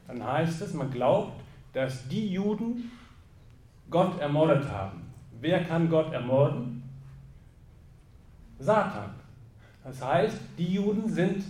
dann 0.06 0.24
heißt 0.24 0.62
es, 0.62 0.72
man 0.72 0.90
glaubt, 0.90 1.42
dass 1.74 2.08
die 2.08 2.28
Juden 2.28 2.90
Gott 3.90 4.18
ermordet 4.18 4.66
haben. 4.70 5.02
Wer 5.40 5.62
kann 5.64 5.90
Gott 5.90 6.10
ermorden? 6.10 6.73
Satan. 8.58 9.10
Das 9.82 10.02
heißt, 10.02 10.36
die 10.56 10.74
Juden 10.74 11.08
sind 11.08 11.44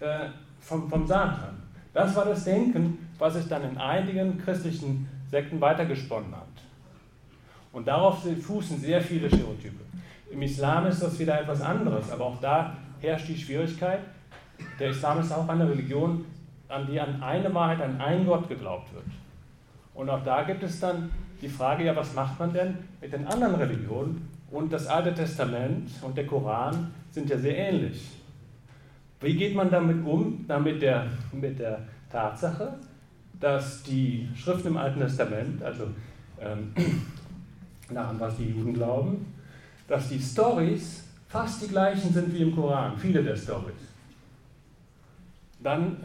äh, 0.00 0.28
vom, 0.60 0.88
vom 0.88 1.06
Satan. 1.06 1.62
Das 1.92 2.14
war 2.16 2.24
das 2.24 2.44
Denken, 2.44 2.98
was 3.18 3.34
sich 3.34 3.48
dann 3.48 3.62
in 3.62 3.78
einigen 3.78 4.38
christlichen 4.38 5.08
Sekten 5.30 5.60
weitergesponnen 5.60 6.34
hat. 6.34 6.48
Und 7.72 7.88
darauf 7.88 8.22
fußen 8.22 8.78
sehr 8.78 9.00
viele 9.00 9.28
Stereotype. 9.28 9.80
Im 10.30 10.42
Islam 10.42 10.86
ist 10.86 11.02
das 11.02 11.18
wieder 11.18 11.40
etwas 11.40 11.60
anderes, 11.60 12.10
aber 12.10 12.26
auch 12.26 12.40
da 12.40 12.76
herrscht 13.00 13.28
die 13.28 13.36
Schwierigkeit. 13.36 14.00
Der 14.78 14.90
Islam 14.90 15.20
ist 15.20 15.32
auch 15.32 15.48
eine 15.48 15.68
Religion, 15.68 16.24
an 16.68 16.86
die 16.86 17.00
an 17.00 17.22
eine 17.22 17.52
Wahrheit, 17.54 17.80
an 17.82 18.00
einen 18.00 18.26
Gott 18.26 18.48
geglaubt 18.48 18.92
wird. 18.92 19.04
Und 19.94 20.10
auch 20.10 20.22
da 20.24 20.42
gibt 20.42 20.62
es 20.62 20.80
dann 20.80 21.10
die 21.40 21.48
Frage, 21.48 21.84
ja, 21.84 21.94
was 21.94 22.14
macht 22.14 22.38
man 22.38 22.52
denn 22.52 22.78
mit 23.00 23.12
den 23.12 23.26
anderen 23.26 23.54
Religionen? 23.54 24.28
Und 24.54 24.72
das 24.72 24.86
Alte 24.86 25.12
Testament 25.12 25.90
und 26.00 26.16
der 26.16 26.28
Koran 26.28 26.92
sind 27.10 27.28
ja 27.28 27.36
sehr 27.36 27.58
ähnlich. 27.58 28.08
Wie 29.20 29.34
geht 29.34 29.52
man 29.52 29.68
damit 29.68 30.06
um, 30.06 30.44
damit 30.46 30.80
der, 30.80 31.08
mit 31.32 31.58
der 31.58 31.80
Tatsache, 32.08 32.74
dass 33.40 33.82
die 33.82 34.28
Schriften 34.36 34.68
im 34.68 34.76
Alten 34.76 35.00
Testament, 35.00 35.60
also 35.60 35.88
ähm, 36.40 36.72
nach 37.90 38.14
was 38.20 38.36
die 38.36 38.50
Juden 38.50 38.74
glauben, 38.74 39.26
dass 39.88 40.08
die 40.08 40.20
Stories 40.20 41.02
fast 41.28 41.60
die 41.64 41.68
gleichen 41.68 42.12
sind 42.12 42.32
wie 42.32 42.42
im 42.42 42.54
Koran, 42.54 42.96
viele 42.96 43.24
der 43.24 43.34
Stories. 43.34 43.74
Dann 45.64 45.96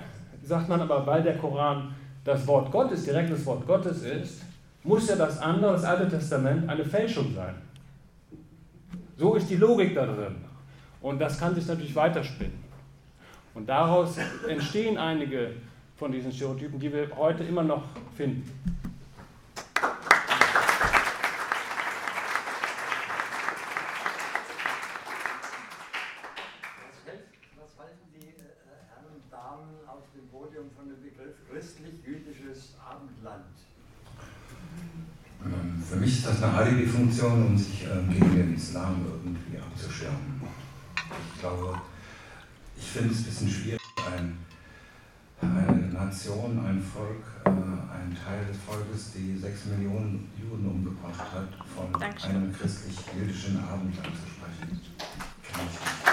sagt 0.41 0.67
man 0.67 0.81
aber, 0.81 1.05
weil 1.05 1.21
der 1.21 1.37
Koran 1.37 1.93
das 2.23 2.47
Wort 2.47 2.71
Gottes, 2.71 3.05
direkt 3.05 3.31
das 3.31 3.45
Wort 3.45 3.67
Gottes 3.67 4.01
ist, 4.01 4.41
muss 4.83 5.07
ja 5.07 5.15
das 5.17 5.37
andere, 5.37 5.73
das 5.73 5.83
Alte 5.83 6.09
Testament, 6.09 6.67
eine 6.67 6.83
Fälschung 6.83 7.31
sein. 7.35 7.68
So 9.19 9.35
ist 9.35 9.49
die 9.49 9.57
Logik 9.57 9.93
da 9.95 10.05
drin. 10.05 10.37
Und 11.01 11.19
das 11.19 11.37
kann 11.37 11.53
sich 11.53 11.67
natürlich 11.67 11.93
weiterspinnen. 11.93 12.63
Und 13.53 13.67
daraus 13.67 14.15
entstehen 14.47 14.97
einige 14.97 15.55
von 15.97 16.09
diesen 16.09 16.31
Stereotypen, 16.31 16.79
die 16.79 16.93
wir 16.93 17.09
heute 17.17 17.43
immer 17.43 17.63
noch 17.63 17.83
finden. 18.15 18.49
christlich-jüdisches 31.51 32.75
Abendland. 32.79 33.43
Ähm, 35.43 35.83
für 35.83 35.95
mich 35.95 36.17
ist 36.17 36.27
das 36.27 36.43
eine 36.43 36.53
Alibi-Funktion, 36.53 37.45
um 37.47 37.57
sich 37.57 37.85
ähm, 37.85 38.09
gegen 38.09 38.35
den 38.35 38.55
Islam 38.55 39.05
irgendwie 39.05 39.57
abzuschirmen. 39.57 40.41
Ich 41.33 41.39
glaube, 41.39 41.81
ich 42.77 42.85
finde 42.85 43.13
es 43.13 43.19
ein 43.19 43.23
bisschen 43.23 43.49
schwierig, 43.49 43.81
ein, 44.13 44.37
eine 45.41 45.87
Nation, 45.87 46.59
ein 46.65 46.77
Volk, 46.93 47.23
äh, 47.45 47.49
ein 47.49 48.17
Teil 48.23 48.45
des 48.45 48.57
Volkes, 48.57 49.13
die 49.13 49.37
sechs 49.37 49.65
Millionen 49.65 50.29
Juden 50.37 50.65
umgebracht 50.67 51.19
hat, 51.33 51.49
von 51.75 51.91
Dankeschön. 51.99 52.31
einem 52.31 52.53
christlich-jüdischen 52.53 53.59
Abend 53.59 53.95
anzusprechen. 53.97 54.81
Ich 55.43 55.57
nicht. 55.57 56.09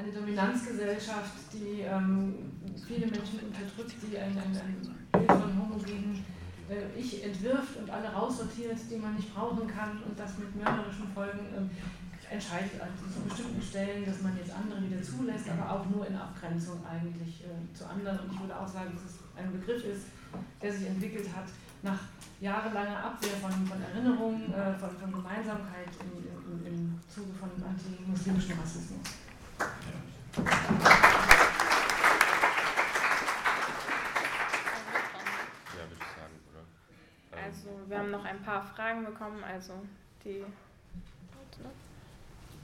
eine 0.00 0.12
Dominanzgesellschaft, 0.12 1.52
die 1.52 1.82
ähm, 1.82 2.34
viele 2.86 3.06
Menschen 3.06 3.40
unterdrückt, 3.40 3.94
die 4.02 4.18
ein, 4.18 4.36
ein, 4.36 4.56
ein 4.56 4.98
Bild 5.12 5.30
von 5.30 5.58
homogenen 5.58 6.19
Ich 6.96 7.24
entwirft 7.24 7.76
und 7.76 7.90
alle 7.90 8.08
raussortiert, 8.08 8.78
die 8.88 8.96
man 8.96 9.16
nicht 9.16 9.34
brauchen 9.34 9.66
kann 9.66 10.02
und 10.06 10.18
das 10.18 10.38
mit 10.38 10.54
mörderischen 10.54 11.08
Folgen 11.12 11.40
äh, 11.50 12.32
entscheidet 12.32 12.80
an 12.80 12.88
zu 13.12 13.20
bestimmten 13.22 13.60
Stellen, 13.60 14.06
dass 14.06 14.22
man 14.22 14.36
jetzt 14.36 14.52
andere 14.54 14.80
wieder 14.88 15.02
zulässt, 15.02 15.50
aber 15.50 15.68
auch 15.68 15.86
nur 15.86 16.06
in 16.06 16.14
Abgrenzung 16.14 16.78
eigentlich 16.86 17.42
äh, 17.42 17.76
zu 17.76 17.84
anderen. 17.88 18.20
Und 18.20 18.32
ich 18.32 18.40
würde 18.40 18.56
auch 18.56 18.68
sagen, 18.68 18.92
dass 18.94 19.02
es 19.02 19.18
ein 19.36 19.50
Begriff 19.50 19.84
ist, 19.84 20.06
der 20.62 20.72
sich 20.72 20.86
entwickelt 20.86 21.28
hat 21.34 21.46
nach 21.82 21.98
jahrelanger 22.40 23.04
Abwehr 23.04 23.36
von, 23.42 23.50
von 23.66 23.82
Erinnerungen, 23.82 24.52
äh, 24.54 24.78
von, 24.78 24.90
von 24.90 25.12
Gemeinsamkeit 25.12 25.88
im, 26.00 26.22
im, 26.52 26.66
im 26.66 27.00
Zuge 27.08 27.32
von 27.34 27.50
antimuslimischen 27.66 28.54
Rassismus. 28.60 29.00
Also 30.36 31.49
wir 37.90 37.98
haben 37.98 38.10
noch 38.10 38.24
ein 38.24 38.40
paar 38.42 38.62
Fragen 38.62 39.04
bekommen, 39.04 39.42
also 39.44 39.74
die 40.24 40.44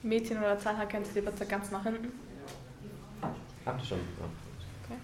Mädchen 0.02 0.38
oder 0.38 0.58
Zahlhaar 0.58 0.86
könnt 0.86 1.06
ihr 1.14 1.24
bitte 1.24 1.46
ganz 1.46 1.70
nach 1.72 1.82
hinten. 1.82 2.12
Habt 3.64 3.82
ihr 3.82 3.86
schon? 3.86 3.98
Ja. 3.98 4.26
Okay. 4.84 4.98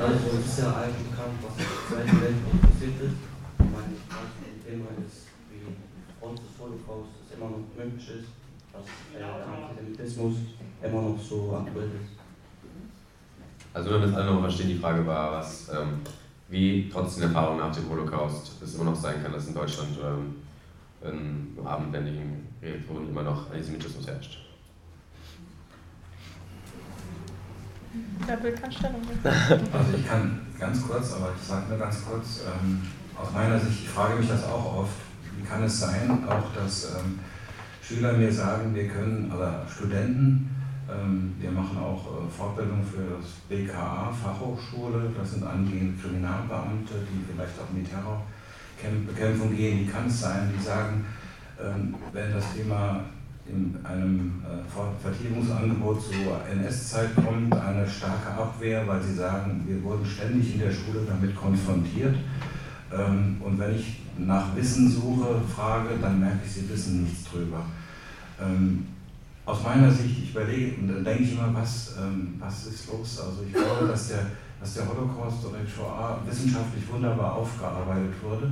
Also 0.00 0.38
es 0.38 0.46
ist 0.46 0.58
ja 0.58 0.76
eigentlich 0.76 1.10
bekannt, 1.10 1.38
was 1.40 1.56
im 1.58 1.64
Zweiten 1.88 2.20
Weltkrieg 2.20 2.62
passiert 2.62 3.00
ist 3.00 3.34
meine 3.58 4.62
Thema 4.64 4.88
ist, 5.06 5.28
wie 5.50 5.74
trotz 6.20 6.40
des 6.40 6.58
Holocaust 6.58 7.10
es 7.26 7.36
immer 7.36 7.50
noch 7.50 7.64
möglich 7.76 8.08
ist, 8.08 8.28
dass 8.72 8.86
äh, 9.14 9.18
der 9.18 9.46
Antisemitismus 9.46 10.34
immer 10.82 11.02
noch 11.02 11.18
so 11.20 11.56
aktuell 11.56 11.90
ist. 12.00 12.13
Also 13.74 13.90
nur 13.90 13.98
damit 14.00 14.14
alle 14.14 14.32
noch 14.32 14.40
verstehen, 14.40 14.68
die 14.68 14.78
Frage 14.78 15.04
war, 15.04 15.32
was, 15.32 15.68
ähm, 15.68 16.00
wie 16.48 16.88
trotz 16.92 17.16
den 17.16 17.24
Erfahrungen 17.24 17.58
nach 17.58 17.74
dem 17.74 17.88
Holocaust 17.90 18.52
es 18.62 18.74
immer 18.76 18.84
noch 18.84 18.94
sein 18.94 19.20
kann, 19.20 19.32
dass 19.32 19.48
in 19.48 19.54
Deutschland 19.54 19.98
ähm, 20.00 20.36
in 21.02 21.66
abendländischen 21.66 22.46
Regionen 22.62 23.10
immer 23.10 23.24
noch 23.24 23.50
Antisemitismus 23.50 24.06
herrscht. 24.06 24.38
Wer 28.26 28.42
will 28.42 28.52
kann 28.52 28.72
Stellung 28.72 29.02
Also 29.24 29.96
ich 29.96 30.08
kann 30.08 30.40
ganz 30.58 30.86
kurz, 30.86 31.12
aber 31.12 31.32
ich 31.38 31.46
sage 31.46 31.68
nur 31.68 31.78
ganz 31.78 32.04
kurz, 32.04 32.42
ähm, 32.46 32.80
aus 33.20 33.32
meiner 33.32 33.58
Sicht, 33.58 33.82
ich 33.82 33.88
frage 33.88 34.16
mich 34.16 34.28
das 34.28 34.44
auch 34.44 34.78
oft, 34.78 34.94
wie 35.36 35.44
kann 35.44 35.64
es 35.64 35.80
sein, 35.80 36.24
auch 36.28 36.54
dass 36.54 36.96
ähm, 36.96 37.18
Schüler 37.82 38.12
mir 38.14 38.32
sagen, 38.32 38.74
wir 38.74 38.88
können, 38.88 39.30
oder 39.32 39.66
Studenten, 39.68 40.53
wir 41.38 41.50
machen 41.50 41.78
auch 41.78 42.02
äh, 42.06 42.30
Fortbildung 42.30 42.82
für 42.84 43.16
das 43.16 43.30
BKA, 43.48 44.12
Fachhochschule, 44.12 45.10
das 45.16 45.32
sind 45.32 45.44
angehende 45.44 46.00
Kriminalbeamte, 46.00 46.94
die 47.10 47.24
vielleicht 47.32 47.58
auch 47.58 47.70
in 47.74 47.84
die 47.84 47.90
Terrorbekämpfung 47.90 49.56
gehen, 49.56 49.80
wie 49.80 49.90
kann 49.90 50.06
es 50.06 50.20
sein, 50.20 50.52
die 50.56 50.62
sagen, 50.62 51.04
ähm, 51.60 51.94
wenn 52.12 52.32
das 52.32 52.52
Thema 52.54 53.00
in 53.46 53.76
einem 53.84 54.42
äh, 54.42 55.02
Vertiefungsangebot 55.02 56.02
zur 56.02 56.40
NS-Zeit 56.50 57.14
kommt, 57.16 57.54
eine 57.54 57.86
starke 57.86 58.30
Abwehr, 58.30 58.86
weil 58.86 59.02
sie 59.02 59.14
sagen, 59.14 59.62
wir 59.66 59.82
wurden 59.82 60.06
ständig 60.06 60.54
in 60.54 60.60
der 60.60 60.72
Schule 60.72 61.00
damit 61.06 61.36
konfrontiert. 61.36 62.16
Ähm, 62.92 63.36
und 63.40 63.58
wenn 63.58 63.74
ich 63.74 64.00
nach 64.16 64.54
Wissen 64.56 64.90
suche, 64.90 65.40
frage, 65.54 65.90
dann 66.00 66.20
merke 66.20 66.40
ich, 66.46 66.52
sie 66.52 66.68
wissen 66.70 67.04
nichts 67.04 67.30
drüber. 67.30 67.64
Aus 69.46 69.62
meiner 69.62 69.90
Sicht, 69.90 70.18
ich 70.22 70.30
überlege 70.30 70.80
und 70.80 70.88
dann 70.88 71.04
denke 71.04 71.22
ich 71.24 71.32
immer, 71.32 71.52
was, 71.52 71.94
ähm, 71.98 72.36
was 72.38 72.66
ist 72.66 72.90
los? 72.90 73.20
Also 73.20 73.44
ich 73.46 73.52
glaube, 73.52 73.86
dass 73.88 74.08
der, 74.08 74.26
dass 74.58 74.74
der 74.74 74.88
Holocaust 74.88 75.44
oder 75.44 75.58
die 75.58 75.70
Shoah 75.70 76.18
wissenschaftlich 76.24 76.90
wunderbar 76.90 77.34
aufgearbeitet 77.34 78.14
wurde, 78.22 78.50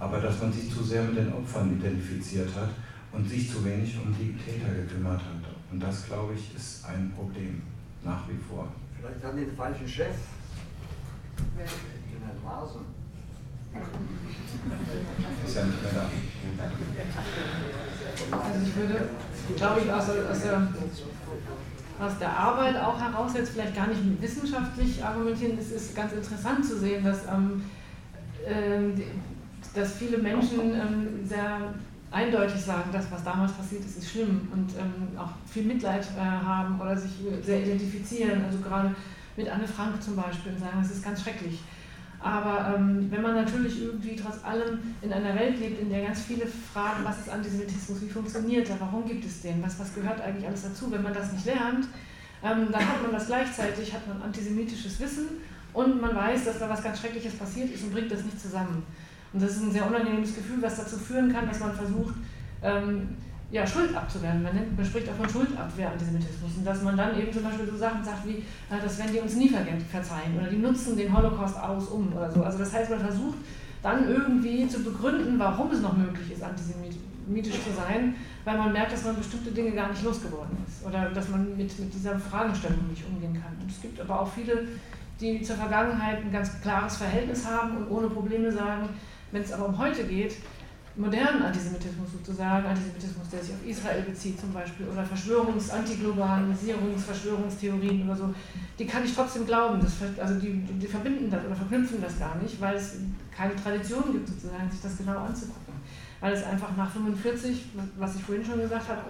aber 0.00 0.20
dass 0.20 0.40
man 0.40 0.52
sich 0.52 0.74
zu 0.74 0.82
sehr 0.82 1.04
mit 1.04 1.18
den 1.18 1.32
Opfern 1.32 1.78
identifiziert 1.78 2.48
hat 2.56 2.70
und 3.12 3.28
sich 3.28 3.48
zu 3.48 3.64
wenig 3.64 3.96
um 4.04 4.12
die 4.12 4.36
Täter 4.36 4.74
gekümmert 4.74 5.20
hat. 5.20 5.54
Und 5.70 5.80
das, 5.80 6.06
glaube 6.06 6.34
ich, 6.34 6.54
ist 6.56 6.84
ein 6.84 7.12
Problem 7.14 7.62
nach 8.02 8.28
wie 8.28 8.36
vor. 8.48 8.66
Vielleicht 8.98 9.24
haben 9.24 9.38
die 9.38 9.44
den 9.44 9.56
falschen 9.56 9.86
Chef. 9.86 10.16
Den 11.56 12.22
Herrn 12.22 12.44
Larsen. 12.44 12.80
Ist 15.46 15.56
ja 15.56 15.64
nicht 15.64 15.82
mehr 15.82 15.92
da. 15.94 16.10
Also 18.38 18.66
ich 18.66 18.76
würde, 18.76 19.08
glaube 19.56 19.80
ich, 19.84 19.92
aus, 19.92 20.04
aus, 20.08 20.42
der, 20.42 20.68
aus 22.00 22.18
der 22.18 22.36
Arbeit 22.36 22.76
auch 22.76 23.00
heraus 23.00 23.32
jetzt 23.34 23.52
vielleicht 23.52 23.74
gar 23.74 23.86
nicht 23.86 24.00
wissenschaftlich 24.20 25.02
argumentieren. 25.04 25.58
Es 25.58 25.70
ist 25.70 25.94
ganz 25.94 26.12
interessant 26.12 26.64
zu 26.64 26.78
sehen, 26.78 27.04
dass, 27.04 27.24
ähm, 27.26 27.62
äh, 28.46 29.00
dass 29.74 29.94
viele 29.94 30.18
Menschen 30.18 30.60
ähm, 30.74 31.26
sehr 31.26 31.74
eindeutig 32.10 32.60
sagen, 32.60 32.90
das, 32.92 33.10
was 33.10 33.24
damals 33.24 33.52
passiert 33.52 33.84
ist, 33.84 33.98
ist 33.98 34.10
schlimm 34.10 34.48
und 34.52 34.70
ähm, 34.78 35.18
auch 35.18 35.30
viel 35.50 35.64
Mitleid 35.64 36.06
äh, 36.16 36.20
haben 36.20 36.80
oder 36.80 36.96
sich 36.96 37.10
sehr 37.42 37.62
identifizieren. 37.62 38.44
Also 38.44 38.58
gerade 38.58 38.94
mit 39.36 39.48
Anne 39.48 39.66
Frank 39.66 40.00
zum 40.00 40.16
Beispiel 40.16 40.52
und 40.52 40.58
sagen, 40.58 40.78
es 40.80 40.92
ist 40.92 41.04
ganz 41.04 41.22
schrecklich. 41.22 41.60
Aber 42.24 42.74
ähm, 42.74 43.06
wenn 43.10 43.20
man 43.20 43.34
natürlich 43.34 43.82
irgendwie 43.82 44.16
trotz 44.16 44.42
allem 44.42 44.78
in 45.02 45.12
einer 45.12 45.34
Welt 45.34 45.60
lebt, 45.60 45.78
in 45.78 45.90
der 45.90 46.06
ganz 46.06 46.22
viele 46.22 46.46
fragen, 46.46 47.04
was 47.04 47.18
ist 47.18 47.28
Antisemitismus, 47.28 48.00
wie 48.00 48.08
funktioniert 48.08 48.70
er, 48.70 48.80
warum 48.80 49.04
gibt 49.04 49.26
es 49.26 49.42
den, 49.42 49.62
was, 49.62 49.78
was 49.78 49.94
gehört 49.94 50.22
eigentlich 50.22 50.46
alles 50.46 50.62
dazu, 50.62 50.90
wenn 50.90 51.02
man 51.02 51.12
das 51.12 51.34
nicht 51.34 51.44
lernt, 51.44 51.86
ähm, 52.42 52.68
dann 52.72 52.80
hat 52.80 53.02
man 53.02 53.12
das 53.12 53.26
gleichzeitig, 53.26 53.92
hat 53.92 54.08
man 54.08 54.22
antisemitisches 54.22 54.98
Wissen 55.00 55.26
und 55.74 56.00
man 56.00 56.16
weiß, 56.16 56.46
dass 56.46 56.58
da 56.58 56.70
was 56.70 56.82
ganz 56.82 56.98
Schreckliches 57.00 57.34
passiert 57.34 57.70
ist 57.70 57.84
und 57.84 57.92
bringt 57.92 58.10
das 58.10 58.24
nicht 58.24 58.40
zusammen. 58.40 58.82
Und 59.34 59.42
das 59.42 59.56
ist 59.56 59.62
ein 59.62 59.72
sehr 59.72 59.86
unangenehmes 59.86 60.34
Gefühl, 60.34 60.62
was 60.62 60.76
dazu 60.76 60.96
führen 60.96 61.30
kann, 61.30 61.46
dass 61.46 61.60
man 61.60 61.74
versucht, 61.74 62.14
ähm, 62.62 63.16
ja, 63.50 63.66
Schuld 63.66 63.94
abzuwehren. 63.94 64.42
Man, 64.42 64.54
nennt, 64.54 64.86
spricht 64.86 65.08
auch 65.08 65.14
von 65.14 65.28
Schuldabwehr 65.28 65.92
Antisemitismus. 65.92 66.56
Und 66.58 66.66
dass 66.66 66.82
man 66.82 66.96
dann 66.96 67.18
eben 67.18 67.32
zum 67.32 67.42
Beispiel 67.44 67.66
so 67.66 67.76
Sachen 67.76 68.02
sagt 68.02 68.26
wie, 68.26 68.38
äh, 68.38 68.80
das 68.82 68.98
werden 68.98 69.12
die 69.12 69.20
uns 69.20 69.36
nie 69.36 69.48
verzeihen 69.48 70.36
oder 70.38 70.48
die 70.48 70.58
nutzen 70.58 70.96
den 70.96 71.16
Holocaust 71.16 71.58
aus 71.58 71.88
um 71.88 72.12
oder 72.12 72.30
so. 72.30 72.42
Also 72.42 72.58
das 72.58 72.72
heißt, 72.72 72.90
man 72.90 73.00
versucht 73.00 73.38
dann 73.82 74.08
irgendwie 74.08 74.66
zu 74.66 74.82
begründen, 74.82 75.38
warum 75.38 75.70
es 75.70 75.80
noch 75.80 75.96
möglich 75.96 76.32
ist, 76.32 76.42
antisemitisch 76.42 77.62
zu 77.62 77.70
sein, 77.76 78.14
weil 78.44 78.56
man 78.56 78.72
merkt, 78.72 78.92
dass 78.92 79.04
man 79.04 79.16
bestimmte 79.16 79.50
Dinge 79.50 79.72
gar 79.72 79.90
nicht 79.90 80.02
losgeworden 80.02 80.56
ist 80.66 80.86
oder 80.86 81.10
dass 81.10 81.28
man 81.28 81.56
mit, 81.56 81.78
mit 81.78 81.92
dieser 81.92 82.18
Fragestellung 82.18 82.88
nicht 82.88 83.04
umgehen 83.06 83.34
kann. 83.34 83.52
Und 83.60 83.70
es 83.70 83.82
gibt 83.82 84.00
aber 84.00 84.20
auch 84.20 84.32
viele, 84.32 84.68
die 85.20 85.42
zur 85.42 85.56
Vergangenheit 85.56 86.24
ein 86.24 86.32
ganz 86.32 86.60
klares 86.62 86.96
Verhältnis 86.96 87.46
haben 87.46 87.76
und 87.76 87.90
ohne 87.90 88.08
Probleme 88.08 88.50
sagen, 88.50 88.88
wenn 89.32 89.42
es 89.42 89.52
aber 89.52 89.66
um 89.66 89.78
heute 89.78 90.04
geht, 90.04 90.36
modernen 90.96 91.42
Antisemitismus 91.42 92.12
sozusagen, 92.12 92.66
Antisemitismus, 92.66 93.28
der 93.28 93.42
sich 93.42 93.54
auf 93.54 93.66
Israel 93.66 94.02
bezieht 94.02 94.38
zum 94.40 94.52
Beispiel, 94.52 94.86
oder 94.86 95.02
Verschwörungs-, 95.02 95.70
Antiglobalisierungs-, 95.70 97.04
Verschwörungstheorien 97.04 98.04
oder 98.04 98.16
so, 98.16 98.34
die 98.78 98.86
kann 98.86 99.04
ich 99.04 99.14
trotzdem 99.14 99.44
glauben. 99.46 99.80
Das, 99.80 99.94
also 100.20 100.38
die, 100.38 100.52
die 100.52 100.86
verbinden 100.86 101.30
das 101.30 101.44
oder 101.44 101.56
verknüpfen 101.56 102.00
das 102.00 102.18
gar 102.18 102.36
nicht, 102.36 102.60
weil 102.60 102.76
es 102.76 102.96
keine 103.36 103.56
Tradition 103.56 104.12
gibt, 104.12 104.28
sozusagen, 104.28 104.70
sich 104.70 104.80
das 104.80 104.96
genau 104.96 105.18
anzugucken. 105.18 105.74
Weil 106.20 106.32
es 106.32 106.44
einfach 106.44 106.74
nach 106.76 106.90
45, 106.90 107.66
was 107.98 108.14
ich 108.14 108.22
vorhin 108.22 108.44
schon 108.44 108.60
gesagt 108.60 108.88
habe, 108.88 109.02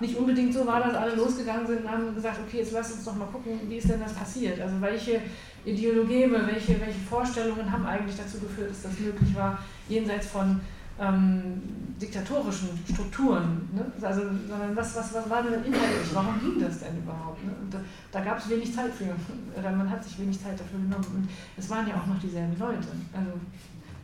nicht 0.00 0.16
unbedingt 0.16 0.52
so 0.52 0.66
war, 0.66 0.80
dass 0.80 0.94
alle 0.94 1.14
losgegangen 1.14 1.66
sind 1.66 1.80
und 1.80 1.90
haben 1.90 2.14
gesagt, 2.14 2.38
okay, 2.46 2.58
jetzt 2.58 2.72
lass 2.72 2.92
uns 2.92 3.04
doch 3.04 3.16
mal 3.16 3.24
gucken, 3.24 3.58
wie 3.68 3.78
ist 3.78 3.88
denn 3.88 4.00
das 4.00 4.12
passiert? 4.12 4.60
Also 4.60 4.80
welche 4.80 5.22
Ideologeme, 5.64 6.46
welche, 6.46 6.78
welche 6.80 7.00
Vorstellungen 7.08 7.72
haben 7.72 7.86
eigentlich 7.86 8.16
dazu 8.16 8.38
geführt, 8.38 8.70
dass 8.70 8.82
das 8.82 8.98
möglich 9.00 9.34
war, 9.34 9.58
jenseits 9.88 10.26
von 10.26 10.60
ähm, 11.00 11.62
diktatorischen 12.00 12.68
Strukturen, 12.90 13.68
ne? 13.72 13.84
also, 14.00 14.22
sondern 14.48 14.74
was, 14.74 14.96
was, 14.96 15.14
was 15.14 15.30
war 15.30 15.42
denn 15.42 15.64
inhaltlich, 15.64 16.14
warum 16.14 16.40
ging 16.40 16.60
das 16.60 16.80
denn 16.80 16.98
überhaupt? 16.98 17.44
Ne? 17.44 17.52
Da, 17.70 17.78
da 18.10 18.24
gab 18.24 18.38
es 18.38 18.48
wenig 18.50 18.74
Zeit 18.74 18.92
für, 18.92 19.14
oder 19.58 19.70
man 19.72 19.88
hat 19.88 20.02
sich 20.02 20.18
wenig 20.18 20.40
Zeit 20.42 20.58
dafür 20.58 20.80
genommen 20.80 21.06
und 21.14 21.28
es 21.56 21.70
waren 21.70 21.86
ja 21.86 21.94
auch 21.94 22.06
noch 22.06 22.18
dieselben 22.18 22.58
Leute. 22.58 22.88
Also 23.12 23.32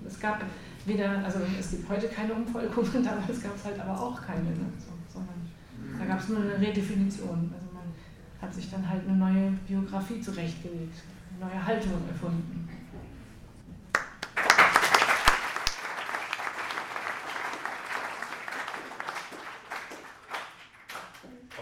es 0.06 0.20
gab 0.20 0.42
weder, 0.86 1.24
also 1.24 1.40
es 1.58 1.70
gibt 1.70 1.88
heute 1.88 2.08
keine 2.08 2.32
Umvolkungen, 2.34 2.92
damals 3.04 3.42
gab 3.42 3.56
es 3.56 3.64
halt 3.64 3.80
aber 3.80 4.00
auch 4.00 4.22
keine, 4.22 4.50
ne? 4.50 4.66
so, 4.78 5.18
sondern 5.18 5.98
da 5.98 6.04
gab 6.04 6.20
es 6.20 6.28
nur 6.28 6.40
eine 6.40 6.58
Redefinition. 6.58 7.52
Also 7.52 7.66
man 7.74 7.88
hat 8.40 8.54
sich 8.54 8.70
dann 8.70 8.88
halt 8.88 9.02
eine 9.08 9.16
neue 9.16 9.50
Biografie 9.66 10.20
zurechtgelegt, 10.20 11.02
eine 11.40 11.50
neue 11.50 11.66
Haltung 11.66 11.92
erfunden. 12.08 12.67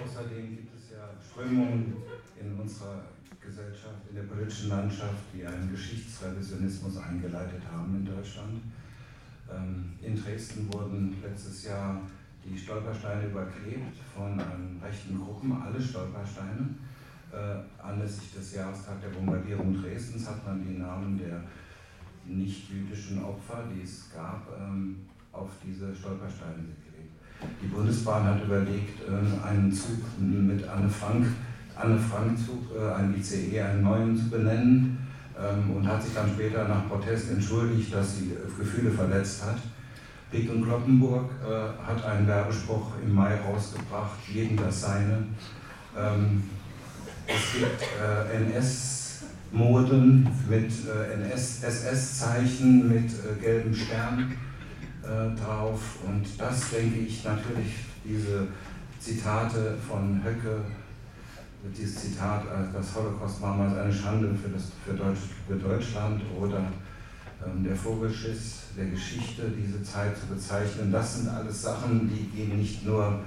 Außerdem 0.03 0.57
gibt 0.57 0.75
es 0.75 0.91
ja 0.91 1.09
Strömungen 1.21 1.97
in 2.39 2.59
unserer 2.61 3.03
Gesellschaft, 3.41 4.09
in 4.11 4.17
der 4.17 4.23
politischen 4.25 4.69
Landschaft, 4.69 5.25
die 5.33 5.47
einen 5.47 5.71
Geschichtsrevisionismus 5.71 6.99
eingeleitet 6.99 7.63
haben 7.71 7.97
in 7.97 8.05
Deutschland. 8.05 8.61
Ähm, 9.51 9.93
in 10.03 10.21
Dresden 10.21 10.73
wurden 10.73 11.17
letztes 11.23 11.65
Jahr 11.65 12.03
die 12.45 12.59
Stolpersteine 12.59 13.29
überklebt 13.29 13.97
von 14.15 14.41
rechten 14.83 15.19
Gruppen, 15.19 15.53
alle 15.53 15.81
Stolpersteine. 15.81 16.75
Äh, 17.33 17.83
anlässlich 17.83 18.33
des 18.35 18.55
Jahrestags 18.55 19.03
der 19.03 19.09
Bombardierung 19.09 19.83
Dresdens 19.83 20.29
hat 20.29 20.47
man 20.47 20.65
die 20.65 20.79
Namen 20.79 21.19
der 21.19 21.43
nicht-jüdischen 22.25 23.23
Opfer, 23.25 23.65
die 23.75 23.83
es 23.83 24.11
gab, 24.13 24.49
ähm, 24.59 25.07
auf 25.33 25.51
diese 25.65 25.95
Stolpersteine 25.95 26.63
geklebt. 26.63 26.86
Die 27.63 27.67
Bundesbahn 27.67 28.25
hat 28.25 28.45
überlegt, 28.45 29.01
äh, 29.09 29.47
einen 29.47 29.73
Zug 29.73 29.99
mit 30.19 30.67
Anne 30.69 30.89
Frank, 30.89 31.27
Anne 31.75 31.99
Frank 31.99 32.39
Zug, 32.39 32.75
äh, 32.77 32.95
einen 32.95 33.15
ICE, 33.17 33.61
einen 33.61 33.83
neuen 33.83 34.17
zu 34.17 34.31
benennen 34.31 34.99
ähm, 35.39 35.77
und 35.77 35.87
hat 35.87 36.03
sich 36.03 36.15
dann 36.15 36.31
später 36.31 36.67
nach 36.67 36.89
Protest 36.89 37.31
entschuldigt, 37.31 37.93
dass 37.93 38.17
sie 38.17 38.33
Gefühle 38.59 38.91
verletzt 38.91 39.45
hat. 39.45 39.59
Pick 40.31 40.51
und 40.51 40.65
Kloppenburg 40.65 41.31
äh, 41.45 41.87
hat 41.87 42.05
einen 42.05 42.27
Werbespruch 42.27 42.93
im 43.05 43.15
Mai 43.15 43.37
rausgebracht, 43.37 44.19
jeden 44.33 44.57
das 44.57 44.81
seine. 44.81 45.25
Ähm, 45.97 46.43
es 47.27 47.53
gibt 47.53 47.83
äh, 47.83 48.37
NS-Moden 48.37 50.29
mit 50.49 50.73
äh, 50.87 51.13
NS-SS-Zeichen 51.15 52.89
mit 52.89 53.11
äh, 53.11 53.41
gelbem 53.41 53.75
Stern 53.75 54.37
äh, 55.07 55.35
drauf. 55.41 55.99
Und 56.07 56.25
das 56.39 56.71
denke 56.71 57.01
ich 57.01 57.25
natürlich, 57.25 57.75
diese 58.05 58.47
Zitate 59.01 59.77
von 59.89 60.21
Höcke, 60.25 60.61
dieses 61.77 61.97
Zitat, 62.03 62.45
äh, 62.45 62.73
das 62.73 62.95
Holocaust 62.95 63.41
war 63.41 63.57
mal 63.57 63.79
eine 63.79 63.93
Schande 63.93 64.35
für, 64.35 64.49
das, 64.49 64.65
für, 64.85 64.95
Deutsch, 64.95 65.21
für 65.47 65.57
Deutschland 65.57 66.23
oder 66.39 66.61
ähm, 67.45 67.65
der 67.65 67.77
Vogelschiss 67.77 68.63
der 68.77 68.87
Geschichte, 68.87 69.51
diese 69.51 69.83
Zeit 69.83 70.17
zu 70.17 70.27
bezeichnen, 70.27 70.93
das 70.93 71.19
sind 71.19 71.29
alles 71.29 71.63
Sachen, 71.63 72.09
die 72.09 72.25
gehen 72.37 72.59
nicht 72.59 72.85
nur 72.85 73.21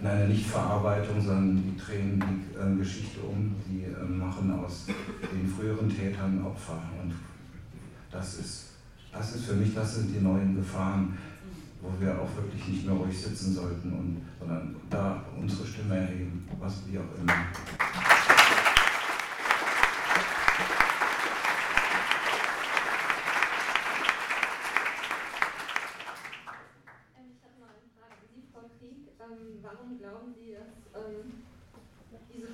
in 0.00 0.06
eine 0.06 0.28
Nichtverarbeitung, 0.28 1.20
sondern 1.20 1.62
die 1.62 1.76
drehen 1.76 2.22
die 2.22 2.58
äh, 2.58 2.76
Geschichte 2.76 3.20
um, 3.20 3.54
die 3.68 3.84
äh, 3.84 4.04
machen 4.04 4.52
aus 4.52 4.86
den 4.86 5.46
früheren 5.46 5.88
Tätern 5.88 6.44
Opfer. 6.44 6.80
Und 7.02 7.14
das 8.10 8.34
ist, 8.34 8.69
das 9.12 9.34
ist 9.34 9.44
für 9.46 9.54
mich, 9.54 9.74
das 9.74 9.96
sind 9.96 10.14
die 10.14 10.20
neuen 10.20 10.56
Gefahren, 10.56 11.16
wo 11.80 11.88
wir 12.00 12.12
auch 12.20 12.36
wirklich 12.36 12.68
nicht 12.68 12.86
mehr 12.86 12.94
ruhig 12.94 13.18
sitzen 13.18 13.54
sollten, 13.54 13.92
und, 13.92 14.22
sondern 14.38 14.76
da 14.88 15.24
unsere 15.38 15.66
Stimme 15.66 15.96
erheben, 15.96 16.48
was 16.58 16.82
wie 16.86 16.98
auch 16.98 17.20
immer. 17.20 17.34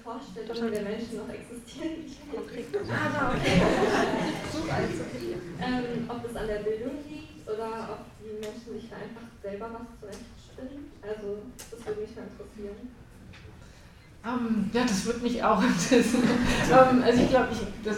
Vorstellungen 0.07 0.73
der 0.73 0.83
Menschen 0.83 1.17
noch 1.19 1.29
existieren. 1.29 2.07
Ah, 2.89 3.35
okay. 3.35 3.61
ähm, 5.61 6.09
ob 6.09 6.31
es 6.31 6.37
an 6.37 6.47
der 6.47 6.61
Bildung 6.61 6.93
liegt 7.09 7.49
oder 7.49 7.89
ob 7.91 8.01
die 8.23 8.39
Menschen 8.39 8.81
sich 8.81 8.89
da 8.89 8.97
einfach 8.97 9.27
selber 9.43 9.71
was 9.73 10.01
zurechtspinnen. 10.01 10.93
Also, 11.03 11.43
das 11.71 11.87
würde 11.87 12.01
mich 12.01 12.15
mal 12.15 12.23
interessieren. 12.23 12.95
Um, 14.25 14.26
ähm, 14.39 14.71
ja, 14.73 14.83
das 14.83 15.05
würde 15.05 15.21
mich 15.21 15.43
auch 15.43 15.63
interessieren. 15.91 16.29
ähm, 16.71 17.03
also 17.03 17.23
ich 17.23 17.29
glaube, 17.29 17.49
das, 17.85 17.97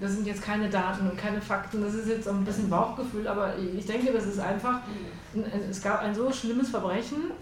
das 0.00 0.12
sind 0.12 0.26
jetzt 0.26 0.42
keine 0.42 0.68
Daten 0.68 1.08
und 1.08 1.16
keine 1.16 1.40
Fakten, 1.40 1.82
das 1.82 1.94
ist 1.94 2.08
jetzt 2.08 2.28
ein 2.28 2.44
bisschen 2.44 2.70
Bauchgefühl, 2.70 3.26
aber 3.26 3.54
ich 3.58 3.86
denke, 3.86 4.12
das 4.12 4.26
ist 4.26 4.40
einfach, 4.40 4.80
es 5.70 5.82
gab 5.82 6.02
ein 6.02 6.14
so 6.14 6.30
schlimmes 6.32 6.70
Verbrechen, 6.70 7.32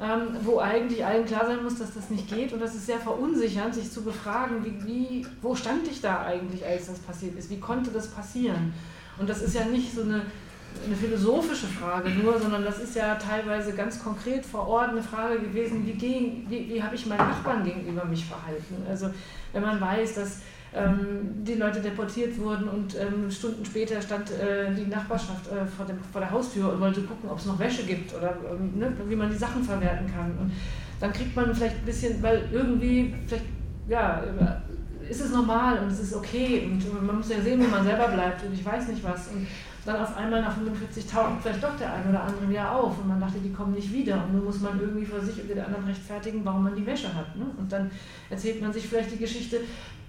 ähm, 0.00 0.36
wo 0.42 0.58
eigentlich 0.60 1.04
allen 1.04 1.26
klar 1.26 1.46
sein 1.46 1.62
muss, 1.62 1.78
dass 1.78 1.94
das 1.94 2.10
nicht 2.10 2.28
geht. 2.28 2.52
Und 2.52 2.60
das 2.60 2.74
ist 2.74 2.86
sehr 2.86 2.98
verunsichernd, 3.00 3.74
sich 3.74 3.90
zu 3.90 4.02
befragen, 4.02 4.64
wie, 4.64 4.86
wie, 4.86 5.26
wo 5.42 5.54
stand 5.54 5.88
ich 5.88 6.00
da 6.00 6.22
eigentlich, 6.22 6.64
als 6.64 6.86
das 6.86 7.00
passiert 7.00 7.36
ist? 7.36 7.50
Wie 7.50 7.58
konnte 7.58 7.90
das 7.90 8.08
passieren? 8.08 8.72
Und 9.18 9.28
das 9.28 9.42
ist 9.42 9.54
ja 9.54 9.64
nicht 9.64 9.92
so 9.92 10.02
eine, 10.02 10.22
eine 10.86 10.96
philosophische 10.96 11.66
Frage 11.66 12.10
nur, 12.10 12.38
sondern 12.38 12.64
das 12.64 12.78
ist 12.78 12.94
ja 12.94 13.14
teilweise 13.16 13.72
ganz 13.72 14.02
konkret 14.02 14.44
vor 14.44 14.66
Ort 14.68 14.90
eine 14.90 15.02
Frage 15.02 15.40
gewesen, 15.40 15.86
wie, 15.86 16.00
wie, 16.48 16.68
wie 16.68 16.82
habe 16.82 16.94
ich 16.94 17.06
meinen 17.06 17.28
Nachbarn 17.28 17.64
gegenüber 17.64 18.04
mich 18.04 18.24
verhalten? 18.24 18.76
Also 18.88 19.10
wenn 19.52 19.62
man 19.62 19.80
weiß, 19.80 20.14
dass 20.14 20.38
ähm, 20.74 21.44
die 21.44 21.54
Leute 21.54 21.80
deportiert 21.80 22.38
wurden 22.38 22.68
und 22.68 22.94
ähm, 22.94 23.30
Stunden 23.30 23.64
später 23.64 24.00
stand 24.02 24.30
äh, 24.30 24.72
die 24.74 24.86
Nachbarschaft 24.86 25.50
äh, 25.50 25.66
vor, 25.66 25.86
dem, 25.86 25.98
vor 26.12 26.20
der 26.20 26.30
Haustür 26.30 26.72
und 26.72 26.80
wollte 26.80 27.02
gucken, 27.02 27.30
ob 27.30 27.38
es 27.38 27.46
noch 27.46 27.58
Wäsche 27.58 27.84
gibt 27.84 28.14
oder 28.14 28.36
ähm, 28.50 28.78
ne, 28.78 28.92
wie 29.06 29.16
man 29.16 29.30
die 29.30 29.36
Sachen 29.36 29.64
verwerten 29.64 30.06
kann. 30.12 30.36
Und 30.38 30.52
dann 31.00 31.12
kriegt 31.12 31.34
man 31.34 31.54
vielleicht 31.54 31.76
ein 31.76 31.84
bisschen, 31.86 32.22
weil 32.22 32.48
irgendwie, 32.52 33.14
vielleicht, 33.26 33.46
ja, 33.88 34.22
ist 35.08 35.22
es 35.22 35.30
normal 35.30 35.78
und 35.78 35.90
es 35.90 36.00
ist 36.00 36.14
okay 36.14 36.68
und 36.70 37.06
man 37.06 37.16
muss 37.16 37.30
ja 37.30 37.40
sehen, 37.40 37.60
wo 37.64 37.68
man 37.68 37.84
selber 37.84 38.08
bleibt 38.08 38.44
und 38.44 38.52
ich 38.52 38.64
weiß 38.64 38.88
nicht 38.88 39.02
was. 39.02 39.28
Und 39.28 39.46
dann 39.88 40.02
auf 40.02 40.16
einmal 40.16 40.42
nach 40.42 40.54
45 40.54 41.06
taucht 41.06 41.40
vielleicht 41.42 41.62
doch 41.62 41.76
der 41.78 41.94
ein 41.94 42.08
oder 42.08 42.22
andere 42.22 42.48
wieder 42.48 42.70
auf 42.72 42.98
und 42.98 43.08
man 43.08 43.20
dachte, 43.20 43.38
die 43.38 43.52
kommen 43.52 43.72
nicht 43.72 43.90
wieder. 43.90 44.22
Und 44.24 44.34
nun 44.34 44.44
muss 44.44 44.60
man 44.60 44.78
irgendwie 44.78 45.06
vor 45.06 45.20
sich 45.20 45.40
und 45.40 45.48
den 45.48 45.60
anderen 45.60 45.84
rechtfertigen, 45.86 46.44
warum 46.44 46.64
man 46.64 46.76
die 46.76 46.84
Wäsche 46.84 47.14
hat. 47.14 47.34
Ne? 47.36 47.46
Und 47.56 47.72
dann 47.72 47.90
erzählt 48.28 48.60
man 48.60 48.70
sich 48.70 48.86
vielleicht 48.86 49.12
die 49.12 49.16
Geschichte, 49.16 49.60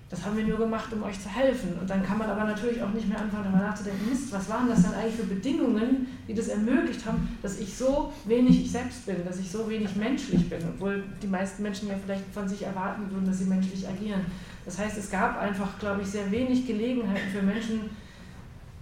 das 0.10 0.26
haben 0.26 0.36
wir 0.36 0.44
nur 0.44 0.58
gemacht, 0.58 0.92
um 0.92 1.04
euch 1.04 1.20
zu 1.22 1.30
helfen. 1.30 1.78
Und 1.80 1.90
dann 1.90 2.04
kann 2.04 2.18
man 2.18 2.30
aber 2.30 2.44
natürlich 2.44 2.82
auch 2.82 2.90
nicht 2.90 3.08
mehr 3.08 3.22
anfangen, 3.22 3.46
darüber 3.46 3.64
nachzudenken, 3.64 4.10
Mist, 4.10 4.34
was 4.34 4.50
waren 4.50 4.68
das 4.68 4.82
dann 4.82 4.96
eigentlich 4.96 5.16
für 5.16 5.28
Bedingungen, 5.28 6.08
die 6.28 6.34
das 6.34 6.48
ermöglicht 6.48 7.06
haben, 7.06 7.38
dass 7.42 7.60
ich 7.60 7.78
so 7.78 8.12
wenig 8.26 8.64
ich 8.64 8.72
selbst 8.72 9.06
bin, 9.06 9.24
dass 9.24 9.40
ich 9.40 9.50
so 9.50 9.70
wenig 9.70 9.96
menschlich 9.96 10.50
bin, 10.50 10.60
obwohl 10.68 11.04
die 11.22 11.28
meisten 11.28 11.62
Menschen 11.64 11.88
ja 11.88 11.96
vielleicht 12.04 12.26
von 12.34 12.50
sich 12.50 12.64
erwarten 12.64 13.10
würden, 13.12 13.26
dass 13.28 13.38
sie 13.38 13.46
menschlich 13.46 13.88
agieren. 13.88 14.26
Das 14.66 14.78
heißt, 14.78 14.98
es 14.98 15.10
gab 15.10 15.40
einfach, 15.40 15.80
glaube 15.80 16.02
ich, 16.02 16.08
sehr 16.08 16.30
wenig 16.32 16.66
Gelegenheiten 16.68 17.30
für 17.32 17.44
Menschen, 17.44 17.92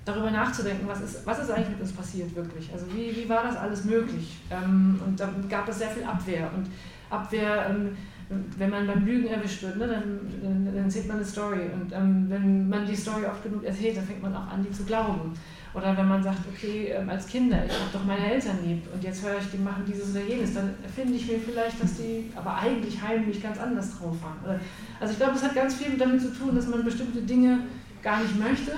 darüber 0.07 0.31
nachzudenken, 0.31 0.87
was 0.87 1.01
ist, 1.01 1.25
was 1.25 1.39
ist 1.39 1.51
eigentlich 1.51 1.69
mit 1.69 1.81
uns 1.81 1.91
passiert 1.91 2.35
wirklich. 2.35 2.71
Also 2.71 2.85
wie, 2.93 3.15
wie 3.15 3.27
war 3.27 3.43
das 3.43 3.57
alles 3.57 3.85
möglich? 3.85 4.37
Ähm, 4.49 4.99
und 5.05 5.19
dann 5.19 5.47
gab 5.49 5.67
es 5.67 5.79
sehr 5.79 5.89
viel 5.89 6.03
Abwehr. 6.03 6.49
Und 6.55 6.67
Abwehr... 7.09 7.67
Ähm, 7.69 7.97
wenn 8.29 8.69
man 8.69 8.85
beim 8.85 9.05
Lügen 9.05 9.27
erwischt 9.27 9.63
wird, 9.63 9.77
ne, 9.77 9.87
dann, 9.87 10.19
dann, 10.43 10.65
dann 10.65 10.83
erzählt 10.83 11.07
man 11.07 11.17
eine 11.17 11.25
Story. 11.25 11.61
Und 11.73 11.93
ähm, 11.93 12.25
wenn 12.27 12.67
man 12.67 12.85
die 12.85 12.95
Story 12.95 13.25
oft 13.25 13.41
genug 13.43 13.63
erzählt, 13.63 13.95
dann 13.95 14.05
fängt 14.05 14.21
man 14.21 14.35
auch 14.35 14.47
an, 14.51 14.65
die 14.67 14.71
zu 14.71 14.83
glauben. 14.83 15.33
Oder 15.73 15.95
wenn 15.95 16.07
man 16.07 16.21
sagt, 16.21 16.39
okay, 16.53 16.87
ähm, 16.87 17.09
als 17.09 17.27
Kinder, 17.27 17.63
ich 17.65 17.71
habe 17.71 17.91
doch 17.93 18.03
meine 18.03 18.33
Eltern 18.33 18.57
lieb 18.65 18.83
und 18.93 19.03
jetzt 19.03 19.23
höre 19.23 19.37
ich, 19.37 19.49
die 19.51 19.57
machen 19.57 19.83
dieses 19.87 20.11
oder 20.11 20.25
jenes, 20.25 20.53
dann 20.53 20.73
finde 20.93 21.13
ich 21.13 21.27
mir 21.29 21.39
vielleicht, 21.39 21.81
dass 21.81 21.95
die 21.97 22.31
aber 22.35 22.55
eigentlich 22.55 23.01
heimlich 23.01 23.41
ganz 23.41 23.59
anders 23.59 23.97
drauf 23.97 24.15
waren. 24.21 24.59
Also 24.99 25.13
ich 25.13 25.19
glaube, 25.19 25.35
es 25.35 25.43
hat 25.43 25.55
ganz 25.55 25.75
viel 25.75 25.97
damit 25.97 26.21
zu 26.21 26.33
tun, 26.33 26.55
dass 26.55 26.67
man 26.67 26.83
bestimmte 26.83 27.21
Dinge 27.21 27.59
gar 28.01 28.21
nicht 28.21 28.37
möchte 28.39 28.71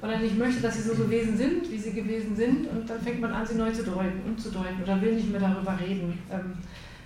oder 0.00 0.18
nicht 0.18 0.38
möchte, 0.38 0.62
dass 0.62 0.76
sie 0.76 0.88
so 0.88 0.94
gewesen 0.94 1.36
sind, 1.36 1.70
wie 1.70 1.78
sie 1.78 1.92
gewesen 1.92 2.36
sind 2.36 2.68
und 2.68 2.88
dann 2.88 3.00
fängt 3.00 3.20
man 3.20 3.32
an, 3.32 3.46
sie 3.46 3.56
neu 3.56 3.70
zu 3.70 3.84
deuten, 3.84 4.22
umzudeuten 4.26 4.82
oder 4.82 5.00
will 5.00 5.14
nicht 5.14 5.30
mehr 5.30 5.40
darüber 5.40 5.78
reden, 5.80 6.18
ähm, 6.30 6.52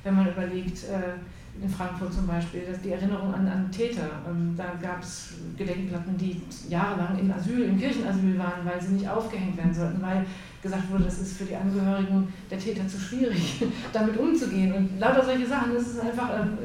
wenn 0.05 0.15
man 0.15 0.29
überlegt, 0.29 0.85
äh, 0.85 1.15
in 1.61 1.69
Frankfurt 1.69 2.13
zum 2.13 2.27
Beispiel, 2.27 2.63
dass 2.63 2.81
die 2.81 2.93
Erinnerung 2.93 3.35
an, 3.35 3.47
an 3.47 3.71
Täter. 3.71 4.09
Ähm, 4.27 4.55
da 4.57 4.73
gab 4.81 5.03
es 5.03 5.35
Gedenkplatten, 5.57 6.17
die 6.17 6.41
jahrelang 6.69 7.19
im 7.19 7.31
Asyl, 7.31 7.63
im 7.65 7.79
Kirchenasyl 7.79 8.39
waren, 8.39 8.65
weil 8.65 8.81
sie 8.81 8.95
nicht 8.95 9.09
aufgehängt 9.09 9.57
werden 9.57 9.75
sollten, 9.75 10.01
weil 10.01 10.25
gesagt 10.63 10.91
wurde, 10.91 11.05
das 11.05 11.21
ist 11.21 11.37
für 11.37 11.45
die 11.45 11.57
Angehörigen 11.57 12.33
der 12.51 12.59
Täter 12.59 12.87
zu 12.89 12.99
schwierig, 12.99 13.63
damit 13.93 14.17
umzugehen. 14.17 14.73
Und 14.73 14.99
lauter 14.99 15.25
solche 15.25 15.47
Sachen, 15.47 15.75
das 15.75 15.89
ist 15.89 16.01
einfach, 16.01 16.31
ähm, 16.41 16.59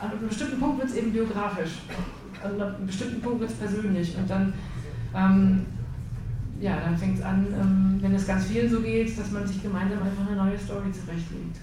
an 0.00 0.10
einem 0.10 0.28
bestimmten 0.28 0.58
Punkt 0.58 0.78
wird 0.78 0.88
es 0.88 0.96
eben 0.96 1.12
biografisch, 1.12 1.82
an 2.42 2.60
einem 2.60 2.86
bestimmten 2.86 3.20
Punkt 3.20 3.40
wird 3.40 3.50
es 3.50 3.56
persönlich. 3.56 4.16
Und 4.16 4.30
dann 4.30 4.54
ähm, 5.14 5.66
ja, 6.60 6.78
dann 6.80 6.96
fängt 6.96 7.18
es 7.18 7.24
an, 7.24 7.46
ähm, 7.60 7.98
wenn 8.00 8.14
es 8.14 8.26
ganz 8.26 8.46
vielen 8.46 8.70
so 8.70 8.80
geht, 8.80 9.18
dass 9.18 9.30
man 9.30 9.46
sich 9.46 9.62
gemeinsam 9.62 10.02
einfach 10.02 10.26
eine 10.26 10.36
neue 10.36 10.58
Story 10.58 10.92
zurechtlegt. 10.92 11.56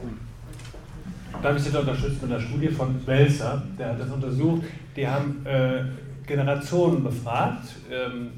Da 1.41 1.49
habe 1.49 1.57
ich 1.57 1.65
jetzt 1.65 1.75
unterstützt 1.75 2.21
mit 2.21 2.31
einer 2.31 2.41
Studie 2.41 2.67
von 2.67 3.07
Welser, 3.07 3.63
der 3.77 3.89
hat 3.89 3.99
das 3.99 4.09
untersucht. 4.09 4.63
Die 4.95 5.07
haben 5.07 5.45
äh, 5.45 5.83
Generationen 6.27 7.03
befragt, 7.03 7.75
ähm, 7.89 8.31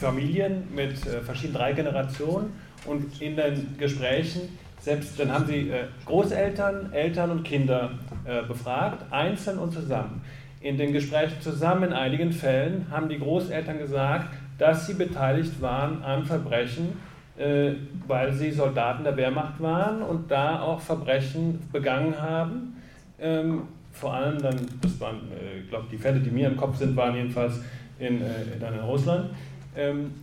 Familien 0.00 0.64
mit 0.74 1.06
äh, 1.06 1.20
verschiedenen 1.22 1.58
drei 1.58 1.72
Generationen 1.72 2.52
und 2.86 3.20
in 3.22 3.36
den 3.36 3.76
Gesprächen, 3.78 4.58
selbst 4.80 5.18
dann 5.18 5.32
haben 5.32 5.46
sie 5.46 5.70
äh, 5.70 5.84
Großeltern, 6.04 6.92
Eltern 6.92 7.30
und 7.30 7.44
Kinder 7.44 7.92
äh, 8.24 8.42
befragt, 8.42 9.10
einzeln 9.10 9.58
und 9.58 9.72
zusammen. 9.72 10.20
In 10.60 10.76
den 10.76 10.92
Gesprächen 10.92 11.40
zusammen 11.40 11.84
in 11.84 11.92
einigen 11.92 12.32
Fällen 12.32 12.86
haben 12.90 13.08
die 13.08 13.18
Großeltern 13.18 13.78
gesagt, 13.78 14.34
dass 14.64 14.86
sie 14.86 14.94
beteiligt 14.94 15.60
waren 15.60 16.02
an 16.02 16.24
Verbrechen, 16.24 16.96
äh, 17.36 17.72
weil 18.06 18.32
sie 18.32 18.50
Soldaten 18.50 19.04
der 19.04 19.14
Wehrmacht 19.14 19.60
waren 19.60 20.00
und 20.00 20.30
da 20.30 20.62
auch 20.62 20.80
Verbrechen 20.80 21.60
begangen 21.70 22.18
haben. 22.18 22.80
Ähm, 23.20 23.64
vor 23.92 24.14
allem 24.14 24.40
dann, 24.40 24.56
das 24.80 24.98
waren, 24.98 25.16
äh, 25.38 25.60
ich 25.60 25.68
glaube, 25.68 25.84
die 25.92 25.98
Fälle, 25.98 26.18
die 26.18 26.30
mir 26.30 26.48
im 26.48 26.56
Kopf 26.56 26.78
sind, 26.78 26.96
waren 26.96 27.14
jedenfalls 27.14 27.60
in, 27.98 28.22
äh, 28.22 28.58
dann 28.58 28.72
in 28.72 28.80
Russland. 28.80 29.34
Ähm, 29.76 30.14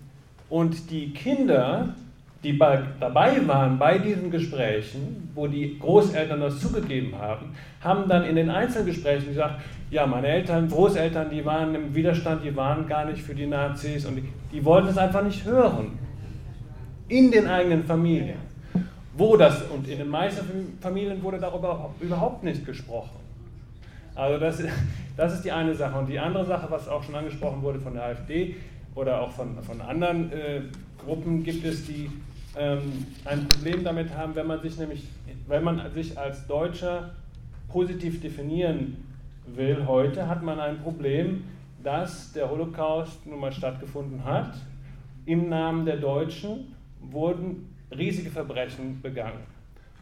und 0.50 0.90
die 0.90 1.14
Kinder, 1.14 1.90
die 2.44 2.54
bei, 2.54 2.82
dabei 3.00 3.48
waren 3.48 3.78
bei 3.78 4.00
diesen 4.00 4.32
Gesprächen, 4.32 5.30
wo 5.36 5.48
die 5.48 5.78
Großeltern 5.78 6.40
das 6.40 6.60
zugegeben 6.60 7.16
haben, 7.18 7.54
haben 7.82 8.10
dann 8.10 8.24
in 8.24 8.36
den 8.36 8.50
Einzelgesprächen 8.50 9.28
gesagt, 9.28 9.62
ja, 9.92 10.08
meine 10.08 10.28
Eltern, 10.28 10.70
Großeltern, 10.70 11.30
die 11.30 11.46
waren 11.46 11.76
im 11.76 11.94
Widerstand, 11.94 12.44
die 12.44 12.56
waren 12.56 12.88
gar 12.88 13.06
nicht 13.06 13.22
für 13.22 13.36
die 13.36 13.46
Nazis 13.46 14.06
und 14.06 14.16
die, 14.16 14.24
die 14.52 14.66
wollten 14.66 14.88
es 14.88 14.98
einfach 14.98 15.24
nicht 15.24 15.46
hören. 15.46 16.00
In 17.08 17.30
den 17.30 17.48
eigenen 17.48 17.84
Familien. 17.84 18.38
Wo 19.14 19.36
das, 19.36 19.64
und 19.64 19.88
in 19.88 19.98
den 19.98 20.08
meisten 20.08 20.78
Familien 20.80 21.22
wurde 21.22 21.38
darüber 21.38 21.94
überhaupt 22.00 22.44
nicht 22.44 22.66
gesprochen. 22.66 23.20
Also 24.16 24.40
das, 24.40 24.64
das 25.18 25.34
ist 25.34 25.46
die 25.46 25.52
eine 25.52 25.76
Sache. 25.76 26.00
Und 26.00 26.08
die 26.08 26.18
andere 26.18 26.46
Sache, 26.46 26.68
was 26.70 26.88
auch 26.88 27.04
schon 27.04 27.16
angesprochen 27.16 27.62
wurde 27.62 27.80
von 27.80 27.94
der 27.94 28.06
AfD 28.06 28.56
oder 28.96 29.22
auch 29.22 29.32
von, 29.32 29.62
von 29.62 29.82
anderen 29.82 30.32
äh, 30.32 30.62
Gruppen, 31.04 31.44
gibt 31.44 31.66
es, 31.66 31.86
die 31.86 32.10
ähm, 32.58 33.06
ein 33.26 33.48
Problem 33.48 33.84
damit 33.84 34.16
haben, 34.16 34.36
wenn 34.36 34.48
man 34.48 34.62
sich 34.62 34.78
nämlich, 34.78 35.08
wenn 35.48 35.64
man 35.64 35.92
sich 35.94 36.18
als 36.18 36.46
Deutscher 36.48 37.12
positiv 37.70 38.22
definieren 38.22 38.98
will 39.46 39.86
heute, 39.88 40.28
hat 40.28 40.44
man 40.44 40.60
ein 40.60 40.80
Problem, 40.80 41.44
dass 41.84 42.34
der 42.34 42.50
Holocaust 42.50 43.26
nun 43.26 43.40
mal 43.40 43.52
stattgefunden 43.52 44.24
hat. 44.24 44.54
Im 45.26 45.50
Namen 45.50 45.86
der 45.86 45.98
Deutschen 45.98 46.76
wurden 47.00 47.76
riesige 47.96 48.30
Verbrechen 48.30 49.02
begangen. 49.02 49.40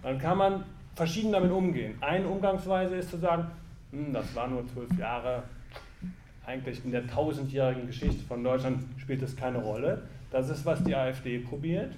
Dann 0.02 0.18
kann 0.18 0.38
man 0.38 0.64
verschieden 0.96 1.32
damit 1.32 1.52
umgehen. 1.52 1.96
Eine 2.02 2.28
Umgangsweise 2.28 2.96
ist 2.96 3.10
zu 3.10 3.18
sagen, 3.18 3.48
hm, 3.92 4.14
das 4.14 4.36
war 4.36 4.48
nur 4.48 4.68
zwölf 4.68 4.98
Jahre, 4.98 5.44
eigentlich 6.46 6.84
in 6.84 6.92
der 6.92 7.06
tausendjährigen 7.08 7.88
Geschichte 7.88 8.24
von 8.26 8.44
Deutschland 8.44 8.84
spielt 8.98 9.22
es 9.22 9.36
keine 9.36 9.60
Rolle. 9.60 10.04
Das 10.32 10.50
ist, 10.50 10.66
was 10.66 10.84
die 10.84 10.96
AfD 10.96 11.40
probiert. 11.40 11.94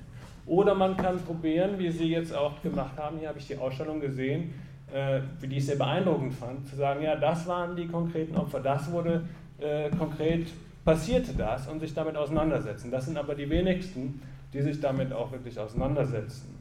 Oder 0.45 0.76
man 0.76 0.97
kann 0.97 1.19
probieren, 1.19 1.77
wie 1.77 1.91
Sie 1.91 2.09
jetzt 2.09 2.35
auch 2.35 2.61
gemacht 2.61 2.97
haben, 2.97 3.19
hier 3.19 3.30
habe 3.30 3.39
ich 3.39 3.47
die 3.47 3.57
Ausstellung 3.57 3.99
gesehen, 3.99 4.53
äh, 4.91 5.22
die 5.41 5.57
ich 5.57 5.65
sehr 5.65 5.76
beeindruckend 5.76 6.34
fand, 6.34 6.68
zu 6.68 6.76
sagen, 6.76 7.03
ja, 7.03 7.15
das 7.15 7.47
waren 7.47 7.76
die 7.76 7.88
konkreten 7.88 8.35
Opfer, 8.35 8.59
das 8.59 8.91
wurde 8.91 9.23
äh, 9.59 9.89
konkret, 9.91 10.47
passierte 10.84 11.34
das 11.34 11.68
und 11.68 11.80
sich 11.80 11.93
damit 11.93 12.15
auseinandersetzen. 12.15 12.89
Das 12.89 13.05
sind 13.05 13.18
aber 13.18 13.35
die 13.35 13.49
wenigsten, 13.49 14.22
die 14.53 14.61
sich 14.61 14.81
damit 14.81 15.13
auch 15.13 15.31
wirklich 15.31 15.57
auseinandersetzen 15.59 16.55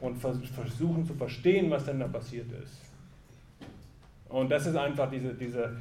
und 0.00 0.18
vers 0.18 0.38
versuchen 0.54 1.06
zu 1.06 1.14
verstehen, 1.14 1.70
was 1.70 1.86
denn 1.86 2.00
da 2.00 2.06
passiert 2.06 2.46
ist. 2.62 2.82
Und 4.28 4.50
das 4.50 4.66
ist 4.66 4.76
einfach 4.76 5.10
diese, 5.10 5.32
diese 5.32 5.72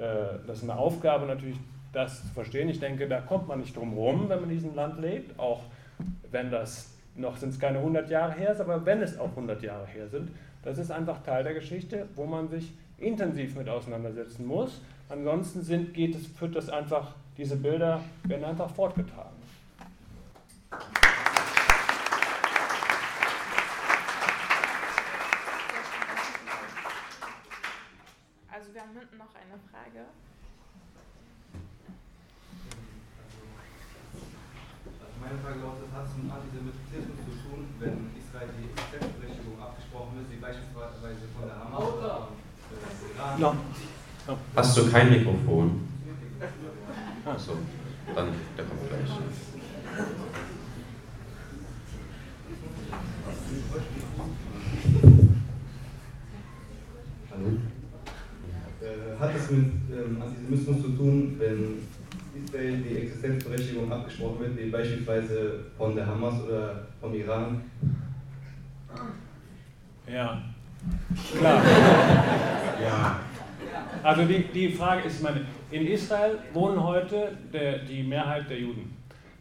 äh, 0.00 0.38
das 0.46 0.58
ist 0.58 0.62
eine 0.64 0.78
Aufgabe 0.78 1.26
natürlich, 1.26 1.56
das 1.92 2.22
zu 2.22 2.28
verstehen. 2.28 2.68
Ich 2.68 2.80
denke, 2.80 3.06
da 3.08 3.20
kommt 3.20 3.48
man 3.48 3.60
nicht 3.60 3.76
drum 3.76 3.90
herum, 3.90 4.28
wenn 4.28 4.40
man 4.40 4.50
in 4.50 4.56
diesem 4.56 4.74
Land 4.74 5.00
lebt, 5.00 5.38
auch 5.38 5.60
wenn 6.30 6.50
das 6.50 6.94
noch 7.16 7.36
sind 7.36 7.50
es 7.50 7.58
keine 7.58 7.78
100 7.78 8.08
Jahre 8.10 8.32
her 8.32 8.52
ist, 8.52 8.60
aber 8.60 8.84
wenn 8.86 9.02
es 9.02 9.18
auch 9.18 9.30
100 9.30 9.62
Jahre 9.62 9.86
her 9.86 10.08
sind, 10.08 10.30
das 10.62 10.78
ist 10.78 10.90
einfach 10.90 11.22
Teil 11.22 11.44
der 11.44 11.54
Geschichte, 11.54 12.06
wo 12.14 12.26
man 12.26 12.48
sich 12.48 12.72
intensiv 12.98 13.56
mit 13.56 13.68
auseinandersetzen 13.68 14.46
muss. 14.46 14.80
Ansonsten 15.08 15.62
sind, 15.62 15.94
geht 15.94 16.14
es, 16.14 16.26
führt 16.26 16.54
das 16.54 16.68
einfach, 16.68 17.14
diese 17.36 17.56
Bilder 17.56 18.00
werden 18.24 18.44
einfach 18.44 18.70
fortgetragen. 18.70 19.40
Also 28.52 28.74
wir 28.74 28.82
haben 28.82 28.92
hinten 28.92 29.16
noch 29.16 29.34
eine 29.34 29.58
Frage. 29.70 30.06
Also 35.00 35.14
meine 35.20 35.38
Frage 35.38 35.60
lautet, 35.60 35.79
hat 36.00 36.08
es 36.08 36.16
mit 36.16 36.32
Antisemitismus 36.32 37.20
zu 37.28 37.32
tun, 37.44 37.60
wenn 37.78 38.08
Israel 38.16 38.48
die 38.56 38.72
Existenzberechtigung 38.72 39.60
abgesprochen 39.60 40.16
wird, 40.16 40.32
wie 40.32 40.40
beispielsweise 40.40 41.28
von 41.36 41.44
der 41.44 41.60
Hamas 41.60 41.92
oder 41.92 42.28
äh, 42.72 43.12
Iran? 43.12 43.40
No. 43.40 43.52
No. 44.26 44.38
Hast 44.56 44.76
du 44.78 44.90
kein 44.90 45.10
Mikrofon? 45.10 45.88
Achso, 47.26 47.52
dann 48.14 48.28
der 48.56 48.64
kommt 48.64 48.88
gleich. 48.88 49.10
Hallo? 57.30 57.48
Äh, 58.80 59.20
hat 59.20 59.36
es 59.36 59.50
mit 59.50 59.72
ähm, 59.92 60.22
Antisemitismus 60.22 60.80
zu 60.80 60.88
tun, 60.96 61.36
wenn 61.38 61.89
Israel 62.50 62.78
die 62.78 62.96
Existenzberechtigung 62.96 63.92
abgesprochen 63.92 64.40
wird, 64.40 64.58
wie 64.58 64.70
beispielsweise 64.70 65.60
von 65.78 65.94
der 65.94 66.06
Hamas 66.06 66.42
oder 66.42 66.86
vom 67.00 67.14
Iran? 67.14 67.62
Ja, 70.06 70.42
klar. 71.38 71.62
ja. 72.82 73.20
Also 74.02 74.24
die, 74.24 74.44
die 74.52 74.70
Frage 74.70 75.06
ist, 75.06 75.22
meine, 75.22 75.42
in 75.70 75.86
Israel 75.86 76.38
wohnen 76.52 76.82
heute 76.82 77.36
der, 77.52 77.78
die 77.78 78.02
Mehrheit 78.02 78.50
der 78.50 78.58
Juden. 78.58 78.96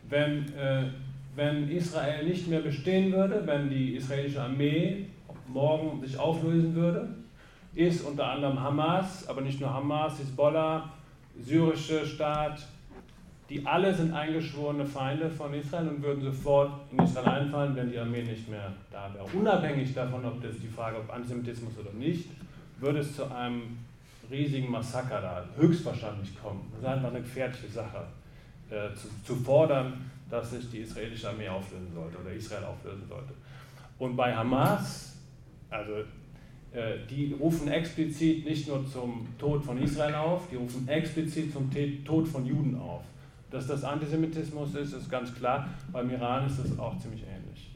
Wenn, 0.08 0.46
äh, 0.56 0.84
wenn 1.36 1.70
Israel 1.70 2.26
nicht 2.26 2.48
mehr 2.48 2.60
bestehen 2.60 3.12
würde, 3.12 3.42
wenn 3.46 3.70
die 3.70 3.96
israelische 3.96 4.42
Armee 4.42 5.08
morgen 5.48 6.00
sich 6.06 6.20
auflösen 6.20 6.76
würde, 6.76 7.08
ist 7.74 8.06
unter 8.06 8.28
anderem 8.28 8.62
Hamas, 8.62 9.28
aber 9.28 9.42
nicht 9.42 9.60
nur 9.60 9.74
Hamas, 9.74 10.18
Hisbollah, 10.20 10.92
syrische 11.40 12.06
Staat, 12.06 12.68
die 13.50 13.66
alle 13.66 13.94
sind 13.94 14.14
eingeschworene 14.14 14.86
Feinde 14.86 15.30
von 15.30 15.54
Israel 15.54 15.88
und 15.88 16.04
würden 16.04 16.24
sofort 16.24 16.72
in 16.92 17.00
Israel 17.00 17.28
einfallen, 17.28 17.76
wenn 17.76 17.90
die 17.90 17.98
Armee 17.98 18.22
nicht 18.22 18.48
mehr 18.48 18.72
da 18.92 19.12
wäre. 19.14 19.26
Unabhängig 19.34 19.94
davon, 19.94 20.24
ob 20.24 20.42
das 20.42 20.60
die 20.60 20.68
Frage, 20.68 20.98
ob 20.98 21.12
Antisemitismus 21.12 21.74
oder 21.80 21.92
nicht, 21.94 22.30
würde 22.80 23.00
es 23.00 23.16
zu 23.16 23.26
einem 23.34 23.78
riesigen 24.30 24.70
Massaker 24.70 25.22
da 25.22 25.46
höchstwahrscheinlich 25.58 26.40
kommen. 26.40 26.72
Das 26.72 26.82
ist 26.82 26.88
einfach 26.88 27.10
eine 27.10 27.22
gefährliche 27.22 27.68
Sache, 27.68 28.06
äh, 28.70 28.94
zu, 28.96 29.08
zu, 29.24 29.36
fordern, 29.36 30.12
dass 30.30 30.52
sich 30.52 30.70
die 30.70 30.80
israelische 30.80 31.30
Armee 31.30 31.50
auflösen 31.50 31.92
sollte 31.92 32.20
oder 32.20 32.32
Israel 32.32 32.66
auflösen 32.66 33.08
sollte. 33.10 33.34
Und 33.98 34.16
bei 34.16 34.36
Hamas, 34.36 35.18
also 35.72 35.94
äh, 36.72 37.00
die 37.10 37.36
rufen 37.40 37.68
explizit 37.68 38.46
nicht 38.46 38.68
nur 38.68 38.88
zum 38.88 39.28
Tod 39.40 39.64
von 39.64 39.82
Israel 39.82 40.14
auf, 40.14 40.48
die 40.52 40.56
rufen 40.56 40.88
explizit 40.88 41.52
zum 41.52 41.72
Tod 42.06 42.28
von 42.28 42.46
Juden 42.46 42.80
auf. 42.80 43.02
Dass 43.52 43.66
das 43.66 43.84
Antisemitismus 43.84 44.76
ist, 44.76 44.94
ist 44.94 45.10
ganz 45.10 45.34
klar. 45.34 45.68
Beim 45.92 46.10
Iran 46.12 46.46
ist 46.46 46.60
es 46.60 46.78
auch 46.78 46.98
ziemlich 47.00 47.24
ähnlich. 47.24 47.72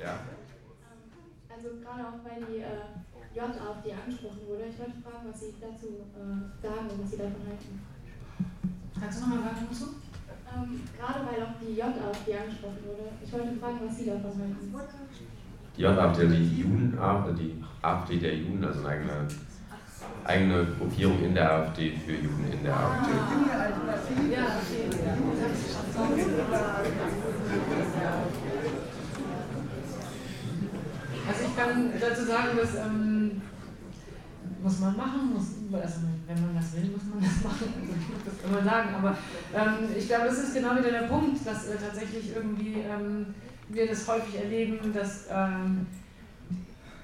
Ja. 0.00 0.18
Also 1.54 1.68
gerade 1.82 2.02
auch 2.08 2.24
weil 2.24 2.40
die 2.46 2.60
äh, 2.60 3.36
JAFD 3.36 3.92
angesprochen 3.92 4.40
wurde, 4.48 4.64
ich 4.70 4.78
wollte 4.78 5.02
fragen, 5.02 5.28
was 5.30 5.40
Sie 5.40 5.54
dazu 5.60 6.08
äh, 6.16 6.66
sagen 6.66 6.88
und 6.88 7.02
was 7.02 7.10
Sie 7.10 7.18
davon 7.18 7.44
halten. 7.44 7.80
Kannst 8.98 9.18
du 9.18 9.26
nochmal 9.26 9.44
sagen 9.44 9.66
dazu? 9.68 9.94
Ähm, 10.48 10.80
gerade 10.96 11.20
weil 11.26 11.42
auch 11.44 11.60
die 11.60 11.74
JAFD 11.74 12.34
angesprochen 12.34 12.80
wurde, 12.86 13.12
ich 13.22 13.30
wollte 13.30 13.60
fragen, 13.60 13.80
was 13.84 13.98
Sie 13.98 14.06
davon 14.06 14.32
halten. 14.40 14.72
Die 15.78 15.84
JAFD, 15.84 16.26
die 16.26 16.60
Juden, 16.60 16.98
die 17.38 17.62
AfD 17.82 18.16
der 18.16 18.34
Juden, 18.34 18.64
also 18.64 18.80
eine 18.80 18.88
eigene, 18.88 19.28
eigene 20.24 20.66
Gruppierung 20.76 21.22
in 21.22 21.34
der 21.34 21.52
AfD 21.52 21.92
für 22.04 22.14
Juden 22.14 22.52
in 22.52 22.64
der 22.64 22.74
AfD. 22.74 23.12
Also 31.28 31.44
ich 31.46 31.56
kann 31.56 31.92
dazu 32.00 32.24
sagen, 32.24 32.48
dass 32.60 32.74
ähm, 32.74 33.42
muss 34.60 34.80
man 34.80 34.96
machen, 34.96 35.32
muss, 35.32 35.80
also 35.80 36.00
wenn 36.26 36.42
man 36.42 36.56
das 36.56 36.74
will, 36.74 36.90
muss 36.90 37.04
man 37.04 37.22
das 37.22 37.44
machen, 37.44 37.72
also 37.78 37.94
das 38.24 38.50
immer 38.50 38.64
sagen, 38.68 38.94
aber 38.96 39.16
ähm, 39.54 39.88
ich 39.96 40.08
glaube, 40.08 40.26
das 40.26 40.38
ist 40.38 40.54
genau 40.54 40.76
wieder 40.76 40.90
der 40.90 41.06
Punkt, 41.06 41.46
dass 41.46 41.68
äh, 41.68 41.76
tatsächlich 41.76 42.34
irgendwie 42.34 42.80
ähm, 42.80 43.26
wir 43.68 43.86
das 43.86 44.06
häufig 44.08 44.36
erleben, 44.36 44.92
dass 44.92 45.26
ähm, 45.30 45.86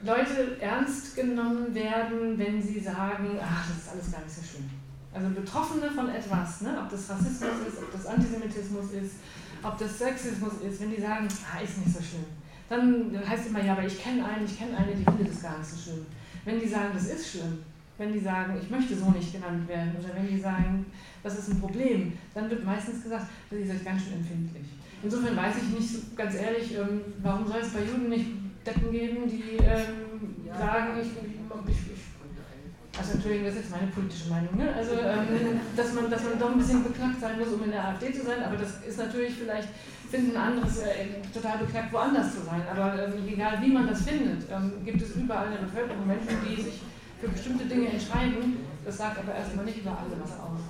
Leute 0.03 0.61
ernst 0.61 1.17
genommen 1.17 1.75
werden, 1.75 2.39
wenn 2.39 2.63
sie 2.63 2.81
sagen, 2.81 3.39
ach, 3.43 3.69
das 3.69 3.79
ist 3.79 3.93
alles 3.93 4.13
gar 4.13 4.23
nicht 4.23 4.35
so 4.35 4.43
schön. 4.43 4.71
Also 5.13 5.31
Betroffene 5.31 5.91
von 5.91 6.09
etwas, 6.09 6.63
ne? 6.63 6.77
ob 6.83 6.91
das 6.91 7.09
Rassismus 7.09 7.69
ist, 7.69 7.79
ob 7.79 7.93
das 7.93 8.07
Antisemitismus 8.07 8.91
ist, 8.91 9.15
ob 9.63 9.79
das 9.79 9.99
Sexismus 9.99 10.55
ist, 10.67 10.81
wenn 10.81 10.91
die 10.91 11.01
sagen, 11.01 11.29
ah, 11.53 11.61
ist 11.61 11.79
nicht 11.79 11.97
so 11.97 12.03
schön. 12.03 12.25
Dann 12.69 13.17
heißt 13.27 13.47
immer, 13.49 13.63
ja, 13.63 13.73
aber 13.73 13.85
ich 13.85 14.03
kenne 14.03 14.25
einen, 14.25 14.45
ich 14.45 14.59
kenne 14.59 14.77
eine, 14.77 14.95
die 14.95 15.05
findet 15.05 15.29
es 15.29 15.43
gar 15.43 15.59
nicht 15.59 15.71
so 15.71 15.91
schön. 15.91 16.07
Wenn 16.45 16.59
die 16.59 16.69
sagen, 16.69 16.91
das 16.93 17.07
ist 17.07 17.31
schlimm, 17.31 17.59
wenn 17.97 18.13
die 18.13 18.19
sagen, 18.19 18.59
ich 18.61 18.69
möchte 18.69 18.97
so 18.97 19.11
nicht 19.11 19.33
genannt 19.33 19.69
werden, 19.69 19.93
oder 19.99 20.15
wenn 20.15 20.29
die 20.29 20.41
sagen, 20.41 20.85
das 21.23 21.39
ist 21.39 21.49
ein 21.49 21.61
Problem, 21.61 22.13
dann 22.35 22.51
wird 22.51 22.65
meistens 22.65 23.03
gesagt, 23.03 23.27
das 23.51 23.59
ist 23.59 23.85
ganz 23.85 24.03
schön 24.03 24.15
empfindlich. 24.15 24.67
Insofern 25.05 25.37
weiß 25.37 25.55
ich 25.57 25.79
nicht, 25.79 26.17
ganz 26.17 26.35
ehrlich, 26.35 26.75
ähm, 26.75 27.01
warum 27.23 27.47
soll 27.47 27.61
es 27.61 27.69
bei 27.69 27.85
Juden 27.85 28.09
nicht 28.09 28.27
Deppen 28.65 28.91
geben, 28.91 29.29
die 29.29 29.59
ähm, 29.61 30.49
sagen, 30.59 30.97
ich, 30.99 31.09
ich, 31.09 31.77
ich, 31.77 32.99
also 32.99 33.13
Entschuldigung, 33.13 33.47
das 33.47 33.57
ist 33.57 33.61
jetzt 33.63 33.71
meine 33.73 33.93
politische 33.93 34.31
Meinung, 34.31 34.57
ne? 34.57 34.73
also 34.73 34.93
ähm, 34.95 35.61
dass, 35.77 35.93
man, 35.93 36.11
dass 36.11 36.23
man 36.25 36.39
doch 36.39 36.53
ein 36.53 36.59
bisschen 36.59 36.83
beknackt 36.85 37.21
sein 37.21 37.39
muss, 37.39 37.49
um 37.49 37.65
in 37.65 37.73
der 37.73 37.85
AfD 37.85 38.15
zu 38.15 38.25
sein, 38.25 38.43
aber 38.43 38.57
das 38.57 38.81
ist 38.87 38.99
natürlich 38.99 39.35
vielleicht, 39.35 39.69
finden 40.11 40.37
anderes 40.37 40.79
äh, 40.79 41.21
total 41.35 41.59
beknackt, 41.59 41.93
woanders 41.93 42.35
zu 42.35 42.43
sein, 42.43 42.63
aber 42.71 43.05
ähm, 43.05 43.13
egal 43.27 43.61
wie 43.61 43.73
man 43.73 43.89
das 43.89 44.03
findet, 44.03 44.49
ähm, 44.51 44.73
gibt 44.85 45.03
es 45.03 45.17
überall 45.17 45.47
in 45.47 45.53
der 45.53 45.67
Bevölkerung 45.67 46.07
Menschen, 46.07 46.39
die 46.49 46.63
sich 46.63 46.81
für 47.21 47.29
bestimmte 47.29 47.65
Dinge 47.65 47.89
entscheiden, 47.89 48.59
das 48.85 48.97
sagt 48.97 49.19
aber 49.19 49.35
erstmal 49.35 49.65
nicht 49.65 49.79
über 49.79 49.91
alle 49.91 50.17
was 50.23 50.33
aus. 50.33 50.61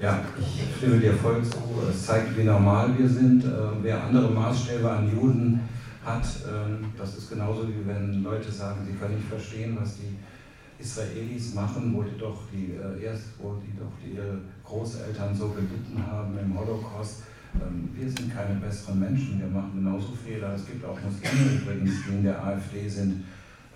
Ja, 0.00 0.24
ich 0.38 0.76
stimme 0.76 0.98
dir 0.98 1.14
voll 1.14 1.42
zu. 1.42 1.58
Es 1.88 2.06
zeigt, 2.06 2.36
wie 2.36 2.44
normal 2.44 2.90
wir 2.98 3.08
sind. 3.08 3.44
Äh, 3.44 3.48
wer 3.82 4.04
andere 4.04 4.30
Maßstäbe 4.30 4.90
an 4.90 5.10
Juden 5.10 5.60
hat. 6.04 6.26
Ähm, 6.46 6.92
das 6.96 7.16
ist 7.16 7.30
genauso 7.30 7.68
wie 7.68 7.86
wenn 7.86 8.22
Leute 8.22 8.50
sagen, 8.50 8.86
sie 8.86 8.96
können 8.96 9.16
nicht 9.16 9.28
verstehen, 9.28 9.76
was 9.80 9.96
die 9.96 10.16
Israelis 10.78 11.54
machen, 11.54 11.94
wo 11.94 12.02
die 12.02 12.18
doch 12.18 12.42
die 12.52 12.72
äh, 12.72 13.04
erst, 13.04 13.24
wo 13.38 13.54
die 13.54 13.76
doch 13.76 13.92
die 14.02 14.16
ihre 14.16 14.38
Großeltern 14.64 15.34
so 15.34 15.48
gelitten 15.48 16.02
haben 16.06 16.38
im 16.38 16.58
Holocaust. 16.58 17.22
Ähm, 17.54 17.88
wir 17.94 18.10
sind 18.10 18.34
keine 18.34 18.60
besseren 18.60 19.00
Menschen, 19.00 19.40
wir 19.40 19.48
machen 19.48 19.72
genauso 19.74 20.12
Fehler. 20.14 20.54
Es 20.54 20.66
gibt 20.66 20.84
auch 20.84 20.98
Muslime 21.00 21.60
übrigens, 21.62 22.04
die 22.06 22.14
in 22.16 22.24
der 22.24 22.44
AfD 22.44 22.88
sind. 22.88 23.24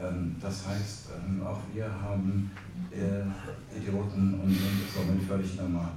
Ähm, 0.00 0.36
das 0.40 0.66
heißt, 0.66 1.10
auch 1.44 1.60
wir 1.72 1.84
haben 1.84 2.50
äh, 2.92 3.76
Idioten 3.76 4.40
und 4.40 4.50
sind 4.50 4.90
somit 4.94 5.22
völlig 5.22 5.56
normal. 5.56 5.92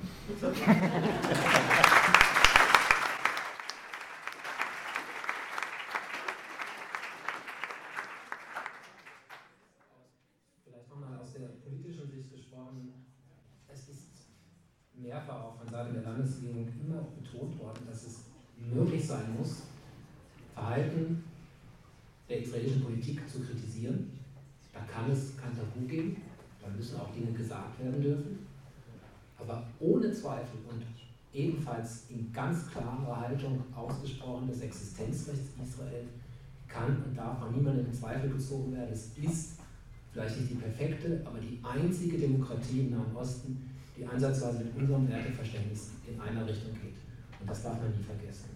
mehrfach 15.13 15.43
auch 15.43 15.57
von 15.57 15.67
Seiten 15.67 15.93
der 15.93 16.03
Landesregierung 16.03 16.67
immer 16.81 17.03
betont 17.21 17.59
worden, 17.59 17.85
dass 17.87 18.03
es 18.03 18.23
möglich 18.57 19.05
sein 19.05 19.35
muss, 19.37 19.63
Verhalten 20.53 21.23
der 22.29 22.41
israelischen 22.41 22.83
Politik 22.83 23.29
zu 23.29 23.41
kritisieren. 23.41 24.11
Da 24.73 24.79
kann 24.81 25.11
es 25.11 25.37
kein 25.37 25.55
Tabu 25.55 25.85
geben, 25.87 26.17
müssen 26.75 26.99
auch 26.99 27.11
Dinge 27.13 27.31
gesagt 27.31 27.79
werden 27.79 28.01
dürfen. 28.01 28.39
Aber 29.37 29.63
ohne 29.79 30.11
Zweifel 30.11 30.59
und 30.69 30.83
ebenfalls 31.33 32.05
in 32.09 32.31
ganz 32.31 32.69
klarer 32.69 33.21
Haltung 33.21 33.63
ausgesprochen 33.75 34.47
des 34.47 34.61
Existenzrechts 34.61 35.49
Israel 35.61 36.05
kann 36.67 37.03
und 37.05 37.17
darf 37.17 37.39
von 37.39 37.51
niemandem 37.53 37.85
in 37.85 37.93
Zweifel 37.93 38.29
gezogen 38.29 38.73
werden. 38.73 38.89
Es 38.91 39.11
ist 39.17 39.59
vielleicht 40.11 40.39
nicht 40.39 40.51
die 40.51 40.55
perfekte, 40.55 41.21
aber 41.25 41.39
die 41.39 41.59
einzige 41.63 42.17
Demokratie 42.17 42.81
im 42.81 42.91
Nahen 42.91 43.15
Osten, 43.15 43.69
die 43.97 44.05
ansatzweise 44.05 44.59
mit 44.59 44.75
unserem 44.77 45.07
Werteverständnis 45.09 45.91
in 46.07 46.19
einer 46.19 46.47
Richtung 46.47 46.73
geht. 46.73 46.95
Und 47.39 47.49
das 47.49 47.63
darf 47.63 47.79
man 47.79 47.91
nie 47.91 48.03
vergessen. 48.03 48.49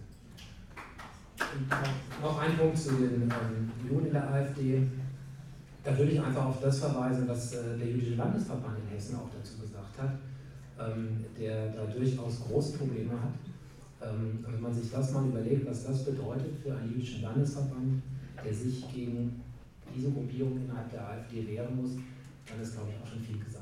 Und 1.38 2.22
noch 2.22 2.38
ein 2.38 2.56
Punkt 2.56 2.76
zu 2.76 2.90
den 2.92 3.22
ähm, 3.22 3.70
Juden 3.88 4.06
in 4.06 4.12
der 4.12 4.28
AfD. 4.28 4.88
Da 5.88 5.96
würde 5.96 6.12
ich 6.12 6.20
einfach 6.20 6.44
auf 6.44 6.60
das 6.60 6.80
verweisen, 6.80 7.26
was 7.26 7.54
äh, 7.54 7.78
der 7.78 7.88
Jüdische 7.88 8.16
Landesverband 8.16 8.76
in 8.78 8.94
Hessen 8.94 9.16
auch 9.16 9.30
dazu 9.32 9.56
gesagt 9.58 9.98
hat, 9.98 10.18
ähm, 10.78 11.24
der 11.38 11.68
da 11.72 11.86
durchaus 11.86 12.42
große 12.46 12.76
Probleme 12.76 13.12
hat. 13.12 13.32
Ähm, 14.02 14.44
wenn 14.46 14.60
man 14.60 14.74
sich 14.74 14.90
das 14.90 15.12
mal 15.14 15.24
überlegt, 15.24 15.66
was 15.66 15.86
das 15.86 16.04
bedeutet 16.04 16.58
für 16.62 16.76
einen 16.76 16.92
jüdischen 16.92 17.22
Landesverband, 17.22 18.02
der 18.44 18.52
sich 18.52 18.84
gegen 18.92 19.40
diese 19.96 20.10
Gruppierung 20.10 20.58
innerhalb 20.62 20.90
der 20.90 21.08
AfD 21.08 21.48
wehren 21.48 21.74
muss, 21.74 21.92
dann 22.46 22.60
ist, 22.60 22.74
glaube 22.74 22.90
ich, 22.90 23.02
auch 23.02 23.10
schon 23.10 23.22
viel 23.22 23.42
gesagt. 23.42 23.57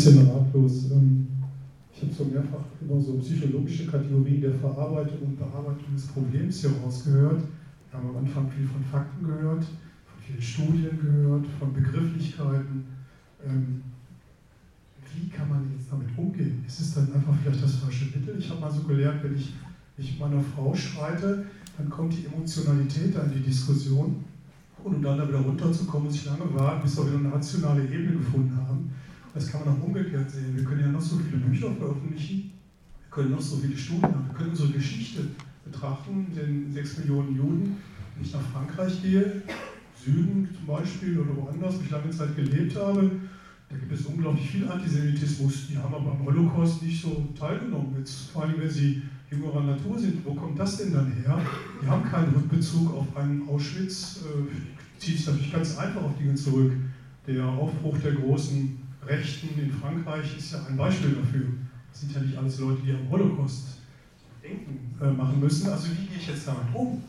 Bisschen 0.00 0.28
ratlos. 0.28 0.90
Ähm, 0.90 1.26
ich 1.94 2.02
habe 2.02 2.14
so 2.14 2.24
mehrfach 2.24 2.64
über 2.80 3.00
so 3.00 3.18
psychologische 3.18 3.86
Kategorien 3.86 4.40
der 4.40 4.54
Verarbeitung 4.54 5.18
und 5.20 5.38
Bearbeitung 5.38 5.94
des 5.94 6.06
Problems 6.06 6.60
hier 6.60 6.70
rausgehört. 6.82 7.42
Wir 7.90 7.98
haben 7.98 8.08
am 8.08 8.16
Anfang 8.16 8.48
viel 8.50 8.66
von 8.66 8.82
Fakten 8.84 9.26
gehört, 9.26 9.64
von 9.64 10.18
vielen 10.26 10.40
Studien 10.40 10.98
gehört, 11.02 11.44
von 11.58 11.72
Begrifflichkeiten. 11.74 12.84
Ähm, 13.46 13.82
wie 15.14 15.28
kann 15.28 15.48
man 15.48 15.70
jetzt 15.76 15.90
damit 15.90 16.08
umgehen? 16.16 16.64
Ist 16.66 16.80
es 16.80 16.94
dann 16.94 17.12
einfach 17.12 17.34
vielleicht 17.42 17.62
das 17.62 17.74
falsche 17.74 18.06
Mittel? 18.06 18.36
Ich 18.38 18.48
habe 18.48 18.60
mal 18.60 18.70
so 18.70 18.82
gelernt, 18.84 19.22
wenn 19.22 19.36
ich 19.36 19.52
mit 19.98 20.18
meiner 20.18 20.40
Frau 20.40 20.74
streite, 20.74 21.44
dann 21.76 21.90
kommt 21.90 22.14
die 22.14 22.24
Emotionalität 22.24 23.14
an 23.16 23.30
die 23.34 23.42
Diskussion. 23.42 24.24
Und 24.82 24.94
um 24.94 25.02
dann 25.02 25.18
da 25.18 25.28
wieder 25.28 25.40
runterzukommen, 25.40 26.06
muss 26.06 26.14
ich 26.16 26.24
lange 26.24 26.54
warten, 26.54 26.82
bis 26.82 26.96
wir 26.96 27.06
wieder 27.08 27.18
eine 27.18 27.32
rationale 27.34 27.82
Ebene 27.82 28.12
gefunden 28.12 28.56
haben. 28.56 28.90
Das 29.34 29.50
kann 29.50 29.64
man 29.64 29.74
auch 29.74 29.84
umgekehrt 29.84 30.30
sehen. 30.30 30.56
Wir 30.56 30.64
können 30.64 30.80
ja 30.80 30.88
noch 30.88 31.00
so 31.00 31.16
viele 31.18 31.38
Bücher 31.38 31.72
veröffentlichen, 31.72 32.52
wir 33.02 33.10
können 33.10 33.30
noch 33.30 33.40
so 33.40 33.56
viele 33.56 33.76
Studien 33.76 34.02
haben, 34.02 34.26
wir 34.28 34.34
können 34.34 34.50
unsere 34.50 34.70
Geschichte 34.70 35.22
betrachten, 35.64 36.26
den 36.34 36.72
sechs 36.72 36.98
Millionen 36.98 37.36
Juden, 37.36 37.76
wenn 38.14 38.24
ich 38.24 38.32
nach 38.32 38.42
Frankreich 38.52 39.00
gehe, 39.02 39.42
Süden 40.04 40.48
zum 40.56 40.66
Beispiel 40.66 41.18
oder 41.18 41.36
woanders, 41.36 41.78
wo 41.78 41.82
ich 41.82 41.90
lange 41.90 42.10
Zeit 42.10 42.34
gelebt 42.34 42.76
habe, 42.76 43.10
da 43.68 43.76
gibt 43.76 43.92
es 43.92 44.04
unglaublich 44.06 44.50
viel 44.50 44.68
Antisemitismus. 44.68 45.68
Die 45.68 45.78
haben 45.78 45.94
aber 45.94 46.10
am 46.10 46.24
Holocaust 46.24 46.82
nicht 46.82 47.00
so 47.00 47.28
teilgenommen. 47.38 47.94
Jetzt, 47.98 48.30
vor 48.30 48.42
allem, 48.42 48.58
wenn 48.58 48.68
sie 48.68 49.02
jüngerer 49.30 49.62
Natur 49.62 49.96
sind, 49.96 50.24
wo 50.24 50.34
kommt 50.34 50.58
das 50.58 50.78
denn 50.78 50.92
dann 50.92 51.12
her? 51.12 51.40
Die 51.80 51.86
haben 51.86 52.02
keinen 52.10 52.34
Rückbezug 52.34 52.92
auf 52.92 53.16
einen 53.16 53.48
Auschwitz. 53.48 54.24
Äh, 54.24 54.98
zieht 54.98 55.18
sich 55.18 55.26
natürlich 55.26 55.52
ganz 55.52 55.78
einfach 55.78 56.02
auf 56.02 56.18
Dinge 56.18 56.34
zurück. 56.34 56.72
Der 57.28 57.46
Aufbruch 57.46 57.96
der 57.98 58.12
großen 58.12 58.79
Rechten 59.10 59.58
in 59.58 59.72
Frankreich 59.72 60.38
ist 60.38 60.52
ja 60.52 60.64
ein 60.68 60.76
Beispiel 60.76 61.14
dafür. 61.14 61.46
Das 61.90 62.00
sind 62.00 62.14
ja 62.14 62.20
nicht 62.20 62.38
alles 62.38 62.60
Leute, 62.60 62.82
die 62.82 62.92
am 62.92 63.10
Holocaust 63.10 63.78
denken 64.42 64.94
äh, 65.02 65.10
machen 65.10 65.40
müssen. 65.40 65.68
Also 65.68 65.88
wie 65.90 66.06
gehe 66.06 66.18
ich 66.18 66.28
jetzt 66.28 66.46
damit 66.46 66.72
um? 66.72 67.02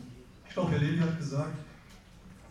Ich 0.46 0.54
glaube, 0.54 0.72
Herr 0.72 0.80
Levy 0.80 0.98
hat 0.98 1.16
gesagt, 1.18 1.54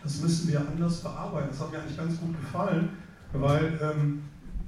das 0.02 0.22
müssen 0.22 0.48
wir 0.50 0.60
anders 0.60 1.02
bearbeiten. 1.02 1.50
Das 1.52 1.60
hat 1.60 1.72
mir 1.72 1.80
eigentlich 1.80 1.98
ganz 1.98 2.18
gut 2.18 2.40
gefallen, 2.40 2.90
weil 3.34 3.80
ähm, 3.82 4.22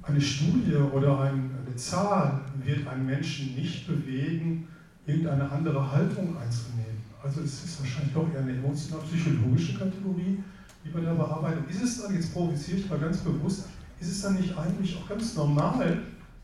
eine 0.04 0.22
Studie 0.22 0.76
oder 0.76 1.22
ein, 1.22 1.50
eine 1.66 1.76
Zahl 1.78 2.42
wird 2.64 2.86
einen 2.86 3.06
Menschen 3.06 3.56
nicht 3.56 3.88
bewegen, 3.88 4.68
irgendeine 5.06 5.50
andere 5.50 5.92
Haltung 5.92 6.38
einzunehmen. 6.38 7.02
Also 7.24 7.42
es 7.42 7.64
ist 7.64 7.80
wahrscheinlich 7.80 8.14
doch 8.14 8.32
eher 8.34 8.42
eine 8.42 8.52
emotional-psychologische 8.52 9.78
Kategorie, 9.78 10.44
wie 10.84 10.90
bei 10.90 11.00
der 11.00 11.14
Bearbeitung. 11.14 11.66
Ist 11.70 11.82
es 11.82 12.02
dann, 12.02 12.14
jetzt 12.14 12.34
provoziere 12.34 12.80
ich 12.80 12.90
mal 12.90 13.00
ganz 13.00 13.20
bewusst, 13.20 13.64
ist 14.00 14.12
es 14.12 14.22
dann 14.22 14.36
nicht 14.36 14.58
eigentlich 14.58 14.98
auch 14.98 15.08
ganz 15.08 15.36
normal, 15.36 16.00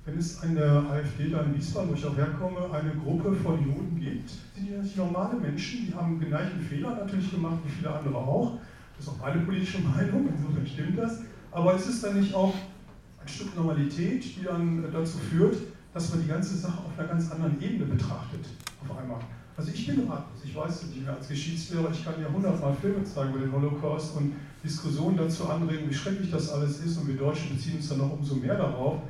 wenn 0.06 0.18
es 0.18 0.42
an 0.42 0.56
der 0.56 0.84
AfD 0.90 1.30
da 1.30 1.42
in 1.42 1.56
Wiesbaden, 1.56 1.90
wo 1.90 1.94
ich 1.94 2.06
auch 2.06 2.16
herkomme, 2.16 2.72
eine 2.74 2.92
Gruppe 2.96 3.34
von 3.36 3.62
Juden 3.62 4.00
gibt? 4.00 4.30
Sind 4.30 4.68
die 4.68 4.72
natürlich 4.72 4.96
normale 4.96 5.40
Menschen, 5.40 5.88
die 5.88 5.94
haben 5.94 6.20
den 6.20 6.30
gleichen 6.30 6.60
Fehler 6.62 6.96
natürlich 6.96 7.32
gemacht 7.32 7.60
wie 7.66 7.72
viele 7.72 7.94
andere 7.94 8.18
auch. 8.18 8.58
Das 8.98 9.08
ist 9.08 9.14
auch 9.14 9.20
meine 9.20 9.42
politische 9.42 9.80
Meinung, 9.96 10.30
insofern 10.30 10.68
stimmt 10.68 10.98
das. 10.98 11.22
Aber 11.52 11.74
ist 11.76 11.88
es 11.88 12.02
dann 12.02 12.20
nicht 12.20 12.34
auch 12.34 12.54
ein 13.22 13.28
Stück 13.28 13.56
Normalität, 13.56 14.24
die 14.24 14.44
dann 14.44 14.84
dazu 14.92 15.18
führt, 15.18 15.58
dass 15.94 16.10
man 16.12 16.22
die 16.22 16.28
ganze 16.28 16.56
Sache 16.56 16.78
auf 16.78 16.98
einer 16.98 17.08
ganz 17.08 17.32
anderen 17.32 17.62
Ebene 17.62 17.86
betrachtet, 17.86 18.46
auf 18.82 18.98
einmal. 18.98 19.20
Also 19.60 19.72
ich 19.74 19.88
bin 19.88 20.08
ratlos, 20.08 20.40
ich 20.46 20.56
weiß 20.56 20.84
nicht 20.84 21.04
mehr 21.04 21.14
als 21.14 21.28
Geschichtslehrer, 21.28 21.92
ich 21.92 22.06
kann 22.06 22.14
ja 22.22 22.30
hundertmal 22.32 22.74
Filme 22.80 23.04
zeigen 23.04 23.34
über 23.34 23.40
den 23.40 23.52
Holocaust 23.52 24.16
und 24.16 24.34
Diskussionen 24.64 25.18
dazu 25.18 25.50
anregen, 25.50 25.90
wie 25.90 25.94
schrecklich 25.94 26.32
das 26.32 26.50
alles 26.54 26.80
ist 26.80 26.98
und 26.98 27.10
wir 27.10 27.18
Deutschen 27.18 27.54
beziehen 27.54 27.76
uns 27.76 27.90
dann 27.90 27.98
noch 27.98 28.10
umso 28.10 28.36
mehr 28.36 28.56
darauf. 28.56 29.02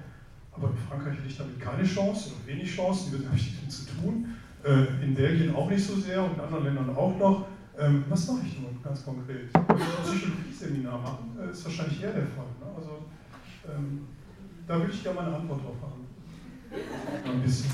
Aber 0.52 0.70
in 0.70 0.78
Frankreich 0.90 1.20
hätte 1.20 1.28
ich 1.28 1.38
damit 1.38 1.60
keine 1.60 1.84
Chance 1.84 2.32
oder 2.32 2.48
wenig 2.48 2.76
Chancen, 2.76 3.12
die 3.12 3.20
wird 3.20 3.32
nichts 3.34 3.58
damit 3.58 3.72
zu 3.72 3.86
tun. 4.02 4.26
Äh, 4.64 5.06
in 5.06 5.14
Belgien 5.14 5.54
auch 5.54 5.70
nicht 5.70 5.86
so 5.86 5.96
sehr 5.96 6.24
und 6.24 6.34
in 6.34 6.40
anderen 6.40 6.64
Ländern 6.64 6.96
auch 6.96 7.16
noch. 7.20 7.46
Ähm, 7.78 8.06
was 8.10 8.28
mache 8.28 8.40
ich 8.48 8.60
nun 8.60 8.76
ganz 8.84 9.06
konkret? 9.06 9.54
Wir 9.54 9.62
ein 9.62 9.78
Psychologie-Seminar 10.04 10.98
machen, 10.98 11.38
äh, 11.40 11.52
ist 11.52 11.64
wahrscheinlich 11.64 12.02
eher 12.02 12.14
der 12.14 12.26
Fall. 12.26 12.50
Ne? 12.60 12.74
Also 12.76 13.06
ähm, 13.72 14.08
da 14.66 14.80
würde 14.80 14.92
ich 14.92 15.04
gerne 15.04 15.20
mal 15.20 15.28
eine 15.28 15.36
Antwort 15.36 15.62
drauf 15.62 15.76
haben. 15.84 16.08
Ein 17.24 17.42
bisschen. 17.44 17.70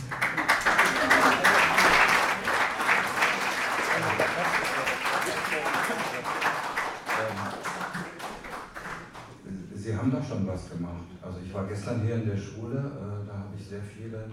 Haben 10.06 10.12
doch 10.12 10.28
schon 10.28 10.46
was 10.46 10.70
gemacht. 10.70 11.08
Also 11.22 11.40
ich 11.44 11.52
war 11.54 11.66
gestern 11.66 12.02
hier 12.02 12.16
in 12.16 12.28
der 12.28 12.38
Schule, 12.38 12.78
äh, 12.78 13.28
da 13.28 13.34
habe 13.34 13.56
ich 13.58 13.68
sehr 13.68 13.82
viele, 13.82 14.26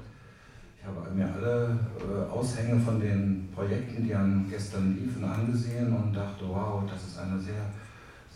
ich 0.78 0.86
habe 0.86 1.10
mir 1.14 1.32
alle 1.32 1.78
äh, 1.98 2.30
Aushänge 2.30 2.78
von 2.78 3.00
den 3.00 3.48
Projekten, 3.54 4.04
die 4.04 4.14
an 4.14 4.46
gestern 4.50 4.94
liefen, 4.94 5.24
angesehen 5.24 5.94
und 5.94 6.12
dachte, 6.12 6.44
wow, 6.46 6.82
das 6.90 7.02
ist 7.04 7.18
eine 7.18 7.40
sehr, 7.40 7.64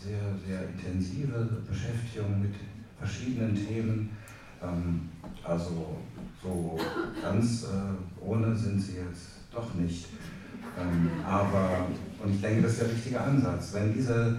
sehr, 0.01 0.19
sehr 0.45 0.67
intensive 0.69 1.61
Beschäftigung 1.69 2.41
mit 2.41 2.55
verschiedenen 2.97 3.53
Themen. 3.53 4.09
Ähm, 4.63 5.09
also 5.43 5.97
so 6.41 6.79
ganz 7.21 7.65
äh, 7.65 8.19
ohne 8.19 8.55
sind 8.55 8.79
sie 8.79 8.93
jetzt 8.93 9.41
doch 9.53 9.75
nicht. 9.75 10.07
Ähm, 10.79 11.11
aber, 11.23 11.85
und 12.23 12.33
ich 12.33 12.41
denke, 12.41 12.63
das 12.63 12.73
ist 12.73 12.81
der 12.81 12.89
richtige 12.89 13.21
Ansatz. 13.21 13.73
Wenn 13.73 13.93
diese 13.93 14.37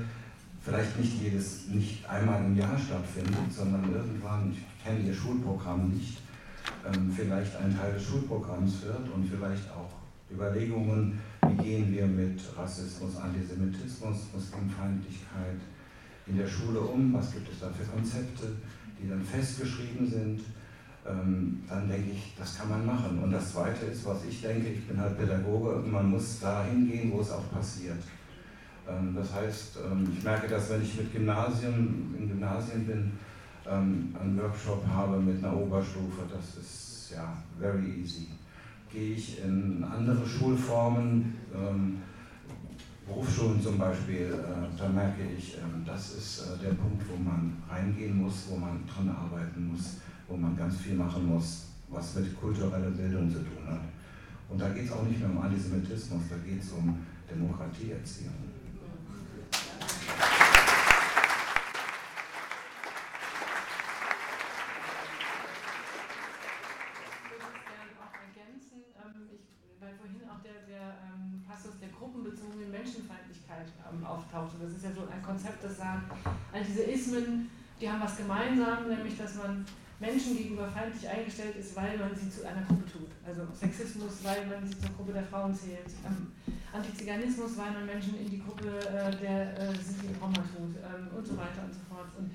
vielleicht 0.69 0.99
nicht 0.99 1.23
jedes, 1.23 1.67
nicht 1.69 2.09
einmal 2.09 2.45
im 2.45 2.57
Jahr 2.57 2.79
stattfindet, 2.79 3.51
sondern 3.51 3.91
irgendwann, 3.93 4.53
ich 4.53 4.85
kenne 4.85 5.01
Ihr 5.01 5.15
Schulprogramm 5.15 5.91
nicht, 5.91 6.19
ähm, 6.87 7.11
vielleicht 7.15 7.57
ein 7.57 7.77
Teil 7.77 7.95
des 7.95 8.05
Schulprogramms 8.05 8.83
wird 8.83 9.09
und 9.15 9.27
vielleicht 9.27 9.71
auch 9.71 9.91
Überlegungen, 10.31 11.19
wie 11.47 11.63
gehen 11.63 11.93
wir 11.93 12.07
mit 12.07 12.41
Rassismus, 12.55 13.17
Antisemitismus, 13.17 14.29
Muslimfeindlichkeit 14.35 15.61
in 16.27 16.37
der 16.37 16.47
Schule 16.47 16.81
um, 16.81 17.15
was 17.15 17.33
gibt 17.33 17.51
es 17.51 17.61
da 17.61 17.71
für 17.71 17.85
Konzepte, 17.85 18.53
die 19.01 19.09
dann 19.09 19.25
festgeschrieben 19.25 20.07
sind, 20.07 20.41
ähm, 21.09 21.63
dann 21.67 21.89
denke 21.89 22.11
ich, 22.11 22.35
das 22.39 22.59
kann 22.59 22.69
man 22.69 22.85
machen. 22.85 23.19
Und 23.23 23.31
das 23.31 23.53
Zweite 23.53 23.87
ist, 23.87 24.05
was 24.05 24.19
ich 24.29 24.43
denke, 24.43 24.69
ich 24.69 24.87
bin 24.87 25.01
halt 25.01 25.17
Pädagoge, 25.17 25.83
man 25.89 26.11
muss 26.11 26.41
da 26.41 26.65
hingehen, 26.65 27.11
wo 27.11 27.23
es 27.23 27.31
auch 27.31 27.51
passiert. 27.51 27.97
Ähm, 28.89 29.15
das 29.15 29.33
heißt, 29.35 29.79
ähm, 29.85 30.09
ich 30.17 30.25
merke 30.25 30.49
das, 30.49 30.71
wenn 30.71 30.83
ich 30.83 30.97
mit 30.97 31.13
Gymnasien, 31.13 32.15
in 32.19 32.29
Gymnasien 32.29 32.87
bin, 32.87 33.13
ähm, 33.67 34.15
einen 34.19 34.39
Workshop 34.39 34.87
habe 34.87 35.21
mit 35.21 35.45
einer 35.45 35.57
Oberstufe, 35.57 36.23
das 36.33 36.63
ist 36.63 37.13
ja 37.15 37.37
very 37.59 38.01
easy. 38.01 38.29
Gehe 38.91 39.15
ich 39.15 39.43
in 39.45 39.85
andere 39.85 40.27
Schulformen, 40.27 41.35
Berufsschulen 43.09 43.61
zum 43.63 43.79
Beispiel, 43.79 44.33
äh, 44.33 44.79
da 44.79 44.89
merke 44.89 45.23
ich, 45.37 45.57
das 45.87 46.15
ist 46.15 46.41
äh, 46.41 46.59
der 46.63 46.75
Punkt, 46.75 47.03
wo 47.09 47.17
man 47.17 47.57
reingehen 47.69 48.23
muss, 48.23 48.47
wo 48.51 48.57
man 48.57 48.85
dran 48.87 49.09
arbeiten 49.09 49.69
muss, 49.73 49.97
wo 50.29 50.37
man 50.37 50.57
ganz 50.57 50.77
viel 50.77 50.95
machen 50.95 51.27
muss, 51.27 51.69
was 51.89 52.17
mit 52.17 52.39
kultureller 52.39 52.91
Bildung 52.91 53.31
zu 53.31 53.39
tun 53.39 53.67
hat. 53.67 53.81
Und 54.51 54.61
da 54.61 54.69
geht 54.71 54.85
es 54.85 54.93
auch 54.93 55.05
nicht 55.05 55.21
mehr 55.21 55.31
um 55.31 55.41
Antisemitismus, 55.41 56.23
da 56.29 56.37
geht 56.37 56.63
es 56.63 56.71
um 56.73 56.99
Demokratieerziehung. 57.31 58.35
ähm, 73.91 74.05
auftauchte. 74.05 74.57
Das 74.61 74.73
ist 74.73 74.85
ja 74.85 74.93
so 74.93 75.09
ein 75.69 75.69
Konzept, 75.69 75.71
das 75.71 75.77
sagt, 75.77 76.13
all 76.53 76.65
diese 76.65 76.83
Ismen, 76.83 77.51
die 77.81 77.91
haben 77.91 78.01
was 78.01 78.17
gemeinsam, 78.17 78.89
nämlich 78.89 79.17
dass 79.17 79.35
man 79.37 79.65
Menschen 80.01 80.37
gegenüber 80.37 80.69
feindlich 80.69 81.09
eingestellt 81.09 81.57
ist, 81.57 81.75
weil 81.75 81.99
man 81.99 82.15
sie 82.15 82.31
zu 82.31 82.47
einer 82.47 82.63
Gruppe 82.63 82.85
tut. 82.87 83.11
Also 83.27 83.43
Sexismus, 83.53 84.23
weil 84.23 84.47
man 84.47 84.67
sie 84.67 84.79
zur 84.79 84.91
Gruppe 84.91 85.13
der 85.13 85.25
Frauen 85.25 85.55
zählt. 85.55 85.91
Ähm, 86.07 86.33
Antiziganismus, 86.73 87.57
weil 87.57 87.73
man 87.73 87.87
Menschen 87.87 88.19
in 88.19 88.31
die 88.31 88.39
Gruppe 88.39 88.79
äh, 88.79 89.11
der 89.17 89.59
äh, 89.59 89.75
Sinti 89.75 90.07
und 90.07 90.23
Roma 90.23 90.37
tut 90.37 90.77
ähm, 90.77 91.09
und 91.17 91.27
so 91.27 91.37
weiter 91.37 91.65
und 91.65 91.75
so 91.75 91.81
fort. 91.89 92.11
Und 92.17 92.31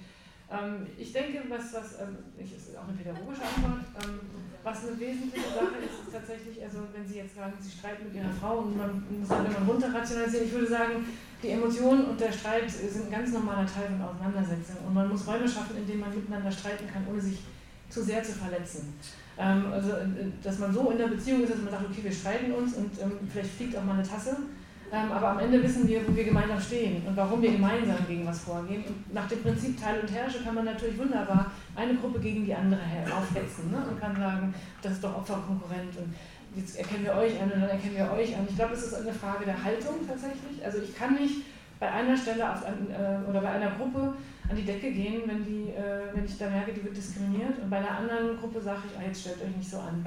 ähm, 0.51 0.87
ich 0.97 1.13
denke, 1.13 1.43
was, 1.47 1.73
was 1.73 2.01
ähm, 2.01 2.17
ich, 2.37 2.55
ist 2.55 2.75
auch 2.75 2.87
eine 2.87 2.97
pädagogische 2.97 3.43
Antwort, 3.43 3.85
ähm, 4.03 4.19
was 4.63 4.87
eine 4.87 4.99
wesentliche 4.99 5.49
Sache 5.49 5.77
ist, 5.83 6.07
ist 6.07 6.13
tatsächlich, 6.13 6.63
also 6.63 6.87
wenn 6.93 7.05
Sie 7.05 7.17
jetzt 7.17 7.35
sagen, 7.35 7.53
Sie 7.59 7.69
streiten 7.69 8.05
mit 8.05 8.15
Ihrer 8.15 8.31
Frau 8.31 8.59
und 8.59 8.77
man 8.77 9.03
muss 9.19 9.27
dann 9.27 9.45
immer 9.45 9.67
runterrationalisieren, 9.67 10.47
ich 10.47 10.53
würde 10.53 10.67
sagen, 10.67 11.05
die 11.41 11.49
Emotionen 11.49 12.05
und 12.05 12.19
der 12.19 12.31
Streit 12.31 12.71
sind 12.71 13.07
ein 13.07 13.11
ganz 13.11 13.33
normaler 13.33 13.67
Teil 13.67 13.91
von 13.91 14.01
Auseinandersetzungen 14.01 14.87
und 14.87 14.93
man 14.93 15.09
muss 15.09 15.27
Räume 15.27 15.47
schaffen, 15.47 15.77
in 15.77 15.85
denen 15.85 15.99
man 15.99 16.15
miteinander 16.15 16.51
streiten 16.51 16.87
kann, 16.91 17.05
ohne 17.11 17.19
sich 17.19 17.39
zu 17.89 18.01
sehr 18.01 18.23
zu 18.23 18.31
verletzen. 18.31 18.93
Ähm, 19.37 19.65
also, 19.71 19.91
äh, 19.91 20.31
dass 20.41 20.59
man 20.59 20.73
so 20.73 20.89
in 20.91 20.97
der 20.97 21.07
Beziehung 21.07 21.43
ist, 21.43 21.51
dass 21.51 21.61
man 21.61 21.71
sagt, 21.71 21.85
okay, 21.89 22.03
wir 22.03 22.11
streiten 22.11 22.51
uns 22.53 22.75
und 22.75 22.91
ähm, 23.01 23.19
vielleicht 23.31 23.51
fliegt 23.51 23.75
auch 23.75 23.83
mal 23.83 23.93
eine 23.93 24.07
Tasse 24.07 24.37
ähm, 24.93 25.11
aber 25.11 25.29
am 25.29 25.39
Ende 25.39 25.63
wissen 25.63 25.87
wir, 25.87 26.07
wo 26.07 26.15
wir 26.15 26.23
gemeinsam 26.23 26.61
stehen 26.61 27.01
und 27.07 27.17
warum 27.17 27.41
wir 27.41 27.51
gemeinsam 27.51 27.97
gegen 28.07 28.27
was 28.27 28.41
vorgehen. 28.41 28.83
Und 28.85 29.11
nach 29.11 29.27
dem 29.27 29.41
Prinzip 29.41 29.81
Teil 29.81 29.99
und 29.99 30.11
Herrsche 30.11 30.43
kann 30.43 30.53
man 30.53 30.65
natürlich 30.65 30.99
wunderbar 30.99 31.51
eine 31.75 31.95
Gruppe 31.95 32.19
gegen 32.19 32.45
die 32.45 32.53
andere 32.53 32.81
aufhetzen 33.11 33.71
ne? 33.71 33.85
und 33.89 33.99
kann 33.99 34.15
sagen, 34.15 34.53
das 34.81 34.93
ist 34.93 35.03
doch 35.03 35.17
Opferkonkurrent 35.17 35.97
und 35.97 36.13
jetzt 36.55 36.77
erkennen 36.77 37.05
wir 37.05 37.13
euch 37.15 37.41
an 37.41 37.51
und 37.51 37.61
dann 37.61 37.69
erkennen 37.69 37.95
wir 37.95 38.11
euch 38.11 38.35
an. 38.35 38.45
Ich 38.47 38.55
glaube, 38.55 38.73
es 38.73 38.83
ist 38.83 38.93
eine 38.93 39.13
Frage 39.13 39.45
der 39.45 39.63
Haltung 39.63 40.07
tatsächlich. 40.07 40.63
Also 40.63 40.79
ich 40.79 40.95
kann 40.95 41.15
nicht 41.15 41.41
bei 41.79 41.91
einer 41.91 42.15
Stelle 42.15 42.49
auf, 42.49 42.61
äh, 42.63 43.29
oder 43.29 43.41
bei 43.41 43.49
einer 43.49 43.71
Gruppe 43.71 44.13
an 44.49 44.55
die 44.55 44.63
Decke 44.63 44.91
gehen, 44.91 45.23
wenn, 45.25 45.43
die, 45.43 45.71
äh, 45.71 46.13
wenn 46.13 46.25
ich 46.25 46.37
da 46.37 46.49
merke, 46.49 46.73
die 46.73 46.83
wird 46.83 46.95
diskriminiert. 46.95 47.59
Und 47.59 47.69
bei 47.69 47.77
einer 47.77 47.97
anderen 47.97 48.37
Gruppe 48.37 48.61
sage 48.61 48.81
ich, 48.85 48.97
ah, 48.97 49.05
jetzt 49.05 49.21
stellt 49.21 49.41
euch 49.41 49.55
nicht 49.57 49.69
so 49.69 49.77
an. 49.79 50.05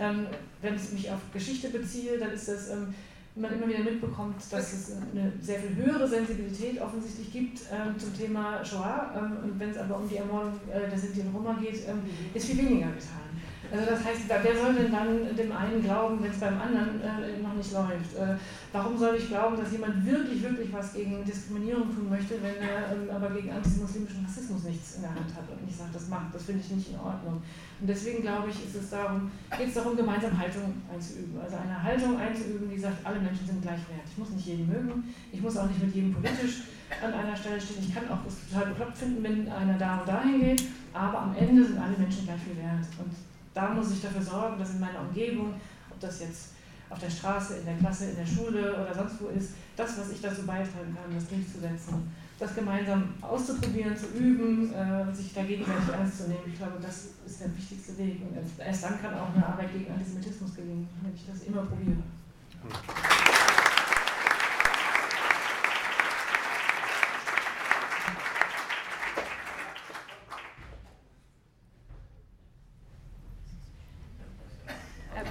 Ähm, 0.00 0.28
wenn 0.62 0.76
ich 0.76 0.92
mich 0.92 1.10
auf 1.10 1.18
Geschichte 1.32 1.70
beziehe, 1.70 2.18
dann 2.18 2.30
ist 2.30 2.46
das, 2.46 2.70
ähm, 2.70 2.94
man 3.40 3.52
immer 3.52 3.68
wieder 3.68 3.80
mitbekommt, 3.80 4.36
dass 4.50 4.72
es 4.72 4.92
eine 5.12 5.32
sehr 5.40 5.60
viel 5.60 5.76
höhere 5.76 6.06
Sensibilität 6.06 6.80
offensichtlich 6.80 7.32
gibt 7.32 7.60
ähm, 7.72 7.98
zum 7.98 8.16
Thema 8.16 8.64
Shoah. 8.64 9.12
Ähm, 9.16 9.50
und 9.50 9.60
wenn 9.60 9.70
es 9.70 9.78
aber 9.78 9.96
um 9.96 10.08
die 10.08 10.16
Ermordung 10.16 10.54
äh, 10.72 10.88
der 10.88 10.98
Sinti 10.98 11.20
und 11.20 11.34
Roma 11.34 11.56
geht, 11.60 11.88
ähm, 11.88 12.00
ist 12.34 12.46
viel 12.46 12.58
weniger 12.58 12.88
getan. 12.88 13.27
Also 13.70 13.84
das 13.84 14.04
heißt, 14.04 14.22
wer 14.28 14.56
soll 14.56 14.72
denn 14.74 14.90
dann 14.90 15.36
dem 15.36 15.52
einen 15.52 15.82
glauben, 15.82 16.22
wenn 16.22 16.30
es 16.30 16.40
beim 16.40 16.58
anderen 16.58 17.02
äh, 17.02 17.42
noch 17.42 17.52
nicht 17.52 17.72
läuft? 17.72 18.16
Äh, 18.16 18.40
warum 18.72 18.96
soll 18.96 19.16
ich 19.16 19.28
glauben, 19.28 19.56
dass 19.56 19.72
jemand 19.72 20.06
wirklich, 20.06 20.42
wirklich 20.42 20.72
was 20.72 20.94
gegen 20.94 21.22
Diskriminierung 21.22 21.94
tun 21.94 22.08
möchte, 22.08 22.40
wenn 22.42 22.56
er 22.56 22.96
ähm, 22.96 23.10
aber 23.14 23.28
gegen 23.30 23.52
antimuslimischen 23.52 24.24
Rassismus 24.24 24.64
nichts 24.64 24.96
in 24.96 25.02
der 25.02 25.10
Hand 25.10 25.28
hat 25.36 25.44
und 25.52 25.66
nicht 25.66 25.76
sagt, 25.76 25.94
das 25.94 26.08
macht, 26.08 26.34
das 26.34 26.44
finde 26.44 26.62
ich 26.64 26.70
nicht 26.70 26.90
in 26.92 26.98
Ordnung. 26.98 27.42
Und 27.80 27.86
deswegen 27.86 28.22
glaube 28.22 28.48
ich, 28.48 28.56
ist 28.56 28.74
es 28.74 28.88
darum, 28.88 29.30
geht 29.56 29.68
es 29.68 29.74
darum, 29.74 29.96
gemeinsam 29.96 30.32
Haltung 30.38 30.72
einzuüben. 30.88 31.38
Also 31.38 31.56
eine 31.56 31.82
Haltung 31.82 32.18
einzuüben, 32.18 32.70
die 32.70 32.78
sagt, 32.78 33.04
alle 33.04 33.20
Menschen 33.20 33.46
sind 33.46 33.60
gleich 33.60 33.84
wert. 33.92 34.08
Ich 34.10 34.16
muss 34.16 34.30
nicht 34.30 34.46
jeden 34.46 34.66
mögen, 34.66 35.04
ich 35.30 35.42
muss 35.42 35.58
auch 35.58 35.68
nicht 35.68 35.82
mit 35.82 35.94
jedem 35.94 36.14
politisch 36.14 36.62
an 37.02 37.12
einer 37.12 37.36
Stelle 37.36 37.60
stehen. 37.60 37.84
Ich 37.86 37.94
kann 37.94 38.08
auch 38.08 38.24
das 38.24 38.48
total 38.48 38.72
bekloppt 38.72 38.96
finden, 38.96 39.22
wenn 39.22 39.46
einer 39.52 39.76
da 39.76 39.98
und 39.98 40.08
dahin 40.08 40.40
geht, 40.40 40.64
aber 40.94 41.20
am 41.20 41.36
Ende 41.36 41.62
sind 41.62 41.78
alle 41.78 41.98
Menschen 41.98 42.24
gleich 42.24 42.40
viel 42.40 42.56
wert. 42.56 42.88
Und 42.98 43.27
da 43.54 43.70
muss 43.70 43.92
ich 43.92 44.02
dafür 44.02 44.22
sorgen, 44.22 44.58
dass 44.58 44.70
in 44.70 44.80
meiner 44.80 45.00
Umgebung, 45.00 45.54
ob 45.90 46.00
das 46.00 46.20
jetzt 46.20 46.50
auf 46.90 46.98
der 46.98 47.10
Straße, 47.10 47.58
in 47.58 47.64
der 47.66 47.76
Klasse, 47.76 48.10
in 48.10 48.16
der 48.16 48.26
Schule 48.26 48.72
oder 48.72 48.94
sonst 48.94 49.20
wo 49.20 49.28
ist, 49.28 49.52
das, 49.76 49.98
was 49.98 50.10
ich 50.10 50.20
dazu 50.20 50.46
beitragen 50.46 50.96
kann, 50.96 51.14
das 51.14 51.28
durchzusetzen, 51.28 52.10
das 52.38 52.54
gemeinsam 52.54 53.14
auszuprobieren, 53.20 53.96
zu 53.96 54.06
üben, 54.16 54.72
äh, 54.72 55.12
sich 55.12 55.34
da 55.34 55.42
gegenseitig 55.42 55.88
ernst 55.92 56.18
zu 56.18 56.28
nehmen. 56.28 56.44
Ich 56.46 56.58
glaube, 56.58 56.78
das 56.80 57.08
ist 57.26 57.40
der 57.40 57.56
wichtigste 57.56 57.98
Weg. 57.98 58.22
Und 58.22 58.64
erst 58.64 58.84
dann 58.84 59.00
kann 59.00 59.14
auch 59.14 59.34
eine 59.34 59.46
Arbeit 59.46 59.72
gegen 59.72 59.90
Antisemitismus 59.92 60.54
gelingen, 60.54 60.88
wenn 61.02 61.14
ich 61.14 61.26
das 61.26 61.42
immer 61.46 61.62
probiere. 61.62 62.02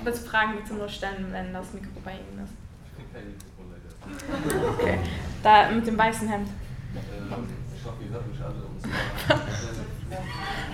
willst 0.07 0.27
Fragen 0.27 0.55
bitte 0.55 0.73
nur 0.73 0.87
stellen, 0.87 1.27
wenn 1.31 1.53
das 1.53 1.73
Mikro 1.73 1.89
bei 2.03 2.13
Ihnen 2.13 2.43
ist. 2.43 2.53
Ich 2.85 2.95
krieg 2.95 3.13
kein 3.13 3.27
Mikro, 3.27 3.63
leider. 3.69 4.69
Okay. 4.73 4.99
Da 5.43 5.69
mit 5.69 5.85
dem 5.85 5.97
weißen 5.97 6.27
Hemd. 6.29 6.47
Ähm, 6.95 7.47
ich 7.75 7.85
hoffe, 7.85 8.03
ihr 8.03 8.09
hört 8.11 8.27
mich 8.27 8.39
alle. 8.41 8.53
Um 8.53 8.77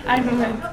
Einen 0.08 0.26
Moment. 0.26 0.64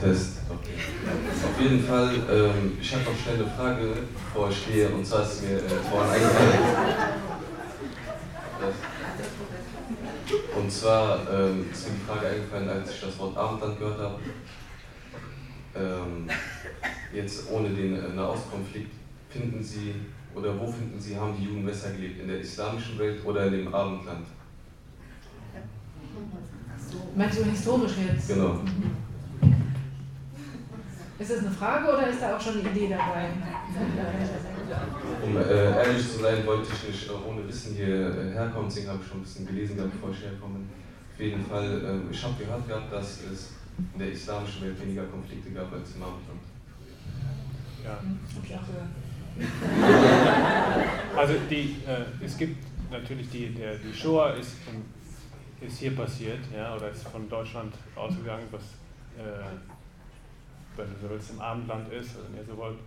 Test, 0.00 0.38
okay. 0.50 0.74
Auf 1.44 1.60
jeden 1.60 1.84
Fall, 1.86 2.14
ähm, 2.28 2.76
ich 2.80 2.92
habe 2.92 3.04
noch 3.04 3.16
schnell 3.16 3.36
eine 3.36 3.46
Frage, 3.46 3.94
bevor 4.12 4.50
ich 4.50 4.66
gehe, 4.66 4.88
und 4.88 5.06
zwar 5.06 5.22
ist 5.22 5.42
mir 5.44 5.58
äh, 5.58 5.60
vorhin 5.88 6.14
eingefallen. 6.14 7.31
Und 10.62 10.70
zwar 10.70 11.18
ähm, 11.28 11.66
ist 11.72 11.88
mir 11.88 11.94
die 11.94 12.04
Frage 12.06 12.28
eingefallen, 12.28 12.68
als 12.68 12.92
ich 12.92 13.00
das 13.00 13.18
Wort 13.18 13.36
Abendland 13.36 13.80
gehört 13.80 13.98
habe. 13.98 14.20
Ähm, 15.74 16.30
jetzt 17.12 17.50
ohne 17.50 17.70
den 17.70 17.96
äh, 17.96 18.08
Nahostkonflikt, 18.14 18.92
finden 19.28 19.60
Sie, 19.60 19.96
oder 20.36 20.56
wo 20.60 20.70
finden 20.70 21.00
Sie, 21.00 21.16
haben 21.16 21.36
die 21.36 21.46
Juden 21.46 21.66
besser 21.66 21.90
gelebt? 21.90 22.20
In 22.20 22.28
der 22.28 22.38
islamischen 22.38 22.96
Welt 22.96 23.24
oder 23.24 23.46
in 23.46 23.52
dem 23.54 23.74
Abendland? 23.74 24.28
Meinst 27.16 27.38
du 27.40 27.44
historisch 27.44 27.92
jetzt? 27.96 28.28
Genau. 28.28 28.60
Ist 31.18 31.30
das 31.30 31.38
eine 31.38 31.50
Frage 31.50 31.88
oder 31.88 32.06
ist 32.06 32.22
da 32.22 32.36
auch 32.36 32.40
schon 32.40 32.60
eine 32.60 32.70
Idee 32.70 32.88
dabei? 32.88 33.30
Um 35.22 35.36
äh, 35.36 35.70
ehrlich 35.70 36.10
zu 36.10 36.18
sein, 36.20 36.46
wollte 36.46 36.68
ich 36.72 36.88
nicht 36.88 37.08
äh, 37.08 37.12
ohne 37.12 37.46
Wissen 37.46 37.74
hierher 37.74 38.08
äh, 38.08 38.50
kommen, 38.50 38.66
deswegen 38.68 38.88
habe 38.88 38.98
ich 39.02 39.08
schon 39.08 39.20
ein 39.20 39.22
bisschen 39.22 39.46
gelesen, 39.46 39.76
bevor 39.76 40.10
ich 40.10 40.22
herkomme. 40.22 40.60
Auf 41.14 41.20
jeden 41.20 41.44
Fall, 41.44 42.02
äh, 42.08 42.12
ich 42.12 42.22
habe 42.22 42.34
gehört 42.42 42.66
gehabt, 42.66 42.92
dass 42.92 43.20
es 43.32 43.52
in 43.94 43.98
der 43.98 44.12
islamischen 44.12 44.62
Welt 44.62 44.80
weniger 44.82 45.04
Konflikte 45.04 45.50
gab 45.50 45.72
als 45.72 45.94
im 45.96 46.02
Abendland. 46.02 46.40
Ja. 47.84 47.98
Also 51.16 51.34
die, 51.48 51.76
äh, 51.86 52.24
es 52.24 52.36
gibt 52.36 52.56
natürlich 52.90 53.28
die, 53.30 53.54
der, 53.54 53.76
die 53.76 53.92
Shoah 53.92 54.34
ist, 54.34 54.56
ist 55.60 55.78
hier 55.78 55.94
passiert, 55.94 56.40
ja, 56.54 56.74
oder 56.76 56.90
ist 56.90 57.06
von 57.08 57.28
Deutschland 57.28 57.74
ausgegangen, 57.94 58.44
was 58.50 58.62
äh, 59.18 59.56
wenn 60.76 60.86
du 60.86 61.00
so 61.00 61.10
willst, 61.10 61.30
im 61.30 61.40
Abendland 61.40 61.92
ist, 61.92 62.16
also 62.16 62.28
wenn 62.30 62.38
ihr 62.38 62.44
so 62.44 62.56
wollt, 62.56 62.78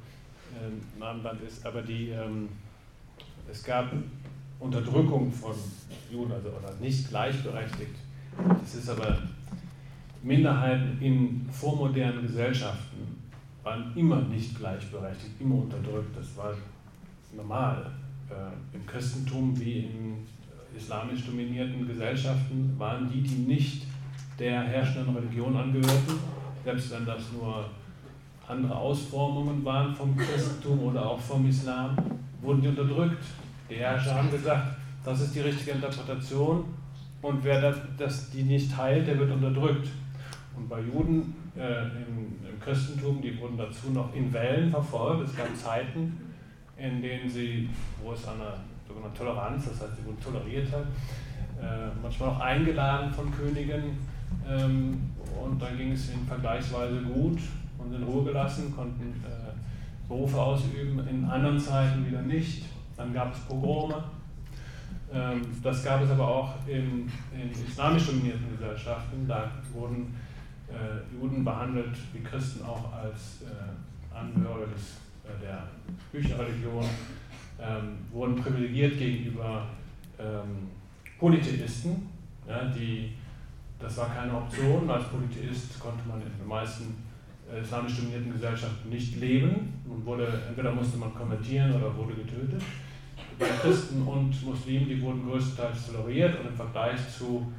äh, 0.56 1.04
Abendland 1.04 1.42
ist, 1.42 1.66
aber 1.66 1.82
die, 1.82 2.10
ähm, 2.10 2.50
es 3.50 3.64
gab 3.64 3.92
Unterdrückung 4.60 5.32
von 5.32 5.56
Juden, 6.12 6.32
also 6.32 6.50
oder 6.50 6.74
nicht 6.80 7.10
gleichberechtigt. 7.10 7.96
Das 8.62 8.76
ist 8.76 8.90
aber 8.90 9.18
Minderheiten 10.24 10.98
in 11.02 11.48
vormodernen 11.52 12.24
Gesellschaften 12.24 13.22
waren 13.64 13.92
immer 13.96 14.22
nicht 14.22 14.58
gleichberechtigt, 14.58 15.40
immer 15.40 15.56
unterdrückt. 15.56 16.16
Das 16.16 16.36
war 16.38 16.54
normal. 17.36 17.92
Äh, 18.30 18.76
Im 18.76 18.86
Christentum 18.86 19.60
wie 19.60 19.80
in 19.80 20.28
islamisch 20.76 21.26
dominierten 21.26 21.88
Gesellschaften 21.88 22.76
waren 22.78 23.10
die, 23.10 23.22
die 23.22 23.36
nicht 23.36 23.84
der 24.38 24.64
herrschenden 24.64 25.16
Religion 25.16 25.56
angehörten, 25.56 26.20
selbst 26.64 26.92
wenn 26.92 27.06
das 27.06 27.32
nur 27.32 27.70
andere 28.48 28.76
Ausformungen 28.76 29.64
waren 29.66 29.94
vom 29.96 30.16
Christentum 30.16 30.84
oder 30.84 31.10
auch 31.10 31.20
vom 31.20 31.48
Islam, 31.48 31.96
wurden 32.42 32.62
die 32.62 32.68
unterdrückt. 32.68 33.24
Die 33.70 33.76
Herrscher 33.76 34.16
haben 34.16 34.30
gesagt, 34.30 34.78
das 35.04 35.22
ist 35.22 35.36
die 35.36 35.42
richtige 35.42 35.72
Interpretation 35.72 36.66
und 37.22 37.44
wer 37.44 37.62
das, 37.62 37.78
das 37.98 38.30
die 38.30 38.44
nicht 38.44 38.72
teilt, 38.72 39.08
der 39.08 39.18
wird 39.18 39.32
unterdrückt. 39.32 39.88
Und 40.56 40.70
bei 40.70 40.80
Juden 40.80 41.34
äh, 41.58 41.84
im, 41.84 42.36
im, 42.48 42.60
Christentum, 42.60 43.22
die 43.22 43.38
wurden 43.40 43.58
dazu 43.58 43.90
noch 43.92 44.14
in 44.14 44.32
Wellen 44.32 44.70
verfolgt. 44.70 45.30
Es 45.30 45.36
gab 45.36 45.56
Zeiten, 45.56 46.18
in 46.78 47.02
denen 47.02 47.30
sie, 47.30 47.70
wo 48.02 48.14
es 48.14 48.28
eine 48.28 48.54
sogenannte 48.88 49.18
Toleranz, 49.18 49.66
das 49.66 49.82
heißt, 49.82 49.98
sie 49.98 50.06
wurden 50.06 50.20
toleriert 50.22 50.68
äh, 51.62 51.90
manchmal 52.02 52.30
auch 52.30 52.40
eingeladen 52.40 53.12
von 53.12 53.32
Königen. 53.32 53.98
Ähm, 54.48 55.12
und 55.44 55.62
dann 55.62 55.78
ging 55.78 55.92
es 55.92 56.12
ihnen 56.12 56.26
vergleichsweise 56.26 57.02
gut 57.02 57.40
und 57.86 57.94
in 57.94 58.04
Ruhe 58.04 58.26
gelassen, 58.26 58.74
konnten 58.76 59.24
äh, 59.24 60.08
Berufe 60.08 60.40
ausüben, 60.40 61.08
in 61.08 61.26
anderen 61.26 61.60
Zeiten 61.60 62.06
wieder 62.06 62.22
nicht. 62.22 62.66
Dann 62.98 63.14
gab 63.14 63.34
es 63.34 63.40
Pogrome. 63.42 64.04
Ähm, 65.14 65.42
das 65.62 65.84
gab 65.84 66.02
es 66.02 66.10
aber 66.10 66.28
auch 66.28 66.54
in, 66.68 67.10
in 67.34 67.52
islamisch 67.68 68.08
dominierten 68.08 68.50
Gesellschaften. 68.52 69.28
Da 69.28 69.52
wurden 69.74 70.16
äh, 70.68 71.16
Juden 71.16 71.44
behandelt, 71.44 71.96
wie 72.14 72.24
Christen 72.24 72.64
auch 72.66 72.92
als 72.94 73.44
äh, 73.44 74.16
Angehörige 74.16 74.72
des, 74.72 74.98
äh, 75.24 75.42
der 75.42 75.68
Bücherreligion, 76.12 76.86
ähm, 77.60 77.98
wurden 78.12 78.36
privilegiert 78.36 78.98
gegenüber 78.98 79.68
ähm, 80.20 80.70
Polytheisten, 81.20 82.10
ja, 82.48 82.66
die 82.66 83.14
das 83.80 83.98
war 83.98 84.10
keine 84.10 84.34
Option. 84.34 84.90
Als 84.90 85.06
Polytheist 85.10 85.80
konnte 85.80 86.08
man 86.08 86.22
in 86.22 86.32
den 86.40 86.48
meisten 86.48 86.96
islamisch 87.62 87.98
dominierten 87.98 88.34
Gesellschaften 88.34 88.90
nicht 88.90 89.20
leben 89.20 89.74
und 89.88 90.06
wurde, 90.06 90.28
entweder 90.48 90.72
musste 90.72 90.98
man 90.98 91.14
konvertieren 91.14 91.74
oder 91.74 91.96
wurde 91.96 92.14
getötet. 92.16 92.62
Bei 93.38 93.48
Christen 93.62 94.02
und 94.02 94.46
Muslimen, 94.46 94.88
die 94.88 95.02
wurden 95.02 95.28
größtenteils 95.28 95.88
toleriert 95.88 96.40
und 96.40 96.48
im 96.48 96.56
Vergleich 96.56 97.00
zu, 97.10 97.52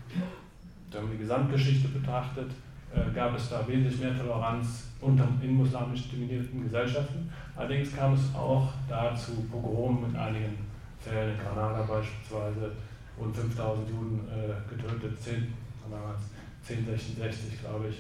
wenn 0.91 1.03
man 1.03 1.13
die 1.13 1.19
Gesamtgeschichte 1.19 1.89
betrachtet, 1.89 2.51
äh, 2.95 3.15
gab 3.15 3.37
es 3.37 3.51
da 3.51 3.67
wesentlich 3.67 4.01
mehr 4.01 4.17
Toleranz 4.17 4.89
unter, 5.01 5.29
in 5.43 5.55
muslimisch 5.55 6.09
dominierten 6.11 6.63
Gesellschaften. 6.65 7.31
Allerdings 7.55 7.95
kam 7.95 8.15
es 8.15 8.35
auch 8.35 8.73
da 8.89 9.15
zu 9.15 9.33
Pogromen 9.51 10.09
mit 10.09 10.17
einigen 10.17 10.57
Fällen, 10.99 11.35
in 11.35 11.39
Granada 11.39 11.83
beispielsweise, 11.83 12.73
wurden 13.17 13.35
5000 13.35 13.89
Juden 13.89 14.21
äh, 14.29 14.75
getötet, 14.75 15.21
10 15.21 15.53
damals 15.91 16.21
1066, 16.69 17.61
glaube 17.61 17.89
ich, 17.89 17.97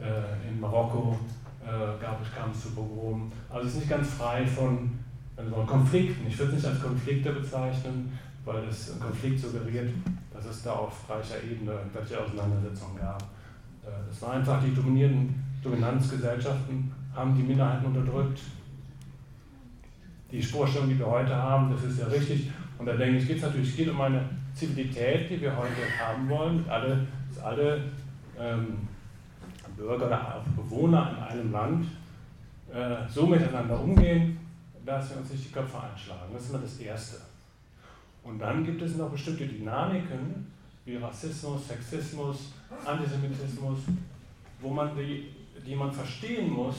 äh, 0.00 0.48
in 0.48 0.60
Marokko 0.60 1.18
äh, 1.62 2.00
gab 2.00 2.20
es, 2.22 2.34
kam 2.34 2.50
es 2.50 2.62
zu 2.62 2.70
Pogromen. 2.70 3.30
Also 3.48 3.66
es 3.66 3.74
ist 3.74 3.80
nicht 3.80 3.90
ganz 3.90 4.08
frei 4.10 4.46
von 4.46 4.98
also 5.36 5.50
Konflikten. 5.66 6.26
Ich 6.26 6.38
würde 6.38 6.52
es 6.52 6.62
nicht 6.62 6.66
als 6.66 6.82
Konflikte 6.82 7.32
bezeichnen, 7.32 8.18
weil 8.44 8.62
ein 8.62 9.00
Konflikt 9.00 9.38
suggeriert, 9.40 9.90
dass 10.32 10.46
es 10.46 10.62
da 10.62 10.72
auf 10.72 11.08
reicher 11.08 11.42
Ebene 11.42 11.72
irgendwelche 11.72 12.20
Auseinandersetzungen 12.20 12.96
gab. 12.98 13.22
Äh, 13.84 14.10
es 14.10 14.20
war 14.22 14.32
einfach, 14.32 14.62
die 14.62 14.74
dominierenden 14.74 15.42
Dominanzgesellschaften 15.62 16.92
haben 17.14 17.34
die 17.36 17.42
Minderheiten 17.42 17.86
unterdrückt. 17.86 18.40
Die 20.30 20.42
Vorstellung, 20.42 20.88
die 20.88 20.98
wir 20.98 21.06
heute 21.06 21.34
haben, 21.34 21.70
das 21.72 21.84
ist 21.84 22.00
ja 22.00 22.06
richtig. 22.06 22.50
Und 22.78 22.86
da 22.86 22.92
denke 22.92 23.18
ich, 23.18 23.26
geht 23.26 23.38
es 23.38 23.42
natürlich 23.42 23.76
geht 23.76 23.88
um 23.88 24.00
eine 24.00 24.22
Zivilität, 24.54 25.30
die 25.30 25.40
wir 25.40 25.56
heute 25.56 25.72
haben 26.00 26.28
wollen, 26.28 26.64
alle 26.68 27.06
dass 27.28 27.44
alle 27.44 27.84
ähm, 28.38 28.87
Bürger 29.78 30.06
oder 30.06 30.36
auch 30.36 30.62
Bewohner 30.62 31.14
in 31.16 31.22
einem 31.22 31.52
Land 31.52 31.86
äh, 32.72 33.08
so 33.08 33.26
miteinander 33.26 33.80
umgehen, 33.80 34.38
dass 34.84 35.10
wir 35.10 35.18
uns 35.18 35.30
nicht 35.30 35.48
die 35.48 35.52
Köpfe 35.52 35.80
einschlagen. 35.80 36.32
Das 36.32 36.42
ist 36.42 36.50
immer 36.50 36.58
das 36.58 36.78
Erste. 36.78 37.16
Und 38.24 38.38
dann 38.40 38.64
gibt 38.64 38.82
es 38.82 38.96
noch 38.96 39.10
bestimmte 39.10 39.46
Dynamiken 39.46 40.52
wie 40.84 40.96
Rassismus, 40.96 41.68
Sexismus, 41.68 42.52
Antisemitismus, 42.84 43.78
wo 44.60 44.70
man 44.70 44.96
die, 44.96 45.30
die 45.64 45.74
man 45.74 45.92
verstehen 45.92 46.50
muss, 46.50 46.76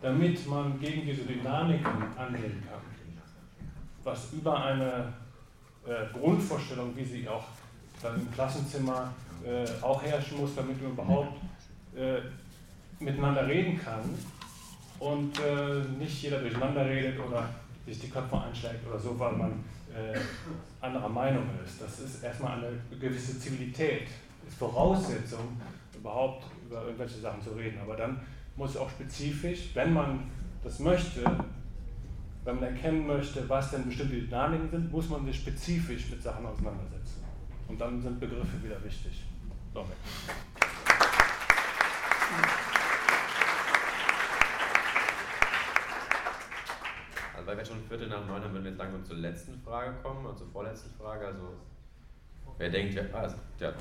damit 0.00 0.46
man 0.48 0.78
gegen 0.80 1.04
diese 1.04 1.22
Dynamiken 1.22 2.02
angehen 2.16 2.62
kann. 2.68 2.80
Was 4.02 4.32
über 4.32 4.64
eine 4.64 5.12
äh, 5.84 6.06
Grundvorstellung, 6.12 6.96
wie 6.96 7.04
sie 7.04 7.28
auch 7.28 7.44
dann 8.00 8.20
im 8.20 8.30
Klassenzimmer 8.30 9.12
äh, 9.44 9.66
auch 9.82 10.02
herrschen 10.02 10.38
muss, 10.38 10.54
damit 10.54 10.80
man 10.80 10.92
überhaupt 10.92 11.40
äh, 11.96 12.20
miteinander 13.02 13.46
reden 13.46 13.78
kann 13.78 14.02
und 14.98 15.38
äh, 15.40 15.80
nicht 15.98 16.22
jeder 16.22 16.40
durcheinander 16.40 16.84
redet 16.84 17.18
oder 17.18 17.48
sich 17.86 18.00
die 18.00 18.08
Köpfe 18.08 18.40
einschlägt 18.40 18.86
oder 18.86 18.98
so, 18.98 19.18
weil 19.18 19.32
man 19.32 19.52
äh, 19.94 20.18
anderer 20.80 21.08
Meinung 21.08 21.44
ist. 21.64 21.80
Das 21.80 22.00
ist 22.00 22.22
erstmal 22.22 22.58
eine 22.58 22.68
gewisse 22.98 23.38
Zivilität, 23.38 24.08
ist 24.46 24.58
Voraussetzung, 24.58 25.60
überhaupt 25.94 26.44
über 26.66 26.82
irgendwelche 26.82 27.18
Sachen 27.18 27.40
zu 27.42 27.50
reden. 27.50 27.78
Aber 27.80 27.96
dann 27.96 28.20
muss 28.56 28.76
auch 28.76 28.90
spezifisch, 28.90 29.70
wenn 29.74 29.92
man 29.92 30.30
das 30.62 30.78
möchte, 30.80 31.22
wenn 32.44 32.56
man 32.56 32.64
erkennen 32.64 33.06
möchte, 33.06 33.48
was 33.48 33.70
denn 33.70 33.86
bestimmte 33.86 34.16
Dynamiken 34.16 34.70
sind, 34.70 34.92
muss 34.92 35.08
man 35.08 35.24
sich 35.24 35.36
spezifisch 35.36 36.10
mit 36.10 36.22
Sachen 36.22 36.46
auseinandersetzen. 36.46 37.24
Und 37.68 37.80
dann 37.80 38.00
sind 38.00 38.20
Begriffe 38.20 38.62
wieder 38.62 38.82
wichtig. 38.84 39.24
Sorry. 39.72 39.88
Weil 47.56 47.64
wir 47.64 47.72
schon 47.72 47.82
Viertel 47.88 48.08
nach 48.08 48.26
neun 48.26 48.42
haben, 48.42 48.52
würden 48.52 48.64
wir 48.64 48.70
jetzt 48.70 48.78
langsam 48.78 49.04
zur 49.04 49.16
letzten 49.16 49.58
Frage 49.62 49.94
kommen, 50.02 50.26
und 50.26 50.36
zur 50.36 50.46
vorletzten 50.48 50.90
Frage. 51.00 51.26
Also 51.26 51.54
wer 52.58 52.68
denkt, 52.68 52.94
wer 52.94 53.14
ah, 53.14 53.34
ja. 53.58 53.72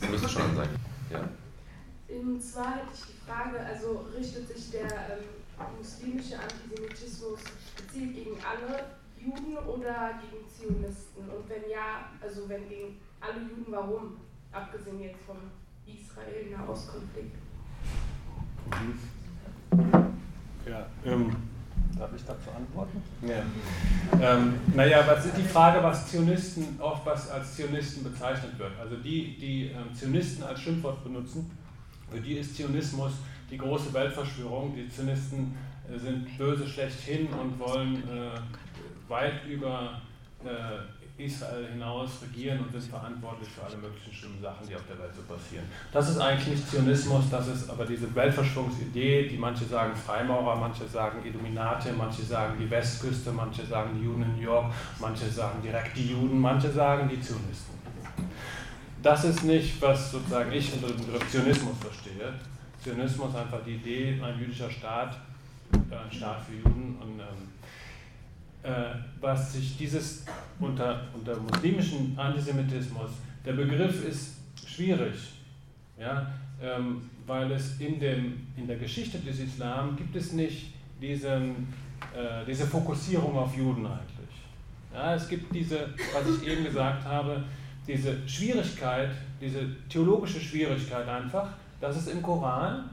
Das 0.00 0.10
müsste 0.10 0.28
schon 0.40 0.56
sein. 0.56 0.68
Ja. 1.10 1.28
Und 2.08 2.42
zwar 2.42 2.78
hätte 2.78 2.88
ich 2.92 3.00
die 3.00 3.30
Frage, 3.30 3.60
also 3.60 4.06
richtet 4.16 4.48
sich 4.48 4.72
der 4.72 4.88
ähm, 4.88 5.24
muslimische 5.76 6.36
Antisemitismus 6.36 7.40
gezielt 7.76 8.14
gegen 8.14 8.36
alle 8.42 8.86
Juden 9.20 9.56
oder 9.58 10.18
gegen 10.20 10.48
Zionisten? 10.48 11.28
Und 11.30 11.48
wenn 11.48 11.70
ja, 11.70 12.10
also 12.20 12.48
wenn 12.48 12.68
gegen 12.68 12.98
alle 13.20 13.40
Juden, 13.40 13.66
warum? 13.68 14.16
Abgesehen 14.50 15.00
jetzt 15.00 15.20
vom 15.26 15.36
Israel-Nahostkonflikt? 15.86 17.36
Ja, 20.66 20.86
ähm, 21.04 21.36
darf 21.98 22.10
ich 22.14 22.24
dazu 22.24 22.50
antworten? 22.56 23.02
Ja. 23.22 23.42
Ähm, 24.20 24.54
naja, 24.74 25.04
was 25.06 25.26
ist 25.26 25.36
die 25.36 25.42
Frage, 25.42 25.82
was 25.82 26.08
Zionisten 26.08 26.80
oft 26.80 27.04
was 27.06 27.30
als 27.30 27.56
Zionisten 27.56 28.04
bezeichnet 28.04 28.58
wird? 28.58 28.72
Also 28.80 28.96
die, 28.96 29.36
die 29.38 29.66
ähm, 29.66 29.94
Zionisten 29.94 30.44
als 30.44 30.60
Schimpfwort 30.60 31.02
benutzen, 31.04 31.50
für 32.10 32.20
die 32.20 32.34
ist 32.34 32.56
Zionismus 32.56 33.12
die 33.50 33.58
große 33.58 33.92
Weltverschwörung. 33.92 34.74
Die 34.74 34.88
Zionisten 34.88 35.56
äh, 35.90 35.98
sind 35.98 36.36
böse 36.36 36.66
schlechthin 36.66 37.28
und 37.28 37.58
wollen 37.58 37.96
äh, 37.96 38.40
weit 39.08 39.44
über 39.46 40.00
äh, 40.44 40.97
Israel 41.18 41.66
hinaus 41.66 42.22
regieren 42.22 42.60
und 42.60 42.70
sind 42.70 42.90
verantwortlich 42.90 43.48
für 43.48 43.64
alle 43.64 43.76
möglichen 43.76 44.12
schlimmen 44.12 44.40
Sachen, 44.40 44.66
die 44.68 44.74
auf 44.76 44.86
der 44.88 44.98
Welt 44.98 45.10
so 45.14 45.22
passieren. 45.22 45.64
Das 45.92 46.08
ist 46.08 46.18
eigentlich 46.18 46.48
nicht 46.48 46.70
Zionismus, 46.70 47.24
das 47.28 47.48
ist 47.48 47.68
aber 47.68 47.84
diese 47.84 48.14
Weltverschwörungsidee, 48.14 49.28
die 49.28 49.36
manche 49.36 49.64
sagen 49.64 49.94
Freimaurer, 49.96 50.56
manche 50.56 50.86
sagen 50.86 51.18
Illuminate, 51.26 51.92
manche 51.92 52.22
sagen 52.22 52.54
die 52.60 52.70
Westküste, 52.70 53.32
manche 53.32 53.66
sagen 53.66 53.90
die 53.98 54.04
Juden 54.04 54.22
in 54.22 54.36
New 54.36 54.42
York, 54.42 54.72
manche 55.00 55.28
sagen 55.28 55.60
direkt 55.60 55.96
die 55.96 56.12
Juden, 56.12 56.40
manche 56.40 56.70
sagen 56.70 57.08
die 57.08 57.20
Zionisten. 57.20 57.74
Das 59.02 59.24
ist 59.24 59.42
nicht, 59.44 59.80
was 59.82 60.12
sozusagen 60.12 60.52
ich 60.52 60.72
unter 60.72 60.88
dem 60.88 61.04
Begriff 61.04 61.30
Zionismus 61.30 61.76
verstehe. 61.80 62.32
Zionismus 62.82 63.30
ist 63.30 63.36
einfach 63.36 63.60
die 63.64 63.74
Idee, 63.74 64.20
ein 64.22 64.38
jüdischer 64.38 64.70
Staat, 64.70 65.16
äh, 65.72 65.94
ein 65.94 66.12
Staat 66.12 66.42
für 66.42 66.54
Juden 66.54 66.96
und 67.00 67.18
ähm, 67.18 67.20
äh, 67.20 67.57
was 69.20 69.52
sich 69.52 69.76
dieses 69.76 70.24
unter, 70.58 71.02
unter 71.14 71.36
muslimischem 71.36 72.12
Antisemitismus, 72.16 73.10
der 73.44 73.52
Begriff 73.52 74.06
ist 74.06 74.34
schwierig, 74.66 75.14
ja, 75.98 76.26
ähm, 76.60 77.08
weil 77.26 77.50
es 77.52 77.80
in, 77.80 77.98
dem, 77.98 78.46
in 78.56 78.66
der 78.66 78.76
Geschichte 78.76 79.18
des 79.18 79.40
Islam 79.40 79.96
gibt 79.96 80.16
es 80.16 80.32
nicht 80.32 80.72
diesen, 81.00 81.68
äh, 82.14 82.44
diese 82.46 82.66
Fokussierung 82.66 83.36
auf 83.36 83.56
Juden 83.56 83.86
eigentlich. 83.86 84.18
Ja, 84.92 85.14
es 85.14 85.28
gibt 85.28 85.54
diese, 85.54 85.88
was 86.12 86.28
ich 86.28 86.48
eben 86.48 86.64
gesagt 86.64 87.04
habe, 87.04 87.42
diese 87.86 88.16
Schwierigkeit, 88.28 89.10
diese 89.40 89.66
theologische 89.88 90.40
Schwierigkeit 90.40 91.06
einfach, 91.08 91.48
dass 91.80 91.96
es 91.96 92.08
im 92.08 92.22
Koran 92.22 92.90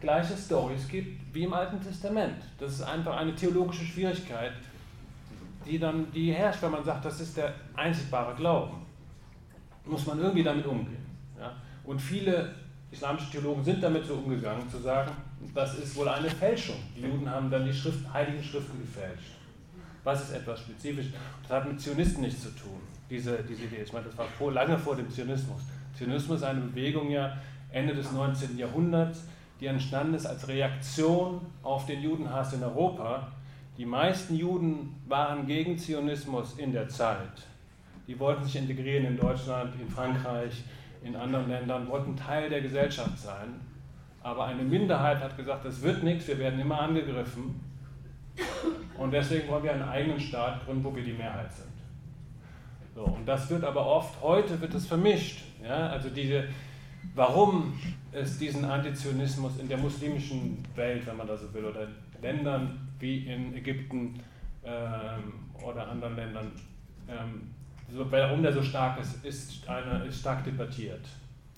gleiche 0.00 0.36
Stories 0.36 0.86
gibt 0.88 1.34
wie 1.34 1.44
im 1.44 1.52
Alten 1.52 1.80
Testament. 1.82 2.42
Das 2.58 2.72
ist 2.72 2.82
einfach 2.82 3.16
eine 3.16 3.34
theologische 3.34 3.84
Schwierigkeit, 3.84 4.52
die 5.68 5.78
dann 5.78 6.10
die 6.12 6.32
herrscht, 6.32 6.62
wenn 6.62 6.72
man 6.72 6.84
sagt, 6.84 7.04
das 7.04 7.20
ist 7.20 7.36
der 7.36 7.54
einzigbare 7.74 8.34
Glauben. 8.34 8.86
Muss 9.84 10.06
man 10.06 10.18
irgendwie 10.18 10.42
damit 10.42 10.66
umgehen. 10.66 11.06
Ja? 11.38 11.52
Und 11.84 12.00
viele 12.00 12.54
islamische 12.90 13.30
Theologen 13.30 13.62
sind 13.62 13.82
damit 13.82 14.06
so 14.06 14.14
umgegangen, 14.14 14.68
zu 14.68 14.78
sagen, 14.78 15.12
das 15.54 15.78
ist 15.78 15.94
wohl 15.96 16.08
eine 16.08 16.28
Fälschung. 16.28 16.76
Die 16.96 17.02
Juden 17.02 17.30
haben 17.30 17.50
dann 17.50 17.64
die 17.64 17.72
Schrift, 17.72 18.10
heiligen 18.12 18.42
Schriften 18.42 18.80
gefälscht. 18.80 19.36
Was 20.04 20.22
ist 20.22 20.32
etwas 20.32 20.60
spezifisch? 20.60 21.06
Das 21.42 21.50
hat 21.50 21.68
mit 21.68 21.80
Zionisten 21.80 22.22
nichts 22.22 22.42
zu 22.42 22.50
tun, 22.50 22.80
diese, 23.10 23.42
diese 23.42 23.64
Idee. 23.64 23.82
Ich 23.84 23.92
meine, 23.92 24.06
das 24.06 24.16
war 24.16 24.26
vor, 24.26 24.52
lange 24.52 24.78
vor 24.78 24.96
dem 24.96 25.10
Zionismus. 25.10 25.60
Zionismus 25.94 26.38
ist 26.38 26.44
eine 26.44 26.60
Bewegung 26.60 27.10
ja 27.10 27.36
Ende 27.70 27.94
des 27.94 28.10
19. 28.12 28.56
Jahrhunderts, 28.56 29.24
die 29.60 29.66
entstanden 29.66 30.14
ist 30.14 30.26
als 30.26 30.46
Reaktion 30.48 31.40
auf 31.62 31.86
den 31.86 32.02
Judenhass 32.02 32.52
in 32.52 32.62
Europa 32.62 33.32
die 33.78 33.86
meisten 33.86 34.34
Juden 34.34 34.96
waren 35.06 35.46
gegen 35.46 35.78
Zionismus 35.78 36.58
in 36.58 36.72
der 36.72 36.88
Zeit. 36.88 37.46
Die 38.08 38.18
wollten 38.18 38.44
sich 38.44 38.56
integrieren 38.56 39.06
in 39.06 39.16
Deutschland, 39.16 39.72
in 39.80 39.88
Frankreich, 39.88 40.64
in 41.02 41.14
anderen 41.14 41.48
Ländern, 41.48 41.88
wollten 41.88 42.16
Teil 42.16 42.50
der 42.50 42.60
Gesellschaft 42.60 43.16
sein. 43.16 43.60
Aber 44.20 44.46
eine 44.46 44.64
Minderheit 44.64 45.20
hat 45.20 45.36
gesagt, 45.36 45.64
das 45.64 45.80
wird 45.80 46.02
nichts, 46.02 46.26
wir 46.26 46.38
werden 46.38 46.58
immer 46.58 46.80
angegriffen. 46.80 47.60
Und 48.98 49.12
deswegen 49.12 49.48
wollen 49.48 49.62
wir 49.62 49.72
einen 49.72 49.88
eigenen 49.88 50.18
Staat 50.18 50.64
gründen, 50.64 50.82
wo 50.82 50.94
wir 50.94 51.04
die 51.04 51.12
Mehrheit 51.12 51.52
sind. 51.52 51.68
So, 52.96 53.04
und 53.04 53.26
das 53.26 53.48
wird 53.48 53.62
aber 53.62 53.86
oft, 53.86 54.20
heute 54.20 54.60
wird 54.60 54.74
es 54.74 54.86
vermischt. 54.86 55.44
Ja? 55.62 55.90
Also 55.90 56.08
diese, 56.08 56.48
warum 57.14 57.78
es 58.10 58.38
diesen 58.38 58.64
Antizionismus 58.64 59.58
in 59.60 59.68
der 59.68 59.78
muslimischen 59.78 60.64
Welt, 60.74 61.06
wenn 61.06 61.16
man 61.16 61.28
das 61.28 61.42
so 61.42 61.54
will, 61.54 61.64
oder 61.64 61.86
Ländern 62.22 62.88
wie 62.98 63.26
in 63.26 63.54
Ägypten 63.54 64.20
ähm, 64.64 65.32
oder 65.62 65.88
anderen 65.88 66.16
Ländern. 66.16 66.52
Ähm, 67.08 67.54
so, 67.90 68.10
warum 68.10 68.42
der 68.42 68.52
so 68.52 68.62
stark 68.62 69.00
ist, 69.00 69.24
ist, 69.24 69.68
eine, 69.68 70.04
ist 70.04 70.20
stark 70.20 70.44
debattiert. 70.44 71.04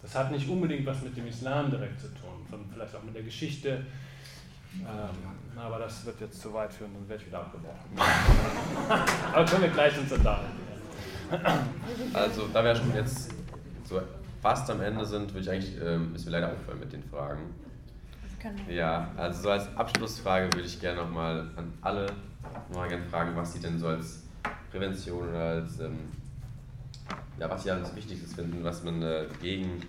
Das 0.01 0.15
hat 0.15 0.31
nicht 0.31 0.49
unbedingt 0.49 0.87
was 0.87 1.03
mit 1.03 1.17
dem 1.17 1.27
Islam 1.27 1.71
direkt 1.71 2.01
zu 2.01 2.09
tun, 2.09 2.47
sondern 2.49 2.71
vielleicht 2.73 2.95
auch 2.95 3.03
mit 3.03 3.15
der 3.15 3.23
Geschichte. 3.23 3.85
Ähm, 4.79 5.59
aber 5.59 5.81
das 5.81 6.07
wird 6.07 6.21
jetzt 6.21 6.41
zu 6.41 6.55
weit 6.55 6.73
führen, 6.73 6.93
dann 6.95 7.09
werde 7.09 7.23
ich 7.23 7.27
wieder 7.27 7.41
abgebrochen. 7.41 7.91
aber 9.33 9.45
können 9.45 9.63
wir 9.63 9.71
gleich 9.71 9.99
uns 9.99 10.13
unterhalten. 10.13 10.61
Also, 12.13 12.49
da 12.53 12.65
wir 12.65 12.75
schon 12.75 12.95
jetzt 12.95 13.33
so 13.85 14.01
fast 14.41 14.71
am 14.71 14.81
Ende 14.81 15.05
sind, 15.05 15.33
würde 15.35 15.41
ich 15.41 15.51
eigentlich, 15.51 15.77
ähm, 15.83 16.13
müssen 16.13 16.27
wir 16.27 16.33
leider 16.33 16.53
aufhören 16.53 16.79
mit 16.81 16.93
den 16.93 17.03
Fragen. 17.03 17.55
Ja, 18.69 19.11
also 19.17 19.43
so 19.43 19.51
als 19.51 19.77
Abschlussfrage 19.77 20.47
würde 20.53 20.67
ich 20.67 20.81
gerne 20.81 21.01
nochmal 21.03 21.51
an 21.57 21.73
alle 21.83 22.07
mal 22.73 22.89
gerne 22.89 23.05
fragen, 23.07 23.37
was 23.37 23.53
sie 23.53 23.61
denn 23.61 23.79
so 23.79 23.89
als 23.89 24.23
Prävention 24.71 25.29
oder 25.29 25.45
als, 25.45 25.81
ähm, 25.81 25.99
ja, 27.39 27.51
was 27.51 27.63
sie 27.63 27.71
als 27.71 27.95
Wichtigstes 27.95 28.35
finden, 28.35 28.63
was 28.65 28.83
man 28.83 29.03
äh, 29.03 29.27
gegen 29.41 29.83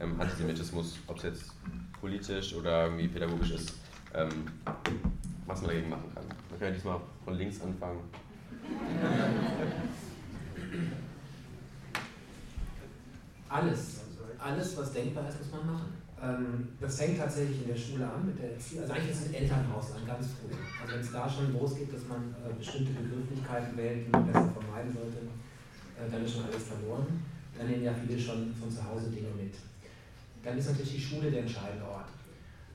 ähm, 0.00 0.20
Antisemitismus, 0.20 0.98
ob 1.06 1.18
es 1.18 1.22
jetzt 1.22 1.52
politisch 2.00 2.54
oder 2.54 2.84
irgendwie 2.84 3.08
pädagogisch 3.08 3.52
ist, 3.52 3.74
ähm, 4.14 4.46
was 5.46 5.60
man 5.60 5.70
dagegen 5.70 5.88
machen 5.88 6.10
kann. 6.14 6.24
Wir 6.48 6.58
können 6.58 6.70
ja 6.70 6.74
diesmal 6.74 7.00
von 7.24 7.34
links 7.34 7.60
anfangen. 7.60 8.00
Alles, 13.48 14.00
alles, 14.38 14.76
was 14.76 14.92
denkbar 14.92 15.28
ist, 15.28 15.38
muss 15.38 15.52
man 15.52 15.66
machen. 15.72 16.03
Ähm, 16.22 16.68
das 16.80 16.96
fängt 16.98 17.18
tatsächlich 17.18 17.62
in 17.62 17.68
der 17.68 17.76
Schule 17.76 18.06
an 18.06 18.26
mit 18.26 18.38
der 18.38 18.52
Erziehung. 18.52 18.82
Also 18.82 18.94
eigentlich 18.94 19.10
ist 19.10 19.20
es 19.20 19.26
im 19.26 19.34
Elternhaus 19.34 19.92
an, 19.92 20.06
ganz 20.06 20.26
früh. 20.38 20.54
Also 20.80 20.92
wenn 20.94 21.00
es 21.00 21.12
da 21.12 21.28
schon 21.28 21.52
losgeht, 21.52 21.92
dass 21.92 22.06
man 22.08 22.34
äh, 22.44 22.52
bestimmte 22.56 22.92
Begrifflichkeiten 22.92 23.76
wählt, 23.76 24.06
die 24.06 24.10
man 24.10 24.26
besser 24.26 24.50
vermeiden 24.50 24.92
sollte, 24.92 25.18
äh, 25.98 26.10
dann 26.10 26.24
ist 26.24 26.34
schon 26.34 26.44
alles 26.44 26.64
verloren. 26.64 27.06
Dann 27.56 27.68
nehmen 27.68 27.84
ja 27.84 27.92
viele 27.94 28.18
schon 28.18 28.54
von 28.54 28.70
zu 28.70 28.84
Hause 28.84 29.10
Dinge 29.10 29.28
mit. 29.36 29.54
Dann 30.42 30.58
ist 30.58 30.68
natürlich 30.68 30.94
die 30.94 31.00
Schule 31.00 31.30
der 31.30 31.42
entscheidende 31.42 31.86
Ort. 31.86 32.08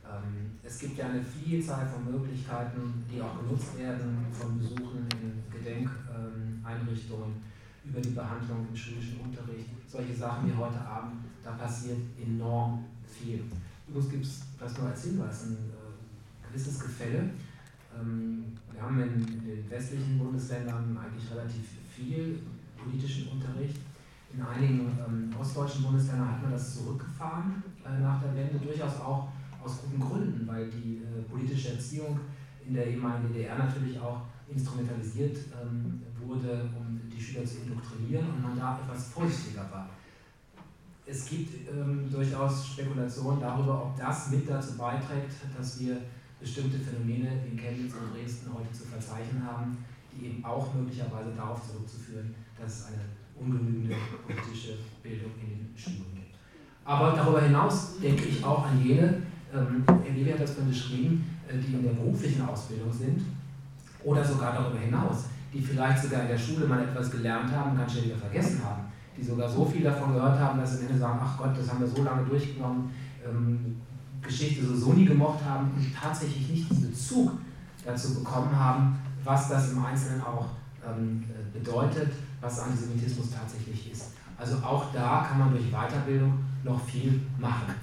Ähm, 0.09 0.57
es 0.63 0.79
gibt 0.79 0.97
ja 0.97 1.05
eine 1.05 1.21
Vielzahl 1.21 1.87
von 1.87 2.11
Möglichkeiten, 2.11 3.05
die 3.11 3.21
auch 3.21 3.39
genutzt 3.39 3.77
werden, 3.77 4.25
von 4.31 4.57
Besuchen 4.57 5.07
in 5.21 5.43
Gedenkeinrichtungen 5.51 7.29
ähm, 7.29 7.89
über 7.89 8.01
die 8.01 8.09
Behandlung 8.09 8.67
im 8.69 8.75
schulischen 8.75 9.19
Unterricht. 9.19 9.69
Solche 9.87 10.15
Sachen 10.15 10.49
wie 10.49 10.55
heute 10.55 10.79
Abend, 10.79 11.25
da 11.43 11.51
passiert 11.51 11.99
enorm 12.19 12.85
viel. 13.19 13.43
Übrigens 13.87 14.11
gibt 14.11 14.25
es, 14.25 14.41
das 14.59 14.77
nur 14.77 14.87
als 14.87 15.03
Hinweis, 15.03 15.45
ein 15.45 15.53
äh, 15.53 16.47
gewisses 16.47 16.79
Gefälle. 16.79 17.29
Ähm, 17.97 18.45
wir 18.71 18.81
haben 18.81 18.99
in, 19.01 19.27
in, 19.27 19.45
den 19.45 19.69
westlichen 19.69 20.17
Bundesländern 20.17 20.97
eigentlich 20.97 21.29
relativ 21.31 21.65
viel 21.89 22.39
politischen 22.77 23.27
Unterricht. 23.29 23.77
In 24.31 24.41
einigen 24.41 24.97
ähm, 25.05 25.33
ostdeutschen 25.39 25.83
Bundesländern 25.83 26.31
hat 26.33 26.41
man 26.43 26.51
das 26.51 26.75
zurückgefahren 26.75 27.63
äh, 27.83 27.99
nach 27.99 28.21
der 28.21 28.35
Wende, 28.35 28.59
durchaus 28.59 28.99
auch 29.01 29.29
aus 29.63 29.81
guten 29.81 29.99
Gründen, 29.99 30.47
weil 30.47 30.69
die 30.69 30.97
äh, 30.97 31.21
politische 31.29 31.73
Erziehung 31.73 32.19
in 32.65 32.75
der 32.75 32.87
ehemaligen 32.87 33.33
DDR 33.33 33.57
natürlich 33.57 33.99
auch 33.99 34.21
instrumentalisiert 34.47 35.37
ähm, 35.59 36.01
wurde, 36.23 36.69
um 36.77 36.99
die 37.09 37.21
Schüler 37.21 37.43
zu 37.43 37.57
indoktrinieren 37.57 38.29
und 38.29 38.43
man 38.43 38.57
da 38.57 38.79
etwas 38.83 39.07
vorsichtiger 39.07 39.67
war 39.71 39.89
es 41.09 41.27
gibt 41.27 41.67
ähm, 41.69 42.07
durchaus 42.11 42.67
Spekulationen 42.67 43.41
darüber, 43.41 43.83
ob 43.83 43.97
das 43.97 44.29
mit 44.29 44.47
dazu 44.47 44.77
beiträgt, 44.77 45.33
dass 45.57 45.79
wir 45.79 45.97
bestimmte 46.39 46.77
Phänomene 46.77 47.29
in 47.49 47.57
Chemnitz 47.57 47.93
und 47.93 48.13
Dresden 48.13 48.53
heute 48.53 48.71
zu 48.71 48.85
verzeichnen 48.85 49.43
haben, 49.45 49.77
die 50.13 50.27
eben 50.27 50.45
auch 50.45 50.73
möglicherweise 50.73 51.31
darauf 51.35 51.61
zurückzuführen, 51.67 52.35
dass 52.59 52.79
es 52.79 52.85
eine 52.87 53.01
ungenügende 53.39 53.95
politische 54.25 54.77
Bildung 55.01 55.31
in 55.41 55.49
den 55.49 55.73
Schulen 55.75 56.13
gibt. 56.13 56.35
Aber 56.85 57.11
darüber 57.11 57.41
hinaus 57.41 57.99
denke 57.99 58.25
ich 58.25 58.43
auch 58.43 58.65
an 58.65 58.83
jene, 58.83 59.21
ähm, 59.53 59.83
Levi 60.05 60.31
hat 60.31 60.41
das 60.41 60.55
schon 60.55 60.67
beschrieben, 60.67 61.25
äh, 61.47 61.57
die 61.57 61.73
in 61.73 61.83
der 61.83 61.91
beruflichen 61.91 62.47
Ausbildung 62.47 62.93
sind 62.93 63.21
oder 64.03 64.23
sogar 64.23 64.53
darüber 64.53 64.79
hinaus, 64.79 65.25
die 65.51 65.61
vielleicht 65.61 66.03
sogar 66.03 66.21
in 66.21 66.27
der 66.27 66.37
Schule 66.37 66.67
mal 66.67 66.83
etwas 66.83 67.11
gelernt 67.11 67.51
haben 67.51 67.71
und 67.71 67.77
ganz 67.77 67.91
schnell 67.93 68.05
wieder 68.05 68.17
vergessen 68.17 68.63
haben 68.63 68.88
die 69.19 69.25
sogar 69.25 69.49
so 69.49 69.65
viel 69.65 69.83
davon 69.83 70.13
gehört 70.13 70.39
haben, 70.39 70.59
dass 70.59 70.71
sie 70.71 70.83
am 70.83 70.87
Ende 70.87 70.99
sagen, 70.99 71.19
ach 71.21 71.37
Gott, 71.37 71.57
das 71.57 71.69
haben 71.69 71.81
wir 71.81 71.87
so 71.87 72.03
lange 72.03 72.23
durchgenommen, 72.25 72.89
ähm, 73.25 73.75
Geschichte 74.21 74.65
so, 74.65 74.75
so 74.75 74.93
nie 74.93 75.05
gemocht 75.05 75.39
haben 75.45 75.71
und 75.75 75.93
tatsächlich 75.93 76.49
nicht 76.49 76.71
den 76.71 76.89
Bezug 76.89 77.31
dazu 77.85 78.15
bekommen 78.15 78.57
haben, 78.57 78.97
was 79.23 79.49
das 79.49 79.71
im 79.71 79.83
Einzelnen 79.83 80.21
auch 80.21 80.47
ähm, 80.85 81.23
bedeutet, 81.53 82.11
was 82.41 82.59
Antisemitismus 82.59 83.31
tatsächlich 83.31 83.91
ist. 83.91 84.11
Also 84.37 84.57
auch 84.57 84.85
da 84.93 85.25
kann 85.27 85.39
man 85.39 85.51
durch 85.51 85.69
Weiterbildung 85.71 86.33
noch 86.63 86.81
viel 86.85 87.21
machen. 87.37 87.73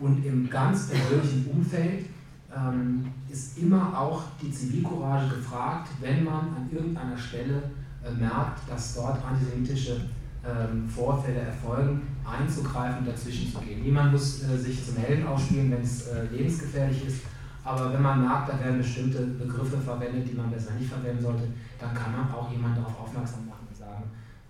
Und 0.00 0.24
im 0.24 0.48
ganz 0.48 0.88
persönlichen 0.88 1.50
Umfeld 1.50 2.06
ähm, 2.54 3.12
ist 3.28 3.58
immer 3.58 3.98
auch 3.98 4.22
die 4.40 4.50
Zivilcourage 4.50 5.36
gefragt, 5.36 5.88
wenn 6.00 6.24
man 6.24 6.54
an 6.56 6.68
irgendeiner 6.70 7.18
Stelle 7.18 7.62
äh, 8.04 8.10
merkt, 8.12 8.60
dass 8.68 8.94
dort 8.94 9.22
antisemitische 9.24 10.00
ähm, 10.44 10.88
Vorfälle 10.88 11.40
erfolgen, 11.40 12.02
einzugreifen, 12.24 13.06
dazwischen 13.06 13.52
zu 13.52 13.58
gehen. 13.60 13.82
Niemand 13.82 14.12
muss 14.12 14.42
äh, 14.44 14.56
sich 14.56 14.84
zum 14.84 14.96
Helden 14.96 15.26
ausspielen, 15.26 15.70
wenn 15.70 15.82
es 15.82 16.08
äh, 16.08 16.24
lebensgefährlich 16.26 17.06
ist, 17.06 17.22
aber 17.64 17.92
wenn 17.92 18.02
man 18.02 18.22
merkt, 18.22 18.48
da 18.48 18.58
werden 18.60 18.78
bestimmte 18.78 19.26
Begriffe 19.26 19.76
verwendet, 19.78 20.28
die 20.28 20.34
man 20.34 20.50
besser 20.50 20.72
nicht 20.74 20.88
verwenden 20.88 21.22
sollte, 21.22 21.48
dann 21.78 21.94
kann 21.94 22.12
man 22.12 22.30
auch 22.32 22.50
jemanden 22.50 22.76
darauf 22.76 23.00
aufmerksam 23.00 23.46
machen 23.46 23.66
und 23.68 23.76
sagen, 23.76 24.04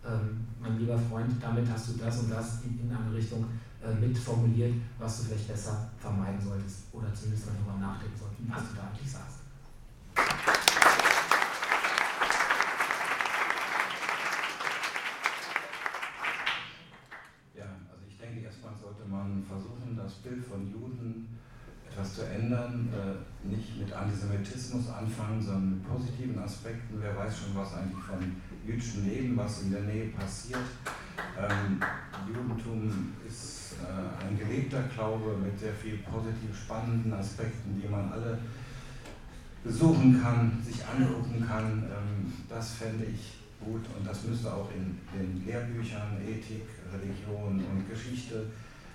ähm, 0.06 0.47
mein 0.60 0.78
lieber 0.78 0.98
Freund, 0.98 1.32
damit 1.40 1.66
hast 1.69 1.89
du 1.89 1.93
das 1.98 2.20
und 2.20 2.31
das 2.31 2.62
in, 2.62 2.78
in 2.78 2.94
eine 2.94 3.12
Richtung 3.15 3.44
äh, 3.85 3.94
mitformuliert, 3.94 4.74
was 4.98 5.19
du 5.19 5.24
vielleicht 5.24 5.48
besser 5.48 5.89
vermeiden 5.98 6.40
solltest 6.40 6.86
oder 6.93 7.12
zumindest 7.12 7.47
mal 7.47 7.55
darüber 7.59 7.78
nachdenken 7.81 8.19
solltest, 8.19 8.40
was 8.48 8.70
du 8.70 8.77
da 8.77 8.82
eigentlich 8.86 9.10
sagst. 9.10 9.39
Ja, 17.55 17.65
also 17.90 18.05
ich 18.09 18.19
denke, 18.19 18.40
erstmal 18.40 18.74
man 19.39 19.44
versuchen, 19.47 19.97
das 19.97 20.15
Bild 20.15 20.44
von 20.44 20.70
Juden 20.70 21.28
etwas 21.90 22.15
zu 22.16 22.23
ändern, 22.23 22.89
äh, 22.93 23.48
nicht 23.48 23.78
mit 23.78 23.93
Antisemitismus 23.93 24.90
anfangen, 24.90 25.40
sondern 25.40 25.70
mit 25.70 25.89
positiven 25.89 26.39
Aspekten. 26.39 26.98
Wer 27.01 27.16
weiß 27.16 27.39
schon, 27.39 27.55
was 27.55 27.74
eigentlich 27.74 28.05
von 28.05 28.36
jüdischem 28.66 29.05
Leben, 29.06 29.36
was 29.36 29.62
in 29.62 29.73
der 29.73 29.82
Nähe 29.82 30.09
passiert. 30.09 30.60
Ähm, 31.39 31.81
Judentum 32.27 33.12
ist 33.27 33.77
äh, 33.82 34.27
ein 34.27 34.39
gelebter 34.39 34.82
Glaube 34.94 35.36
mit 35.43 35.59
sehr 35.59 35.73
viel 35.73 35.98
positiv 35.98 36.55
spannenden 36.55 37.12
Aspekten, 37.12 37.81
die 37.81 37.89
man 37.89 38.12
alle 38.12 38.39
besuchen 39.65 40.20
kann, 40.23 40.59
sich 40.65 40.85
angucken 40.86 41.44
kann. 41.47 41.85
Ähm, 41.85 42.32
das 42.48 42.73
fände 42.73 43.06
ich 43.06 43.39
gut 43.65 43.82
und 43.97 44.06
das 44.06 44.24
müsste 44.24 44.52
auch 44.52 44.70
in 44.70 44.98
den 45.12 45.44
Lehrbüchern 45.44 46.19
Ethik, 46.23 46.62
Religion 46.93 47.59
und 47.59 47.89
Geschichte 47.90 48.47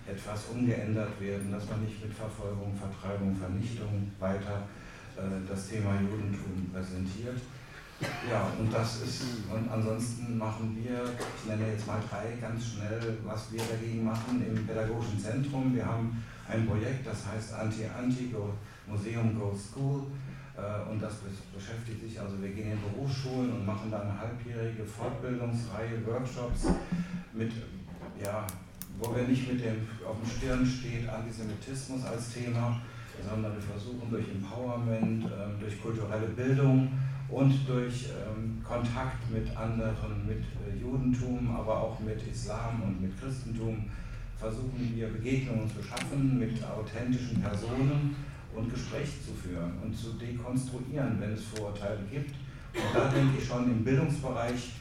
etwas 0.08 0.46
umgeändert 0.54 1.20
werden, 1.20 1.52
dass 1.52 1.70
man 1.70 1.84
nicht 1.84 2.04
mit 2.04 2.14
Verfolgung, 2.14 2.74
Vertreibung, 2.76 3.36
Vernichtung 3.36 4.12
weiter 4.20 4.68
äh, 5.16 5.22
das 5.48 5.70
Thema 5.70 5.96
Judentum 6.02 6.70
präsentiert. 6.74 7.40
Ja, 8.30 8.52
und 8.60 8.74
das 8.74 9.02
ist, 9.02 9.24
und 9.50 9.70
ansonsten 9.72 10.38
machen 10.38 10.76
wir, 10.76 11.04
ich 11.38 11.46
nenne 11.48 11.72
jetzt 11.72 11.88
mal 11.88 12.02
drei 12.10 12.36
ganz 12.42 12.74
schnell, 12.74 13.18
was 13.24 13.52
wir 13.52 13.62
dagegen 13.64 14.04
machen 14.04 14.44
im 14.46 14.68
Pädagogischen 14.68 15.20
Zentrum. 15.20 15.74
Wir 15.74 15.86
haben 15.86 16.22
ein 16.50 16.68
Projekt, 16.68 17.08
das 17.08 17.26
heißt 17.26 17.54
Anti-Anti, 17.54 18.30
Go 18.34 18.54
Museum 18.88 19.40
Go 19.40 19.56
School. 19.56 20.04
Äh, 20.58 20.92
und 20.92 21.02
das 21.02 21.14
beschäftigt 21.54 22.02
sich, 22.02 22.20
also 22.20 22.42
wir 22.42 22.50
gehen 22.50 22.74
in 22.74 22.80
Berufsschulen 22.82 23.54
und 23.54 23.66
machen 23.66 23.90
da 23.90 24.02
eine 24.02 24.20
halbjährige 24.20 24.84
Fortbildungsreihe, 24.84 26.06
Workshops 26.06 26.68
mit, 27.34 27.52
ja, 28.22 28.46
wo 29.00 29.16
wir 29.16 29.24
nicht 29.24 29.52
mit 29.52 29.64
dem 29.64 29.88
auf 30.08 30.18
dem 30.22 30.30
Stirn 30.30 30.66
steht 30.66 31.10
Antisemitismus 31.10 32.04
als 32.06 32.34
Thema, 32.34 32.82
sondern 33.30 33.54
wir 33.54 33.62
versuchen 33.62 34.10
durch 34.10 34.26
Empowerment, 34.30 35.26
ähm, 35.26 35.60
durch 35.60 35.82
kulturelle 35.82 36.28
Bildung 36.28 36.92
und 37.30 37.68
durch 37.68 38.10
ähm, 38.10 38.62
Kontakt 38.64 39.30
mit 39.32 39.56
anderen, 39.56 40.26
mit 40.28 40.44
äh, 40.44 40.80
Judentum, 40.80 41.56
aber 41.56 41.82
auch 41.82 42.00
mit 42.00 42.22
Islam 42.28 42.82
und 42.84 43.02
mit 43.02 43.20
Christentum, 43.20 43.86
versuchen 44.38 44.92
wir 44.96 45.08
Begegnungen 45.08 45.70
zu 45.70 45.82
schaffen 45.82 46.38
mit 46.38 46.64
authentischen 46.64 47.42
Personen 47.42 48.16
und 48.54 48.72
Gespräche 48.72 49.22
zu 49.26 49.34
führen 49.34 49.72
und 49.82 49.96
zu 49.96 50.14
dekonstruieren, 50.14 51.20
wenn 51.20 51.32
es 51.32 51.44
Vorurteile 51.46 52.00
gibt. 52.12 52.32
Und 52.76 52.94
da 52.94 53.10
denke 53.10 53.38
ich 53.38 53.48
schon 53.48 53.66
im 53.66 53.84
Bildungsbereich 53.84 54.74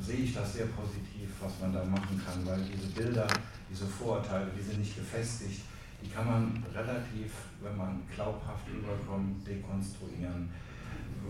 sehe 0.00 0.24
ich 0.24 0.34
das 0.34 0.54
sehr 0.54 0.66
positiv, 0.66 1.15
was 1.40 1.52
man 1.60 1.72
da 1.72 1.84
machen 1.84 2.20
kann, 2.24 2.44
weil 2.46 2.60
diese 2.64 2.88
Bilder, 2.88 3.26
diese 3.70 3.86
Vorurteile, 3.86 4.46
die 4.56 4.62
sind 4.62 4.78
nicht 4.78 4.96
gefestigt, 4.96 5.62
die 6.02 6.08
kann 6.08 6.26
man 6.26 6.64
relativ, 6.74 7.32
wenn 7.62 7.76
man 7.76 8.02
glaubhaft 8.14 8.68
überkommt, 8.68 9.46
dekonstruieren. 9.46 10.50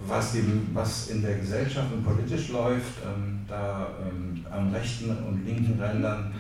Was, 0.07 0.33
dem, 0.33 0.69
was 0.75 1.09
in 1.09 1.23
der 1.23 1.39
Gesellschaft 1.39 1.91
und 1.93 2.05
politisch 2.05 2.49
läuft, 2.51 2.99
ähm, 3.05 3.41
da 3.49 3.89
ähm, 4.03 4.45
an 4.51 4.71
rechten 4.75 5.11
und 5.11 5.47
linken 5.47 5.81
Rändern, 5.81 6.35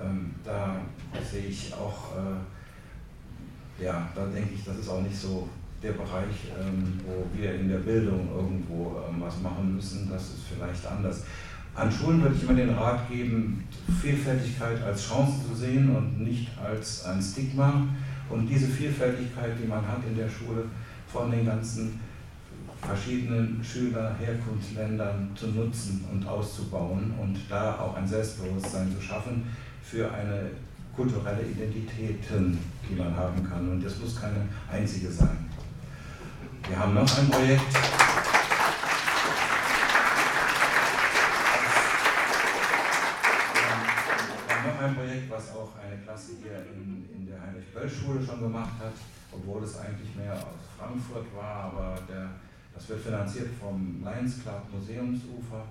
ähm, 0.00 0.34
da 0.44 0.76
sehe 1.28 1.46
ich 1.46 1.74
auch, 1.74 2.12
äh, 2.16 3.84
ja, 3.84 4.08
da 4.14 4.26
denke 4.26 4.54
ich, 4.54 4.64
das 4.64 4.78
ist 4.78 4.88
auch 4.88 5.02
nicht 5.02 5.16
so 5.16 5.48
der 5.82 5.92
Bereich, 5.92 6.52
ähm, 6.60 7.00
wo 7.06 7.26
wir 7.36 7.54
in 7.54 7.68
der 7.68 7.78
Bildung 7.78 8.28
irgendwo 8.34 9.02
ähm, 9.08 9.20
was 9.20 9.40
machen 9.40 9.74
müssen, 9.74 10.08
das 10.10 10.22
ist 10.22 10.44
vielleicht 10.54 10.86
anders. 10.86 11.24
An 11.80 11.90
Schulen 11.90 12.20
würde 12.20 12.34
ich 12.34 12.42
immer 12.42 12.52
den 12.52 12.74
Rat 12.74 13.08
geben, 13.08 13.64
Vielfältigkeit 14.02 14.82
als 14.82 15.08
Chance 15.08 15.48
zu 15.48 15.54
sehen 15.54 15.96
und 15.96 16.20
nicht 16.20 16.50
als 16.62 17.06
ein 17.06 17.22
Stigma. 17.22 17.86
Und 18.28 18.46
diese 18.46 18.66
Vielfältigkeit, 18.66 19.52
die 19.58 19.66
man 19.66 19.88
hat 19.88 20.00
in 20.06 20.14
der 20.14 20.28
Schule, 20.28 20.64
von 21.10 21.30
den 21.30 21.46
ganzen 21.46 21.98
verschiedenen 22.82 23.64
Schüler 23.64 24.14
Herkunftsländern 24.20 25.30
zu 25.34 25.46
nutzen 25.46 26.04
und 26.12 26.26
auszubauen 26.28 27.14
und 27.18 27.38
da 27.48 27.78
auch 27.78 27.96
ein 27.96 28.06
Selbstbewusstsein 28.06 28.94
zu 28.94 29.00
schaffen 29.00 29.44
für 29.82 30.12
eine 30.12 30.50
kulturelle 30.94 31.42
Identitäten, 31.42 32.58
die 32.90 32.94
man 32.94 33.16
haben 33.16 33.42
kann. 33.48 33.66
Und 33.70 33.82
das 33.82 33.98
muss 33.98 34.20
keine 34.20 34.46
einzige 34.70 35.10
sein. 35.10 35.46
Wir 36.68 36.78
haben 36.78 36.92
noch 36.92 37.18
ein 37.18 37.30
Projekt. 37.30 38.19
Ein 44.80 44.94
Projekt, 44.94 45.30
was 45.30 45.52
auch 45.52 45.72
eine 45.76 46.00
Klasse 46.02 46.32
hier 46.42 46.64
in, 46.72 47.08
in 47.14 47.26
der 47.26 47.40
Heinrich-Böll-Schule 47.40 48.24
schon 48.24 48.40
gemacht 48.40 48.80
hat, 48.80 48.94
obwohl 49.32 49.62
es 49.62 49.78
eigentlich 49.78 50.14
mehr 50.16 50.34
aus 50.34 50.64
Frankfurt 50.78 51.26
war, 51.36 51.72
aber 51.72 51.98
der 52.08 52.30
das 52.74 52.88
wird 52.88 53.00
finanziert 53.00 53.48
vom 53.60 54.02
Lions 54.02 54.42
Club 54.42 54.62
Museumsufer. 54.72 55.64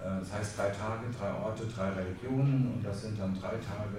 Äh, 0.00 0.20
das 0.20 0.32
heißt 0.32 0.58
drei 0.58 0.68
Tage, 0.70 1.06
drei 1.10 1.32
Orte, 1.32 1.64
drei 1.66 1.90
Religionen 1.90 2.72
und 2.74 2.84
das 2.84 3.02
sind 3.02 3.18
dann 3.18 3.34
drei 3.34 3.56
Tage 3.58 3.98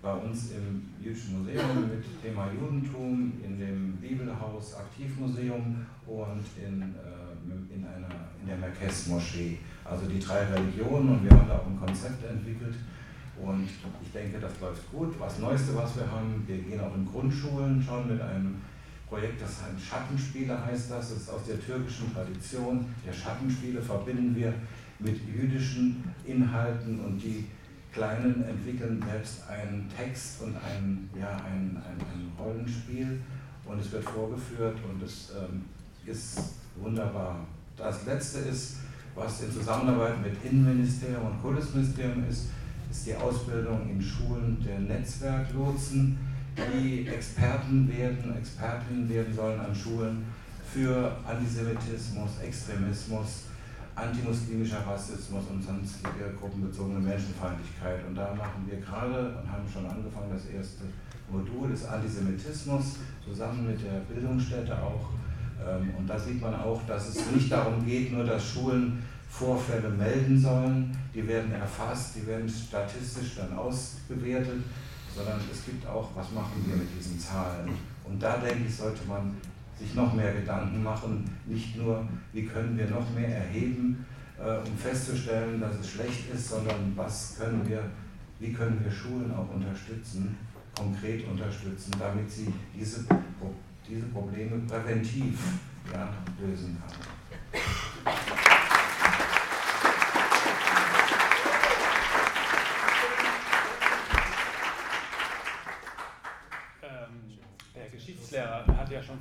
bei 0.00 0.12
uns 0.12 0.50
im 0.50 0.90
Jüdischen 1.00 1.38
Museum 1.38 1.88
mit 1.88 2.02
Thema 2.20 2.48
Judentum, 2.52 3.34
in 3.44 3.56
dem 3.56 3.96
Bibelhaus 3.98 4.74
Aktivmuseum 4.74 5.86
und 6.06 6.44
in, 6.58 6.82
äh, 6.82 7.74
in, 7.74 7.86
einer, 7.86 8.08
in 8.40 8.48
der 8.48 8.56
Merkez-Moschee. 8.56 9.58
Also 9.84 10.06
die 10.06 10.18
drei 10.18 10.44
Religionen 10.46 11.10
und 11.10 11.24
wir 11.24 11.30
haben 11.30 11.46
da 11.46 11.58
auch 11.58 11.66
ein 11.66 11.78
Konzept 11.78 12.24
entwickelt 12.24 12.74
und 13.42 13.68
ich 14.02 14.12
denke, 14.12 14.38
das 14.38 14.52
läuft 14.60 14.90
gut. 14.92 15.18
Was 15.18 15.38
Neueste, 15.38 15.74
was 15.74 15.96
wir 15.96 16.10
haben, 16.10 16.44
wir 16.46 16.58
gehen 16.58 16.80
auch 16.80 16.94
in 16.94 17.06
Grundschulen 17.06 17.82
schon 17.82 18.08
mit 18.08 18.20
einem 18.20 18.56
Projekt, 19.08 19.42
das 19.42 19.62
heißt 19.62 19.84
Schattenspiele 19.84 20.64
heißt 20.64 20.90
das, 20.90 21.10
das 21.10 21.18
ist 21.22 21.30
aus 21.30 21.44
der 21.46 21.60
türkischen 21.60 22.14
Tradition 22.14 22.86
der 23.06 23.12
Schattenspiele, 23.12 23.82
verbinden 23.82 24.34
wir 24.34 24.54
mit 25.00 25.20
jüdischen 25.26 26.04
Inhalten 26.24 27.00
und 27.00 27.18
die 27.18 27.46
Kleinen 27.92 28.42
entwickeln 28.44 29.04
selbst 29.06 29.46
einen 29.50 29.86
Text 29.94 30.40
und 30.40 30.56
ein, 30.56 31.10
ja, 31.18 31.36
ein, 31.44 31.76
ein, 31.76 32.00
ein 32.00 32.32
Rollenspiel 32.38 33.20
und 33.66 33.78
es 33.78 33.92
wird 33.92 34.04
vorgeführt 34.04 34.78
und 34.90 35.02
es 35.02 35.30
ähm, 35.36 35.62
ist 36.06 36.54
wunderbar. 36.76 37.46
Das 37.76 38.06
letzte 38.06 38.38
ist, 38.38 38.76
was 39.14 39.42
in 39.42 39.52
Zusammenarbeit 39.52 40.22
mit 40.22 40.42
Innenministerium 40.42 41.26
und 41.26 41.42
Kultusministerium 41.42 42.24
ist, 42.30 42.46
ist 42.92 43.06
die 43.06 43.16
Ausbildung 43.16 43.88
in 43.88 44.00
Schulen 44.00 44.58
der 44.62 44.78
Netzwerklotsen 44.78 46.18
die 46.54 47.08
Experten 47.08 47.88
werden, 47.88 48.36
Expertinnen 48.36 49.08
werden 49.08 49.34
sollen 49.34 49.58
an 49.58 49.74
Schulen 49.74 50.22
für 50.70 51.10
Antisemitismus, 51.26 52.30
Extremismus, 52.44 53.44
antimuslimischer 53.94 54.86
Rassismus 54.86 55.44
und 55.50 55.64
sonstige 55.64 56.34
gruppenbezogene 56.38 57.00
Menschenfeindlichkeit. 57.00 58.06
Und 58.06 58.14
da 58.14 58.34
machen 58.34 58.68
wir 58.68 58.78
gerade 58.78 59.38
und 59.38 59.50
haben 59.50 59.66
schon 59.72 59.86
angefangen, 59.86 60.30
das 60.30 60.44
erste 60.44 60.84
Modul 61.30 61.70
des 61.70 61.86
Antisemitismus 61.86 62.98
zusammen 63.24 63.68
mit 63.68 63.82
der 63.82 64.00
Bildungsstätte 64.00 64.76
auch. 64.76 65.08
Ähm, 65.66 65.94
und 65.96 66.06
da 66.06 66.18
sieht 66.18 66.42
man 66.42 66.54
auch, 66.54 66.82
dass 66.86 67.08
es 67.08 67.30
nicht 67.30 67.50
darum 67.50 67.86
geht, 67.86 68.12
nur 68.12 68.24
dass 68.24 68.52
Schulen 68.52 69.02
Vorfälle 69.32 69.88
melden 69.88 70.38
sollen. 70.38 70.96
Die 71.14 71.26
werden 71.26 71.52
erfasst, 71.52 72.16
die 72.16 72.26
werden 72.26 72.48
statistisch 72.48 73.36
dann 73.36 73.56
ausgewertet 73.56 74.62
sondern 75.14 75.40
es 75.50 75.64
gibt 75.64 75.86
auch, 75.86 76.10
was 76.14 76.32
machen 76.32 76.64
wir 76.66 76.76
mit 76.76 76.88
diesen 76.98 77.18
Zahlen. 77.18 77.70
Und 78.04 78.22
da 78.22 78.38
denke 78.38 78.64
ich, 78.66 78.74
sollte 78.74 79.06
man 79.06 79.36
sich 79.78 79.94
noch 79.94 80.12
mehr 80.14 80.32
Gedanken 80.32 80.82
machen, 80.82 81.24
nicht 81.46 81.76
nur, 81.76 82.06
wie 82.32 82.46
können 82.46 82.76
wir 82.78 82.88
noch 82.88 83.08
mehr 83.14 83.36
erheben, 83.38 84.04
äh, 84.38 84.58
um 84.66 84.76
festzustellen, 84.76 85.60
dass 85.60 85.76
es 85.76 85.90
schlecht 85.90 86.32
ist, 86.32 86.48
sondern 86.48 86.92
was 86.96 87.36
können 87.38 87.68
wir, 87.68 87.82
wie 88.38 88.52
können 88.52 88.80
wir 88.82 88.90
Schulen 88.90 89.32
auch 89.32 89.48
unterstützen, 89.54 90.36
konkret 90.76 91.26
unterstützen, 91.28 91.92
damit 91.98 92.30
sie 92.30 92.52
diese, 92.74 93.04
diese 93.88 94.06
Probleme 94.06 94.58
präventiv 94.66 95.38
ja, 95.92 96.08
lösen 96.40 96.76
kann. 96.80 98.41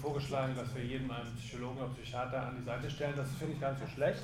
Vorgeschlagen, 0.02 0.56
dass 0.56 0.73
wir 0.76 0.84
jedem 0.84 1.11
einen 1.11 1.36
Psychologen 1.38 1.78
oder 1.78 1.90
Psychiater 1.90 2.48
an 2.48 2.56
die 2.60 2.65
Seite 2.65 2.90
stellen. 2.90 3.14
Das 3.15 3.30
finde 3.38 3.53
ich 3.53 3.61
gar 3.61 3.72
nicht 3.72 3.82
so 3.82 3.88
schlecht. 3.88 4.23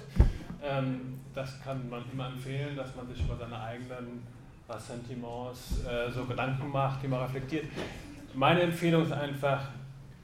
Ähm, 0.64 1.20
das 1.34 1.62
kann 1.62 1.88
man 1.90 2.04
immer 2.12 2.28
empfehlen, 2.28 2.76
dass 2.76 2.96
man 2.96 3.08
sich 3.08 3.24
über 3.24 3.38
seine 3.38 3.60
eigenen 3.60 4.24
Ressentiments 4.68 5.86
äh, 5.86 6.12
so 6.12 6.26
Gedanken 6.26 6.70
macht, 6.72 7.04
die 7.04 7.08
man 7.08 7.22
reflektiert. 7.22 7.66
Meine 8.34 8.62
Empfehlung 8.62 9.04
ist 9.04 9.12
einfach, 9.12 9.62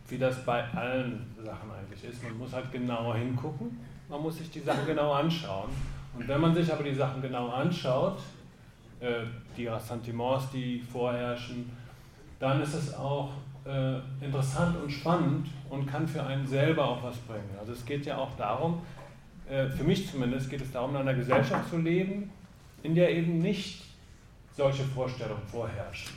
wie 0.08 0.18
das 0.18 0.44
bei 0.44 0.64
allen 0.74 1.34
Sachen 1.44 1.72
eigentlich 1.72 2.04
ist, 2.04 2.24
man 2.24 2.38
muss 2.38 2.54
halt 2.54 2.72
genauer 2.72 3.16
hingucken, 3.16 3.80
man 4.10 4.22
muss 4.22 4.38
sich 4.38 4.50
die 4.50 4.60
Sachen 4.60 4.86
genau 4.86 5.14
anschauen. 5.14 5.70
Und 6.16 6.28
wenn 6.28 6.42
man 6.42 6.54
sich 6.54 6.72
aber 6.72 6.84
die 6.84 6.94
Sachen 6.94 7.22
genau 7.22 7.50
anschaut, 7.50 8.20
äh, 9.00 9.24
die 9.56 9.68
Ressentiments, 9.68 10.50
die 10.52 10.80
vorherrschen, 10.80 11.72
dann 12.40 12.62
ist 12.62 12.74
es 12.74 12.94
auch 12.94 13.32
äh, 13.66 14.00
interessant 14.24 14.76
und 14.82 14.92
spannend 14.92 15.48
und 15.70 15.86
kann 15.86 16.08
für 16.08 16.24
einen 16.24 16.46
selber 16.46 16.86
auch 16.86 17.04
was 17.04 17.18
bringen. 17.18 17.50
Also 17.60 17.74
es 17.74 17.86
geht 17.86 18.06
ja 18.06 18.18
auch 18.18 18.36
darum, 18.38 18.82
äh, 19.50 19.68
für 19.68 19.84
mich 19.84 20.10
zumindest 20.10 20.50
geht 20.50 20.62
es 20.62 20.72
darum, 20.72 20.92
in 20.92 20.98
einer 20.98 21.14
Gesellschaft 21.14 21.70
zu 21.70 21.78
leben, 21.78 22.30
in 22.82 22.96
der 22.96 23.12
eben 23.12 23.40
nicht 23.40 23.84
solche 24.56 24.84
Vorstellungen 24.84 25.42
vorherrschen. 25.48 26.14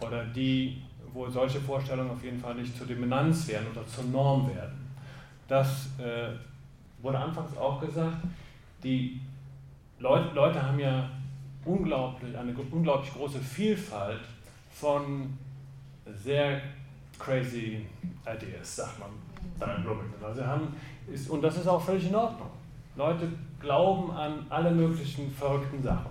Oder 0.00 0.24
die, 0.24 0.82
wo 1.12 1.28
solche 1.28 1.60
Vorstellungen 1.60 2.10
auf 2.10 2.22
jeden 2.22 2.40
Fall 2.40 2.54
nicht 2.54 2.76
zur 2.76 2.86
Dominanz 2.86 3.48
werden 3.48 3.66
oder 3.72 3.86
zur 3.86 4.04
Norm 4.04 4.48
werden. 4.54 4.86
Das 5.48 5.90
äh, 5.98 6.28
wurde 7.02 7.18
anfangs 7.18 7.56
auch 7.56 7.80
gesagt, 7.80 8.18
die 8.82 9.20
Leute, 9.98 10.34
Leute 10.34 10.62
haben 10.62 10.78
ja 10.78 11.08
unglaublich, 11.64 12.36
eine 12.36 12.54
unglaublich 12.70 13.12
große 13.12 13.40
Vielfalt 13.40 14.20
von 14.70 15.36
sehr 16.16 16.60
crazy 17.18 17.86
ideas, 18.26 18.76
sagt 18.76 18.98
man 18.98 19.10
dann 19.58 19.76
in 19.76 19.82
Bloomington. 19.82 20.24
Also 20.24 20.44
haben, 20.44 20.74
ist, 21.12 21.30
und 21.30 21.42
das 21.42 21.56
ist 21.56 21.66
auch 21.66 21.82
völlig 21.82 22.08
in 22.08 22.14
Ordnung. 22.14 22.50
Leute 22.96 23.28
glauben 23.60 24.10
an 24.12 24.46
alle 24.48 24.70
möglichen 24.70 25.30
verrückten 25.30 25.82
Sachen. 25.82 26.10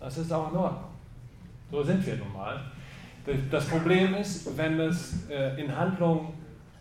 Das 0.00 0.18
ist 0.18 0.32
auch 0.32 0.50
in 0.50 0.58
Ordnung. 0.58 0.90
So 1.70 1.82
sind 1.82 2.04
wir 2.06 2.16
nun 2.16 2.32
mal. 2.32 2.60
Das 3.50 3.66
Problem 3.66 4.14
ist, 4.14 4.56
wenn 4.56 4.78
es 4.78 5.28
äh, 5.28 5.60
in 5.60 5.74
Handlungen 5.74 6.28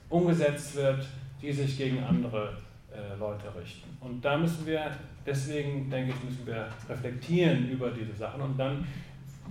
umgesetzt 0.09 0.75
wird, 0.75 1.07
die 1.41 1.51
sich 1.51 1.77
gegen 1.77 2.03
andere 2.03 2.55
äh, 2.91 3.17
Leute 3.19 3.45
richten. 3.59 3.97
Und 3.99 4.23
da 4.23 4.37
müssen 4.37 4.65
wir, 4.65 4.91
deswegen 5.25 5.89
denke 5.89 6.11
ich, 6.11 6.23
müssen 6.23 6.45
wir 6.45 6.67
reflektieren 6.87 7.69
über 7.69 7.89
diese 7.89 8.13
Sachen 8.13 8.41
und 8.41 8.57
dann 8.57 8.87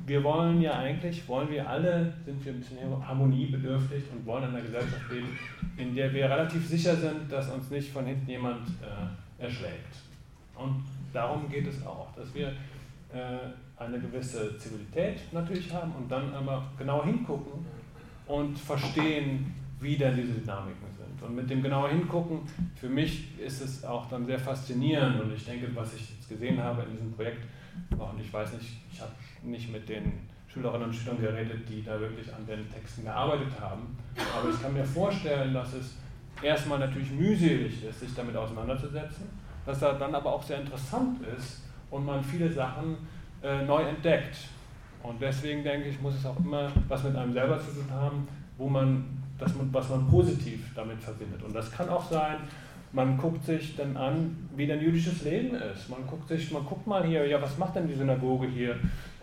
wir 0.06 0.22
wollen 0.22 0.60
ja 0.60 0.78
eigentlich, 0.78 1.26
wollen 1.28 1.50
wir 1.50 1.68
alle, 1.68 2.12
sind 2.24 2.44
wir 2.44 2.52
ein 2.52 2.58
bisschen 2.58 2.78
harmoniebedürftig 3.06 4.04
und 4.12 4.26
wollen 4.26 4.44
in 4.44 4.50
einer 4.50 4.60
Gesellschaft 4.60 5.10
leben, 5.10 5.38
in 5.76 5.94
der 5.94 6.12
wir 6.12 6.28
relativ 6.28 6.66
sicher 6.66 6.94
sind, 6.96 7.30
dass 7.30 7.50
uns 7.50 7.70
nicht 7.70 7.90
von 7.90 8.04
hinten 8.04 8.28
jemand 8.28 8.68
äh, 8.82 9.42
erschlägt. 9.42 9.96
Und 10.54 10.84
darum 11.12 11.48
geht 11.48 11.66
es 11.66 11.84
auch, 11.86 12.08
dass 12.14 12.34
wir 12.34 12.48
äh, 12.48 13.38
eine 13.76 13.98
gewisse 13.98 14.56
Zivilität 14.58 15.20
natürlich 15.32 15.72
haben 15.72 15.92
und 15.92 16.10
dann 16.10 16.32
aber 16.34 16.64
genau 16.78 17.04
hingucken 17.04 17.64
und 18.26 18.58
verstehen, 18.58 19.54
wie 19.80 19.96
denn 19.96 20.16
diese 20.16 20.32
Dynamiken 20.32 20.86
sind. 20.96 21.22
Und 21.26 21.34
mit 21.34 21.48
dem 21.50 21.62
genauer 21.62 21.90
hingucken, 21.90 22.40
für 22.76 22.88
mich 22.88 23.38
ist 23.38 23.60
es 23.60 23.84
auch 23.84 24.08
dann 24.08 24.24
sehr 24.26 24.38
faszinierend 24.38 25.20
und 25.20 25.34
ich 25.34 25.44
denke, 25.44 25.68
was 25.74 25.94
ich 25.94 26.14
jetzt 26.14 26.28
gesehen 26.28 26.62
habe 26.62 26.82
in 26.82 26.92
diesem 26.92 27.12
Projekt, 27.12 27.44
und 27.90 28.20
ich 28.20 28.32
weiß 28.32 28.52
nicht, 28.54 28.78
ich 28.92 29.00
habe 29.00 29.12
nicht 29.42 29.70
mit 29.72 29.88
den 29.88 30.28
Schülerinnen 30.48 30.88
und 30.88 30.94
Schülern 30.94 31.20
geredet, 31.20 31.68
die 31.68 31.82
da 31.82 31.98
wirklich 31.98 32.32
an 32.32 32.46
den 32.46 32.70
Texten 32.70 33.04
gearbeitet 33.04 33.48
haben. 33.60 33.96
Aber 34.38 34.50
ich 34.50 34.62
kann 34.62 34.72
mir 34.72 34.84
vorstellen, 34.84 35.52
dass 35.52 35.72
es 35.74 35.96
erstmal 36.42 36.78
natürlich 36.78 37.10
mühselig 37.10 37.84
ist, 37.84 38.00
sich 38.00 38.14
damit 38.14 38.36
auseinanderzusetzen, 38.36 39.26
dass 39.66 39.82
er 39.82 39.94
dann 39.94 40.14
aber 40.14 40.32
auch 40.32 40.42
sehr 40.42 40.60
interessant 40.60 41.18
ist 41.36 41.62
und 41.90 42.04
man 42.04 42.22
viele 42.22 42.50
Sachen 42.50 42.96
äh, 43.42 43.64
neu 43.64 43.82
entdeckt. 43.82 44.36
Und 45.02 45.20
deswegen 45.20 45.62
denke 45.62 45.88
ich, 45.88 46.00
muss 46.00 46.14
es 46.14 46.24
auch 46.24 46.38
immer 46.38 46.70
was 46.88 47.02
mit 47.02 47.16
einem 47.16 47.32
selber 47.32 47.58
zu 47.58 47.72
tun 47.72 47.90
haben, 47.90 48.28
wo 48.56 48.68
man, 48.68 49.04
das, 49.38 49.52
was 49.72 49.88
man 49.90 50.06
positiv 50.08 50.72
damit 50.74 51.02
verbindet. 51.02 51.42
Und 51.42 51.54
das 51.54 51.70
kann 51.70 51.88
auch 51.88 52.08
sein, 52.08 52.38
man 52.94 53.18
guckt 53.18 53.44
sich 53.44 53.76
dann 53.76 53.96
an, 53.96 54.48
wie 54.56 54.66
dein 54.66 54.80
jüdisches 54.80 55.24
Leben 55.24 55.56
ist. 55.56 55.90
Man 55.90 56.06
guckt 56.06 56.28
sich, 56.28 56.50
man 56.52 56.64
guckt 56.64 56.86
mal 56.86 57.04
hier, 57.04 57.26
ja, 57.26 57.42
was 57.42 57.58
macht 57.58 57.74
denn 57.74 57.88
die 57.88 57.94
Synagoge 57.94 58.46
hier? 58.46 58.76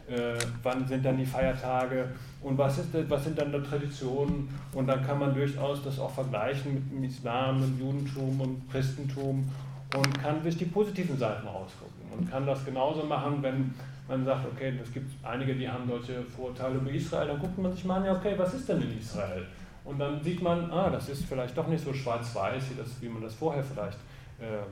Äh, 0.09 0.37
wann 0.61 0.85
sind 0.85 1.05
dann 1.05 1.17
die 1.17 1.25
Feiertage 1.25 2.09
und 2.41 2.57
was, 2.57 2.79
ist, 2.79 2.89
was 3.09 3.23
sind 3.23 3.39
dann 3.39 3.53
die 3.53 3.61
Traditionen? 3.61 4.49
Und 4.73 4.87
dann 4.87 5.05
kann 5.05 5.19
man 5.19 5.33
durchaus 5.33 5.81
das 5.83 5.99
auch 5.99 6.11
vergleichen 6.11 6.73
mit 6.73 6.91
dem 6.91 7.03
Islam, 7.05 7.61
dem 7.61 7.79
Judentum 7.79 8.41
und 8.41 8.69
Christentum 8.69 9.49
und 9.95 10.21
kann 10.21 10.43
sich 10.43 10.57
die 10.57 10.65
positiven 10.65 11.17
Seiten 11.17 11.47
rausgucken 11.47 12.11
und 12.17 12.29
kann 12.29 12.45
das 12.45 12.65
genauso 12.65 13.03
machen, 13.05 13.37
wenn 13.41 13.73
man 14.09 14.25
sagt, 14.25 14.45
okay, 14.53 14.73
es 14.83 14.91
gibt 14.91 15.09
einige, 15.23 15.55
die 15.55 15.69
haben 15.69 15.87
solche 15.87 16.23
Vorurteile 16.23 16.75
über 16.75 16.91
Israel, 16.91 17.27
dann 17.27 17.39
guckt 17.39 17.57
man 17.57 17.71
sich 17.71 17.85
mal 17.85 17.97
an, 17.97 18.05
ja, 18.05 18.17
okay, 18.17 18.33
was 18.35 18.53
ist 18.53 18.67
denn 18.67 18.81
in 18.81 18.99
Israel? 18.99 19.45
Und 19.83 19.99
dann 19.99 20.23
sieht 20.23 20.41
man, 20.41 20.69
ah, 20.71 20.89
das 20.89 21.09
ist 21.09 21.25
vielleicht 21.25 21.57
doch 21.57 21.67
nicht 21.67 21.83
so 21.83 21.93
schwarz-weiß, 21.93 22.63
wie, 22.69 23.05
wie 23.05 23.09
man 23.09 23.23
das 23.23 23.33
vorher 23.33 23.63
vielleicht 23.63 23.97
ähm, 24.39 24.63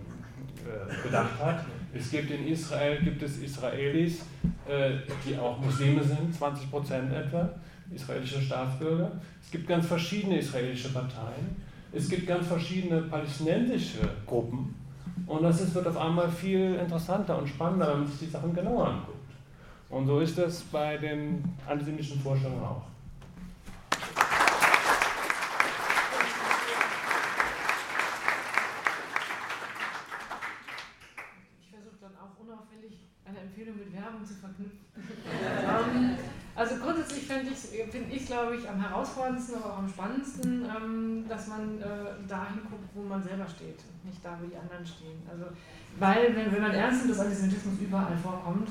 äh, 0.66 1.04
gedacht 1.04 1.40
hat. 1.40 1.66
Es 1.94 2.12
gibt 2.12 2.30
in 2.32 2.48
Israel 2.48 3.02
gibt 3.02 3.22
es 3.24 3.38
Israelis, 3.40 4.22
äh, 4.68 4.92
die 5.26 5.38
auch 5.38 5.60
Muslime 5.60 6.04
sind, 6.04 6.34
20 6.34 6.70
Prozent 6.70 7.14
etwa, 7.14 7.50
israelische 7.94 8.42
Staatsbürger. 8.42 9.12
Es 9.42 9.52
gibt 9.52 9.68
ganz 9.68 9.88
verschiedene 9.88 10.40
israelische 10.40 10.90
Parteien. 10.90 11.56
Es 11.92 12.08
gibt 12.08 12.28
ganz 12.28 12.48
verschiedene 12.48 13.02
palästinensische 13.04 14.08
Gruppen. 14.28 14.76
Und 15.26 15.44
das 15.44 15.62
ist, 15.62 15.74
wird 15.74 15.88
auf 15.88 15.98
einmal 15.98 16.30
viel 16.30 16.76
interessanter 16.76 17.38
und 17.38 17.48
spannender, 17.48 17.92
wenn 17.92 18.00
man 18.00 18.08
sich 18.08 18.20
die 18.20 18.32
Sachen 18.32 18.54
genauer 18.54 18.88
anguckt. 18.88 19.18
Und 19.90 20.06
so 20.06 20.20
ist 20.20 20.38
es 20.38 20.62
bei 20.64 20.98
den 20.98 21.44
antisemitischen 21.68 22.20
Vorstellungen 22.20 22.64
auch. 22.64 22.84
Also 36.60 36.76
grundsätzlich 36.76 37.24
finde 37.24 37.52
ich, 37.52 37.92
find 37.92 38.14
ich 38.14 38.28
glaube 38.50 38.62
ich, 38.62 38.70
am 38.70 38.82
herausforderndsten, 38.82 39.56
aber 39.56 39.74
auch 39.74 39.78
am 39.78 39.90
spannendsten, 39.90 40.66
ähm, 40.66 41.26
dass 41.30 41.48
man 41.48 41.80
äh, 41.80 42.28
dahin 42.28 42.62
guckt, 42.70 42.90
wo 42.96 43.04
man 43.04 43.22
selber 43.22 43.46
steht, 43.48 43.78
nicht 44.04 44.24
da, 44.24 44.38
wo 44.42 44.48
die 44.48 44.58
anderen 44.58 44.86
stehen. 44.86 45.22
Also, 45.30 45.46
weil, 46.00 46.36
wenn, 46.36 46.52
wenn 46.52 46.62
man 46.62 46.72
ernst 46.72 47.06
nimmt, 47.06 47.12
dass 47.12 47.26
Antisemitismus 47.26 47.80
überall 47.80 48.18
vorkommt, 48.18 48.70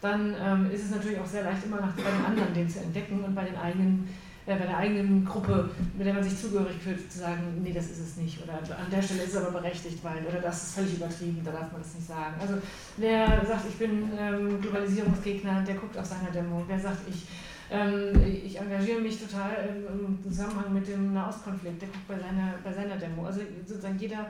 dann 0.00 0.34
ähm, 0.40 0.70
ist 0.70 0.84
es 0.84 0.90
natürlich 0.92 1.18
auch 1.18 1.26
sehr 1.26 1.42
leicht, 1.42 1.64
immer 1.64 1.80
nach 1.80 1.92
bei 1.92 2.10
den 2.10 2.24
anderen 2.24 2.54
den 2.54 2.70
zu 2.70 2.80
entdecken 2.80 3.22
und 3.22 3.34
bei 3.34 3.44
den 3.44 3.56
eigenen 3.56 4.08
äh, 4.46 4.54
bei 4.56 4.64
der 4.64 4.78
eigenen 4.78 5.24
Gruppe, 5.24 5.68
mit 5.98 6.06
der 6.06 6.14
man 6.14 6.22
sich 6.22 6.40
zugehörig 6.40 6.76
fühlt, 6.82 7.12
zu 7.12 7.18
sagen, 7.18 7.60
nee, 7.62 7.72
das 7.72 7.90
ist 7.90 7.98
es 7.98 8.16
nicht. 8.16 8.42
Oder 8.42 8.54
an 8.54 8.90
der 8.90 9.02
Stelle 9.02 9.24
ist 9.24 9.34
es 9.34 9.36
aber 9.36 9.60
berechtigt, 9.60 10.02
weil, 10.02 10.24
oder 10.24 10.40
das 10.40 10.62
ist 10.62 10.74
völlig 10.76 10.94
übertrieben, 10.94 11.42
da 11.44 11.50
darf 11.50 11.72
man 11.72 11.82
das 11.82 11.94
nicht 11.94 12.06
sagen. 12.06 12.34
Also 12.40 12.54
wer 12.96 13.44
sagt, 13.44 13.68
ich 13.68 13.76
bin 13.76 14.08
ähm, 14.16 14.60
Globalisierungsgegner, 14.62 15.64
der 15.66 15.74
guckt 15.74 15.98
auf 15.98 16.06
seiner 16.06 16.30
Demo. 16.30 16.64
Wer 16.66 16.80
sagt, 16.80 17.00
ich 17.10 17.26
ich 17.70 18.58
engagiere 18.58 19.00
mich 19.00 19.20
total 19.20 19.50
im 19.92 20.18
Zusammenhang 20.22 20.72
mit 20.72 20.88
dem 20.88 21.12
Nahostkonflikt. 21.12 21.82
Der 21.82 21.88
guckt 21.88 22.08
bei 22.08 22.18
seiner, 22.18 22.54
bei 22.64 22.72
seiner 22.72 22.96
Demo. 22.96 23.26
Also 23.26 23.40
sozusagen 23.66 23.98
jeder 23.98 24.20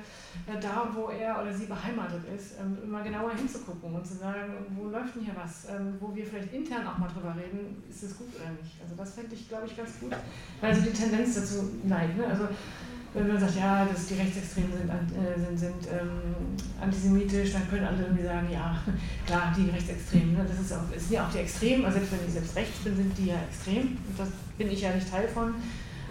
äh, 0.47 0.59
da, 0.60 0.89
wo 0.93 1.09
er 1.09 1.40
oder 1.40 1.52
sie 1.55 1.66
beheimatet 1.66 2.23
ist, 2.36 2.55
ähm, 2.60 2.77
immer 2.82 3.02
genauer 3.02 3.32
hinzugucken 3.35 3.94
und 3.94 4.06
zu 4.06 4.15
sagen, 4.15 4.55
wo 4.77 4.89
läuft 4.89 5.15
denn 5.15 5.23
hier 5.23 5.36
was, 5.36 5.66
ähm, 5.70 5.94
wo 6.01 6.15
wir 6.15 6.27
vielleicht 6.27 6.52
intern 6.52 6.86
auch 6.86 6.98
mal 6.98 7.09
drüber 7.09 7.35
reden, 7.36 7.82
ist 7.89 8.02
es 8.02 8.19
gut 8.19 8.28
oder 8.35 8.51
nicht. 8.60 8.74
Also 8.82 8.97
das 8.97 9.15
fände 9.15 9.35
ich, 9.35 9.48
glaube 9.48 9.66
ich, 9.66 9.77
ganz 9.77 10.01
gut, 10.01 10.12
weil 10.60 10.74
so 10.74 10.82
die 10.82 10.93
Tendenz 10.93 11.35
dazu 11.36 11.70
neigt. 11.85 12.16
Ne? 12.16 12.27
Also 12.27 12.48
wenn 13.14 13.28
man 13.28 13.40
sagt, 13.40 13.56
ja, 13.56 13.86
dass 13.86 14.06
die 14.06 14.14
Rechtsextremen 14.14 14.72
sind, 14.72 14.90
äh, 14.90 15.39
sind, 15.39 15.59
sind 15.59 15.89
ähm, 15.90 16.56
antisemitisch, 16.80 17.52
dann 17.52 17.68
können 17.68 17.86
alle 17.86 18.02
irgendwie 18.02 18.24
sagen, 18.24 18.48
ja, 18.52 18.76
klar, 19.26 19.55
die 19.56 19.70
Rechtsextremen, 19.70 20.35
ne, 20.35 20.47
das 20.47 20.60
ist 20.60 20.72
auch, 20.72 20.85
sind 20.97 21.12
ja 21.12 21.26
auch 21.26 21.32
die 21.32 21.39
Extremen, 21.39 21.85
also 21.85 21.98
selbst 21.98 22.12
wenn 22.12 22.26
ich 22.26 22.32
selbst 22.32 22.56
rechts 22.56 22.78
bin, 22.80 22.97
sind 22.97 23.18
die 23.18 23.26
ja 23.26 23.36
extrem, 23.48 23.97
das 24.16 24.28
bin 24.59 24.70
ich 24.70 24.80
ja 24.80 24.94
nicht 24.94 25.10
Teil 25.10 25.28
von. 25.28 25.55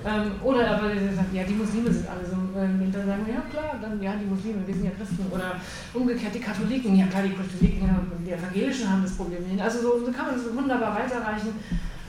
Ähm, 0.05 0.31
oder 0.43 0.77
aber 0.77 0.89
sagt, 0.93 1.33
ja, 1.33 1.43
die 1.43 1.53
Muslime 1.53 1.91
sind 1.91 2.07
alle 2.07 2.23
so. 2.23 2.37
Ähm, 2.57 2.81
und 2.81 2.93
dann 2.93 3.05
sagen 3.05 3.25
wir, 3.25 3.33
ja 3.33 3.41
klar, 3.49 3.79
dann 3.81 4.01
ja, 4.01 4.13
die 4.15 4.25
Muslime, 4.25 4.61
wir 4.65 4.73
sind 4.73 4.85
ja 4.85 4.91
Christen. 4.91 5.25
Oder 5.31 5.59
umgekehrt 5.93 6.35
die 6.35 6.39
Katholiken, 6.39 6.95
ja 6.95 7.07
klar, 7.07 7.23
die 7.23 7.33
Katholiken, 7.33 7.89
die 8.25 8.31
Evangelischen 8.31 8.89
haben 8.89 9.01
das 9.01 9.13
Problem. 9.13 9.41
Also 9.59 9.81
so, 9.81 10.05
so 10.05 10.11
kann 10.11 10.27
man 10.27 10.35
das 10.35 10.55
wunderbar 10.55 10.95
weiterreichen. 10.95 11.49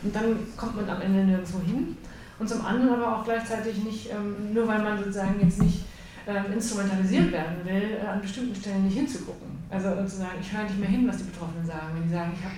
Und 0.02 0.14
dann 0.14 0.36
kommt 0.56 0.76
man 0.76 0.88
am 0.88 1.00
Ende 1.00 1.24
nirgendwo 1.24 1.60
hin. 1.60 1.96
Und 2.38 2.48
zum 2.48 2.64
anderen 2.64 3.00
aber 3.00 3.18
auch 3.18 3.24
gleichzeitig 3.24 3.82
nicht, 3.84 4.10
ähm, 4.10 4.54
nur 4.54 4.68
weil 4.68 4.82
man 4.82 4.98
sozusagen 4.98 5.40
jetzt 5.40 5.60
nicht 5.60 5.84
ähm, 6.26 6.52
instrumentalisiert 6.52 7.32
werden 7.32 7.64
will, 7.64 7.98
äh, 8.00 8.06
an 8.06 8.20
bestimmten 8.20 8.54
Stellen 8.54 8.84
nicht 8.84 8.96
hinzugucken. 8.96 9.58
Also 9.70 9.96
sozusagen, 9.96 10.38
ich 10.40 10.52
höre 10.52 10.64
nicht 10.64 10.78
mehr 10.78 10.88
hin, 10.88 11.08
was 11.08 11.18
die 11.18 11.24
Betroffenen 11.24 11.66
sagen. 11.66 11.94
Wenn 11.94 12.02
die 12.04 12.14
sagen, 12.14 12.32
ich 12.36 12.44
habe 12.44 12.56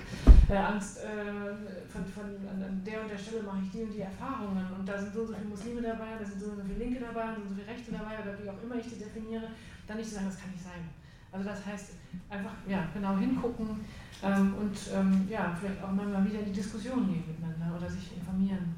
äh, 0.51 0.59
Angst, 0.59 0.99
äh, 0.99 1.55
von, 1.87 2.05
von, 2.05 2.25
an 2.51 2.83
der 2.85 3.03
und 3.03 3.11
der 3.11 3.19
Stelle 3.19 3.43
mache 3.43 3.63
ich 3.65 3.71
die 3.71 3.83
und 3.83 3.95
die 3.95 4.03
Erfahrungen 4.03 4.67
und 4.79 4.87
da 4.87 4.99
sind 4.99 5.15
so 5.15 5.21
und 5.23 5.29
so 5.29 5.35
viele 5.35 5.49
Muslime 5.49 5.83
dabei, 5.83 6.19
da 6.19 6.25
sind 6.27 6.41
so 6.41 6.51
und 6.51 6.59
so 6.59 6.63
viele 6.67 6.79
Linke 6.79 7.01
dabei, 7.01 7.35
so 7.35 7.43
und 7.43 7.49
so 7.51 7.55
viele 7.55 7.71
Rechte 7.71 7.91
dabei 7.93 8.19
oder 8.19 8.35
wie 8.43 8.51
auch 8.51 8.61
immer 8.63 8.75
ich 8.75 8.91
die 8.91 8.99
definiere, 8.99 9.47
dann 9.87 9.97
nicht 9.97 10.09
zu 10.09 10.15
sagen, 10.15 10.27
das 10.27 10.39
kann 10.39 10.51
nicht 10.51 10.65
sein. 10.65 10.83
Also 11.31 11.47
das 11.47 11.65
heißt, 11.65 11.95
einfach 12.29 12.55
ja, 12.67 12.91
genau 12.93 13.17
hingucken 13.17 13.87
ähm, 14.23 14.55
und 14.59 14.75
ähm, 14.91 15.27
ja, 15.31 15.55
vielleicht 15.55 15.79
auch 15.83 15.95
mal 15.95 16.11
wieder 16.27 16.41
in 16.43 16.51
die 16.51 16.59
Diskussion 16.59 17.07
gehen 17.07 17.23
miteinander 17.27 17.79
oder 17.79 17.89
sich 17.89 18.11
informieren. 18.19 18.75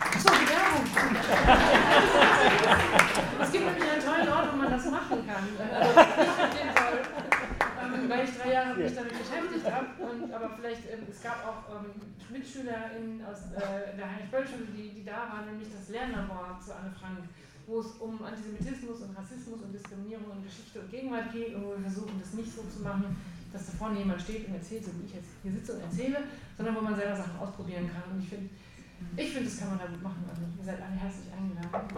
Achso, 0.00 0.28
die 0.28 0.48
Werbung. 0.50 0.84
es 3.42 3.52
gibt 3.52 3.64
nämlich 3.64 3.90
einen 3.90 4.04
tollen 4.04 4.28
Ort, 4.28 4.52
wo 4.52 4.56
man 4.56 4.70
das 4.70 4.90
machen 4.90 5.26
kann. 5.26 5.44
Also, 5.72 6.00
ich 6.00 6.74
toll, 6.74 6.98
ähm, 7.82 8.08
weil 8.08 8.24
ich 8.24 8.36
drei 8.36 8.52
Jahre 8.52 8.74
mich 8.74 8.94
damit 8.94 9.12
beschäftigt 9.18 9.66
habe. 9.70 9.86
aber 10.34 10.50
vielleicht, 10.56 10.90
ähm, 10.90 11.06
es 11.10 11.22
gab 11.22 11.38
auch 11.46 11.60
ähm, 11.74 11.94
MitschülerInnen 12.30 13.24
aus 13.24 13.52
äh, 13.54 13.96
der 13.96 14.10
Heinrich-Böll-Schule, 14.10 14.66
die, 14.76 14.90
die 14.90 15.04
da 15.04 15.28
waren, 15.32 15.46
nämlich 15.46 15.68
das 15.72 15.88
Lernlabor 15.88 16.58
zu 16.60 16.74
Anne 16.74 16.92
Frank, 16.98 17.24
wo 17.66 17.80
es 17.80 17.98
um 17.98 18.22
Antisemitismus 18.22 19.02
und 19.02 19.16
Rassismus 19.16 19.62
und 19.62 19.72
Diskriminierung 19.72 20.30
und 20.30 20.44
Geschichte 20.44 20.80
und 20.80 20.90
Gegenwart 20.90 21.32
geht 21.32 21.54
und 21.54 21.64
wo 21.64 21.70
wir 21.74 21.82
versuchen, 21.82 22.20
das 22.20 22.34
nicht 22.34 22.52
so 22.54 22.62
zu 22.68 22.82
machen, 22.82 23.16
dass 23.52 23.66
da 23.66 23.72
vorne 23.78 23.98
jemand 23.98 24.20
steht 24.20 24.46
und 24.46 24.54
erzählt, 24.54 24.84
so 24.84 24.90
wie 24.98 25.06
ich 25.06 25.14
jetzt 25.14 25.30
hier 25.42 25.52
sitze 25.52 25.74
und 25.74 25.82
erzähle, 25.82 26.18
sondern 26.56 26.76
wo 26.76 26.80
man 26.80 26.94
selber 26.94 27.16
Sachen 27.16 27.38
ausprobieren 27.40 27.90
kann. 27.90 28.12
Und 28.12 28.22
ich 28.22 28.28
finde, 28.28 28.50
ich 29.16 29.32
finde, 29.32 29.48
das 29.48 29.58
kann 29.58 29.70
man 29.70 29.78
da 29.78 29.86
gut 29.86 30.02
machen. 30.02 30.24
Also, 30.28 30.42
ihr 30.58 30.64
seid 30.64 30.80
alle 30.82 30.94
herzlich 30.94 31.32
eingeladen. 31.32 31.88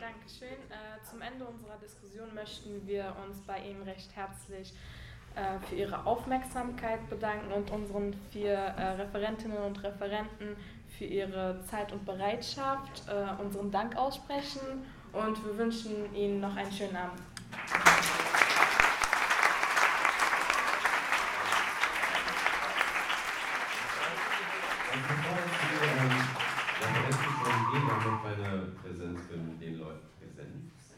Dankeschön. 0.00 0.48
Äh, 0.48 1.04
zum 1.10 1.20
Ende 1.20 1.44
unserer 1.44 1.76
Diskussion 1.76 2.34
möchten 2.34 2.86
wir 2.86 3.14
uns 3.26 3.40
bei 3.42 3.58
Ihnen 3.58 3.82
recht 3.82 4.14
herzlich 4.16 4.72
äh, 5.34 5.58
für 5.68 5.74
Ihre 5.74 6.06
Aufmerksamkeit 6.06 7.08
bedanken 7.10 7.52
und 7.52 7.70
unseren 7.70 8.14
vier 8.32 8.54
äh, 8.54 8.92
Referentinnen 8.92 9.58
und 9.58 9.82
Referenten 9.82 10.56
für 10.98 11.04
ihre 11.04 11.62
Zeit 11.70 11.92
und 11.92 12.04
Bereitschaft 12.04 13.04
unseren 13.38 13.70
Dank 13.70 13.96
aussprechen 13.96 14.84
und 15.12 15.44
wir 15.44 15.58
wünschen 15.58 16.14
Ihnen 16.14 16.40
noch 16.40 16.54
einen 16.56 16.72
schönen 16.72 16.96
Abend. 16.96 17.20
Ähm, 25.82 26.10
ich 27.72 27.82
noch 27.82 28.22
bei 28.22 28.34
der 28.34 28.66
Präsenz 28.82 29.20
bin 29.28 29.48
mit 29.48 29.60
den 29.60 29.78
Leuten. 29.78 30.09